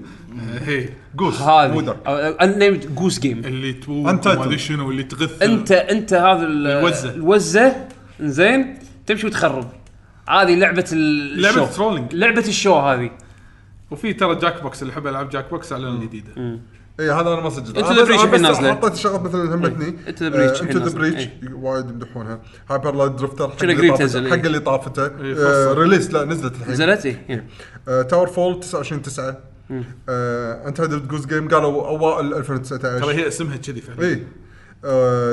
[0.62, 1.98] هي جوس هذه.
[2.42, 4.28] انيمد جوس جيم اللي توب Untitled.
[4.28, 5.42] ما ادري شنو اللي تغث.
[5.42, 7.14] انت أنت هذا ال- الوزة.
[7.14, 7.76] الوزة.
[8.20, 9.68] زين تمشي وتخرب.
[10.30, 11.76] هذه لعبة ال- لعبة الشو.
[11.76, 12.16] ترولينج.
[12.16, 13.12] لعبة الشو هذه.
[13.92, 16.60] وفي ترى جاك بوكس اللي يحب العاب جاك بوكس اعلان جديده
[17.00, 18.72] اي إيه، هذا أنا ما سجلت بس- Breach أنا الحين بس نازلة.
[18.72, 20.98] حطيت شغلات مثلا همتني the Breach الحين انتو ذا.
[20.98, 21.28] بريتش.
[21.54, 22.40] وايد يمدحونها.
[22.70, 24.34] هايبر لايت درفتر حق اللي طافته تنزل، حق.
[24.46, 25.08] اللي طافته.
[25.74, 26.74] ريليس لا نزلت الحين.
[26.74, 27.48] نزلت إيه
[28.02, 29.38] تاور فول 29 9
[30.68, 34.02] انت هيدد جوز جيم قالوا أوائل 2019 ترى هي اسمها كذي فعلا.
[34.02, 34.24] اي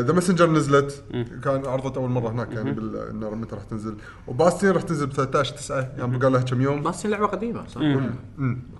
[0.01, 1.05] The Messenger نزلت.
[1.45, 3.97] كان عرضت أول مرة هناك يعني بال- إنه متى راح تنزل.
[4.27, 6.83] وباستين راح تنزل ب 13 9 يعني بقى لها كم يوم.
[6.83, 7.81] بس لعبة قديمة صح؟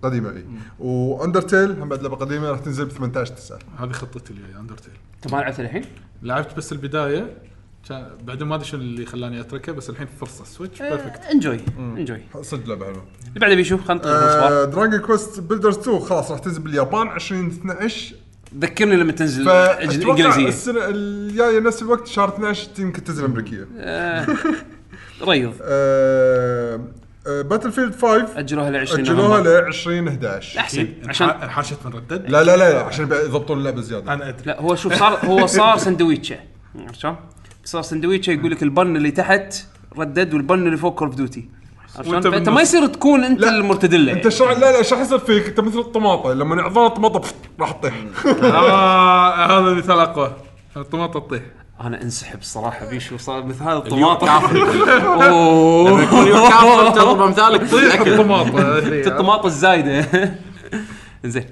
[0.03, 0.45] قديمة إي.
[0.79, 4.93] و Undertale هم بعد لعبة قديمة راح تنزل ب 18 9 هذه خطتي الجايه Undertale.
[5.17, 5.85] انت ما لعبت الحين؟
[6.23, 7.37] لعبت بس البداية.
[7.89, 10.45] كان بعدين ما أدري شنو اللي خلاني اتركه بس الحين فرصة.
[10.45, 13.05] Switch perfect enjoy enjoy صدق لعبة حلوة.
[13.29, 18.15] اللي بعده بيشو خلنا نطلع Dragon Quest Builders 2 خلاص راح تنزل باليابان 2012
[18.59, 23.67] ذكرني لما تنزل فأتوقع الانجليزيه السنة الجاية نفس الوقت شهر 12 يمكن تنزل أمريكية.
[25.23, 25.53] ريض
[27.27, 29.43] باتل فيلد 5 أجلوها ل 20 اجلوها.
[29.43, 30.89] ل 2011 أحسن.
[31.09, 34.13] عشان انحاشت من ردد لا لا لا عشان يضبطون اللعبة زيادة.
[34.13, 34.43] أنا أدري.
[34.47, 36.37] لا هو شوف صار هو صار سندويتشه.
[36.79, 37.17] عرفت شلون؟
[37.65, 39.55] صار سندويتشه يقول لك البن اللي تحت
[39.99, 41.49] ردد والبن اللي فوق كول اوف ديوتي
[41.95, 42.49] فانت بالنص.
[42.49, 45.61] ما يصير تكون انت لا، المرتدله انت شو لا لا إيش راح يصير فيك؟ انت
[45.61, 46.33] مثل الطماطة.
[46.33, 47.29] لما يعضون الطماطة
[47.61, 47.95] راح تطيح.
[48.43, 50.37] آه هذا مثال أقوى.
[50.77, 51.43] الطماطة تطيح.
[51.81, 54.29] أنا انسحب الصراحه بيشو صار مثل هذا الطماطم
[55.23, 56.01] أوه.
[56.49, 58.79] كافر تضرب امثالك طيح الطماطة.
[58.79, 60.07] الطماطم الزايدة.
[61.25, 61.45] زين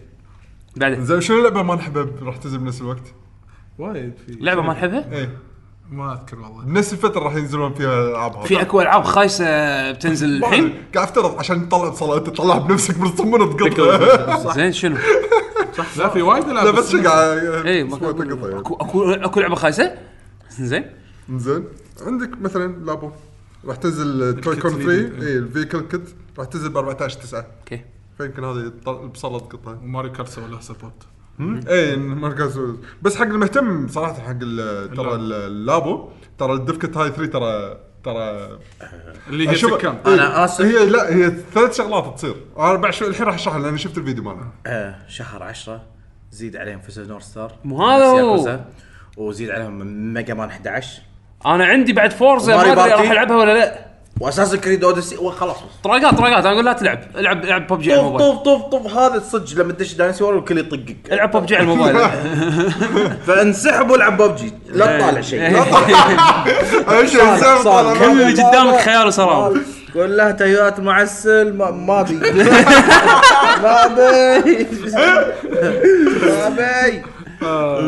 [0.77, 1.05] بعدين.
[1.05, 3.15] زين شنو اللعبه ما نحبها؟ راح تنزل بنفس الوقت؟
[3.79, 5.31] وايد في لعبة ما نحبها؟ إيه.
[5.91, 6.65] ما أذكر والله.
[6.65, 8.47] بنفس الفترة راح ينزلون فيها العاب هذه.
[8.47, 9.45] في أكو ألعاب خايسة
[9.93, 14.97] بتنزل الحين؟ قاعد أفترض عشان تطلع تطلعها بنفسك من الصمونه تقطها زين شنو؟
[15.97, 18.61] لا في وايد ألعاب لا بس شو قاعد اي تقطع يعني.
[18.61, 19.95] اكو اكو أكو لعبة خايسة؟
[20.51, 20.87] زين.
[21.35, 21.65] زين.
[22.07, 23.11] عندك مثلا لابو.
[23.65, 27.85] راح تنزل توي كون 3 الكت اي الفيكل كت راح تنزل ب 14 9 أوكي
[28.19, 31.03] فيمكن هذه البصله تقطها ماريو كارت سوى لها سبورت
[31.69, 32.61] اي مركز
[33.03, 38.49] بس حق المهتم صراحة حق ال- ترى ال- اللابو ترى الدفكت هاي 3 ترى ترى
[39.29, 40.65] اللي هي أشوف- سكان إيه، أنا آسف.
[40.65, 42.35] هي لا هي ثلاث شغلات تصير.
[42.59, 45.83] أنا بعد شوي الحين راح اشرحها لأن شفت الفيديو مالها آه، شهر 10
[46.31, 47.53] زيد عليهم فيزا نور ستار.
[47.65, 48.17] مو هذا؟ هو.
[48.17, 48.65] ياكوزا،
[49.17, 51.03] وزيد عليهم ميجا مان 11
[51.47, 52.95] أنا عندي بعد فورزا ما أدري بارتي.
[52.95, 53.90] راح ألعبها ولا لا.
[54.21, 57.01] وأساس كريد أوديسي وخلاص طراقات طراقات أنا أقول لا تلعب.
[57.17, 58.33] العب العب ببجي على طوف الموبايل.
[58.35, 58.95] طوف طوف طوف.
[58.97, 60.97] هذا الصج لما تدش داينسي وور الكل يطقك.
[61.13, 61.97] العب ببجي على الموبايل.
[63.27, 65.41] فانسحب والعب ببجي لا تطالع شيء.
[65.41, 65.59] لا.
[65.61, 67.65] اهم شيء صار- زين صار.
[67.65, 67.95] طالع.
[67.99, 69.57] كل اللي قدامك خيال وسراب.
[69.95, 72.15] قول له تهيات معسل ما ما ابي
[73.63, 74.67] ما ابي
[76.23, 77.03] ما ابي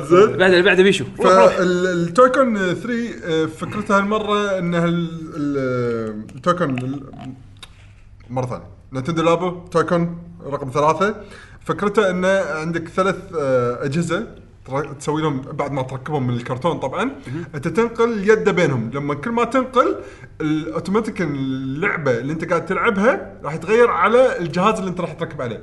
[0.04, 0.36] زين.
[0.36, 7.02] بعد اللي بعده بيشو فالتويكون 3 آه، فكرتها هالمرة انها ال- ال- التويكون ال-
[8.30, 8.64] مرة ثانية.
[8.92, 11.14] نتندو لابو تويكون رقم ثلاثة.
[11.64, 14.26] فكرته إنه عندك ثلاث آه، أجهزة
[15.00, 17.10] تسوي لهم بعد ما تركبهم من الكرتون طبعا.
[17.54, 18.90] أنت تنقل اليد بينهم.
[18.94, 19.96] لما كل ما تنقل
[20.40, 25.42] ال- اوتوماتيك اللعبة اللي أنت قاعد تلعبها راح يتغير على الجهاز اللي أنت راح تركب
[25.42, 25.62] عليه.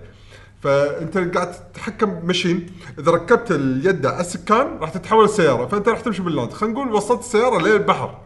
[0.61, 6.21] فأنت قاعد تتحكم machine إذا ركبت اليد على السكان راح تتحول السيارة فأنت راح تمشي
[6.21, 8.17] بال land خلينا نقول وصلت السيارة للبحر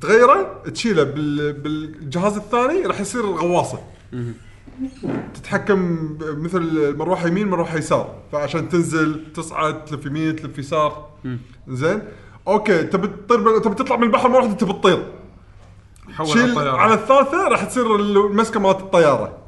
[0.00, 1.52] تغيره تشيله بال...
[1.52, 3.78] بالجهاز الثاني راح يصير الغواصة.
[5.34, 8.14] تتحكم مثل مروحة يمين مروحة يسار.
[8.32, 11.08] فعشان تنزل تصعد تلف يمين تلف يسار.
[11.68, 12.02] زين؟
[12.48, 15.06] okay تبي تطير تبي تطلع من البحر مره واحدة تبي تطير.
[16.12, 16.76] حول تشيل الطيارة.
[16.76, 19.38] على الثالثة راح تصير المسكة مالت الطيارة.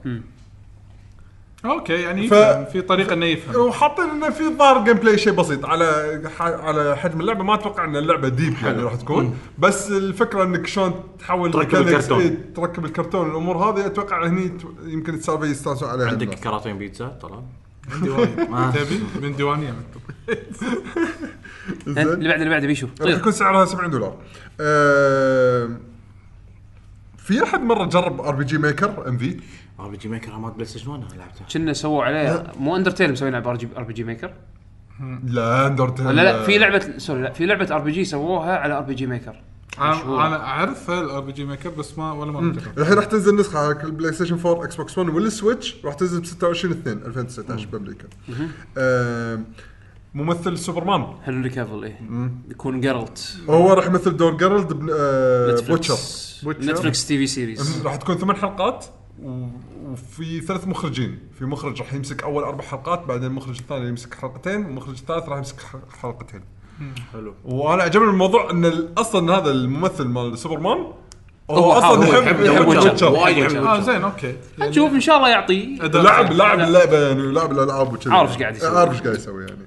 [1.65, 2.35] okay يعني ف-
[2.73, 3.57] في طريقة إنه يفهم.
[3.67, 6.43] وحاطين إنه في ظاهر gameplay شيء بسيط على ح...
[6.43, 7.45] على حجم اللعبة.
[7.45, 9.39] ما أتوقع إن اللعبة deep يعني راح تكون.
[9.59, 12.21] بس الفكرة إنك شلون تحول تركب الكرتون.
[12.21, 13.31] إيه، تركب الكرتون.
[13.31, 16.07] الأمور هذه أتوقع هني ت- يمكن السالفه يستانسون عليها.
[16.09, 16.29] عندك.
[16.35, 17.43] كراتين بيتزا طلال؟
[17.95, 19.75] من ديواني تبي؟ من ديوانية.
[21.87, 22.87] اللي بعده اللي بعده بيشو.
[22.87, 24.17] راح طير يكون سعرها 70 دولار.
[24.61, 25.71] أه...
[27.19, 29.37] في أحد مرة جرب ار بي جي ميكر ام في
[29.83, 31.45] ار بي جي ميكر مال Play Station 1 أنا لعبته.
[31.53, 34.33] كنا سووا عليه مو Undertale مسوين RP RPG Maker
[35.25, 39.43] لا Undertale ولا لا في لعبه sorry لا في لعبة RPG سووها على RPG Maker
[39.79, 43.85] أنا أنا أعرف ال RPG Maker بس ما ولا جربت الحين راح تنزل نسخة على
[43.85, 48.09] ال PlayStation 4 Xbox 1 وال Switch راح تنزل ب 26 2 2019 بأمريكا.
[50.15, 51.07] ممثل سوبرمان.
[51.25, 52.01] هنري كافل إيه.
[52.51, 54.37] يكون جيرلت هو راح يمثل دور.
[54.93, 55.99] آه Witcher
[56.47, 58.87] Netflix TV series راح تكون ثمان حلقات.
[59.23, 64.65] وفي ثلاث مخرجين في مخرج راح يمسك أول أربع حلقات بعدين المخرج الثاني يمسك حلقتين
[64.65, 65.57] والمخرج الثالث راح يمسك
[66.03, 66.41] حلقتين
[67.13, 70.79] حلو وأنا عجبني الموضوع إن أصلا هذا الممثل مال سوبرمان
[71.51, 73.13] هو, هو أصلا يحب يحب- Witcher.
[73.13, 73.81] وايد يحب آه.
[73.81, 75.75] زين okay نشوف إن شاء الله يعطي.
[75.77, 78.79] لاعب لاعب اللعبه يعني لاعب الالعاب وكذا عارف إيش قاعد يسوي.
[78.79, 79.67] عارف إيش قاعد يسوي يعني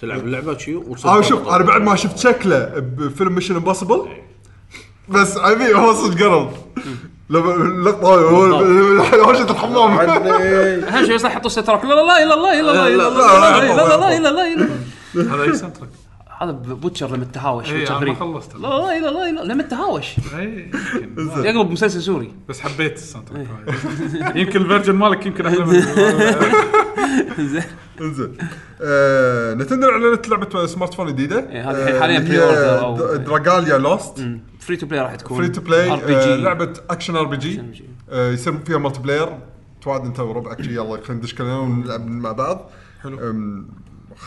[0.00, 0.74] تلعب اللعبة شي
[1.04, 1.48] آه شوف.
[1.48, 4.08] أنا بعد ما شفت شكله بفيلم ميشن امبوسيبل
[5.08, 6.52] بس عمي هو صدق قرب
[7.38, 8.44] هو
[9.24, 12.88] هوشه الحمام اهم شيء بس لا يحطوا سترك لا لا لا الا لا، الله لا،
[12.88, 15.88] الا لا، الله الا الله الا الله هذا اي سنترك
[16.40, 17.22] هذا بوتشر لما
[17.70, 18.20] إيه، Witcher أنا ما 3.
[18.20, 18.54] خلصت.
[18.54, 20.18] لا لا الا الله الا لما يمكن.
[21.44, 23.46] يقلب مسلسل سوري بس حبيت السنترك
[24.34, 25.64] يمكن الفيرجن مالك يمكن أحلى
[27.38, 27.62] من زين
[28.82, 34.18] آه، Nintendo اعلنت لعبه smartphone جديده إيه، هذه حالياً pre-order أو- Dragalia Lost
[34.70, 37.62] free to play راح تكون free to play RPG لعبة action RPG.
[38.10, 39.38] آه، يصير فيها multiplayer
[39.82, 42.70] توعد أنت وربعك يلا خلينا ندش كلنا ونلعب مع بعض.
[43.02, 43.18] حلو.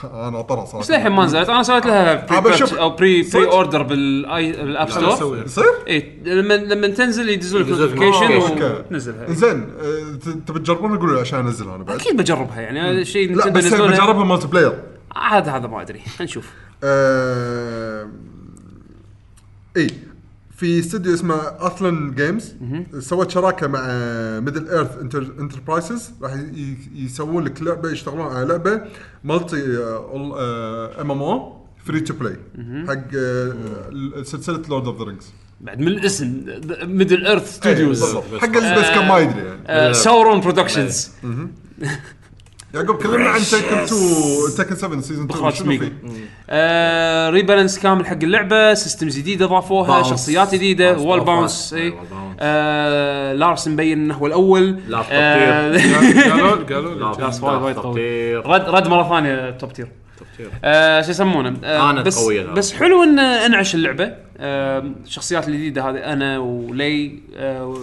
[0.03, 0.79] أنا طرى صراحة.
[0.79, 1.49] بس للحين ما نزلت.
[1.49, 5.37] أنا سويت لها pre أو pre؟ pre-order بال آي بال App لا، Store.
[5.45, 8.63] يصير؟ اي لما لما تنزل يدزوا لك notification.
[8.63, 11.99] وتنزلها زين آه، تبي تجربونها؟ قولوا لي عشان أنزلها أنا بعد.
[11.99, 12.81] أكيد بجربها يعني.
[12.81, 14.79] هذا الشيء لا بس ينزلونها- بجربها multiplayer
[15.31, 16.01] هذا هذا ما أدري.
[16.21, 16.51] نشوف.
[16.83, 18.07] آه،
[19.77, 19.87] اي
[20.55, 22.55] في استوديو اسمه Athlon Games
[22.99, 23.87] سوت شراكة مع
[24.39, 24.97] Middle-earth
[25.39, 26.31] Enterprises راح
[26.95, 28.81] يسوون لك لعبة يشتغلون على لعبة
[29.23, 29.77] مالتي
[31.01, 32.37] MMO free to play
[32.87, 36.45] حق آه، سلسلة Lord of the Rings بعد من الاسم
[36.83, 39.93] ميدل ايرث ستوديوز حق البس كان ما يدري يعني.
[39.93, 41.09] ساورون برودكشنز
[42.73, 45.69] يعقوب كلمنا عن تكن 2 تكن 7 سيزون 2 بإخراج شنو.
[45.79, 45.93] فيه؟
[46.49, 50.07] آه ريبالانس كامل حق اللعبة سيستمز جديده ضافوها باونس.
[50.09, 51.19] شخصيات جديدة وول.
[51.19, 51.93] باونس اي.
[52.39, 55.71] آه لارس مبين إنه هو الأول لا، في آه
[56.31, 58.35] قالوا قالوا وايد وايد قوي.
[58.35, 59.87] رد رد مرة ثانية توب تير
[60.17, 60.49] تطير.
[60.63, 62.43] آه شو يسمونه آه كانت بس قوية.
[62.45, 67.77] بس حلو إن أنعش اللعبة آه الشخصيات الجديدة هذه Anna و Lei آه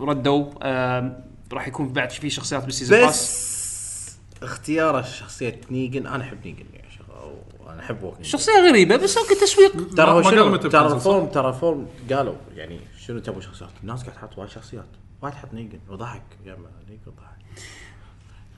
[0.00, 1.16] ردوا آه
[1.52, 3.49] راح يكون بعد في شخصيات بال season بس
[4.42, 6.06] اختيار شخصيه Negan.
[6.06, 6.90] أنا أحب Negan يعني
[7.70, 8.26] أنا أحب Walking.
[8.26, 9.94] شخصية غريبة بس أوكي تسويق.
[9.96, 14.02] ترى هو شنو؟ ترى ال forum ترى ال forum قالوا يعني شنو تبغى شخصيات؟ الناس
[14.02, 14.84] قاعد تحط وايد شخصيات.
[15.22, 15.78] وايد حط Negan.
[15.88, 16.22] وضحك.
[16.46, 17.64] يا ما Negan ضحك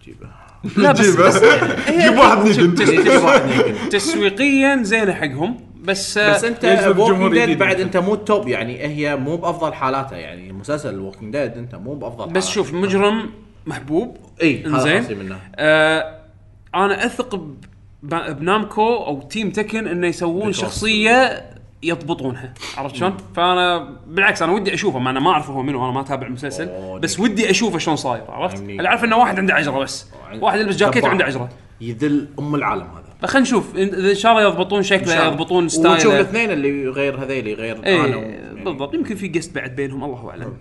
[0.04, 0.28] جيبه.
[0.76, 1.26] لا بس, جيبه.
[1.28, 1.38] بس
[2.02, 2.74] جيب واحد Negan.
[2.74, 3.88] جيب واحد Negan.
[3.88, 7.80] تسويقيا زينه حقهم بس آه، بس أنت Walking Dead بعد.
[7.80, 11.94] أنت مو ال top يعني هي مو بأفضل حالاتها يعني مسلسل Walking Dead أنت مو
[11.94, 13.30] بأفضل بس شوف مجرم
[13.66, 14.16] محبوب.
[14.42, 14.64] إي
[15.10, 15.38] منه.
[15.56, 16.18] آه
[16.74, 17.40] أنا أثق
[18.02, 21.50] ب Namco أو team Tekken إنه يسوون شخصية
[21.82, 22.54] يضبطونها.
[22.76, 26.00] عرفت شلون؟ فأنا بالعكس أنا ودي أشوفه ما أنا ما أعرف هو منو أنا ما
[26.00, 26.70] أتابع المسلسل
[27.02, 30.06] بس ودي أشوفه شلون صاير عرفت؟ أنا عارف إنه واحد عنده عجرة بس.
[30.40, 31.04] واحد يلبس جاكيت.
[31.04, 31.48] وعنده عجرة.
[31.80, 33.26] يذل أم العالم هذا.
[33.28, 33.76] خلينا نشوف.
[33.76, 37.86] ان شاء الله يضبطون شكله يضبطون ونشوف style ه الاثنين اللي غير هذيلي غير أنا
[37.86, 38.94] إيه و- بالضبط.
[38.94, 40.56] يمكن في guest بعد بينهم الله أعلم.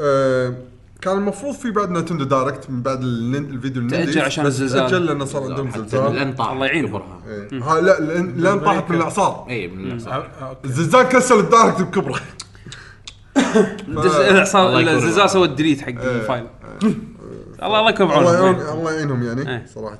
[0.00, 0.54] آه،
[1.00, 4.90] كان المفروض في بعد نتندو دايركت من بعد الفيديو ال Nindies تأجل عشان بس الزلزال.
[4.90, 6.14] تأجل لأنه صار عندهم حتى زلزال.
[6.14, 6.50] لأن طاح.
[6.50, 6.90] الله يعينهم.
[6.90, 7.62] كبرها إيه.
[7.62, 8.00] ها لا
[8.36, 9.46] لأن طاحت من الإعصار.
[9.48, 10.08] اي من الأسف.
[10.08, 12.20] آه، الزلزال كسر ال Direct بكبره.
[13.88, 16.46] الله يكون الزلزال سوى ال delete حق ال file.
[17.62, 19.66] الله الله يكون الله يعين الله يعينهم يعني إيه.
[19.74, 19.98] صراحة.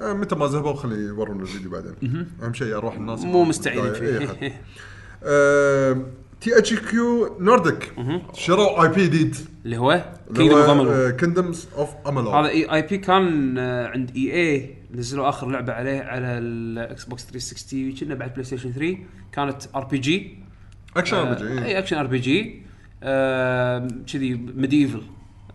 [0.00, 2.26] آه، متى ما ذهبوا خلي يورونا الفيديو بعدين.
[2.42, 3.20] أهم شيء أروح الناس.
[3.20, 3.92] مو مستعين.
[3.92, 4.62] فيه.
[6.40, 7.92] THQ Nordic
[8.34, 10.04] شروا IP جديد اللي هو
[11.10, 16.38] Kingdoms of Amalur هذا ال IP كان آه، عند EA نزلوا آخر لعبة عليه على
[16.38, 18.96] ال Xbox 360 كنا بعد PlayStation 3
[19.32, 20.38] كانت ار بي جي
[20.96, 22.62] اكشن ار بي جي أي أكشن ار بي جي
[24.12, 25.02] كذي medieval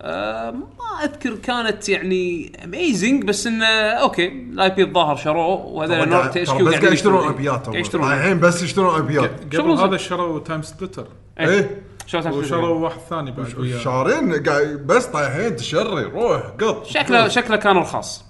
[0.04, 6.66] ما أذكر كانت يعني amazing بس انه أوكي ال IP الظاهر شروه وهذول نوع THQ
[6.66, 8.12] بس قاعد يشترون IP ات قاعد يشترون.
[8.12, 11.06] الحين بس يشترون IP ات قبل هذا شروا TimeSplitters
[11.40, 11.82] إيه.
[12.12, 13.46] تعرف وشروا واحد ثاني بعد
[13.82, 18.24] شهرين قاعد بس طايحين تشري روح قط شكله شكله كان رخاص.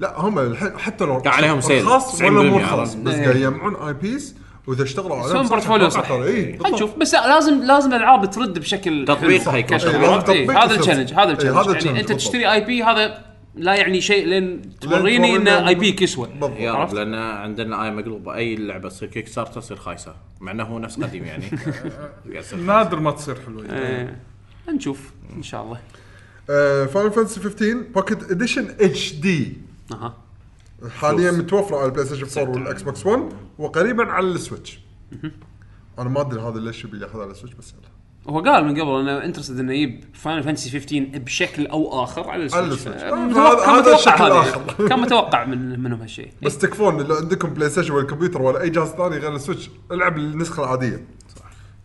[0.00, 1.86] لا هم الحين حتى لو قاعد عليهم sale.
[1.86, 3.22] خاص 90% ولا مو عرفت؟ خاص بس إيه.
[3.24, 4.34] قاعد يجمعون IPs
[4.70, 6.96] وإذا اشتغلوا عليهم يسوون portfolio صح أي خلينا نشوف.
[6.96, 9.50] بس لا لازم لازم الألعاب ترد بشكل تطبيق حلو.
[9.50, 9.76] هيكل.
[9.76, 9.94] كشغل.
[9.94, 10.74] إيه، إيه، هذا.
[10.74, 12.12] ال challenge هذا إيه، ال challenge هذا يعني أنت.
[12.12, 13.24] تشتري IP هذا
[13.54, 16.58] لا يعني شيء لين توريني ان IP ك يسوى بالضبط.
[16.58, 18.34] يا رب عرفت؟ لأن عندنا إيه مقلوبة.
[18.34, 20.14] أي لعبة تصير Kickstarter تصير خايسة.
[20.40, 21.44] مع إنه هو نفس قديم يعني.
[22.66, 23.64] نادر ما تصير حلوة.
[23.72, 24.20] إيه.
[24.74, 25.10] نشوف.
[25.36, 25.78] إن شاء الله.
[26.86, 29.56] فاينل فانتسي 15 بوكيت اديشن اتش دي
[29.92, 30.29] أها.
[30.88, 33.22] حاليا متوفرة على ال PlayStation 4 وال Xbox 1
[33.58, 34.80] وقريبا على ال Switch.
[35.98, 37.90] أنا ما أدري هذا ليش يبي يأخذ على ال Switch بس يلا.
[38.34, 42.44] هو قال من قبل انه interested إنه يجيب Final Fantasy 15 بشكل أو آخر على
[42.44, 42.80] ال Switch.
[42.86, 44.64] متوقع- كان هذا متوقع الشكل هذا.
[44.88, 46.30] كان متوقع من منهم هالشيء.
[46.42, 50.16] بس تكفون لو عندكم PlayStation ولا كمبيوتر ولا أي جهاز ثاني غير ال Switch العب
[50.16, 51.06] النسخة العادية.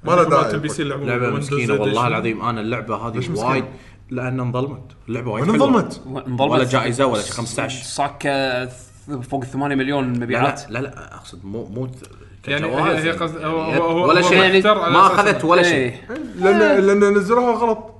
[0.03, 0.51] ما له داعي.
[0.51, 2.07] ال PC لعبة مسكينة والله.
[2.07, 3.65] العظيم أنا اللعبة هذه؟ وايد
[4.09, 4.83] لأن انظلمت.
[5.09, 5.55] اللعبة وايد حلوة.
[5.67, 6.51] انظلمت؟ انظلمت.
[6.51, 8.65] ولا جائزة ولا شيء 15 صاكه
[9.21, 11.89] فوق ال 8 مليون مبيعات لا لا لا أقصد مو مو
[12.47, 14.37] يعني كجوائز هي هي قصد هو هو هو ولا شيء.
[14.37, 15.73] يعني ما أخذت ولا شيء.
[15.75, 16.07] إيه.
[16.39, 17.91] لأن لأن نزلوها غلط.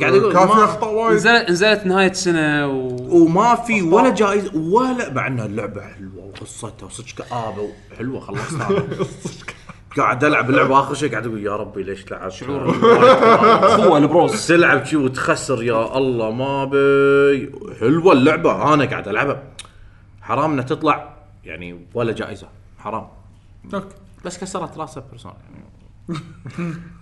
[0.00, 1.16] قاعد أقول كان ما- أخطاء وايد.
[1.16, 2.96] نزلت نزلت نهاية سنه و...
[3.24, 8.68] وما في ولا جائزة ولا مع انها اللعبة حلوة وقصتها وصدق كآبه حلوة خلصتها.
[9.96, 12.70] قاعد ألعب اللعبة آخر شيء قاعد أقول يا ربي ليش لعبت شعور
[13.64, 19.42] اخوه البروز تلعب شي وتخسر يا الله ما بي حلوة اللعبة أنا قاعد ألعبها.
[20.22, 23.08] حرام إنها تطلع يعني ولا جائزة حرام.
[23.74, 23.94] أوكي.
[24.24, 26.20] بس كسرت راسه Persona يعني.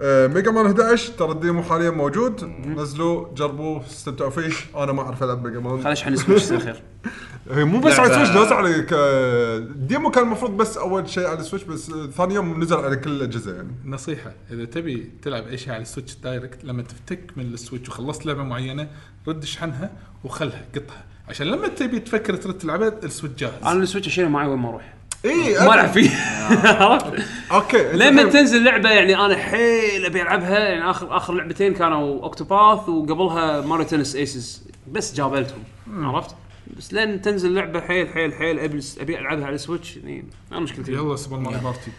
[0.00, 2.44] آه، Mega Man 11 ترى ال demo حاليا موجود.
[2.66, 4.52] نزلوا جربوه استمتعوا فيه.
[4.82, 5.72] أنا ما أعرف ألعب Mega Man.
[5.74, 6.82] خلينا اشحن Switch يصير خير.
[7.50, 10.76] هي مو بس على لعبة- ال Switch نازل على ك- ال demo كان المفروض بس
[10.76, 13.68] أول شيء على ال Switch بس ثاني يوم نزل على كل الأجهزة يعني.
[13.84, 17.88] نصيحة إذا تبي تلعب أي شيء على ال Switch direct لما تفتك من ال Switch
[17.88, 18.88] وخلصت لعبة معينة
[19.28, 19.90] رد اشحنها
[20.24, 21.04] وخلها قطها.
[21.28, 23.52] عشان لما تبي تفكر ترد تلعبها ال Switch جاهز.
[23.64, 24.94] أنا ال Switch اشيله معي وين ما أروح.
[25.24, 26.10] اي ما العب فيه.
[26.82, 27.22] عرفت؟
[27.52, 32.88] أوكي لما تنزل لعبة يعني أنا حيل أبي ألعبها يعني اخر آخر لعبتين كانوا Octopath
[32.88, 34.64] وقبلها Mario Tennis Aces.
[34.92, 35.62] بس جابلتهم
[35.92, 36.34] عرفت؟
[36.76, 40.60] بس لين تنزل لعبة حيل حيل حيل أبي أبي ألعبها على ال Switch يعني أنا
[40.60, 41.90] مشكلتي يلا Super Mario Party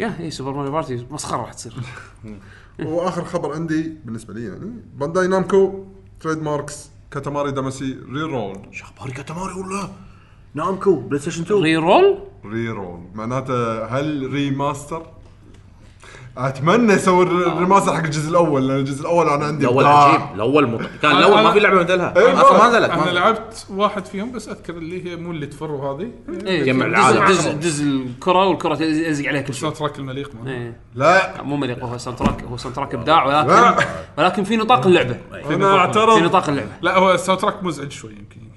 [0.00, 1.72] يا هي Super Mario Party مسخرة راح تصير.
[2.84, 5.84] وآخر خبر عندي بالنسبة لي يعني Bandai Namco
[6.20, 9.88] trademarks Katamari Damacy Reroll شخباري Katamari ولا؟
[10.54, 15.02] Namco PlayStation 2 Reroll Reroll معناته هل remaster؟
[16.38, 19.86] أتمنى يسوي الر- ال remaster حق الجزء الأول لأن الجزء الأول أنا عندي الأول.
[19.86, 20.20] عجيب.
[20.34, 20.80] الأول مط...
[21.02, 24.48] كان الأول ما في لعبة مثلها إيه، أصلا ما نزلت أنا لعبت واحد فيهم بس
[24.48, 26.10] أذكر اللي هي مو اللي تفر هذه
[26.46, 27.24] إيه، جمع دز- العالم.
[27.24, 29.68] دز دز الكرة والكرة تلزق عليها كل شيء.
[29.68, 30.30] ال soundtrack المليق.
[30.46, 30.76] إيه.
[30.94, 31.42] لا.
[31.42, 33.84] مو مليق هو soundtrack هو soundtrack ابداع ولكن.
[34.18, 35.16] ولكن في نطاق اللعبة.
[35.48, 36.70] في نطاق اللعبة.
[36.82, 38.51] لا هو ال soundtrack مزعج شوي يمكن.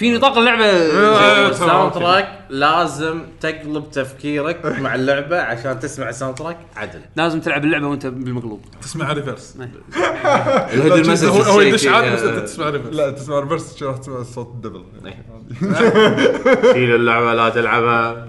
[0.00, 0.64] في نطاق اللعبة.
[0.64, 7.00] الساوند تراك لازم تقلب تفكيرك مع اللعبة عشان تسمع ال soundtrack عدل.
[7.16, 8.60] لازم تلعب اللعبة وأنت بالمقلوب.
[8.82, 9.56] تسمع ريفرس
[10.74, 14.46] الهيدن مسج هو يدش عادي بس أنت تسمع reverse لا تسمع reverse راح تسمع؟ صوت
[14.54, 14.84] ال devil
[16.72, 18.28] شيل اللعبة لا تلعبها.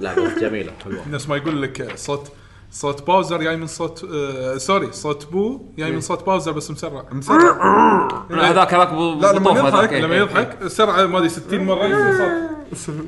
[0.00, 1.08] لعبه جميلة حلوة.
[1.10, 2.32] نفس ما يقول لك صوت
[2.72, 7.04] صوت Bowser جاي من صوت آه sorry صوت Boo جاي من صوت Bowser بس مسرع.
[7.12, 8.08] مسرع.
[8.30, 10.00] لا، هذاك هذاك لا، لما يضحك- هذاك، إيه.
[10.02, 12.12] لما يضحك سرعة ما أدري 60 مرة يصير
[12.74, 12.94] صوت.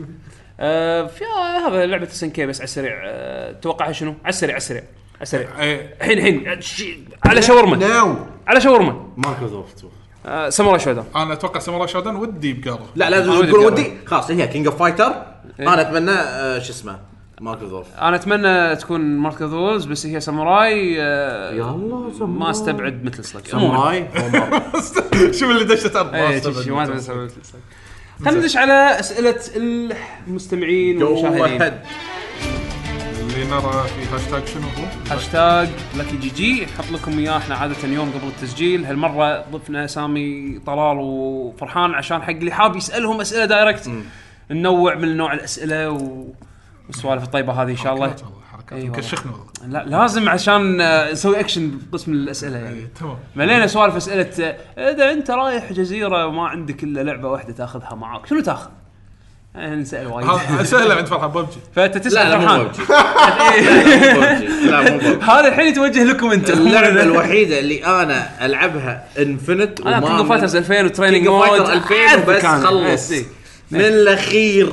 [0.60, 3.00] آه، في آه، هذا لعبة اس كي بس على السريع.
[3.04, 4.82] آه، توقعها شنو؟ على السريع على السريع
[5.14, 5.60] على السريع.
[5.60, 5.94] إيه.
[6.00, 8.16] الحين الحين على شاورما.
[8.46, 9.08] على شاورما.
[9.16, 9.84] مايكروسوفت.
[10.26, 11.04] آه ساموراي شودان.
[11.16, 15.12] أنا أتوقع ساموراي شودان ودي بقاره لا لازم تقول ودي خلاص هي كينج اوف فايتر
[15.60, 15.74] إيه.
[15.74, 16.14] أنا أتمنى
[16.64, 16.98] شو اسمه
[17.40, 23.24] مارك ذولف أنا أتمنى تكون مارك اوف بس هي ساموراي آه يلا ما أستبعد مثل
[23.24, 24.08] سلك عموماً.
[24.14, 27.60] ساموراي شوف اللي دشت ارض ما مثل سلك.
[28.24, 29.40] خلينا ندش على أسئلة
[30.26, 31.62] المستمعين والمشاهدين.
[33.20, 37.36] اللي نرى في هاشتاج شنو هو؟ هاشتاج لكي جي جي نحط لكم إياه.
[37.36, 38.84] إحنا عادة يوم قبل التسجيل.
[38.84, 43.90] هالمرة ضفنا سامي طلال وفرحان عشان حق اللي حاب يسألهم أسئلة direct
[44.50, 46.26] ننوع من نوع الأسئلة و...
[46.86, 48.06] والسوالف الطيبة هذه إن شاء الله.
[48.06, 48.96] حركات والله، حركات أي والله.
[48.96, 49.82] مكشخنا والله.
[49.84, 50.76] لا لازم عشان
[51.12, 52.76] نسوي اكشن بقسم الأسئلة يعني.
[52.78, 53.16] إيه، تمام.
[53.36, 58.40] ملينا سوالف أسئلة إذا أنت رايح جزيرة وما عندك إلا لعبة واحدة تاخذها معاك شنو
[58.40, 58.70] تاخذ؟
[59.56, 60.28] آه، نسأل وايد.
[60.62, 61.58] سهله عند فرحان ببجي.
[61.76, 62.62] فأنت تسأل لا لا مو فرحان.
[62.64, 62.82] ببجي.
[62.92, 64.66] لا، مو ببجي.
[64.70, 65.24] لا مو ببجي.
[65.24, 70.56] هذا الحين يتوجه لكم أنتم اللعبة الوحيدة اللي أنا ألعبها انفنت أنا كينج اوف فايترز
[70.56, 73.12] 2000 وتريننج مود فايتر 2000 وبس خلص.
[73.70, 74.72] من الأخير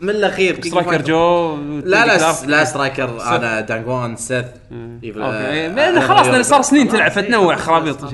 [0.00, 1.02] من الأخير سترايكر.
[1.02, 5.20] جو لا لا لا سترايكر أنا دانجوان سيث أوكي.
[5.20, 8.12] آه، خلاص لأن صار سنين تلعب فتنوع خرابيط.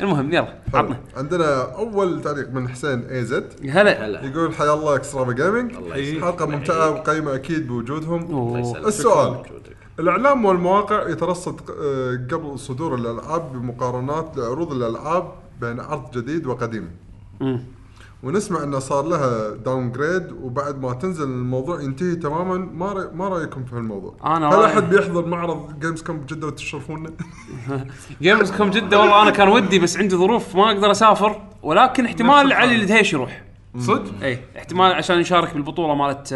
[0.00, 0.98] المهم يلا عطنا.
[1.16, 4.06] عندنا أول تعليق من حسين AZ هلا.
[4.06, 4.24] هلا.
[4.24, 6.24] يقول حيا الله Extrava Gaming الله يسلمك.
[6.24, 8.56] حلقة ممتعة وقيمة أكيد بوجودهم.
[8.86, 9.42] السؤال.
[10.00, 16.90] الإعلام والمواقع يترصد آه، قبل صدور الألعاب بمقارنات لعروض الألعاب بين عرض جديد وقديم.
[17.40, 17.62] مم.
[18.22, 23.64] ونسمع انه صار لها downgrade وبعد ما تنزل الموضوع ينتهي تماما ما رأي ما رأيكم
[23.64, 27.10] في هالموضوع؟ أنا هل أحد بيحضر معرض Games Con بجدة وتشرفونا؟
[28.22, 32.52] Games Con جدة والله أنا كان ودي بس عندي ظروف ما أقدر أسافر ولكن احتمال
[32.52, 33.42] علي الدهيش يروح
[33.78, 36.34] صدق؟ اي احتمال عشان يشارك بالبطولة مالت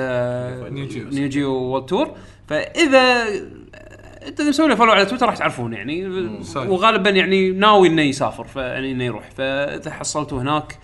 [0.72, 1.08] Neo Geo.
[1.08, 2.10] Neo Geo World Tour
[2.46, 3.24] فإذا
[4.26, 6.06] أنت إذا مسوي له follow على تويتر راح تعرفون يعني.
[6.56, 10.78] وغالبا يعني ناوي إنه يسافر فيعني إنه يروح فإذا حصلته هناك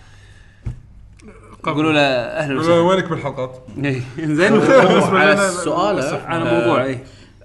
[1.63, 2.79] قولوا له أهلا وسهلا.
[2.79, 4.01] وينك بالحلقات؟ إي،
[4.37, 4.61] زين.
[5.21, 6.83] على السؤال على موضوع.
[6.83, 6.99] اي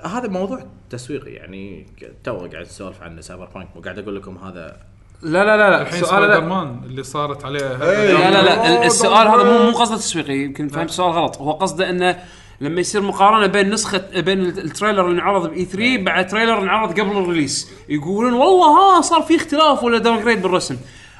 [0.04, 1.86] هذا موضوع تسويقي يعني
[2.24, 4.76] تو قاعد اسولف عنه Cyberpunk وقاعد أقول لكم هذا.
[5.22, 5.82] لا لا لا لا.
[5.82, 8.12] الحين السؤال Spider لا Man اللي صارت عليه إيه.
[8.12, 8.68] لا لا لا.
[8.80, 9.70] ال- السؤال هذا مو.
[9.70, 11.36] مو قصده تسويقي يمكن فهمت السؤال غلط.
[11.38, 12.16] هو قصده إنه
[12.60, 16.58] لما يصير مقارنة بين نسخة بين ال- ال trailer اللي انعرض ب E3 بعد trailer
[16.62, 18.66] انعرض قبل ال release يقولون والله
[18.98, 20.76] ها صار في اختلاف ولا downgrade بالرسم.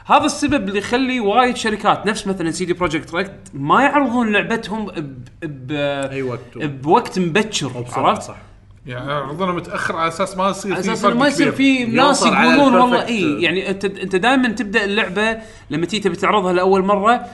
[0.07, 5.25] هذا السبب اللي يخلي وايد شركات نفس مثلا CD Projekt Red ما يعرضون لعبتهم ب
[5.43, 5.73] ب
[6.11, 8.37] أي وقت بوقت مبكر عرفت؟ صح
[8.87, 11.53] يعني عرضنا متأخر على أساس ما يصير على أساس ما يصير.
[11.53, 15.39] في ناس يقولون والله إي يعني أنت أنت دائما تبدأ اللعبة
[15.71, 17.27] لما تيجي تبي تعرضها لأول مرة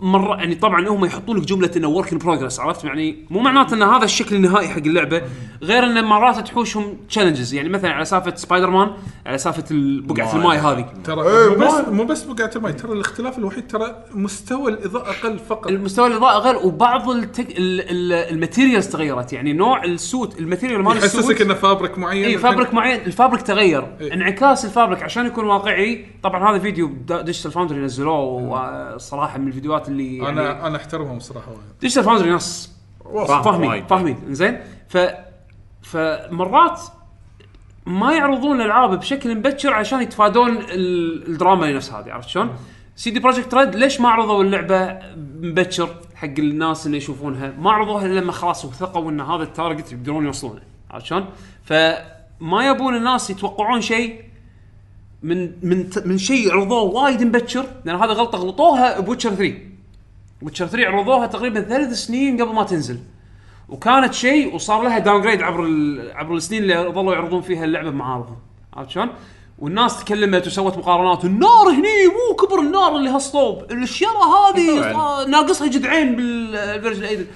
[0.00, 3.74] مرة يعني طبعا هم يحطون لك جملة إنه work in progress عرفت؟ يعني مو معناته
[3.74, 5.22] إن هذا الشكل النهائي حق اللعبة
[5.62, 8.90] غير انه مرات تحوشهم challenges يعني مثلا على سالفة سبايدر مان
[9.26, 10.86] على سالفة ال- بقعه الماي هذه.
[11.04, 15.38] ترى إيه، مو بس مو بس بقعة الماء ترى الاختلاف الوحيد ترى مستوى الإضاءة أقل
[15.38, 15.66] فقط.
[15.66, 17.50] المستوى الإضاءة غير وبعض التك...
[17.50, 17.80] ال...
[17.80, 18.12] ال...
[18.12, 19.32] ال materials تغيرت.
[19.32, 22.74] يعني نوع ال suit ال material مال ال suit يحسسك إنه fabric معين اي فابريك
[22.74, 23.00] معين.
[23.00, 23.86] ال fabric تغير.
[24.00, 24.14] إيه.
[24.14, 28.18] انعكاس ال fabric عشان يكون واقعي طبعا هذا فيديو Digital Foundry نزلوه
[28.94, 32.70] وصراحة من الفيديوهات اللي يعني أنا أنا أحترمهم صراحة وايد Digital Foundry ناس
[33.28, 33.86] فاهمين.
[33.86, 34.98] فاهمين زين ف
[35.82, 36.80] فمرات
[37.86, 42.50] ما يعرضون الألعاب بشكل مبكر عشان يتفادون ال- الدراما اللي نفس هذه عرفت شلون؟
[42.96, 44.98] CD Projekt Red ليش ما عرضوا اللعبة
[45.42, 49.92] مبكر حق الناس انه يشوفونها؟ ما عرضوها إلا لما خلاص وثقوا إن هذا ال target
[49.92, 51.26] يقدرون يوصلونه عرفت شلون؟
[51.64, 54.20] فما يبون الناس يتوقعون شيء
[55.22, 59.54] من من من شيء عرضوه وايد مبكر لأن هذا غلطة غلطوها ب Witcher 3
[60.44, 62.98] Witcher 3 عرضوها تقريبا ثلاث سنين قبل ما تنزل.
[63.68, 65.64] وكانت شيء وصار لها downgrade عبر
[66.14, 68.36] عبر السنين اللي ظلوا يعرضون فيها اللعبة بمعارضهم
[68.76, 69.08] عرفت شلون؟
[69.58, 76.16] والناس تكلمت وسوت مقارنات النار هني مو كبر النار اللي هالصوب الشيره هذه ناقصها جذعين
[76.16, 77.26] بال version 8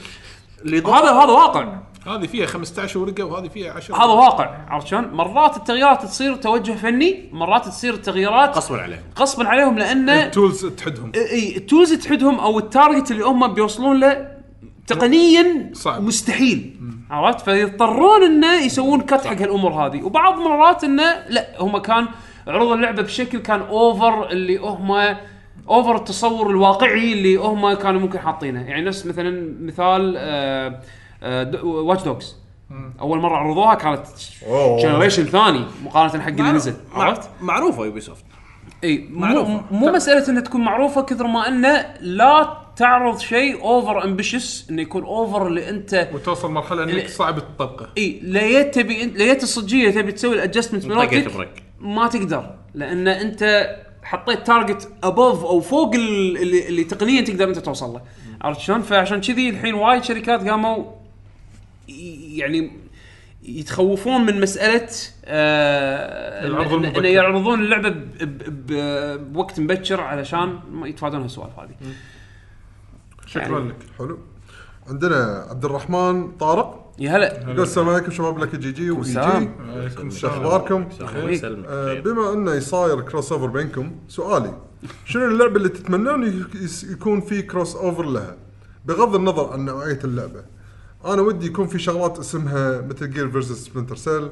[0.64, 1.78] اللي هذا هذا واقع.
[2.08, 6.72] هذه فيها 15 ورقة وهذه فيها 10 هذا واقع عرفت شلون؟ مرات التغييرات تصير توجه
[6.72, 9.02] فني مرات تصير التغييرات غصبا عليهم.
[9.18, 11.12] غصبا عليهم لأن ال tools تحدهم.
[11.14, 14.28] إي ال tools تحدهم أو ال target اللي هم بيوصلون له
[14.86, 16.02] تقنيا صعب.
[16.02, 16.76] مستحيل.
[17.10, 20.02] عرفت؟ فيضطرون إنه يسوون cut حق هالأمور هذه.
[20.02, 22.08] وبعض مرات إنه لا هم كان
[22.46, 25.16] عرضوا اللعبة بشكل كان over اللي هم
[25.68, 28.60] over التصور الواقعي اللي هم كانوا ممكن حاطينه.
[28.68, 30.80] يعني نفس مثلا مثال آه،
[31.62, 32.36] Watch Dogs
[33.00, 34.06] أول مرة عرضوها كانت.
[34.82, 38.24] generation ثاني مقارنة حق اللي نزل عرفت؟ معروفة Ubisoft
[38.84, 39.08] إي.
[39.10, 44.82] مو, مو مساله إنها تكون معروفة كثر ما إنه لا تعرض شيء over ambitious إنه
[44.82, 50.12] يكون over اللي أنت وتوصل مرحلة إنك صعب تطبقه إي ليت تبي ليت الصجيه تبي
[50.12, 51.12] تسوي ال adjustment مالتك
[51.80, 53.70] ما تقدر لأن أنت
[54.02, 58.00] حطيت target above أو فوق ال- اللي, اللي تقنيا تقدر أنت توصل له
[58.42, 60.84] عرفت شلون؟ فعشان كذي الحين وايد شركات قاموا
[62.36, 62.72] يعني
[63.42, 64.88] يتخوفون من مسألة
[65.24, 67.04] آه إن- المبكر.
[67.04, 71.70] يعرضون اللعبة ب- ب- ب- بوقت مبكر علشان ما يتفادون هالسوالف هذه.
[73.26, 73.76] شكرا يعني- لك.
[73.98, 74.18] حلو.
[74.88, 76.92] عندنا عبد الرحمن طارق.
[76.98, 77.40] يا هلا.
[77.42, 79.08] يقول السلام عليكم شباب لك جي جي واي جي.
[79.08, 79.54] السلام.
[79.76, 80.88] عليكم شو أخباركم؟
[81.68, 81.94] آه،.
[82.00, 84.54] بما أنه صاير crossover بينكم سؤالي
[85.04, 86.46] شنو اللعبة اللي تتمنون
[86.90, 88.36] يكون في crossover لها؟
[88.86, 90.44] بغض النظر عن نوعية اللعبة.
[91.14, 94.28] أنا ودي يكون في شغلات اسمها مثل Gear versus Splinter Cell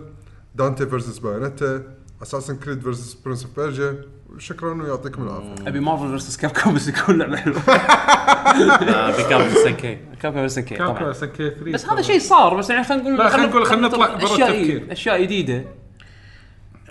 [0.55, 1.83] Dante versus Bayonetta
[2.23, 4.03] Assassin's Creed versus Prince of Persia
[4.39, 5.69] شكرا ويعطيكم العافية.
[5.69, 7.61] أبي Marvel versus Capcom بس يكون لعبة حلوة.
[7.71, 11.13] آه، بكام ال SNK Capcom versus كي كابكا طبعا.
[11.12, 14.07] SNK 3 بس هذا شيء صار بس يعني خلينا نقول لا، خلينا نقول- خلينا نطلع
[14.07, 14.93] برا التفكير.
[14.93, 15.65] أشياء جديدة.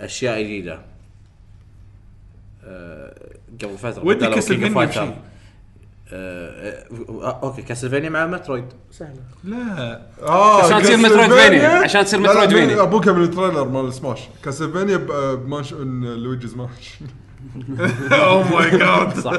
[0.00, 0.80] أشياء جديدة.
[2.64, 3.14] آه،
[3.62, 5.02] قبل فترة ودي كاسلفينيا كينج فايتر.
[5.02, 5.12] يمشي.
[5.12, 5.22] آه، آه،
[6.12, 8.64] أوكي كاسلفينيا مع مترويد.
[8.92, 9.20] سهلة.
[9.44, 10.02] لا.
[10.22, 12.82] آه عشان تصير كاسلفينيا- مترويدفينيا، عشان تصير لا، مترويدفينيا.
[12.82, 14.20] أبوك من التريلر مال سماش.
[14.44, 16.94] كاسلفينيا بمانش لويجيز مانش.
[18.12, 19.32] أو ماي جاد صح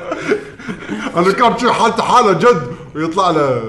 [1.16, 3.64] أنا كان شي حالته حالة جد ويطلع له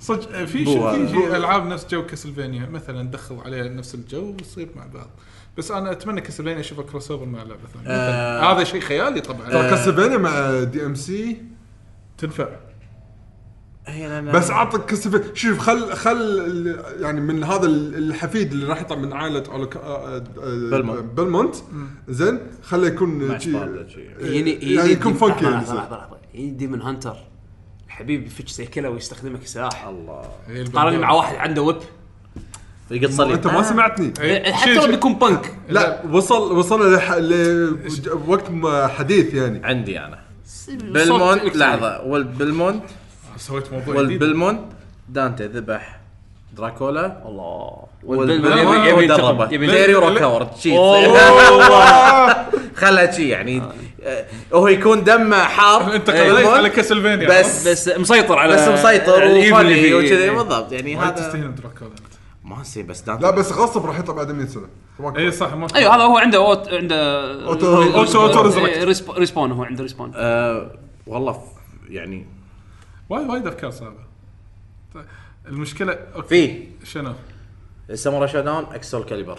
[0.00, 0.64] صدق في في
[1.10, 2.68] شيء ألعاب نفس جو كاسلفينيا.
[2.68, 5.10] مثلا ندخل عليها نفس الجو ويصير مع بعض.
[5.58, 7.86] بس أنا أتمنى كاسلفينيا اشوفها كروس اوفر مع لعبة ثانية.
[7.88, 8.52] آه.
[8.52, 9.50] هذا شيء خيالي طبعا.
[9.50, 11.42] ترى كاسلفينيا مع دي ام سي
[12.26, 12.48] تنفع.
[13.86, 18.66] هي لأن- بس عطك كاسلفينيا شوف خل خل ال- يعني من هذا ال- الحفيد اللي
[18.66, 20.22] راح يطلع من عائلة أولوك- آه، آه،
[20.70, 21.00] بلمونت.
[21.16, 21.54] بلمونت.
[22.08, 24.00] زين خله يكون شي- بارد شي.
[24.20, 25.56] يجيني يعني يكون فانكي يعني.
[25.56, 25.74] لحظة.
[25.74, 25.96] لحظة.
[25.96, 27.16] لحظه يجي من هانتر.
[27.86, 30.22] الحبيب يفتش زي كذا ويستخدمه كسلاح الله.
[30.46, 30.80] هي البندور.
[30.82, 31.76] قارني مع واحد عنده ويب
[32.90, 33.32] يقط صليب.
[33.32, 34.12] أنت ما سمعتني.
[34.20, 37.12] إيه، حتى لو بيكون بنك لا وصل وصلنا لح...
[37.12, 39.66] لوقت ما حديث يعني.
[39.66, 40.23] عندي أنا.
[40.68, 41.56] بالمونت.
[41.56, 42.00] لحظة.
[42.02, 42.84] والبلمونت
[43.36, 44.22] سويت موضوع جديد.
[44.22, 44.60] والبلمونت
[45.08, 46.00] دانتي ذبح
[46.56, 47.22] دراكولا.
[47.26, 47.76] الله.
[48.04, 49.30] والبلمونت يبي- ودربه.
[49.44, 50.04] ينتقم، يبي تيري ينتقم.
[50.06, 50.76] وروكورد شي.
[52.80, 53.62] خلها شي يعني.
[54.02, 55.80] آه، هو يكون دمه حار.
[55.94, 57.40] أنت إيه، المونت، على كاسلفينيا.
[57.40, 57.68] بس.
[57.68, 60.30] بس مسيطر على بس مسيطر الإيفل اللي وفني فيه.
[60.30, 60.72] بالضبط.
[60.72, 62.14] يعني هذا تستهين دراكولا أنت.
[62.44, 63.22] ما نسي بس دانتي.
[63.22, 64.62] لا بس غصب راح يطلع بعد 100 سنة.
[64.62, 64.68] ما
[65.00, 66.96] اي صح ما أيوه هذا هو عنده أوت عنده
[67.46, 67.64] أوتو-
[68.16, 68.66] أوتو ريزركت.
[68.68, 70.12] إيه، ريسب- ريسبون هو عنده ريسبون.
[70.14, 70.70] آه
[71.06, 71.38] والله ف-
[71.90, 72.26] يعني
[73.08, 74.04] وايد وايد أفكار صعبة.
[75.48, 76.28] المشكلة أوكي.
[76.82, 76.86] في.
[76.86, 77.12] شنو؟
[77.94, 79.38] ساموراي شادون اكسول كاليبر.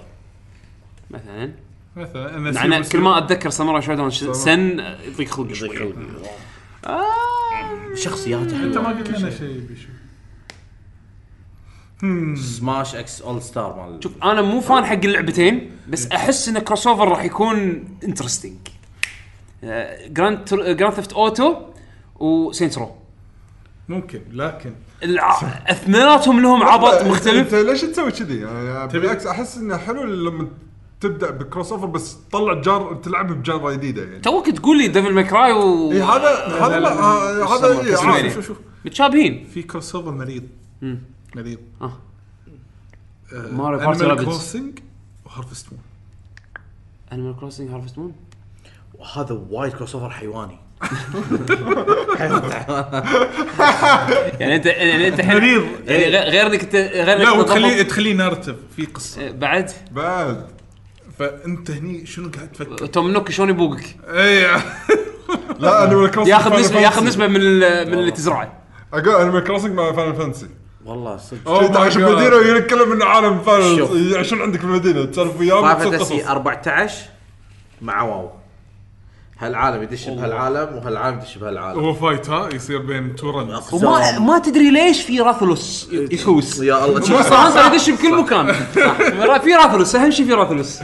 [1.11, 1.51] مثلا.
[1.95, 5.77] مثلا مع إن إن كل ما أتذكر ساموراي شودون ش- سن يضيق خلقي يضيق شوي
[5.77, 5.93] خلقي.
[6.88, 7.95] آه.
[7.95, 9.88] شخصياته أنت ما قلت لنا شيء بيشو.
[12.35, 17.24] Smash X All-Star مال شوف أنا مو fan حق اللعبتين بس احس ان crossover راح
[17.24, 18.57] يكون interesting
[20.07, 21.55] Grand Grand Theft Auto
[22.19, 22.91] و Saints Row
[23.90, 29.77] ممكن لكن الع- اثنيناتهم لهم عبط مختلف انت ليش تسوي كذي؟ يعني بالعكس احس انه
[29.77, 30.48] حلو لما
[31.01, 35.14] تبدا ب crossover بس تطلع جار تلعب ب genre جديده يعني توك تقول لي Devil
[35.14, 36.30] May Cry و هذا
[36.61, 38.30] هذا لا آه، هذا إيه،.
[38.30, 40.43] شوف شوف متشابهين في crossover مريض
[41.35, 41.93] مريض آه.
[43.51, 44.25] Mario Party Animal.
[44.25, 44.80] Crossing
[45.25, 45.81] و Harvest Moon
[47.11, 48.15] Animal Crossing Harvest Moon
[48.93, 50.57] وهذا وايد crossover حيواني.
[54.39, 55.65] يعني انت يعني أنت الحين مريض.
[55.85, 59.27] يعني غير غير إنك انت غير لا انك وتخليه تضبط- تخليه narrative في قصة.
[59.27, 60.47] آه، بعد؟ بعد.
[61.19, 64.61] فأنت هني شنو قاعد تفكر؟ توم نوك شلون يبوقك؟ اي
[65.59, 68.53] لا انيمال كروسنج ياخذ نسبه ياخذ نسبة من ال- من اللي تزرعه.
[68.93, 70.47] أقول انيمال كروسنج مع فاينل فانتسي
[70.85, 71.38] والله صدق.
[71.45, 71.97] Oh God.
[71.97, 73.45] بمدينه ويتكلم من عالم شوف.
[73.45, 76.93] فاينل يعيشون عندك في المدينة؟ تسولف وياهم؟ فايف وتصير فانتسي قصص 14
[77.81, 78.30] مع واو.
[79.39, 81.80] هالعالم يدش بهالعالم وهالعالم يدش بهالعالم.
[81.80, 86.59] هو فايت ها؟ يصير بين تو رنز وما ما تدري ليش في راثلوس يحوس.
[86.59, 88.53] يا الله مونستر هانتر يدش بكل مكان.
[89.39, 90.80] في راثلوس أهم شيء في راثلوس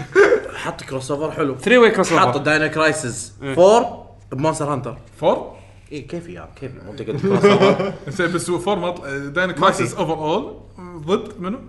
[0.56, 1.56] حط كروس اوفر حلو.
[1.56, 4.98] 3 واي كروس حط اوفر داينا كرايسس 4 بمونستر هانتر.
[5.20, 5.61] فور؟
[5.92, 9.18] اي كيف يا كيف؟ مو انت قلت كروس اوفر زين بس هو فور ما طلع-
[9.18, 10.56] داين كرايسس اوفر اول
[11.06, 11.60] ضد منو؟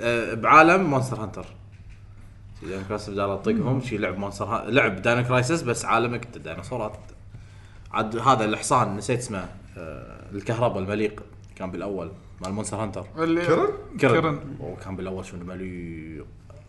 [0.00, 1.46] آه، بعالم مونستر هانتر
[2.62, 4.70] داينا كرايسس بدال اطقهم شي لعب مونستر ها...
[4.70, 6.96] لعب داينا كرايسس بس عالمك انت ديناصورات
[7.92, 9.48] عاد هذا الحصان نسيت اسمه
[9.78, 11.22] آه، الكهرباء المليق
[11.56, 12.10] كان بالأول
[12.44, 13.06] مال مونستر هانتر
[13.46, 13.68] كرن؟
[14.00, 16.26] كرن وكان بالأول شنو مليق.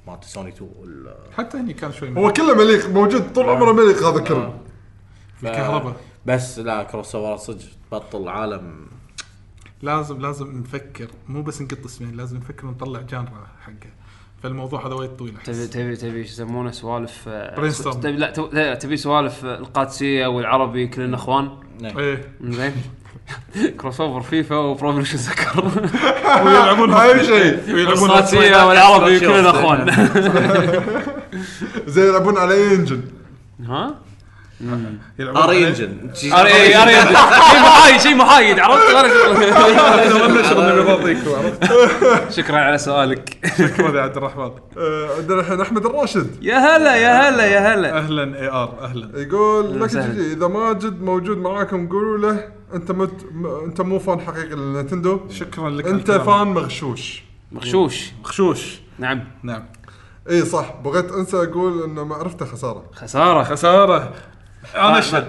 [0.07, 4.03] مالت سوني 2 وال- حتى هني كان شوي هو كله مليق موجود طول عمره مليق
[4.03, 4.53] هذا كرم
[5.43, 5.95] الكهرباء.
[6.25, 8.87] بس لا كروس اوفر صدق بطل عالم.
[9.81, 11.07] لازم لازم نفكر.
[11.27, 13.91] مو بس نقط اسمين لازم نفكر نطلع جانرا حقه.
[14.43, 15.69] فالموضوع هذا وايد طويل تبي أحس.
[15.69, 17.69] تبي تبي شو يسمونه؟ سوالف آه،.
[17.91, 21.49] تبي لا لا تبي سوالف آه، القادسية والعربي كلنا إخوان؟
[21.83, 22.33] إيه.
[22.41, 22.73] زين
[23.79, 25.71] crossover FIFA و Pro Evolution Soccer
[26.45, 27.73] ويلعبون اهم شيء.
[27.73, 29.91] ويلعبون القادسية والعربي كلنا إخوان.
[31.93, 33.01] زي يلعبون على انجن
[33.65, 33.95] ها؟
[35.19, 35.67] يلعبون ار عليه.
[35.67, 38.81] engine اري اري شيء محايد شيء محايد عرفت؟
[42.37, 43.37] شكرا على سؤالك.
[43.57, 44.51] شكرا يا عبد الرحمن.
[44.77, 46.43] آه، عندنا الحين أحمد الراشد.
[46.43, 47.97] يا هلا يا هلا يا هلا.
[47.97, 49.19] أهلا E R أهلا.
[49.19, 52.47] يقول لك إذا ماجد موجود معاكم قولوا له.
[52.73, 53.25] أنت مت...
[53.65, 55.19] أنت مو fan حقيقي لل Nintendo.
[55.29, 56.11] شكرا لك أنت.
[56.11, 57.23] fan مغشوش.
[57.51, 58.11] مغشوش.
[58.23, 59.23] خشوش نعم.
[59.43, 59.63] نعم.
[60.29, 60.75] إي صح.
[60.83, 62.83] بغيت أنسى أقول ان معرفته خسارة.
[62.93, 63.43] خسارة.
[63.43, 64.13] خسارة.
[64.75, 65.25] أنا اشهد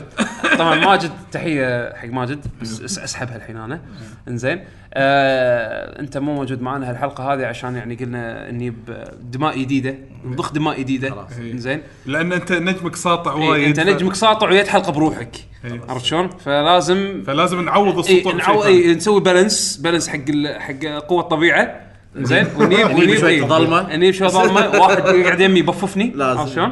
[0.59, 3.81] طبعا ماجد تحية حق ماجد بس اسحبها الحين أنا
[4.29, 9.95] إنزين آه أنت مو موجود معنا هالحلقة هذه عشان يعني قلنا إني بدماء جديده
[10.25, 14.93] نضخ دماء جديده إنزين لأن أنت نجمك ساطع إيه وايد أنت نجمك ساطع وايد حلقة
[14.93, 15.81] بروحك إيه.
[15.89, 18.53] عرفت شلون؟ فلازم فلازم نعوض إيه السطوع نعو...
[18.61, 18.77] بشيء ثاني.
[18.77, 20.19] إيه نسوي balance balance حق.
[20.59, 21.81] حق قوة الطبيعة
[22.17, 23.47] زين ونجيب نجيب ونجيب شوية إيه.
[23.49, 23.97] ظلمة.
[23.97, 26.41] نجيب شوية ظلمة واحد يقعد يمي يبففني لازم.
[26.41, 26.71] عرفت شلون؟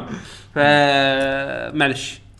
[0.55, 0.57] ف
[1.75, 2.30] معلش عندنا-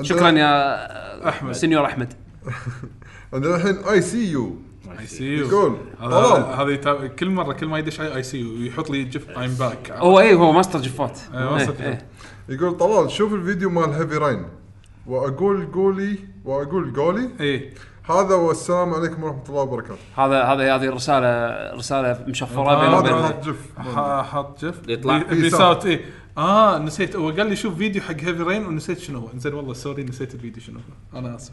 [0.00, 1.52] شكرا يا أحمد.
[1.52, 2.12] سنيور أحمد.
[3.34, 4.56] عندنا الحين اي سي يو
[5.00, 6.42] اي سي يو يقول هذا طلال.
[6.60, 9.54] هذا يتا- كل مره كل ما يدش اي I see you يحط لي GIF I'm
[9.54, 11.18] back هو إيه هو ماستر جفات.
[11.34, 12.06] إيه، ماستر إيه، إيه.
[12.56, 14.44] يقول طلال شوف الفيديو مال Heavy Rain
[15.06, 17.30] وأقول قولي وأقول قولي.
[17.40, 17.74] إيه.
[18.10, 19.96] هذا والسلام عليكم ورحمة الله وبركاته.
[20.16, 21.26] هذا هذا هذه الرساله
[21.76, 23.78] رسالة مشفرة بين هذا وبين هذا حط GIF.
[24.32, 24.88] حط GIF.
[24.88, 25.18] يطلع.
[25.18, 26.00] pea- peace out إيه.
[26.38, 27.16] آه نسيت.
[27.16, 29.28] هو قال لي شوف فيديو حق Heavy Rain ونسيت شنو هو.
[29.36, 31.18] زين والله سوري نسيت الفيديو شنو هو.
[31.18, 31.52] أنا آسف.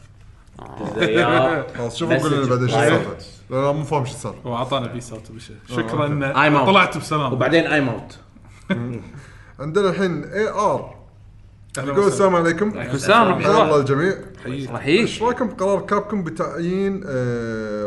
[1.78, 3.16] خلاص شوفوا قول لنا بعدين شو السالفه
[3.50, 4.36] لأن أنا مو فاهم شو صار.
[4.46, 6.66] هو اعطانا peace out بشيء شكرا.
[6.66, 7.34] طلعت بسلام.
[7.34, 8.20] وبعدين emote
[9.60, 10.99] عندنا الحين E R
[11.78, 12.08] يقول وسهلا.
[12.08, 12.78] السلام عليكم.
[12.78, 13.64] عليكم السلام ورحمة حيا الله.
[13.64, 14.14] الله الجميع
[14.86, 17.86] إيش رأيكم بقرار Capcom بتعيين آه،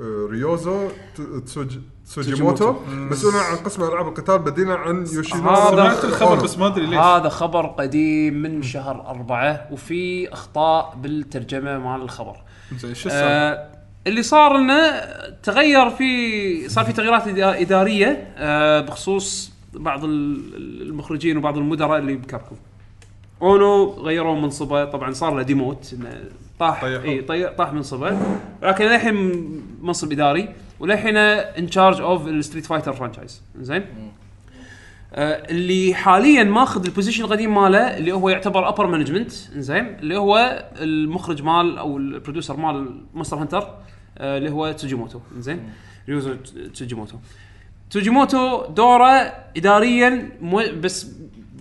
[0.00, 6.04] آه، ريوزو ت- تسوج- تسوجيموتو؟ مسؤولا عن قسم ألعاب القتال بديلا عن يوشينورو هذا- سمعت
[6.04, 6.34] الخبر.
[6.44, 6.98] بس ما أدري ليش.
[6.98, 12.36] هذا خبر قديم من شهر أربعة وفي أخطاء بالترجمة مال الخبر.
[12.76, 13.68] زين شو السالفة؟ آه
[14.06, 14.90] اللي صار إنه
[15.42, 22.14] تغير في صار في تغييرات إدا- إدارية آه بخصوص بعض ال- المخرجين وبعض المدراء اللي
[22.14, 22.56] ب Capcom.
[23.42, 26.24] اونو غيروا منصبه طبعا صار له demote إنه
[26.58, 26.84] طاح.
[26.84, 28.18] إي طي- طاح منصبه.
[28.62, 29.14] لكن للحين
[29.82, 30.48] منصب إداري
[30.80, 33.84] وللحين in charge of ال Street Fighter franchise زين؟
[35.14, 40.16] آه، اللي حاليا ماخذ ال position القديم ماله اللي هو يعتبر upper management زين؟ اللي
[40.16, 43.68] هو المخرج مال أو ال producer مال Monster Hunter
[44.18, 45.20] آه، اللي هو تسوجيموتو.
[45.38, 45.70] زين؟
[46.08, 46.34] ريوزو
[46.74, 47.16] تسوجيموتو.
[47.90, 49.10] تسوجيموتو دوره
[49.56, 51.06] اداريا مو بس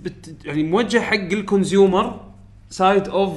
[0.02, 2.20] بت يعني موجه حق ال consumer
[2.70, 3.34] side of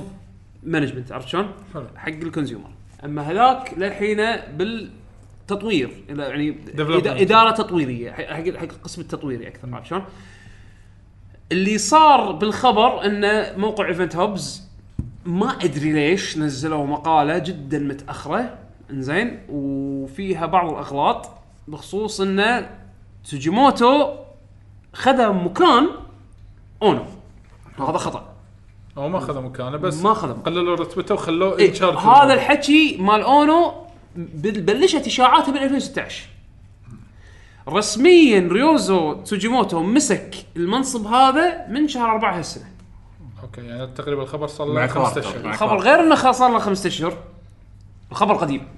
[0.62, 1.50] management عرفت شلون؟
[1.96, 2.70] حق ال consumer
[3.04, 6.56] أما هذاك للحين بالتطوير يعني
[7.06, 10.04] إدارة تطويرية حق حق القسم التطويري أكثر عرفت شلون؟
[11.52, 14.62] اللي صار بالخبر إن موقع EventHubs
[15.26, 18.58] ما أدري ليش نزلوا مقالة جدا متأخرة
[18.90, 21.30] إنزين وفيها بعض الأغلاط
[21.68, 22.66] بخصوص إن
[23.24, 24.14] سوجيموتو
[24.92, 25.88] خذ مكان
[26.84, 27.04] اونو
[27.78, 28.32] وهذا خطأ.
[28.98, 30.42] هو ما اخذ مكانه بس ما أخذ.
[30.42, 33.72] قللوا رتبته وخلوه إيه هذا الحكي مال أونو
[34.16, 36.28] بل- بلشت إشاعاته بال 2016
[37.68, 42.64] رسميا ريوزو تسوجيموتو مسك المنصب هذا من شهر 4 هالسنة.
[43.42, 45.20] أوكي يعني تقريبا الخبر صار له خمسة.
[45.20, 47.16] اشهر الخبر غير إنه خلاص صار له خمسة اشهر
[48.10, 48.68] الخبر قديم.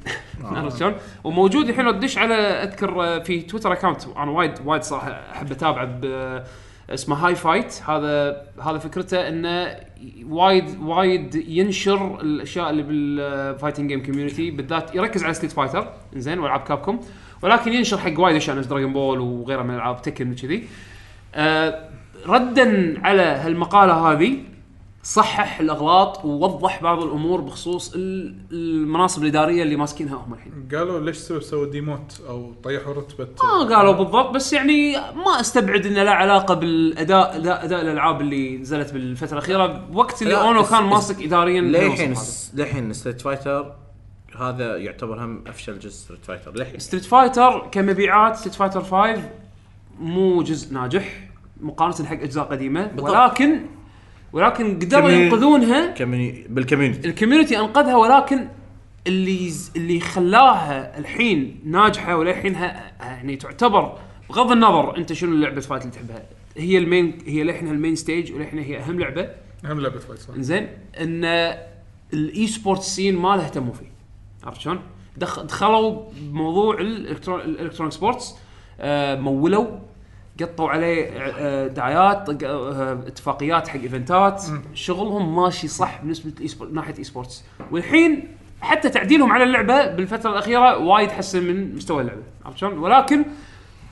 [0.44, 0.94] عرفت شلون؟
[1.25, 5.52] وموجود الحين لو تدش على أذكر آه، في تويتر account أنا وايد وايد صراحة أحب
[5.52, 6.01] أتابعه
[6.90, 9.76] اسمه Hi Fight هذا هذا فكرته إنه
[10.28, 16.39] وايد وايد ينشر الأشياء اللي بال fighting game community بالذات يركز على Street Fighter زين
[16.39, 17.00] وألعاب Capcom
[17.42, 20.65] ولكن ينشر حق وايد أشياء نفس Dragon Ball وغيرها من العاب Tekken وكذي.
[21.34, 21.89] آه،
[22.26, 24.39] ردا على هالمقالة هذه
[25.12, 30.68] صحح الأغلاط ووضح بعض الأمور بخصوص ال- المناصب الإدارية اللي ماسكينها هم الحين.
[30.75, 35.86] قالوا ليش سووا سووا demote أو طيحوا رتبة ما قالوا بالضبط بس يعني ما أستبعد
[35.86, 40.62] انه له علاقة بالاداء اداء, أداء الألعاب اللي نزلت بالفترة الأخيرة بوقت اللي لا، أونو
[40.62, 42.15] كان ماسك اداريا للحين.
[42.55, 43.73] للحين Street Fighter
[44.41, 49.23] هذا يعتبر هم أفشل جزء Street Fighter للحين Street Fighter كمبيعات Street Fighter 5
[50.01, 51.28] مو جزء ناجح
[51.60, 53.10] مقارنة حق أجزاء قديمة بالضبط.
[53.10, 53.60] ولكن
[54.36, 55.86] ولكن قدروا commu- ينقذونها.
[55.94, 58.48] كمني بال community ال community أنقذها ولكن
[59.06, 63.98] اللي اللي خلاها الحين ناجحة وللحين ها- يعني تعتبر
[64.31, 66.23] بغض النظر أنت شنو لعبه fight اللي تحبها.
[66.56, 69.28] هي ال main هي للحين ال main stage وللحين هي أهم لعبة.
[69.65, 70.34] أهم لعبة fight صح.
[70.34, 70.68] إنزين.
[71.00, 71.24] إن
[72.12, 73.86] ال esport scene ما له اهتموا فيه.
[74.44, 74.81] عرفت شلون؟
[75.16, 78.34] دخ- دخلوا بموضوع الالكترون ال electronic sports
[78.81, 79.66] آه، مولوا
[80.40, 84.44] قطوا عليه آه، دعايات ق- آه، اتفاقيات حق event ات.
[84.74, 88.28] شغلهم ماشي صح بالنسبة sport- ناحية e-sports والحين
[88.60, 92.23] حتى تعديلهم على اللعبة بالفترة الأخيرة وايد حسن من مستوى اللعبة.
[92.44, 93.24] عرفت شلون؟ ولكن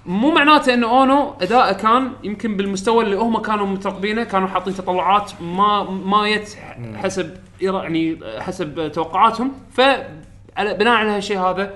[0.06, 5.32] مو معناته انه أونو أداءه كان يمكن بالمستوى اللي هم كانوا مترقبينه كانوا حاطين تطلعات
[5.42, 6.54] ما ما يت
[6.94, 9.52] حسب يعني حسب توقعاتهم.
[9.72, 9.80] ف
[10.58, 11.74] على- بناء على هالشيء هذا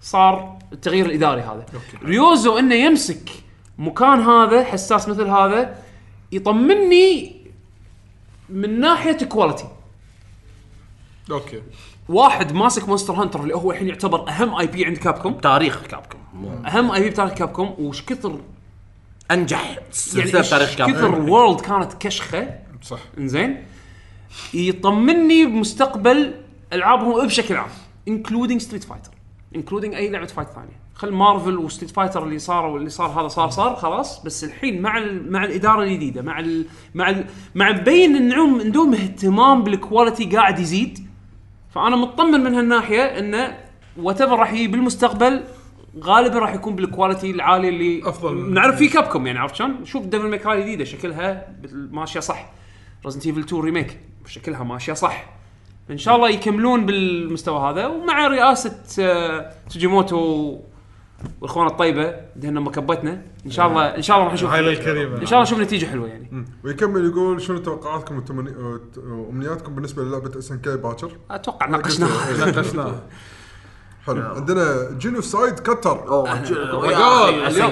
[0.00, 1.66] صار التغيير الإداري هذا.
[2.04, 3.30] Ryozo إنه يمسك
[3.80, 5.78] مكان هذا حساس مثل هذا
[6.32, 7.36] يطمني
[8.48, 9.68] من ناحية quality
[11.30, 11.62] okay.
[12.08, 16.48] واحد ماسك Monster Hunter اللي هو الحين يعتبر أهم IP عند Capcom تاريخ كابكم مو
[16.66, 18.40] أهم اي بي بتاريخ كابكوم وش كثر
[19.30, 19.68] أنجح.
[19.68, 22.58] يعني سلسلة تاريخ إيش Capcom كثر World كانت كشخة.
[22.82, 23.00] صح.
[23.18, 23.64] إنزين.
[24.54, 26.34] يطمني بمستقبل
[26.72, 27.70] ألعابهم بشكل عام
[28.08, 29.10] including Street Fighter
[29.56, 30.80] including أي لعبة fight ثانية.
[31.00, 34.82] خل Marvel و Street Fighter اللي صار واللي صار هذا صار صار خلاص بس الحين
[34.82, 39.77] مع ال مع الإدارة الجديدة مع ال مع ال مع مبين إن عندهم اهتمام بال
[39.77, 40.98] quality قاعد يزيد
[41.74, 43.58] فأنا مطمن من هالناحية انه
[43.96, 45.44] what راح يجي بالمستقبل
[46.02, 48.50] غالبا راح يكون بال quality العالي اللي أفضل.
[48.54, 52.50] نعرف فيه Capcom يعني عرفت شلون؟ شوف Devil May Cry الجديده شكلها بال- ماشيه صح
[53.06, 55.24] Resident Evil 2 remake شكلها ماشيه صح
[55.90, 60.58] إن شاء الله يكملون بالمستوى هذا ومع رئاسة آه، سوجيموتو
[61.40, 63.22] والاخوان الطيبة دهنا مكبتنا.
[63.46, 64.54] إن شاء الله إن شاء الله راح نشوف.
[64.54, 66.46] إن شاء الله نشوف نتيجة حلوة يعني.
[66.64, 68.22] ويكمل يقول شنو توقعاتكم
[68.98, 72.46] وأمنياتكم بالنسبة للعبة SNK باكر؟ أتوقع ناقشناها.
[72.46, 73.02] ناقشناه
[74.06, 74.22] حلو.
[74.22, 76.84] عندنا Genocide Cutter أوه اليوم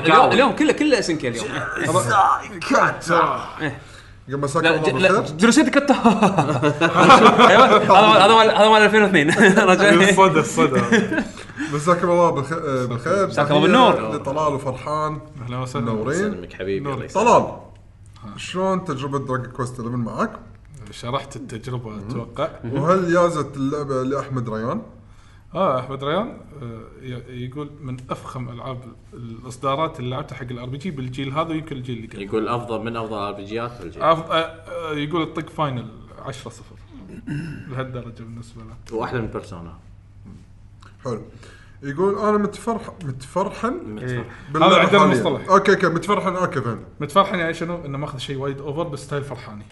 [0.03, 1.49] اليوم اليوم كله كله SNK اليوم.
[4.29, 5.37] قبل مساكم لا الله ج- لا بالخير.
[5.37, 5.95] Genocide Cutter
[7.49, 9.31] أيوه هذا هذا مال هذا مال 2002
[9.69, 10.81] رجع الصدى الصدى
[11.75, 13.27] مساكم الله بالخ- آه، بالخير.
[13.27, 14.15] مساك الله تحية بالنور.
[14.17, 15.21] لطلال وفرحان.
[15.43, 15.85] أهلا وسهلا.
[15.93, 17.27] منورين سلمك حبيبي الله يسلمك.
[17.27, 17.47] طلال
[18.37, 20.31] شلون تجربة Dragon Quest 11 معك؟
[20.91, 22.49] شرحت التجربة أتوقع.
[22.73, 24.83] وهل يازت اللعبة لأحمد ريان؟
[25.55, 26.81] آه أحمد ريان آه،
[27.31, 28.81] يقول من أفخم ألعاب
[29.15, 32.23] الإصدارات اللي لعبتها حق ال RPG بالجيل هذا ويمكن الجيل اللي قبل.
[32.23, 34.03] يقول أفضل من أفضل RPG ات بالجيل.
[34.03, 35.89] أف- آه، آه، يقول الطق Final
[36.25, 36.65] 10 0
[37.71, 38.97] لهالدرجة بالنسبة له.
[38.99, 39.79] واحلى من بيرسونا.
[41.05, 41.23] حلو.
[41.83, 45.07] يقول أنا متفرح متفرحن؟ هذا باللعبة عندنا.
[45.07, 45.49] مصطلح.
[45.51, 46.85] okay okay متفرحن okay فهمت.
[47.01, 49.65] متفرحن يعني شنو؟ إنه ماخذ شيء وايد over بس style فرحاني.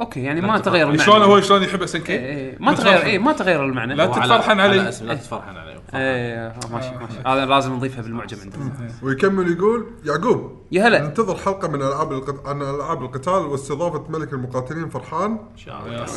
[0.00, 1.02] okay يعني ما تغير المعنى.
[1.02, 3.94] شلون هو شلون يحب SN إيه، K إيه، ما تغير اي ما تغير المعنى.
[3.94, 4.76] لا إيه، تتفرحن علي.
[4.76, 5.72] لا تتفرحن علي.
[5.94, 7.18] آه، ماشي ماشي.
[7.26, 8.72] هذا لازم نضيفها بالمعجم عندنا.
[9.02, 11.02] ويكمل يقول يعقوب يا هلا.
[11.02, 12.46] ننتظر حلقة من ألعاب القت...
[12.46, 15.30] عن ألعاب القتال واستضافة ملك المقاتلين فرحان.
[15.30, 15.56] إن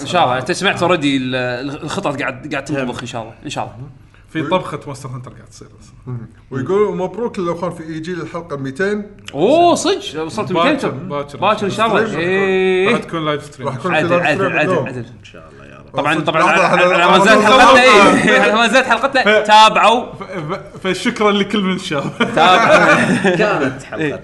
[0.07, 0.37] شاء الله.
[0.37, 3.33] إنت سمعت already الخطط قاعد قاعد تنطبخ إن شاء الله.
[3.45, 3.89] إن شاء الله.
[4.43, 6.17] في طبخة Monster Hunter قاعد تصير أصلا
[6.51, 10.23] ويقول مبروك للاخوان في EG للحلقة 200 أوه صدق.
[10.23, 11.37] وصلت 200 باكر-.
[11.37, 11.65] باكر.
[11.65, 12.07] إن شاء الله.
[12.07, 12.89] stream.
[12.89, 14.87] راح تكون live stream راح يكون في عدل live عدل stream عدل.
[14.87, 15.95] عدل إن شاء الله يا رب.
[15.97, 19.41] طبعا طبعا على ما زالت حلقتنا اي على ما زالت حلقتنا.
[19.41, 20.05] تابعوا.
[20.83, 23.35] فشكرا لكل من شاف تابعوا.
[23.39, 24.19] كانت حلقتنا.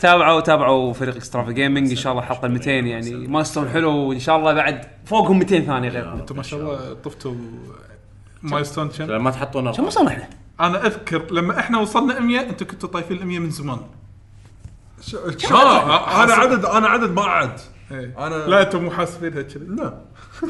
[0.00, 3.26] تابعوا تابعوا فريق Extrava Gaming إن شاء الله حلقة 200 يعني.
[3.26, 3.90] milestone حلو.
[3.96, 7.34] وإن شاء الله بعد فوقهم 200 ثانية غيرهم أنتم ما شاء الله طفتوا
[8.42, 10.28] milestone كم لما تحطون كم وصلنا إحنا؟
[10.60, 13.78] أنا أذكر لما إحنا وصلنا 100 أنتم كنتوا طايفين ال 100 من زمان.
[15.00, 15.16] ش...
[15.38, 15.52] ش...
[15.52, 17.60] أنا عدد أنا عدد ما عد
[17.92, 18.14] إيه.
[18.18, 19.94] أنا- لا أنتم مو حاسبينها كذي لا.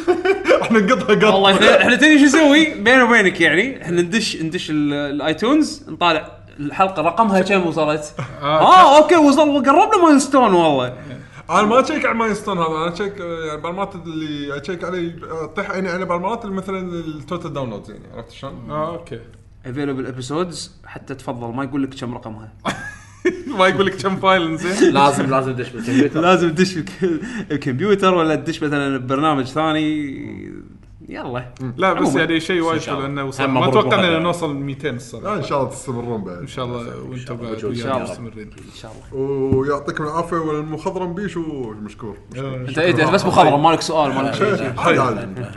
[0.62, 4.70] إحنا نقطها قط والله إحنا إحنا تدري شو نسوي؟ بيني وبينك يعني إحنا ندش ندش
[4.70, 6.28] ال- ال iTunes نطالع
[6.60, 10.96] الحلقة رقمها كم وصلت؟ آه okay وصل قربنا milestone والله.
[11.50, 15.88] أنا ما أشيك على milestone هذا أنا أشيك يعني بالمرات اللي أشيك عليه اطيح عيني
[15.88, 19.20] على بالمرات اللي مثلا ال total downloads يعني عرفت شلون؟ آه okay.
[19.66, 22.52] available episodes حتى تفضل ما يقول لك كم رقمها
[23.58, 26.20] ما يقول لك كم file زين؟ لازم لازم تدش بالكمبيوتر.
[26.20, 27.20] لازم تدش بالك-
[27.52, 30.52] الكمبيوتر ولا تدش مثلا ببرنامج ثاني
[31.08, 31.52] يلا.
[31.76, 32.20] لا بس عموماً.
[32.20, 33.06] يعني شيء وايد حلو.
[33.06, 33.44] إنه وصل.
[33.44, 34.18] ما مبروك أتوقع إننا مهلا.
[34.18, 36.38] نوصل 200 لا الصراحه إن شاء الله تستمرون بعد.
[36.38, 37.52] إن شاء الله وأنتم بعد.
[37.52, 38.10] إن شاء ويانا الله.
[38.10, 38.50] مستمرين.
[38.50, 39.24] إن شاء الله.
[39.56, 42.16] ويعطيكم العافية والمخضرم بيشو مشكور.
[42.36, 44.72] إنت إنت بس مخضرم مالك سؤال مالك شيء.
[44.76, 45.20] حي أهلاً، عادي.
[45.20, 45.50] أهلاً.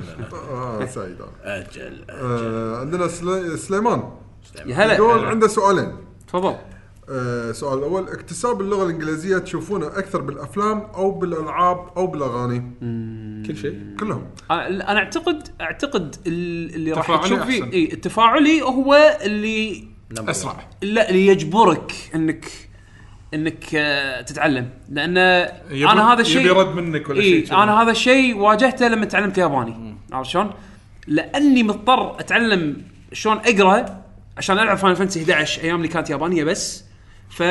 [0.51, 1.17] آه سعيد.
[1.43, 2.05] أجل.
[2.09, 3.57] آه عندنا سلي...
[3.57, 4.03] سليمان.
[4.65, 4.93] يا هلا.
[4.93, 5.91] يقول عنده سؤالين.
[6.27, 6.55] تفضل.
[7.09, 8.07] السؤال الأول.
[8.09, 12.59] اكتساب اللغة الإنجليزية تشوفونه أكثر بالأفلام أو بالألعاب أو بالأغاني؟
[13.47, 13.79] كل شيء.
[13.99, 14.25] كلهم.
[14.51, 17.63] أنا أنا اعتقد أعتقد ال- اللي راح تفاعلي تشوف فيه.
[17.73, 19.83] إي التفاعلي هو اللي
[20.17, 20.67] أسرع.
[20.81, 22.45] لا ليجبرك انك
[23.33, 24.69] إنك آه، تتعلم.
[24.89, 27.63] لأن أنا هذا الشيء يبي رد منك ولا إيه شيء.
[27.63, 29.95] أنا هذا الشيء واجهته لما تعلمت ياباني.
[30.11, 30.51] عرفت شلون؟
[31.07, 32.81] لأني مضطر أتعلم
[33.13, 34.01] شلون أقرأ
[34.37, 36.83] عشان ألعب Final Fantasy 11 أيام اللي كانت يابانية بس.
[37.29, 37.43] ف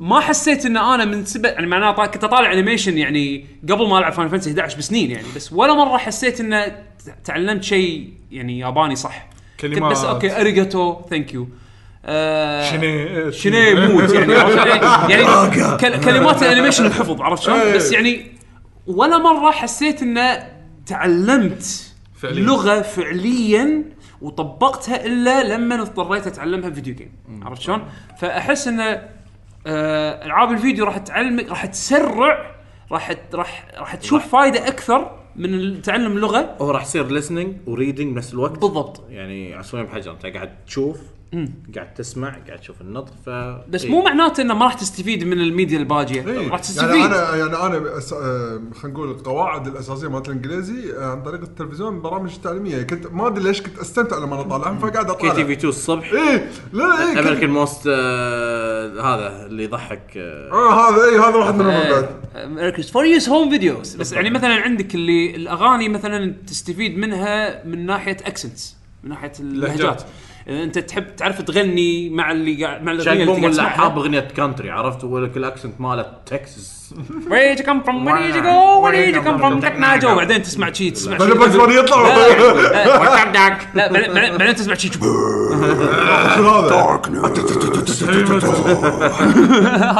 [0.00, 4.12] ما حسيت إن أنا من سبب يعني معناته كنت أطالع animation يعني قبل ما ألعب
[4.12, 6.72] Final Fantasy 11 بسنين يعني بس ولا مرة حسيت إن
[7.24, 9.26] تعلمت شيء يعني ياباني صح
[9.60, 9.92] كنت كلمات.
[9.92, 11.48] بس okay ありがとう thank you
[13.30, 14.32] شني موت يعني
[15.12, 17.74] يعني, كل- كلمات ال animation الحفظ عرفت شلون؟ إيه.
[17.76, 18.26] بس يعني
[18.86, 20.46] ولا مرة حسيت انه
[20.86, 21.84] تعلمت
[22.16, 22.40] فعلياً.
[22.42, 23.82] لغة فعليا
[24.22, 27.82] وطبقتها إلا لما اضطريت أتعلمها video game عرفت شلون؟
[28.18, 29.08] فأحس انه
[29.66, 32.54] آه، ألعاب الفيديو راح تعلمك راح تسرع
[32.92, 38.14] راح راح راح تشوف فائده أكثر من تعلم اللغة هو راح يصير listening و reading
[38.14, 39.02] بنفس الوقت؟ بالضبط.
[39.10, 41.00] يعني عصفورين بحجر أنت قاعد تشوف
[41.74, 43.28] قاعد تسمع قاعد تشوف النطق ف
[43.70, 43.90] بس إيه.
[43.90, 46.26] مو معناته إنه ما راح تستفيد من الميديا الباجية.
[46.28, 46.48] إيه.
[46.48, 46.88] راح تستفيد.
[46.90, 48.12] يعني أنا يعني أنا أس...
[48.12, 53.26] آه، خلينا نقول القواعد الأساسية مالت الإنجليزي آه، عن طريق التلفزيون البرامج التعليميه كنت ما
[53.26, 56.12] أدري ليش كنت أستمتع لما أنا اطالعهم فقاعد كي اطالع TV 2 الصبح.
[56.12, 56.50] إيه.
[56.72, 57.86] لا إيه كنت- American most
[58.98, 63.94] هذا اللي يضحك آه، آه هذا إيه هذا واحد منهم بعد America's Funniest Home Videos
[63.96, 70.02] بس يعني مثلا عندك اللي الأغاني مثلا تستفيد منها من ناحية accents من ناحية اللهجات.
[70.48, 74.70] أنت تحب تعرف تغني مع اللي قاعد مع الاغنيه اللي ولا تسمعها؟ حاب أغنية كانتري
[74.70, 76.78] عرفت؟ ولك الاكسنت ماله تكساس
[77.28, 77.96] Where did you come from?
[78.06, 78.56] Where did you go?
[78.82, 79.62] Where did you come from?
[79.62, 82.02] تكنا جو بعدين تسمع شي تسمع شي بعدين بس يطلع.
[83.74, 84.90] لا بعدين- بعدين بعدين تسمع شي
[86.48, 87.10] هذا؟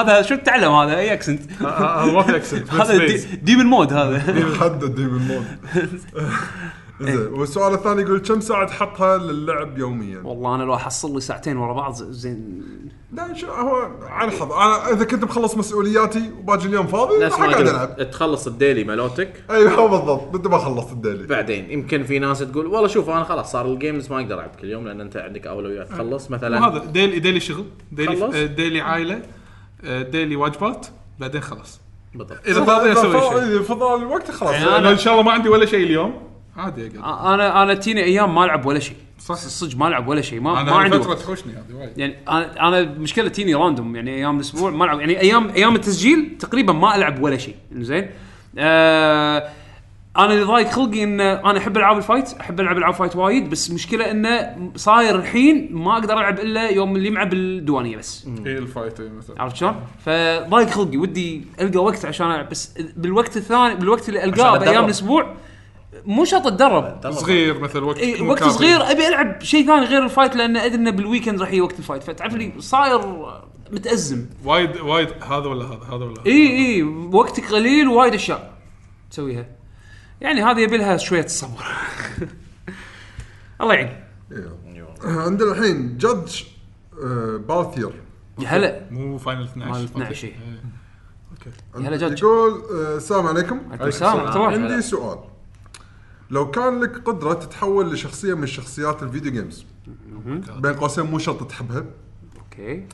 [0.01, 4.19] هذا شو تعلم هذا؟ أي اكسنت هذا ما في اكسنت هذا دي- ديمن مود هذا.
[4.61, 5.47] حدد من mode
[7.01, 7.19] زين.
[7.19, 11.73] والسؤال الثاني يقول كم ساعة تحطها للعب يوميا؟ والله أنا لو أحصل لي ساعتين ورا
[11.73, 12.63] بعض زين.
[13.13, 17.51] لا شو هو على حظ أنا إذا كنت مخلص مسؤولياتي وباجي اليوم فاضي راح ما
[17.51, 18.11] اقعد ألعب.
[18.11, 19.45] تخلص ال daily مالوتك.
[19.51, 20.35] أيوه بالضبط.
[20.35, 23.67] انت ما خلصت ال daily بعدين يمكن في ناس تقول والله شوف أنا خلاص صار
[23.67, 25.89] ال games ما أقدر ألعب كل يوم لأن أنت عندك أولويات.
[25.89, 26.69] تخلص مثلا.
[26.69, 27.65] هذا daily daily شغل.
[27.93, 28.35] daily خلص.
[28.35, 29.23] آه، daily عائلة
[29.85, 30.87] آه، daily واجبات
[31.19, 31.81] بعدين خلاص.
[32.15, 32.47] بالضبط.
[32.47, 33.39] إذا فاضي أسوي شيء.
[33.39, 34.53] إذا فضل الوقت خلاص.
[34.53, 36.28] يعني أنا إن شاء الله ما عندي ولا شيء اليوم.
[36.59, 38.97] عادي اقعد أنا أنا تيني أيام ما ألعب ولا شيء.
[39.21, 39.35] صح.
[39.35, 40.41] صدق ما ألعب ولا شيء.
[40.41, 41.19] ما, ما أنا عندي فتره وقت.
[41.19, 41.99] تحوشني هذه وايد.
[41.99, 45.01] يعني أنا أنا مشكلة تيني random يعني أيام الأسبوع ما ألعب.
[45.01, 47.55] يعني أيام أيام التسجيل تقريبا ما ألعب ولا شيء.
[47.73, 48.11] زين
[48.59, 49.49] آه
[50.19, 53.51] أنا اللي ضايق خلقي إن أنا أحب ألعاب ال fight أحب ألعب ألعاب fight وايد
[53.51, 58.27] بس مشكلة انه صاير الحين ما أقدر ألعب إلا يوم اللي معه بالديوانية بس.
[58.47, 59.43] اي ال fight مثلا.
[59.43, 59.75] عرفت شلون؟
[60.07, 62.49] فضايق خلقي ودي ألقى وقت عشان ألعب.
[62.49, 64.85] بس بالوقت الثاني بالوقت اللي ألقاه بأيام.
[64.85, 65.35] الأسبوع
[66.07, 68.45] مو شرط اتدرب صغير مثل وقت مو وقت.
[68.45, 68.91] صغير.
[68.91, 71.79] أبي ألعب شيء ثاني غير ال fight لأن أدري إنه بال weekend راح يجي وقت
[71.79, 72.03] ال fight.
[72.03, 73.01] فتعرف لي صاير
[73.73, 74.27] متأزم.
[74.45, 76.27] وايد وايد هذا ولا هذا هذا ولا هذا.
[76.27, 78.53] اي اي وقتك قليل ووايد أشياء
[79.11, 79.47] تسويها.
[80.21, 81.65] يعني هذه يبي لها شوية صبر
[83.61, 84.05] الله يعين.
[85.05, 86.43] عندنا الحين جادج
[87.49, 87.93] باثير.
[88.39, 88.87] يا هلا.
[88.91, 89.93] مو Final 12 مال okay.
[89.93, 90.35] 12 إيه.
[91.77, 93.61] يا هلا جادج يقول آه، السلام عليكم.
[93.69, 94.43] عليكم السلام.
[94.43, 95.19] عندي سؤال.
[96.31, 99.65] لو كان لك قدرة تتحول لشخصية من شخصيات ال video games
[100.59, 101.85] بين قوسين مو شرط تحبها.
[102.39, 102.87] okay.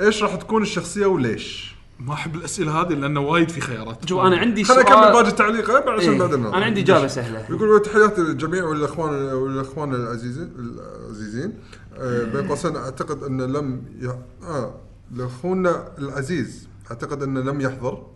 [0.00, 4.08] إيش راح تكون الشخصية وليش؟ ما أحب الأسئلة هذه لأنه وايد في خيارات.
[4.08, 6.18] شوف أنا عندي خليني اكمل سؤال باقي التعليق عشان إيه.
[6.18, 6.64] بعدين أنا.
[6.64, 7.46] عندي إجابة سهلة.
[7.50, 11.52] يقول تحياتي للجميع والاخوان والإخوان العزيزين العزيزين.
[11.96, 14.08] آه، بين قوسين أعتقد أن لم ي...
[14.46, 14.74] آه
[15.14, 18.06] لأخونا العزيز أعتقد انه لم يحضر.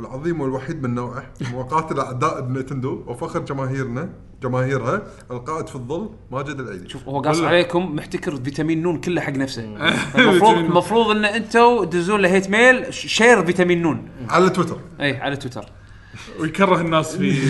[0.00, 4.08] العظيم والوحيد من نوعه وقاتل أعداء Nintendo وفخر جماهيرنا
[4.42, 6.88] جماهيرها القائد في الظل ماجد العيدي.
[6.88, 9.62] شوف هو قاص عليكم محتكر فيتامين نون كله حق نفسه.
[10.18, 14.08] المفروض المفروض إن أنتم تدزون له hate mail شير فيتامين نون.
[14.28, 14.78] على تويتر.
[15.00, 15.64] اي على تويتر.
[16.40, 17.36] ويكره الناس في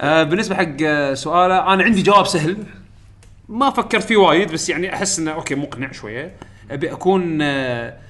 [0.00, 0.76] آه بالنسبة حق
[1.14, 2.56] سؤاله أنا عندي جواب سهل.
[3.48, 6.36] ما فكرت فيه وايد بس يعني أحس إنه okay مقنع شوية.
[6.70, 8.09] أبي أكون آه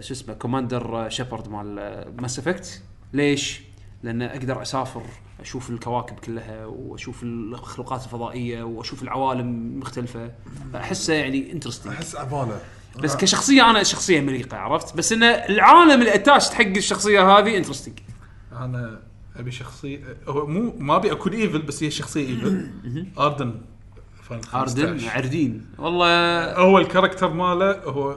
[0.00, 2.82] شو اسمه Commander Shepard مال Mass Effect
[3.12, 3.60] ليش؟
[4.02, 5.02] لأن أقدر أسافر
[5.40, 10.32] أشوف الكواكب كلها وأشوف المخلوقات الفضائية وأشوف العوالم مختلفة.
[10.74, 12.60] أحسه يعني interesting أحس عباله
[13.02, 17.98] بس كشخصية أنا شخصية مليقه عرفت؟ بس إن العالم اللي attached حق الشخصية هذه interesting
[18.52, 19.00] أنا
[19.36, 22.70] أبي شخصية هو مو ما أبي أكون evil بس هي شخصية evil
[23.18, 23.60] اردن
[24.54, 25.10] اردن 15.
[25.10, 28.16] عردين والله هو ال character ماله هو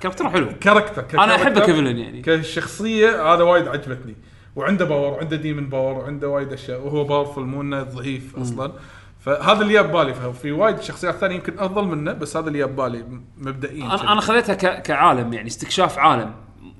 [0.00, 0.48] character حلو.
[0.60, 2.22] character أنا ك character، ك villain يعني.
[2.22, 4.14] كشخصية هذا وايد عجبتني.
[4.56, 8.72] وعنده power وعنده demon power وعنده وايد أشياء وهو powerful مو إنه ضعيف أصلا.
[9.20, 12.76] فهذا اللي جاب بالي ففي وايد شخصيات ثانية يمكن أفضل منه بس هذا اللي جاب
[12.76, 16.32] بالي م- مبدئيا أنا أنا خذيتها ك- كعالم يعني استكشاف عالم.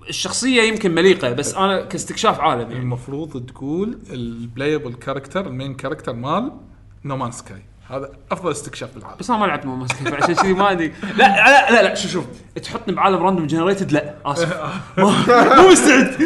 [0.09, 2.77] الشخصية يمكن مليقة بس أنا كاستكشاف عالم يعني.
[2.83, 6.53] المفروض تقول ال playable character ال main character مال
[7.05, 9.17] No Man's Sky هذا أفضل استكشاف بالعالم.
[9.21, 10.93] بس أنا ما لعبت مو ماسك عشان كذي ما أدري.
[11.17, 12.25] لا لا لا لا شوف شوف.
[12.63, 14.57] تحطني بعالم random generated لا آسف.
[14.99, 16.23] مو مستعد.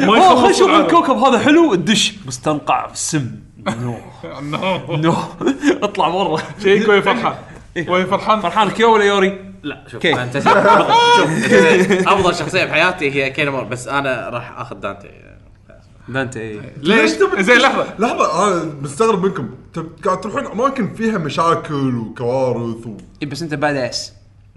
[0.00, 0.70] ما اوه يخلص خل نشوف.
[0.70, 1.74] الكوكب هذا حلو.
[1.74, 3.30] الدش مستنقع في السم.
[3.82, 3.98] no.
[5.04, 5.14] no.
[5.82, 6.42] اطلع برا.
[6.62, 7.34] شيك وهي فرحان.
[7.88, 8.40] وهي فرحان.
[8.40, 8.70] فرحان.
[8.70, 10.06] كيو ولا يوري؟ لا شوف.
[10.06, 10.56] أنت شوف.
[12.12, 15.27] أفضل شخصية بحياتي هي كين مو بس أنا راح آخذ دانتي.
[16.08, 17.94] دانتي؟ ليش؟ تبي- زين لحظة.
[17.98, 19.48] لحظة أنا مستغرب منكم.
[19.74, 22.96] تب- قاعد تروحون أماكن فيها مشاكل وكوارث و...
[23.22, 24.12] إيه، بس أنت badass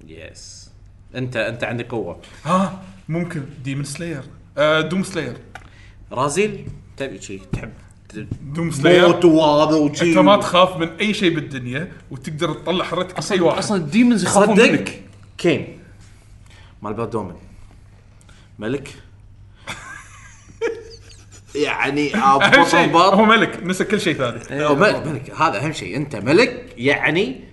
[0.08, 0.70] yes
[1.16, 2.20] أنت أنت عندك قوة.
[2.46, 3.44] ها؟ ممكن.
[3.64, 4.24] Demon Slayer
[4.58, 5.38] آه Doom Slayer
[6.12, 7.72] رازيل تبي شي؟ تحب؟
[8.42, 10.10] Doom Slayer موت وهذا وشي.
[10.10, 13.58] أنت ما تخاف من أي شيء بالدنيا وتقدر تطلع حرتك اي واحد.
[13.58, 15.02] أصلا ال demons يخافون صدق؟ منك.
[15.38, 15.80] كين.
[16.82, 17.36] مال بادومن
[18.60, 18.96] ملك؟
[21.56, 24.66] يعني أهم شيء هو ملك نسى كل شيء ثاني.
[24.66, 25.32] أو ملك ملك.
[25.42, 25.98] هذا أهم شيء.
[25.98, 27.44] أنت ملك يعني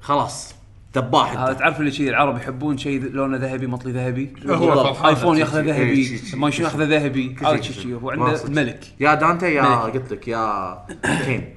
[0.00, 0.54] خلاص
[0.94, 4.94] دباح هذا انت تعرف اللي شيء العرب يحبون شيء لونه ذهبي مطلي ذهبي؟ هو.
[5.08, 8.40] آيفون ياخذه إيه، ذهبي شي- ما شنو ياخذه ذهبي؟ هذا شيء هو عنده.
[8.48, 8.80] ملك.
[9.00, 9.96] يا دانتي يا ملك.
[9.96, 10.78] قلت لك يا
[11.24, 11.54] كين.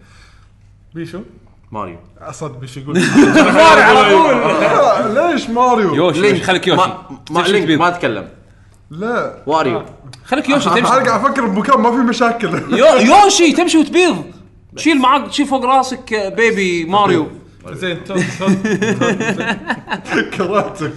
[0.94, 1.22] بيشو؟
[1.72, 1.98] ماريو.
[2.22, 3.00] أصد بيشو يقول.
[5.16, 6.82] لا ليش ماريو؟ يوشي خليك يوشي.
[7.32, 7.44] ما,
[7.78, 7.98] ما
[9.00, 9.44] لا.
[9.46, 9.84] واريو
[10.26, 10.92] خليك يوشي أنا تمشي.
[10.92, 12.48] قاعد أفكر بمكان ما في مشاكل.
[12.78, 12.86] يو-
[13.24, 14.24] يوشي تمشي وتبيض.
[14.78, 17.28] شيل معاك شيل فوق راسك آه، baby ماريو
[17.72, 18.58] زين تود تود
[20.38, 20.94] كرهتك.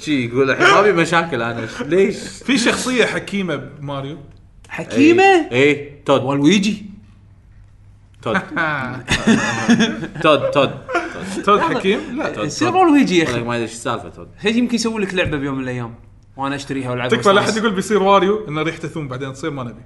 [0.00, 1.68] شي يقول الحين ما في مشاكل أنا.
[1.86, 4.18] ليش؟ في شخصية حكيمة بماريو.
[4.68, 6.04] حكيمة؟ إيه.
[6.04, 6.22] تود.
[6.22, 6.86] والويجي.
[8.22, 8.40] تود.
[10.22, 10.70] تود تود.
[11.44, 12.76] تود حكيم؟ لا تود يصير.
[12.76, 13.40] والويجي يا أخي.
[13.42, 14.28] ما أدري إيش السالفة تود.
[14.44, 15.94] يمكن يسوي لك لعبة بيوم من الأيام.
[16.38, 17.40] وأنا اشتريها والعبها تكفى لا.
[17.40, 19.82] أحد يقول بيصير واريو إنه ريحته ثوم بعدين تصير ما نبي.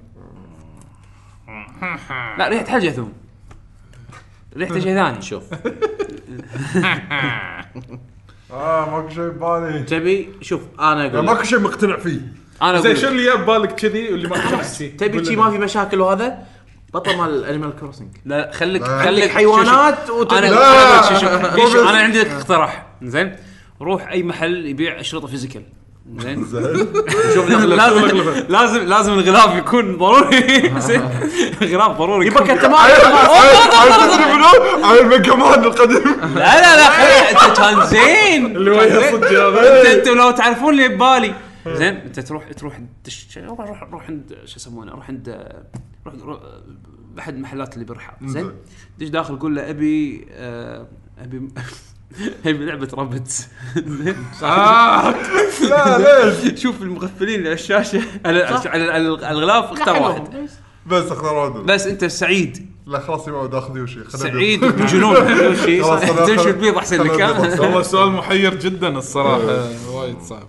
[2.37, 3.13] لا ريحة حاجة ثوم
[4.57, 5.21] ريحته شيء ثاني.
[5.31, 5.43] شوف.
[8.51, 9.83] آه ماكو شيء ببالي.
[9.83, 12.21] تبي؟ شوف أنا أقول لك ماكو شيء مقتنع فيه.
[12.61, 15.25] أنا زين أقول شو لك، اللي جاب بالك كذي واللي ما اقتنعت فيه؟ تبي قول
[15.27, 15.43] شي لنا.
[15.43, 16.45] ما في مشاكل وهذا
[16.93, 18.83] بطل مال Animal Crossing لا خليك.
[18.83, 21.01] خليك حيوانات وتبي- أنا لا.
[21.01, 21.51] شوف- شوف، لا.
[21.51, 22.85] في شيء- أنا عندي لك اقتراح.
[23.03, 23.35] زين؟
[23.81, 25.63] روح أي محل يبيع اشرطه physical.
[26.15, 26.45] زين.
[27.33, 28.07] شوف لازم
[28.49, 30.73] لازم لازم الغلاف يكون ضروري.
[30.87, 31.01] زين.
[31.61, 32.27] غلاف ضروري.
[32.27, 32.95] يبقى انت ما عيل
[33.97, 36.03] تدري منو؟ عيل Mega Man القديم.
[36.35, 38.55] لا لا لا انت كان زين.
[38.55, 39.59] اللي وجهه صدق
[39.91, 41.33] انت لو تعرفون اللي ببالي.
[41.67, 42.79] زين انت تروح تروح.
[43.37, 45.53] روح روح عند شو يسمونه؟ روح عند
[46.05, 46.39] روح,
[47.19, 48.51] احد المحلات اللي بالرحاب زين.
[48.99, 50.87] دش داخل قول له أبي آه،
[51.19, 51.47] ابي
[52.45, 53.47] ابي لعبة رابت
[54.43, 55.13] آه.
[55.61, 58.01] لا ليش؟ شوف المغفلين على الشاشة.
[58.25, 60.47] على على على الغلاف اختار واحد.
[60.87, 62.73] بس اختار واحد بس انت سعيد.
[62.85, 63.99] لا خلاص يبغى داخل يوشي.
[64.09, 65.15] سعيد بجنون.
[65.83, 66.49] خلاص، تمشي.
[66.49, 67.59] البيض احسن لك.
[67.59, 69.69] والله سؤال محير جدا الصراحة.
[69.91, 70.47] وايد صعب.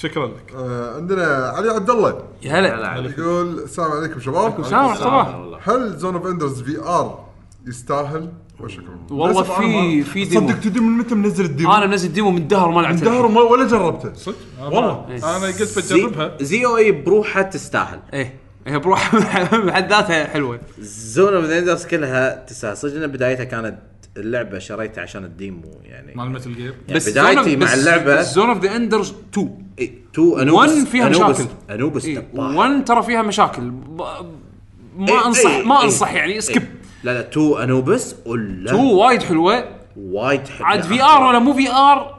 [0.00, 0.52] شكرا لك.
[0.56, 2.22] آه، عندنا علي عبد الله.
[2.42, 3.12] يا هلا.
[3.18, 4.60] يقول السلام عليكم شباب.
[4.60, 5.58] السلام ورحمة الله.
[5.62, 7.25] هل Zone of Enders VR
[7.66, 8.98] يستاهل؟ وشكرا.
[9.10, 10.48] والله في ما- في demo.
[10.48, 13.26] صدق تدري من متى منزل ال demo؟ أنا منزل demo من دهر ما لعبت دهر
[13.26, 14.12] وما- ولا جربته.
[14.14, 15.06] صدق؟ والله.
[15.36, 18.00] أنا قلت بجربها Z.O.E بروحها تستاهل.
[18.12, 18.34] إيه.
[18.66, 19.16] هي بروح
[19.66, 20.60] بحد ذاتها حلوة.
[20.80, 22.76] Zone of the كلها تستاهل.
[22.76, 23.78] صدق بدايتها كانت
[24.16, 26.14] اللعبة شريتها عشان الديمو يعني.
[26.14, 30.70] مال مثل جير يعني بدايتي مع اللعبة زون اوف ذا اندرز 2 إيه، تو انوبس
[30.70, 31.50] One فيها أنوبس مشاكل.
[31.70, 32.18] انوبس إيه.
[32.18, 33.62] دباح 1 ترى فيها مشاكل.
[33.62, 35.84] ما إيه، انصح إيه، ما.
[35.84, 36.62] أنصح يعني سكيب.
[37.04, 39.64] لا لا تو أنوبس ولا 2 وايد حلوة.
[39.96, 40.68] وايد حلوة.
[40.68, 42.16] عاد في ار ولا مو في ار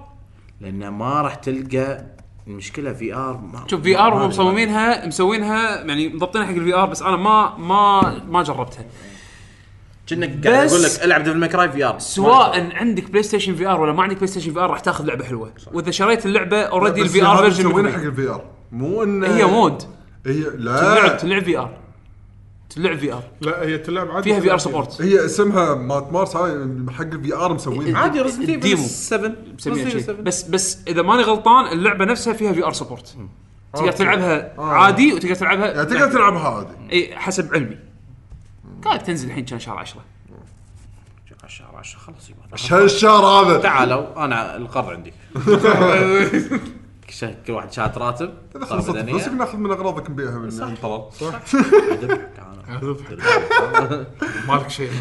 [0.61, 2.05] لأن ما راح تلقى
[2.47, 6.85] المشكلة في ار ما شوف في ار هم مصممينها مسوينها يعني مضبطينها حق الفي ار
[6.85, 8.85] بس أنا ما ما ما جربتها.
[10.07, 13.67] كأنك قاعد بس- أقول لك ألعب ديفل ماكراي في ار سواء عندك بلاي ستيشن في
[13.67, 15.51] ار ولا ما عندك بلاي ستيشن في ار راح تاخذ لعبة حلوة.
[15.73, 18.41] وإذا شريت اللعبة اوريدي الفي ار فيرجن مسوينها حق الفي ار
[18.71, 19.83] مو إنه هي مود.
[20.25, 21.69] هي تلعب لا تلعب في ار
[22.69, 24.29] تلعب في ار لا هي تلعب عادي.
[24.31, 28.01] فيها في ار سبورت هي اسمها مات مارس هاي حق الفي ار مسوينها.
[28.01, 28.81] عادي ريزنت الديمو.
[28.81, 33.17] ايفل 7 مسميها شيء بس بس إذا ماني غلطان اللعبة نفسها فيها في ار سبورت
[33.73, 33.97] تقدر أوكي.
[33.97, 34.61] تلعبها آه.
[34.65, 36.69] عادي وتقدر تلعبها يعني تقدر تلعبها عادي.
[36.91, 37.77] إي حسب علمي.
[38.83, 40.01] قاعد تنزل الحين كان شهر 10
[41.43, 43.59] 10 10 خلاص يبا الشهر هذا.
[43.59, 45.13] تعالوا أنا القرض عندي.
[47.25, 48.33] كل واحد شات راتب.
[48.53, 48.91] طلب خلصت.
[48.91, 52.19] فلوسك ناخذ من أغراضك نبيعها من صح؟ عدل.
[52.35, 52.57] تعال.
[54.47, 54.91] مالك شيء.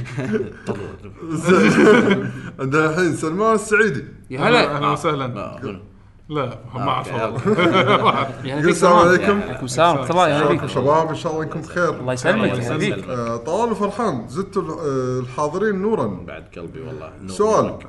[2.60, 4.04] عندنا الحين سلمان السعيدي.
[4.30, 4.76] يا هلا.
[4.76, 5.26] أهلا وسهلا.
[5.26, 5.80] لا،؟
[6.28, 7.08] لا ما أعرف.
[8.44, 8.92] يقول السلام.
[8.96, 9.64] عليكم عليكم.
[9.64, 12.00] السلام ورحمه الله يا هلا شلونكم فيك شباب إن شاء الله انكم بخير.
[12.00, 12.58] الله يسلمك.
[12.58, 13.08] يسلمك.
[13.08, 16.06] آه، طلال وفرحان زدتوا آه، الحاضرين نورا.
[16.06, 17.28] بعد قلبي والله نور.
[17.30, 17.64] سؤال.
[17.66, 17.86] نورك.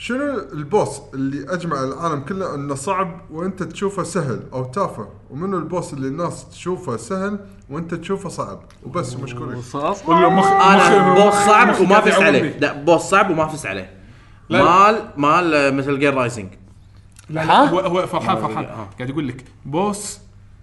[0.00, 5.92] شنو البوس اللي أجمع العالم كله إنه صعب وأنت تشوفه سهل أو تافه؟ ومنو البوس
[5.92, 7.38] اللي الناس تشوفه سهل
[7.70, 9.62] وأنت تشوفه صعب؟ وبس مشكورين
[10.06, 12.58] ولا مخ أنا مخ- بوس صعب وما فز عليه.
[12.58, 13.90] لا بوس صعب وما فز عليه.
[14.48, 14.62] لا.
[14.64, 16.48] مال مال آه، مثل جير رايزنج
[17.30, 18.64] لا لا؟ هو هو فرحان فرحان.
[18.64, 18.88] آه.
[18.98, 20.18] قاعد يقول لك بوس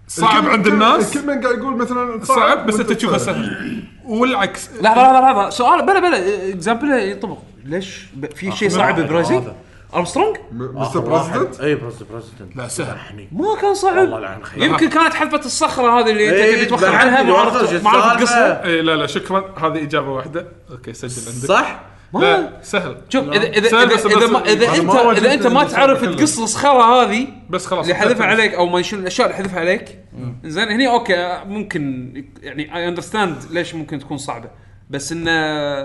[0.08, 1.16] صعب عند الناس.
[1.16, 3.82] الكل من قاعد يقول مثلا صعب بس أنت تشوفه سهل.
[4.04, 4.70] والعكس.
[4.80, 6.48] لحظه لحظه لحظه سؤال بلا بلا.
[6.50, 9.54] اكزامبل ينطبق ليش ب- في شيء صعب برايزنج؟ هذا.
[9.94, 14.62] ارمسترونج؟ مستر بريزدنت اي بريزدنت لا سهل لحني ما كان صعب والله لعن خير.
[14.64, 17.84] يمكن كانت حلفه الصخرة هذه اللي إيه، انت تبي توخر بعد عنها ما عرفت شو
[17.84, 21.80] ما عرفت السالفة؟ قصها اي لا لا شكرا هذه إجابة واحدة okay سجل عندك صح؟
[22.12, 25.12] ما لا سهل شوف اذا اذا سهل اذا, بس- إذا, بس- ما أنا انت ما
[25.12, 26.04] إذا أنت ما تعرف.
[26.04, 28.26] تقص الصخرة هذه بس خلاص اللي حذفها.
[28.26, 29.98] عليك أو ما شنو الأشياء اللي حذفها عليك
[30.44, 32.12] زين هني okay ممكن
[32.42, 34.48] يعني I understand ليش ممكن تكون صعبة
[34.90, 35.30] بس انه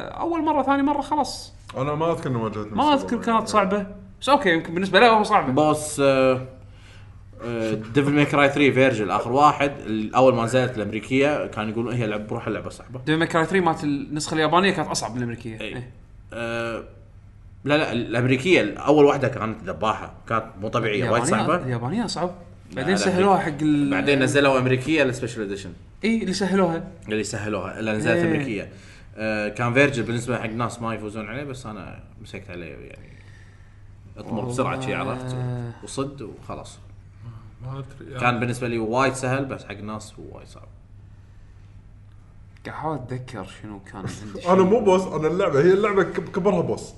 [0.02, 1.54] أول مرة ثاني مرة خلاص.
[1.78, 3.86] أنا ما أذكر اني واجهت ما أذكر كانت صعبة.
[4.22, 5.52] بس okay يمكن بالنسبة له هو صعبة.
[5.54, 6.42] boss آه،
[7.94, 9.72] Devil May Cry 3 Vergil آخر واحد.
[9.86, 11.48] ال- اول ما نزلت الأمريكية.
[11.48, 13.00] كان يقولون هي لعب بروح اللعبه صعبة.
[13.06, 15.62] Devil May Cry 3 مالت النسخة اليابانية كانت أصعب من الأمريكية.
[15.62, 15.90] اي إيه.
[16.34, 16.84] آه،
[17.64, 20.14] لا لا الأمريكية أول واحدة كانت ذباحة.
[20.30, 21.56] كانت مو طبيعية وايد اليابانية- صعبة.
[21.56, 22.32] اليابانية اصعب
[22.74, 23.92] بعدين لا، سهلوها حق ال...
[23.92, 25.72] بعدين نزلوا أمريكية ال special edition.
[26.04, 26.84] اي اللي سهلوها.
[27.10, 28.22] اللي سهلوها اللي نزلت إيه.
[28.32, 28.70] أمريكية.
[29.58, 33.12] كان Vergil بالنسبة حق ناس ما يفوزون عليه بس أنا مسكت عليه يعني.
[34.18, 35.36] أطمر بسرعة شي عرفت.
[35.84, 36.80] وصد وخلاص.
[37.66, 40.68] ما أدري كان بالنسبة لي وايد سهل بس حق ناس هو وايد صعب.
[42.66, 46.94] قاعد أحاول أتذكر شنو كان عندي أنا مو بوس أنا اللعبة هي اللعبة كبرها بوس.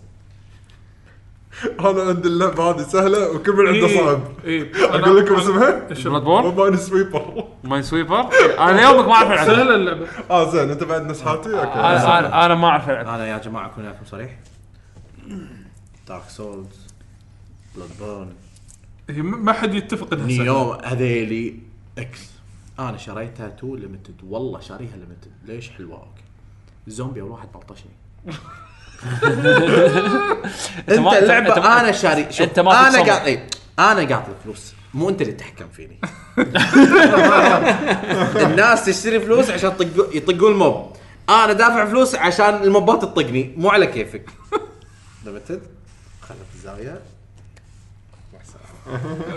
[1.79, 4.21] أنا عندي اللعبة هذه سهلة وكل من عنده صعب.
[4.45, 5.87] اي أقول لكم اسمها؟
[6.19, 9.47] بلاد بورن سويبر ماين سويبر أنا يومك ما أعرف ألعب.
[9.47, 10.07] سهله اللعبة.
[10.29, 10.69] آه زين.
[10.71, 11.79] أنت بعد نسحاتي أوكي.
[11.79, 13.07] أنا أنا أنا ما أعرف ألعب.
[13.07, 14.31] أنا يا جماعة أكون وياكم صريح
[16.07, 16.87] دارك سولز
[17.75, 18.33] بلاد بورن
[19.09, 20.43] هي ما حد يتفق إنها سهلة.
[20.43, 21.59] نيو هذيلي
[21.97, 22.19] إكس
[22.79, 26.23] أنا شريتها تو ليمتد والله شاريها ليمتد ليش حلوة؟ أوكي.
[26.87, 27.91] الزومبي أول واحد بلطشني.
[30.89, 33.47] أنت اللعبة أنا شاري شوف أنت ما أنا اي
[33.79, 34.73] أنا قاعد الفلوس.
[34.93, 35.99] مو انت اللي تتحكم فيني.
[38.45, 40.91] الناس تشتري فلوس عشان يطقوا يطقون ال mob.
[41.29, 43.53] أنا دافع فلوس عشان ال mobات تطقني.
[43.57, 44.29] مو على كيفك.
[45.25, 45.61] limited
[46.21, 46.99] خلف الزاوية.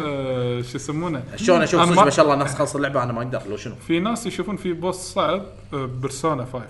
[0.00, 3.22] آه، شو يسمونه؟ شلون أشوف؟ أنا ما- ما شاء الله الناس خلص اللعبة أنا ما
[3.22, 3.42] أقدر.
[3.48, 6.62] لو شنو؟ في ناس يشوفون في boss صعب ب Persona 5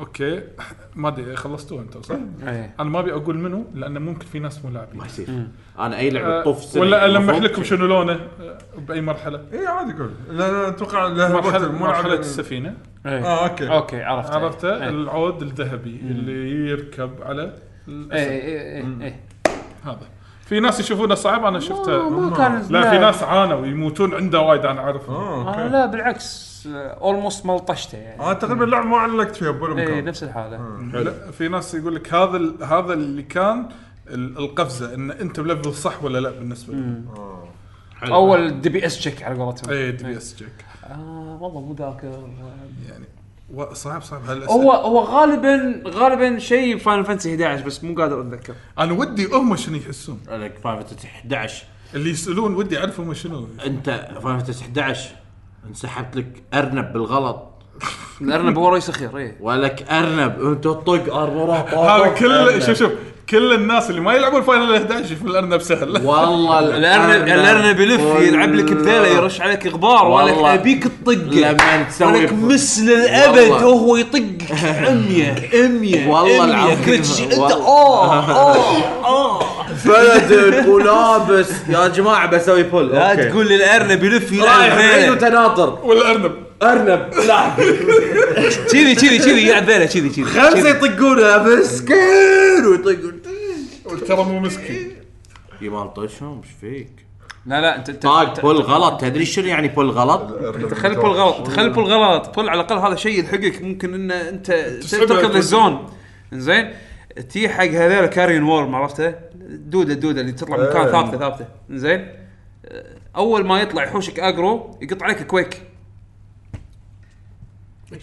[0.00, 0.42] okay.
[0.96, 2.16] ما أدري خلصتوه انت صح؟
[2.46, 2.74] إيه.
[2.80, 4.98] أنا ما أبي أقول منو لأن ممكن في ناس مو لاعبين.
[4.98, 5.26] ما يصير.
[5.78, 9.40] أنا أي لعبة آه، سنة ولا المح لكم شنو لونه آه، بأي مرحلة.
[9.52, 12.74] اي عادي قول لا لا أتوقع مرحله مرحلة لعبة- السفينة.
[13.06, 13.24] إيه.
[13.26, 13.68] آه okay.
[13.68, 14.30] okay عرفت.
[14.32, 14.88] عرفته إيه.
[14.88, 17.42] العود الذهبي اللي يركب على
[17.88, 18.12] إيه.
[18.12, 19.20] إيه إيه إيه.
[19.84, 20.00] هذا.
[20.46, 22.10] في ناس يشوفونه صعب أنا شفته.
[22.10, 22.90] ما- ما كان- لا لا.
[22.90, 25.72] في ناس عانوا يموتون عنده وايد أنا اعرف آه أنا okay.
[25.72, 26.45] لا بالعكس.
[26.74, 28.20] almost ملطشته يعني.
[28.20, 30.04] آه تقريبا اللعبه ما علقت فيها بولا إيه مكان.
[30.04, 30.56] نفس الحالة.
[30.92, 33.68] لا في ناس يقول لك هذا ال- هذا اللي كان
[34.08, 37.02] ال- القفزة إن أنت ب level صح ولا لا بالنسبة لي
[38.14, 39.70] أول DPS check على قولتهم.
[39.74, 42.28] اي DPS check آه والله مو ذاكر.
[42.88, 43.04] يعني
[43.72, 44.24] صعب صعب.
[44.24, 44.52] هالأسئلة.
[44.62, 48.54] هو هو غالبا غالبا شيء Final Fantasy 11 بس مو قادر أتذكر.
[48.78, 50.20] أنا ودي هم شنو يحسون.
[50.28, 51.64] لك Final Fantasy 11
[51.94, 53.46] اللي يسألون ودي أعرف هم شنو.
[53.66, 53.90] أنت
[54.22, 55.10] Final Fantasy 11
[55.68, 57.42] انسحبت لك أرنب بالغلط
[58.20, 62.90] الأرنب هو رئيس أخير إيه ولك أرنب أنت طق أرنب هذا كل شوف شوف
[63.30, 68.54] كل الناس اللي ما يلعبون فاينل 11 يشوفون الأرنب سهل والله الارنب الارنب يلف يلعب
[68.54, 70.54] لك بذيلة يرش عليك غبار ولك والله.
[70.54, 72.32] أبيك تطقه لما تسوي ولك
[72.82, 73.66] للابد والله.
[73.66, 76.74] وهو يطقك 100 100 والله 100.
[76.74, 77.30] العظيم.
[77.32, 77.52] أنت.
[77.52, 83.28] اوه اوه اوه فلدن ولابس يا جماعة بسوي بول لا أوكي.
[83.30, 85.10] تقول لي الأرنب يلف يلعب رايح بعيد ذيله
[85.84, 86.32] والأرنب.
[86.32, 87.14] وتناطر أرنب.
[87.26, 87.50] لا.
[88.72, 90.68] كذي كذي كذي يلعب ذيله كذي كذي خمسه.
[90.68, 93.20] يطقونه مسكين ويطقون.
[94.08, 94.96] ترى مو مسكين.
[95.60, 97.06] يمال طشهم إيش فيك؟
[97.46, 99.00] لا لا انت انت طاق pull غلط.
[99.00, 100.32] تدري شنو يعني pull غلط؟
[100.70, 101.46] تخيل بول غلط.
[101.46, 102.34] تخيل بول غلط.
[102.34, 103.62] بول على الأقل هذا شيء يلحقك.
[103.62, 104.46] ممكن إن أنت
[104.90, 105.36] تركض.
[105.36, 105.86] لل zone
[106.32, 106.70] زين.
[107.32, 109.14] تي حق هذول Carrion Worm عرفته؟
[109.46, 110.92] الدوده الدوده اللي تطلع من مكان إيه.
[110.92, 111.46] ثابتة ثابتة.
[111.70, 112.08] زين؟
[113.16, 115.62] أول ما يطلع يحوشك اجرو يقط عليك Quake.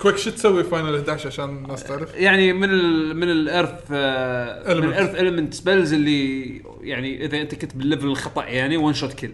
[0.02, 4.84] كويك شو تسوي فاينل 11 عشان الناس تعرف؟ يعني من ال من الارث آه من.
[4.84, 9.32] الارث المنت سبيلز اللي يعني إذا أنت كنت بالليفل الخطأ يعني ون شوت كل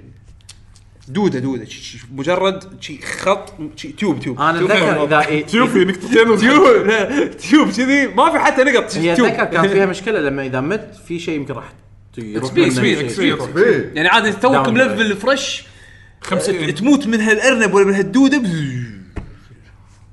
[1.08, 1.66] دودة دودة.
[1.66, 4.72] شي- شي- مجرد شي خط شي تيوب تيوب أنا تيوب.
[4.72, 8.98] أتذكر إذا إيه- تشوف في نقطتين تيوب تيوب كذي ما في حتى نقط.
[8.98, 11.74] هي تيوب أتذكر كان فيها مشكلة لما إذا مت في شيء يمكن راح
[13.96, 14.68] يعني عادي توك.
[14.68, 15.64] ملفل فريش
[16.22, 18.42] 50 تموت من هالأرنب ولا من هالدودة.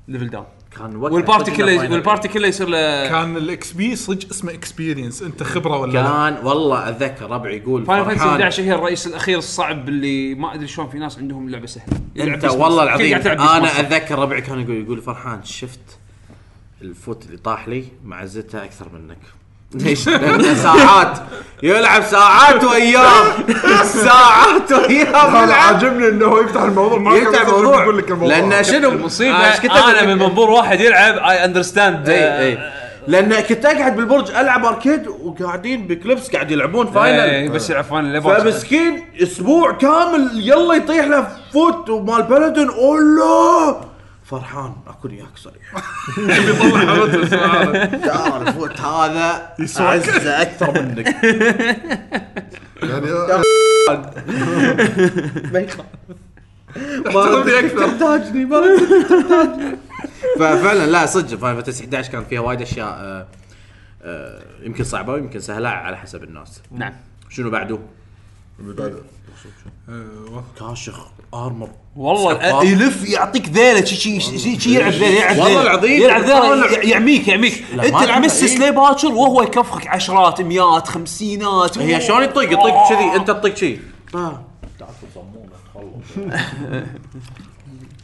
[0.07, 0.45] level down
[0.77, 5.21] كان وال party كله وال party كله يصير له كان الاكس بي صدق اسمه experience
[5.21, 9.07] أنت خبرة ولا لا؟ كان والله اتذكر ربعي يقول Final Fantasy فرحان 11 هي الرئيس
[9.07, 12.83] الأخير الصعب اللي ما أدري شلون في ناس عندهم لعبة سهلة أنت والله.
[12.83, 13.79] العظيم أنا.
[13.79, 15.79] اتذكر ربعي كان يقول يقول فرحان شفت
[16.81, 19.17] ال foot اللي طاح لي معزتها أكثر منك
[19.73, 21.17] ليش؟ لأنه ساعات
[21.63, 23.25] يلعب ساعات وأيام.
[23.83, 25.51] ساعات وأيام يلعب.
[25.51, 26.99] عاجبني إنه هو يفتح الموضوع.
[26.99, 27.83] ما يفتح الموضوع.
[27.83, 28.37] يقول لك الموضوع.
[28.37, 32.57] لأن شنو؟ المصيبه آه، كنت أنا من؟ منظور واحد يلعب اي اندرستاند إي إي.
[33.07, 37.19] لأن كنت أقعد بالبرج ألعب أركيد وقاعدين بكليبس قاعد يلعبون فاينل.
[37.19, 42.69] إيه، بس يلعب فاينل فمسكين أسبوع كامل يلا يطيح له فوت ومال بلدن.
[42.69, 43.77] اولا
[44.27, 45.73] فرحان أكون وياك صريح.
[46.17, 51.05] يطلع حالته الفوت هذا أعزه أكثر منك.
[52.83, 53.05] يعني
[57.05, 59.77] ما أنت تحتاجني ما تحتاجني.
[60.39, 63.27] ففعلا لا صدق Final Fantasy 11 كان فيها وايد أشياء آه،
[64.03, 66.61] آه، يمكن صعبة ويمكن سهلة على حسب الناس.
[66.71, 66.93] نعم.
[67.29, 67.79] شنو بعده؟
[68.79, 69.16] آه،
[70.59, 71.69] كاشخ armor.
[71.95, 72.63] والله.
[72.63, 75.61] يلف يعطيك ذيلة شي شي شي شي يلعب ذيلة يلعب والله ذيلة.
[75.61, 76.01] العظيم.
[76.01, 76.83] يلعب ذيلة.
[76.83, 77.63] يعميك يعميك.
[77.73, 78.57] أنت تمسس.
[78.57, 81.77] ليه باكر وهو يكفخك عشرات مئات خمسينات.
[81.77, 83.15] هي شلون يطق؟ يطق كذي.
[83.15, 83.79] أنت تطق شي.
[84.15, 84.43] آه.
[84.79, 86.27] تاكل صمونه تخلص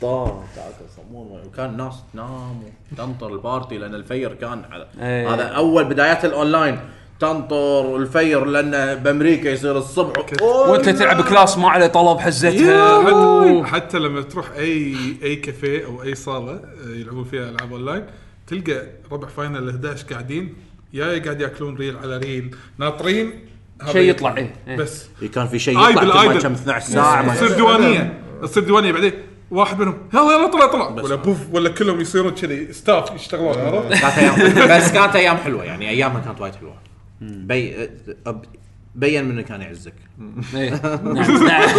[0.01, 5.33] طار تاكل صمونه وكان الناس تنام وتنطر ال party لأن الفير كان على إيه.
[5.33, 6.79] هذا أول بدايات الأونلاين.
[7.19, 10.41] تنطر الفير لأنه بأمريكا يصير الصبح.
[10.41, 13.03] وأنت تلعب class ما عليه طلب حزتها.
[13.03, 18.05] حتى, حتى لما تروح اي أي كافيه أو أي صالة آه، يلعبون فيها ألعاب أونلاين
[18.47, 20.53] تلقى ربع Final 11 قاعدين
[20.93, 22.55] يا قاعد يأكلون ريل على ريل.
[22.77, 23.33] ناطرين
[23.81, 24.77] هذا شيء يطلع، إيه، إيه.
[24.77, 25.05] بس.
[25.35, 27.35] كان في شيء يطلع كم 12 ساعة.
[27.35, 28.19] تصير ديوانية.
[28.41, 29.13] تصير ديوانية بعدين.
[29.51, 32.73] واحد منهم يلا يلا طلع طلع ولا بوف ولا كلهم يصيرون كذي.
[32.73, 36.92] staff يشتغلون عرفت؟ كانت أيام بس كانت أيام حلوة يعني أيامها كانت وايد حلوة.
[37.31, 37.87] بي
[38.27, 38.47] أب-
[38.95, 39.93] بين منه كان يعزك.
[40.55, 40.69] إيه.
[41.03, 41.69] نعم نعم.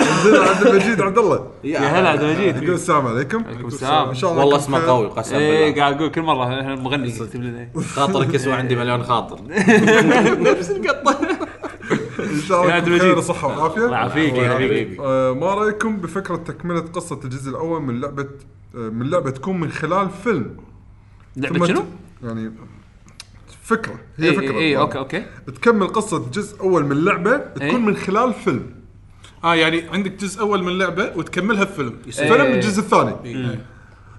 [0.00, 1.46] عندنا عند مجيد عبد الله.
[1.64, 2.56] يا هلا عبد المجيد.
[2.62, 3.44] يقول السلام عليكم.
[3.66, 4.08] السلام.
[4.08, 4.78] إن شاء الله والله اسمه.
[4.86, 5.80] قوي قسم إيه بالله.
[5.80, 7.82] قاعد أقول كل مرة إحنا مغني يكتب لنا إيه.
[7.82, 9.40] خاطرك يسوى عندي مليون خاطر.
[10.50, 11.18] نفس القطة.
[12.20, 13.02] إن شاء يا الله عبد المجيد.
[13.04, 14.66] بخير وصحه الله وعافيه يعافيك الله يا يعافيك.
[14.70, 14.96] حبيبي.
[15.00, 18.26] آه، ما رأيكم بفكرة تكملة قصة الجزء الأول من لعبة
[18.74, 20.56] آه، من لعبه تكون من خلال فيلم؟
[21.36, 21.84] لعبة شنو؟
[22.22, 22.52] يعني
[23.62, 27.76] فكرة هي اي فكرة اي okay okay تكمل قصة الجزء الأول من لعبة تكون إيه.
[27.76, 28.74] من خلال فيلم
[29.44, 32.54] آه يعني عندك جزء أول من لعبة وتكملها بفيلم فيلم إيه.
[32.54, 33.64] الجزء الثاني إيه.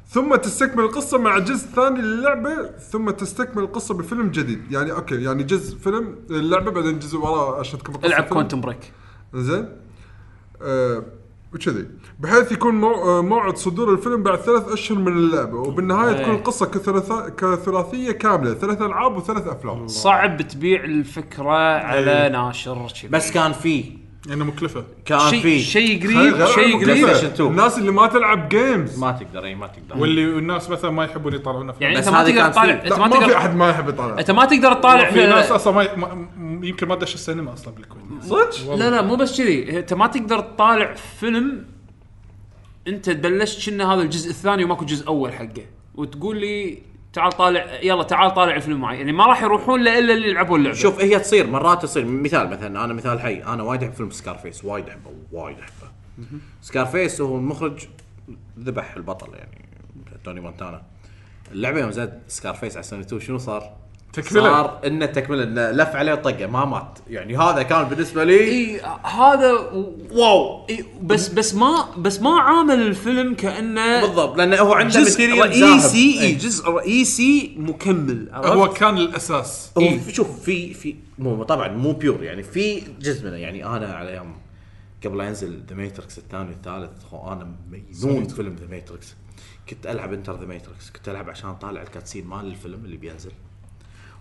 [0.08, 5.44] ثم تستكمل القصة مع الجزء الثاني للعبة ثم تستكمل القصة بفيلم جديد يعني okay يعني
[5.44, 8.34] جزء فيلم اللعبه بعدين جزء وراه عشان تكمل العب فيلم.
[8.34, 8.92] Quantum Break
[9.34, 9.70] زين
[10.62, 11.04] آه
[11.53, 11.88] وكذي.
[12.19, 12.94] بحيث يكون مو...
[12.94, 15.58] آه، موعد صدور الفيلم بعد ثلاث أشهر من اللعبة.
[15.58, 16.24] وبالنهاية إيه.
[16.24, 17.11] تكون القصة كثلاث...
[17.38, 18.53] كثلاثية كاملة.
[18.53, 19.88] ثلاث ألعاب وثلاث أفلام.
[19.88, 23.11] صعب تبيع الفكرة على ناشر كذي.
[23.11, 24.84] بس كان في يعني مكلفة.
[25.06, 25.60] كان شيء في.
[25.60, 26.86] شيء قريب شيء.
[26.86, 27.08] قريب.
[27.08, 27.50] PlayStation 2.
[27.52, 30.02] الناس اللي ما تلعب games ما تقدر إي ما تقدر.
[30.02, 32.74] واللي الناس مثلا ما يحبون يطلعون افلام يعني بس إنت ما هذه تقدر كانت تطالع.
[32.74, 34.20] إنت لا ما ما في تقدر أحد ما يحب يطالع.
[34.20, 37.74] إنت ما تقدر تطالع في ناس أصلا ما, ما م- يمكن ما دش السينما أصلا
[37.74, 38.24] بالكويت.
[38.24, 39.80] صدق؟ لا لا مو بس كذي.
[39.80, 41.66] إنت ما تقدر تطالع فيلم
[42.88, 45.66] إنت بلشت كنا هذا الجزء الثاني وماكو جزء أول حقه.
[45.96, 46.82] وتقول لي
[47.14, 48.98] تعال طالع يلا تعال طالع الفيلم معي.
[48.98, 50.78] يعني ما راح يروحون الا اللي يلعبون اللعبة.
[50.78, 52.06] شوف هي تصير مرات تصير.
[52.06, 55.92] مثال مثلا أنا مثال حي أنا وايد أحب فيلم Scarface وايد أحبه وايد أحبه.
[56.61, 57.88] Scarface هو المخرج
[58.60, 59.66] ذبح البطل يعني
[60.24, 60.82] توني مونتانا.
[61.52, 63.78] اللعبة يوم زاد Scarface على سوني 2 شنو صار؟
[64.14, 64.42] تكملة.
[64.44, 68.82] صار إنه تكملة إنه لف عليه طقة ما مات يعني هذا كان بالنسبة لي إي
[69.04, 69.52] هذا
[70.11, 75.40] wow إي بس بس ما بس ما عامل الفيلم كأنه بالضبط لأنه هو عنده جزء
[75.42, 76.22] رئيسي.
[76.22, 80.00] إي جزء رئيسي مكمل عرفت؟ هو كان الأساس إيه.
[80.00, 84.10] في- شوف في في مو طبعا مو pure يعني في جزء منه يعني أنا على
[84.10, 84.36] أيام
[85.06, 89.16] قبل لا ينزل The Matrix الثاني والثالث خو أنا مجنون فيلم The Matrix
[89.70, 93.32] كنت ألعب Enter the Matrix كنت ألعب عشان اطالع ال cutscene مال الفيلم اللي بينزل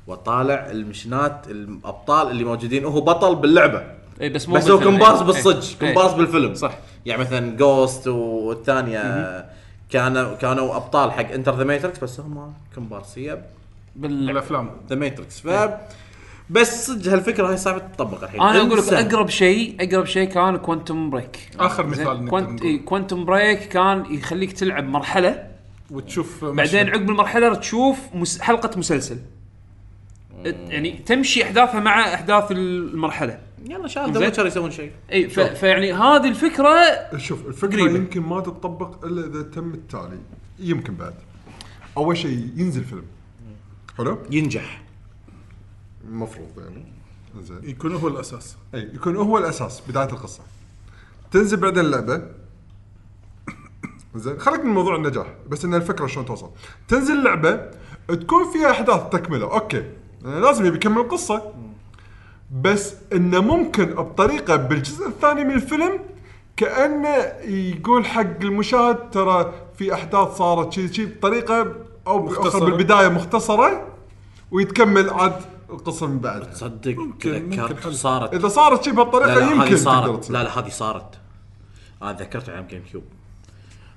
[0.09, 3.83] وطالع ال mission ات الأبطال اللي موجودين وهو بطل باللعبة
[4.21, 4.99] اي بس مو بس هو بالفيلم.
[4.99, 5.27] كومبارس إيه.
[5.27, 5.95] بالصج إيه.
[5.95, 6.79] كومبارس بالفيلم صح.
[7.07, 9.45] يعني مثلا Ghost والثانية
[9.91, 13.43] كانوا كانوا أبطال حق Enter the Matrix بس هم كومبارسيه
[13.97, 14.31] بال...
[14.31, 15.71] الافلام The Matrix ف
[16.51, 18.93] بس صدق هالفكرة هاي صعبه تطبق الحين أنا أقول لك.
[18.93, 22.49] أقرب شيء أقرب شيء كان Quantum Break آخر مثال نقدر Quant...
[22.51, 22.63] نقول.
[22.63, 25.47] إيه Quantum Break كان يخليك تلعب مرحلة
[25.91, 26.89] وتشوف بعدين.
[26.89, 28.41] عقب المرحلة تشوف مس...
[28.41, 29.19] حلقة مسلسل
[30.45, 33.41] يعني تمشي إحداثها مع إحداث المرحلة.
[33.65, 34.15] يلا شاهد زين.
[34.15, 34.93] The Witcher يسوون شيء.
[35.13, 35.41] إي ف...
[35.41, 36.75] فيعني هذه الفكرة
[37.17, 37.97] شوف الفكرة قريبة.
[37.99, 40.19] يمكن ما تطبق إلا إذا تم التالي.
[40.59, 41.15] يمكن بعد.
[41.97, 43.05] أول شيء ينزل فيلم.
[43.99, 44.83] حلو؟ ينجح.
[46.09, 46.85] المفروض يعني.
[47.41, 47.71] زين.
[47.71, 48.57] يكون هو الأساس.
[48.75, 50.43] إي يكون هو الأساس بداية القصة.
[51.31, 52.23] تنزل بعدين اللعبة.
[54.17, 54.39] زين.
[54.39, 56.51] خليك من موضوع النجاح بس إن الفكرة شلون توصل.
[56.89, 57.71] تنزل اللعبة
[58.09, 59.53] تكون فيها أحداث تكملة.
[59.53, 59.85] أوكي.
[60.25, 61.43] لازم يبي يكمل القصة.
[62.63, 65.99] بس إنه ممكن بطريقة بالجزء الثاني من الفيلم
[66.57, 71.75] كأنه يقول حق المشاهد ترى في أحداث صارت شيء شيء بطريقة
[72.07, 72.65] أو مختصرة.
[72.65, 73.87] بالبداية مختصرة
[74.51, 75.41] ويتكمل عاد
[75.71, 76.45] القصة من بعدها.
[76.45, 77.89] تصدق تذكرت.
[77.89, 78.35] صارت.
[78.35, 80.31] إذا صارت شيء بهالطريقة يمكن صارت.
[80.31, 81.19] لا لا هذه صارت.
[82.03, 83.05] أنا تذكرت أيام GameCube.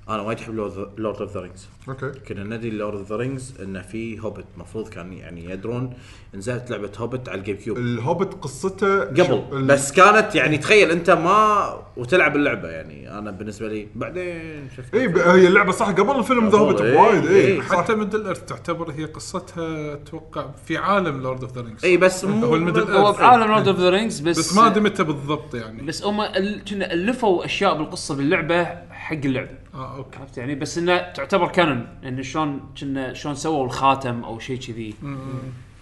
[0.08, 0.54] أنا وايد أحب
[0.98, 2.10] Lord of the Rings أوكي.
[2.28, 5.94] كنا ندري Lord of the Rings إنه في هوبت المفروض كان يعني يدرون
[6.34, 9.62] نزلت لعبة هوبت على ال GameCube ال Hobbit قصته قبل.
[9.66, 13.18] بس كانت يعني تخيل أنت ما وتلعب اللعبة يعني.
[13.18, 16.96] أنا بالنسبة لي بعدين شفت اي ب- هي اللعبة صح؟ قبل الفيلم The Hobbit إيه،
[16.98, 21.84] وايد اي إيه، حتى Middle-earth تعتبر هي قصتها أتوقع في عالم Lord of the Rings
[21.84, 22.84] اي بس مو هو ال Middle.
[23.12, 25.82] بعالم Lord of the Rings بس بس ما أدري متى بالضبط يعني.
[25.82, 28.91] بس هم أل- كنا ألفوا أشياء بالقصة باللعبة.
[29.02, 30.18] حق اللعبه آه أوكي.
[30.18, 34.94] عرفت يعني؟ بس إنه تعتبر canon يعني شلون كنا شلون سووا الخاتم أو شيء كذي.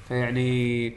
[0.08, 0.88] فيعني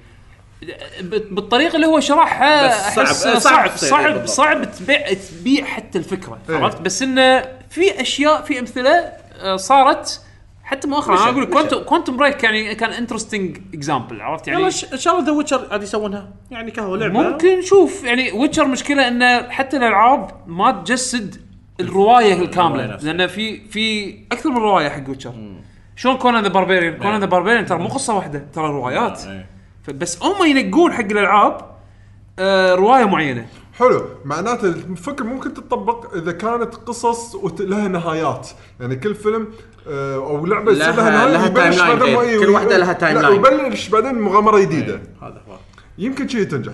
[1.01, 6.39] ب- بالطريقة اللي هو شرحها بس صعب- صعب صعب صعب تبيع تبيع حتى الفكرة.
[6.49, 6.55] إيه.
[6.57, 8.91] عرفت؟ بس انه في أشياء في أمثلة
[9.41, 10.21] آه، صارت
[10.63, 11.15] حتى مؤخرا.
[11.15, 11.51] أنا أقول مشى.
[11.51, 15.67] Quantum Quantum Break يعني كان interesting example عرفت يعني؟ يلا إن شاء الله The Witcher
[15.71, 16.29] عاد يسوونها.
[16.51, 17.13] يعني كهو لعبة.
[17.21, 22.85] ممكن نشوف يعني Witcher مشكلة انه حتى الألعاب ما تجسد الرواية الكاملة.
[22.93, 23.13] نفسها.
[23.13, 25.33] لأن في في أكثر من رواية حق Witcher
[25.95, 29.21] شلون Conan the Barbarian؟ Conan the Barbarian ترى مو قصة واحدة ترى روايات.
[29.25, 29.47] إيه.
[29.93, 31.57] بس هم ينقون حق الألعاب
[32.39, 33.45] آه رواية معينة.
[33.79, 34.05] حلو.
[34.25, 38.49] معناته الفكرة ممكن تطبق إذا كانت قصص وت- لها نهايات.
[38.79, 39.47] يعني كل فيلم
[39.87, 42.21] آه، أو لعبة يصير لها- لها نهاية لها timeline بعدين غير.
[42.21, 43.33] إيه، كل واحدة لها time لا، line.
[43.43, 45.01] ويبلش بعدين مغامرة جديدة.
[45.21, 45.55] هذا هو.
[45.97, 46.73] يمكن شيء تنجح.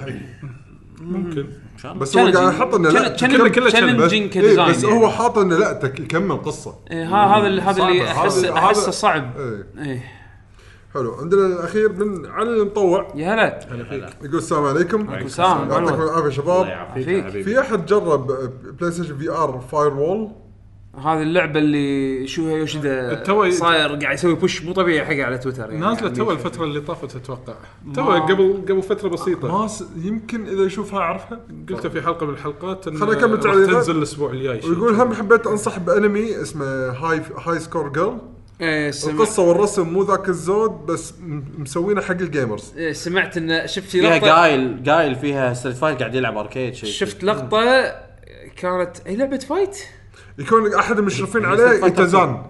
[1.01, 1.31] ممكن.
[1.35, 4.83] شاء الله بس هو قاعد يحط إنه لا كله challenging بس, إيه ك design بس
[4.83, 4.95] يعني.
[4.95, 6.75] هو حاط إنه لا يكمل قصة.
[6.91, 8.11] إيه ها هذا اللي هذا اللي.
[8.11, 9.37] احس احسه صعب.
[9.37, 9.67] إيه.
[9.85, 10.03] إيه.
[10.93, 11.13] حلو.
[11.13, 13.07] عندنا الأخير من علي المطوع.
[13.15, 13.59] يا هلا.
[14.23, 15.13] يقول السلام عليكم.
[15.13, 15.69] السلام.
[15.69, 16.01] يعطيكم.
[16.01, 16.91] العافية شباب.
[17.43, 18.27] في أحد جرب
[18.79, 20.31] PlayStation V R Firewall
[20.97, 25.77] هذه اللعبة اللي Shuhei Yoshida صاير قاعد يسوي push مو طبيعي حقه على تويتر يعني.
[25.77, 27.53] نازلة تو الفترة اللي طافت أتوقع.
[27.95, 29.61] تو قبل قبل فترة بسيطة.
[29.61, 29.83] ما س...
[30.03, 31.39] يمكن إذا يشوفها أعرفها.
[31.69, 33.69] قلت في حلقة من الحلقات خليني راح تعليقات.
[33.69, 34.61] تنزل الأسبوع الجاي.
[34.61, 34.69] شيء.
[34.71, 38.17] ويقول هم حبيت أنصح بأنمي اسمه Hi Hi Score Girl
[38.61, 43.37] إيه سمع القصة والرسم مو ذاك الزود بس م- مسوينه حق ال gamers إيه سمعت
[43.37, 47.23] ان شفت في فيها لقطه قايل قايل فيها Street Fight قاعد يلعب arcade شيء شفت
[47.23, 47.93] لقطة
[48.55, 49.77] كانت اي لعبة fight
[50.39, 52.43] يكون أحد المشرفين عليه Itazan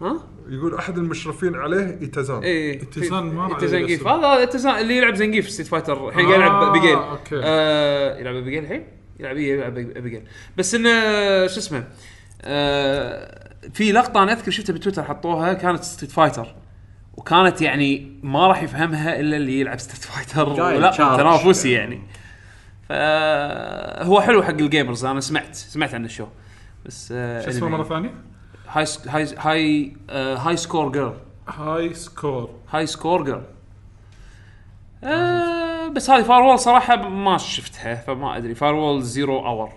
[0.00, 3.74] ها؟ يقول أحد المشرفين عليه Itazan إيه Itazan ما جيف.
[3.74, 4.08] الاسم.
[4.08, 7.40] هذا Itazan اللي يلعب Zangief Street Fighter الحين قاعد آه، يلعب Abigail أوكي.
[7.44, 8.84] آه يلعب Abigail الحين؟
[9.20, 10.22] يلعب إيه، يلعب Abigail
[10.56, 10.90] بس انه
[11.46, 11.84] شو اسمه؟
[12.42, 16.54] آه في لقطة أنا أذكر شفتها بتويتر حطوها كانت Street Fighter
[17.14, 20.54] وكانت يعني ما راح يفهمها إلا اللي يلعب Street Fighter
[20.90, 21.16] charge.
[21.18, 22.02] تنافسي يعني.
[22.88, 25.04] فهو حلو حق ال gamers.
[25.04, 26.26] أنا سمعت سمعت عن ال show.
[26.86, 28.14] بس آه شو اسمه مرة ثانية؟
[28.68, 31.14] Hi Hi Hi آه Hi Score Girl
[31.48, 33.42] Hi Score Hi Score Girl
[35.04, 38.54] آه بس هذه Fire صراحة ما شفتها فما أدري.
[38.54, 39.72] Firewall Zero Hour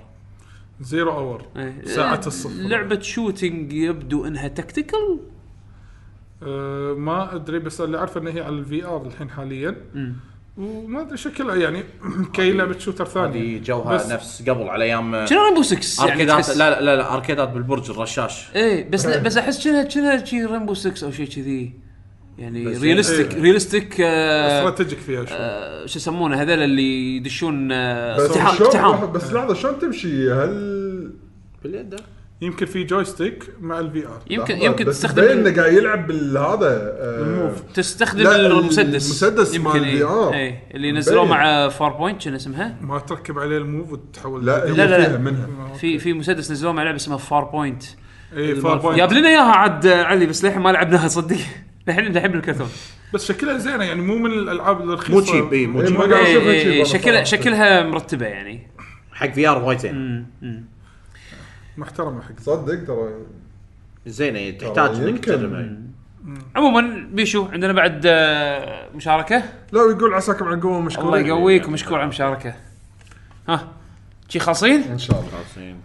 [0.81, 1.41] Zero Hour.
[1.85, 2.53] ساعة الصفر.
[2.53, 5.19] لعبة shooting يبدو إنها tactical
[6.43, 9.75] أه ما أدري بس اللي أعرفه إن هي على ال VR الحين حاليا.
[10.57, 11.83] وما أدري شكلها يعني
[12.33, 13.57] كي لعبة shooter ثانية.
[13.57, 16.81] هذه جوها بس- نفس قبل على أيام شنو Rainbow 6 يعني arcade ات تحس؟ لا
[16.81, 18.47] لا لا arcade ات بالبرج الرشاش.
[18.55, 21.37] إيه بس لا بس أحس كأنها كأنها شي Rainbow 6 أو شيء
[22.37, 23.41] يعني يعني realistic إيه.
[23.41, 25.37] realistic آه strategic فيها شوي.
[25.37, 31.11] آه شو يسمونه هذول اللي يدشون آه بس اقتحام اقتحام بس لحظة شلون تمشي؟ هل
[31.63, 31.95] باليد
[32.45, 36.95] يمكن في joystick مع ال VR يمكن يمكن بس تستخدم مبين إنه قاعد يلعب بالهذا
[36.99, 38.81] آه، تستخدم لا، المسدس.
[38.83, 40.05] المسدس يمكن مال إيه.
[40.05, 40.33] VR.
[40.33, 40.63] إيه.
[40.73, 41.25] اللي نزلوه.
[41.25, 45.47] مع Farpoint شنو اسمها؟ ما تركب عليه ال Move وتحول لا لا، لا منها.
[45.79, 47.83] في في مسدس نزلوه مع لعبة اسمها Farpoint
[48.37, 51.37] اي Far جاب Point لنا إياها عاد علي بس للحين ما لعبناها صدق.
[51.87, 52.67] للحين الحين بالكرتون
[53.13, 55.13] بس شكلها زينة يعني مو من الألعاب الرخيصة.
[55.13, 57.23] مو cheap اي مو إيه، cheap إيه، إيه، إيه، شكلها.
[57.23, 58.67] شكلها مرتبة يعني.
[59.13, 60.25] حق في ار وايد زين.
[61.77, 62.39] محترمه حق.
[62.41, 63.09] صدق ترى.
[64.05, 65.25] زينه تحتاج إنك.
[65.25, 65.69] تجربها
[66.55, 71.93] عموما بيشو عندنا بعد آه، مشاركة؟ لا ويقول عساكم على القوه مشكور الله يقويك ومشكور
[71.97, 72.53] على المشاركه
[73.49, 73.67] ها
[74.29, 75.29] شي خالصين إن شاء الله.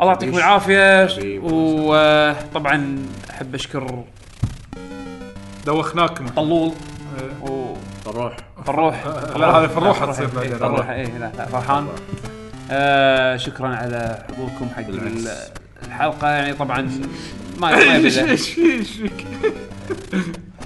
[0.00, 1.08] الله يعطيكم العافية.
[1.42, 2.98] وطبعا
[3.30, 4.04] أحب أشكر
[5.66, 6.28] دوخناكم.
[6.28, 6.72] طلول.
[7.44, 7.74] إيه.
[8.06, 10.56] روح وفروح لا هذه فروحه تصير بعدين.
[10.58, 11.86] فروح اي لا لا فرحان.
[12.70, 15.28] آه شكرا على حضوركم حق ال-
[15.90, 16.90] الحلقة يعني طبعا
[17.60, 17.78] ما.
[17.78, 18.50] إيش إيش
[18.90, 19.26] فيك؟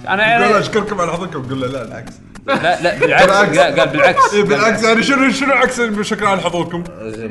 [0.09, 2.13] أنا أشكركم على حظكم قول له لا العكس
[2.47, 3.79] لا لا بالعكس بالعكس.
[3.79, 4.35] قال بالعكس.
[4.35, 6.85] اي بالعكس يعني شنو شنو عكس شكرا على حضوركم؟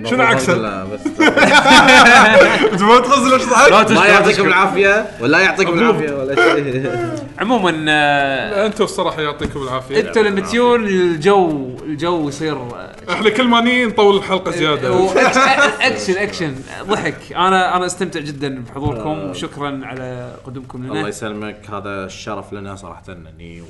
[0.10, 1.00] شنو عكسه؟ لا بس
[2.74, 4.48] أنت ما تغزل إيش ضحك؟ لا ما يعطيكم.
[4.48, 6.92] العافية ولا يعطيكم العافية ولا شيء.
[7.40, 10.00] عموما آه، أنتم الصراحة يعطيكم العافية.
[10.00, 15.08] أنتوا لما تجون الجو الجو يصير آه، إحنا كل ما نيجي نطول الحلقة زيادة.
[15.08, 16.56] وأكس- أكشن أكشن.
[16.88, 17.16] ضحك.
[17.36, 19.30] أنا أنا استمتع جدا بحضوركم.
[19.30, 21.58] وشكرا على قدومكم الله لنا يسلمك.
[21.70, 23.64] هذا الشرف لنا صراحة إني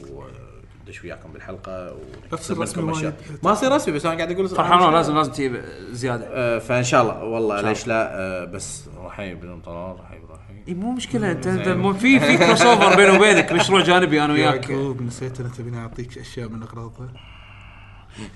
[0.83, 1.95] وندش وياكم بالحلقة
[2.33, 2.91] رسمي منكم.
[2.91, 3.13] وايد.
[3.43, 6.25] ما يصير رسمي بس أنا قاعد أقول فرحان لازم لازم تجيب زيادة.
[6.29, 10.73] آه، فإن شاء الله والله ليش لا؟ آه، بس رحيم بدون طلال رحيم رحيم إي
[10.73, 15.01] مو مشكلة انت أنت مو في في crossover بيني وبينك مشروع جانبي أنا وياك؟ يعقوب
[15.01, 17.13] نسيت أنا تبيني أعطيك أشياء من اغراضها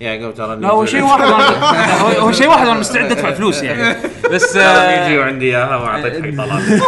[0.00, 1.24] يعقوب ترى لا هو شيء واحد
[2.22, 3.96] هو شيء واحد أنا مستعد أدفع فلوس يعني.
[4.32, 6.80] بس يجي آه، وعندي إياها وأعطيك حق طلال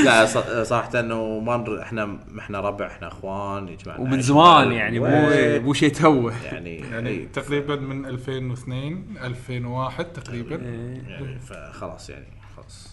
[0.04, 4.72] لا ص- صراحة إنه ما إحنا إحنا ربع إحنا إخوان يجمعنا ومن زمان ومال.
[4.76, 6.32] يعني مو و- مو شيء توه.
[6.44, 10.54] يعني يعني يعني تقريبا من 2002 2001 تقريبا.
[10.56, 12.88] يعني فخلاص يعني خلاص.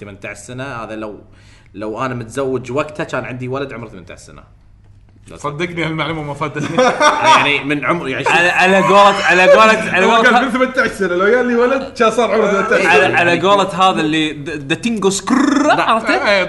[0.00, 0.64] 18 سنة.
[0.64, 1.20] هذا لو
[1.74, 4.42] لو أنا متزوج وقتها كان عندي ولد عمره 18 سنة.
[5.36, 6.82] صدقني هالمعلومه ما فادتني
[7.36, 10.94] يعني من عمر يعني على على قولة على قولة على هو قال قولة من 18
[10.94, 13.16] سنة لو لي ولد كان صار عمره 18 على سنة.
[13.18, 15.34] على قولة هذا اللي the ting goes skrrr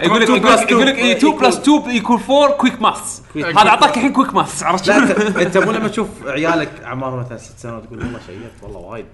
[0.04, 3.70] يقول لك 2 يقول لك يقول لك 2 plus 2 يكون 4 quick maths هذا
[3.70, 8.00] أعطاك الحين quick maths عرفت؟ انت, مو لما تشوف عيالك اعمارهم مثلا ست سنوات تقول
[8.00, 9.06] والله شيبت والله وايد.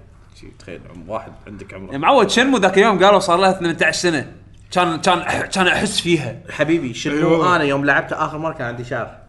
[0.60, 1.98] تخيل واحد عندك عمره.
[1.98, 4.32] معود شنمو ذاك اليوم قالوا صار لها 18 سنة؟
[4.72, 5.22] كان كان
[5.54, 6.36] كان أحس فيها.
[6.50, 7.56] حبيبي شنو؟ أيوة.
[7.56, 9.21] أنا يوم لعبت آخر مرة كان عندي شعر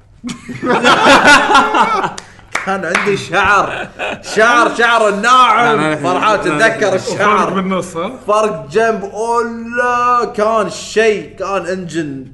[2.66, 3.88] كان عندي شعر.
[4.22, 5.96] شعر شعر الناعم.
[5.96, 7.50] فرحان تتذكر الشعر.
[7.50, 9.04] بالنص ها؟ فرق جنب.
[9.04, 12.26] أولا كان شيء كان engine.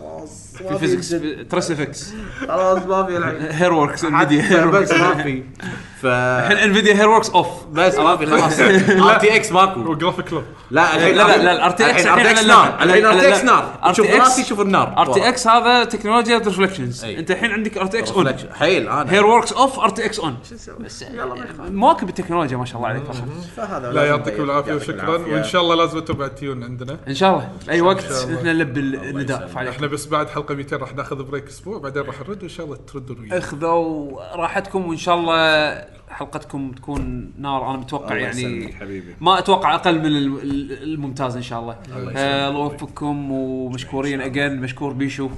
[0.00, 1.16] خلاص في physics
[1.50, 2.12] TressFX
[2.48, 3.12] خلاص ما في
[3.50, 4.92] HairWorks HairWorks.
[4.92, 5.42] ما في.
[6.02, 8.60] ف الحين Nvidia HairWorks off بس ما في خلاص.
[8.60, 9.80] RTX ماكو.
[9.80, 12.82] و graphic low لا لا لا لا ال RTX الحين RTX نار.
[12.82, 13.92] الحين RTX نار.
[13.92, 14.94] شوف راسي شوف النار.
[14.98, 17.04] RT X هذا تكنولوجيا reflections.
[17.04, 19.12] أنت الحين عندك RTX on حيل أنا.
[19.12, 20.36] HairWorks off RTX on
[21.58, 23.02] مواكب التكنولوجيا ما شاء الله عليك.
[23.56, 25.08] فهذا لا يعطيكم العافية وشكرا.
[25.08, 26.98] وإن شاء الله لازم أنتم بعد تيون عندنا.
[27.08, 27.48] إن شاء الله.
[27.70, 28.04] أي وقت.
[28.38, 29.50] إحنا نلبي النداء.
[29.68, 32.78] إحنا بس بعد حلقة 200 راح ناخذ بريك أسبوع بعدين راح نرد وإن شاء الله
[32.92, 37.70] تردون ويانا اخذوا راحتكم وإن شاء الله حلقتكم تكون نار.
[37.70, 39.14] أنا متوقع الله يعني حبيبي.
[39.20, 41.76] ما أتوقع أقل من ال- ال- الممتاز إن شاء الله.
[42.16, 45.26] آه، الله يوفقكم ومشكورين أجين مشكور بيشو.
[45.26, 45.30] آه،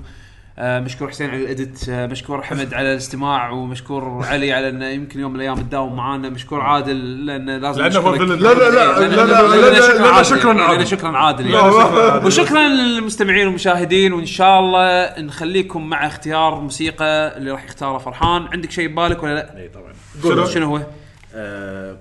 [0.58, 5.31] مشكور حسين على الاديت آه، مشكور حمد على الاستماع ومشكور علي على إنه يمكن يوم
[5.31, 8.15] من الأيام تداوم معانا مشكور عادل لأنه لازم لأنه هو.
[8.15, 10.23] لا لا لا لا لا.
[10.23, 10.86] شكرا عادل.
[10.86, 11.50] شكرا عادل.
[11.50, 12.26] يعني.
[12.26, 18.42] وشكرا للمستمعين والمشاهدين وإن شاء الله نخليكم مع اختيار موسيقى اللي راح يختاره فرحان.
[18.52, 19.92] عندك شيء ببالك ولا لا؟ إي طبعا.
[20.23, 20.81] شنو؟ شنو هو؟
[21.34, 21.97] آه،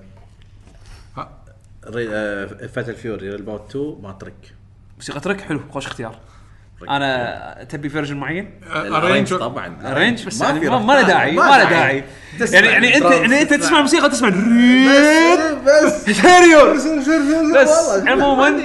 [1.98, 4.54] آه، Fatal Fury Real Bout 2 ما track
[4.98, 6.16] موسيقى track؟ حلو خوش اختيار.
[6.90, 9.78] أنا تبي version معين؟ arrange طبعا.
[9.86, 12.04] arrange بس ما يعني ما له داعي ما له داعي.
[12.40, 16.10] تسمع يعني يعني انت يعني أنت تسمع موسيقى تسمع بس
[16.74, 16.88] بس.
[17.56, 18.50] بس عموما.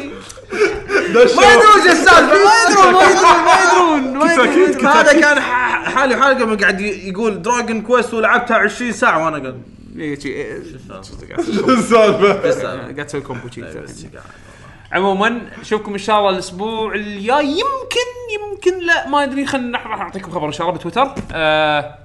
[1.14, 2.34] ما يدرون إيش السالفة.
[2.44, 6.60] ما يدرون ما يدرون ما يدرون ما كتاكيت، يدرون هذا كان ح- حالي حالي قبل
[6.60, 9.62] قاعد يقول دراجون كويست ولعبتها 20 ساعة وأنا قاعد
[11.68, 12.32] السالفة؟
[12.78, 13.62] قاعد تسوي كومبو شي
[14.92, 17.46] عموما نشوفكم إن شاء الله الأسبوع الجاي.
[17.46, 18.08] يمكن
[18.40, 21.14] يمكن لا ما أدري خلينا راح نعطيكم خبر إن شاء الله بتويتر.
[21.32, 21.98] آه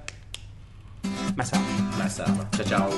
[1.38, 1.66] مع السلامة.
[2.00, 2.44] مع السلامة.
[2.44, 2.90] تشاو.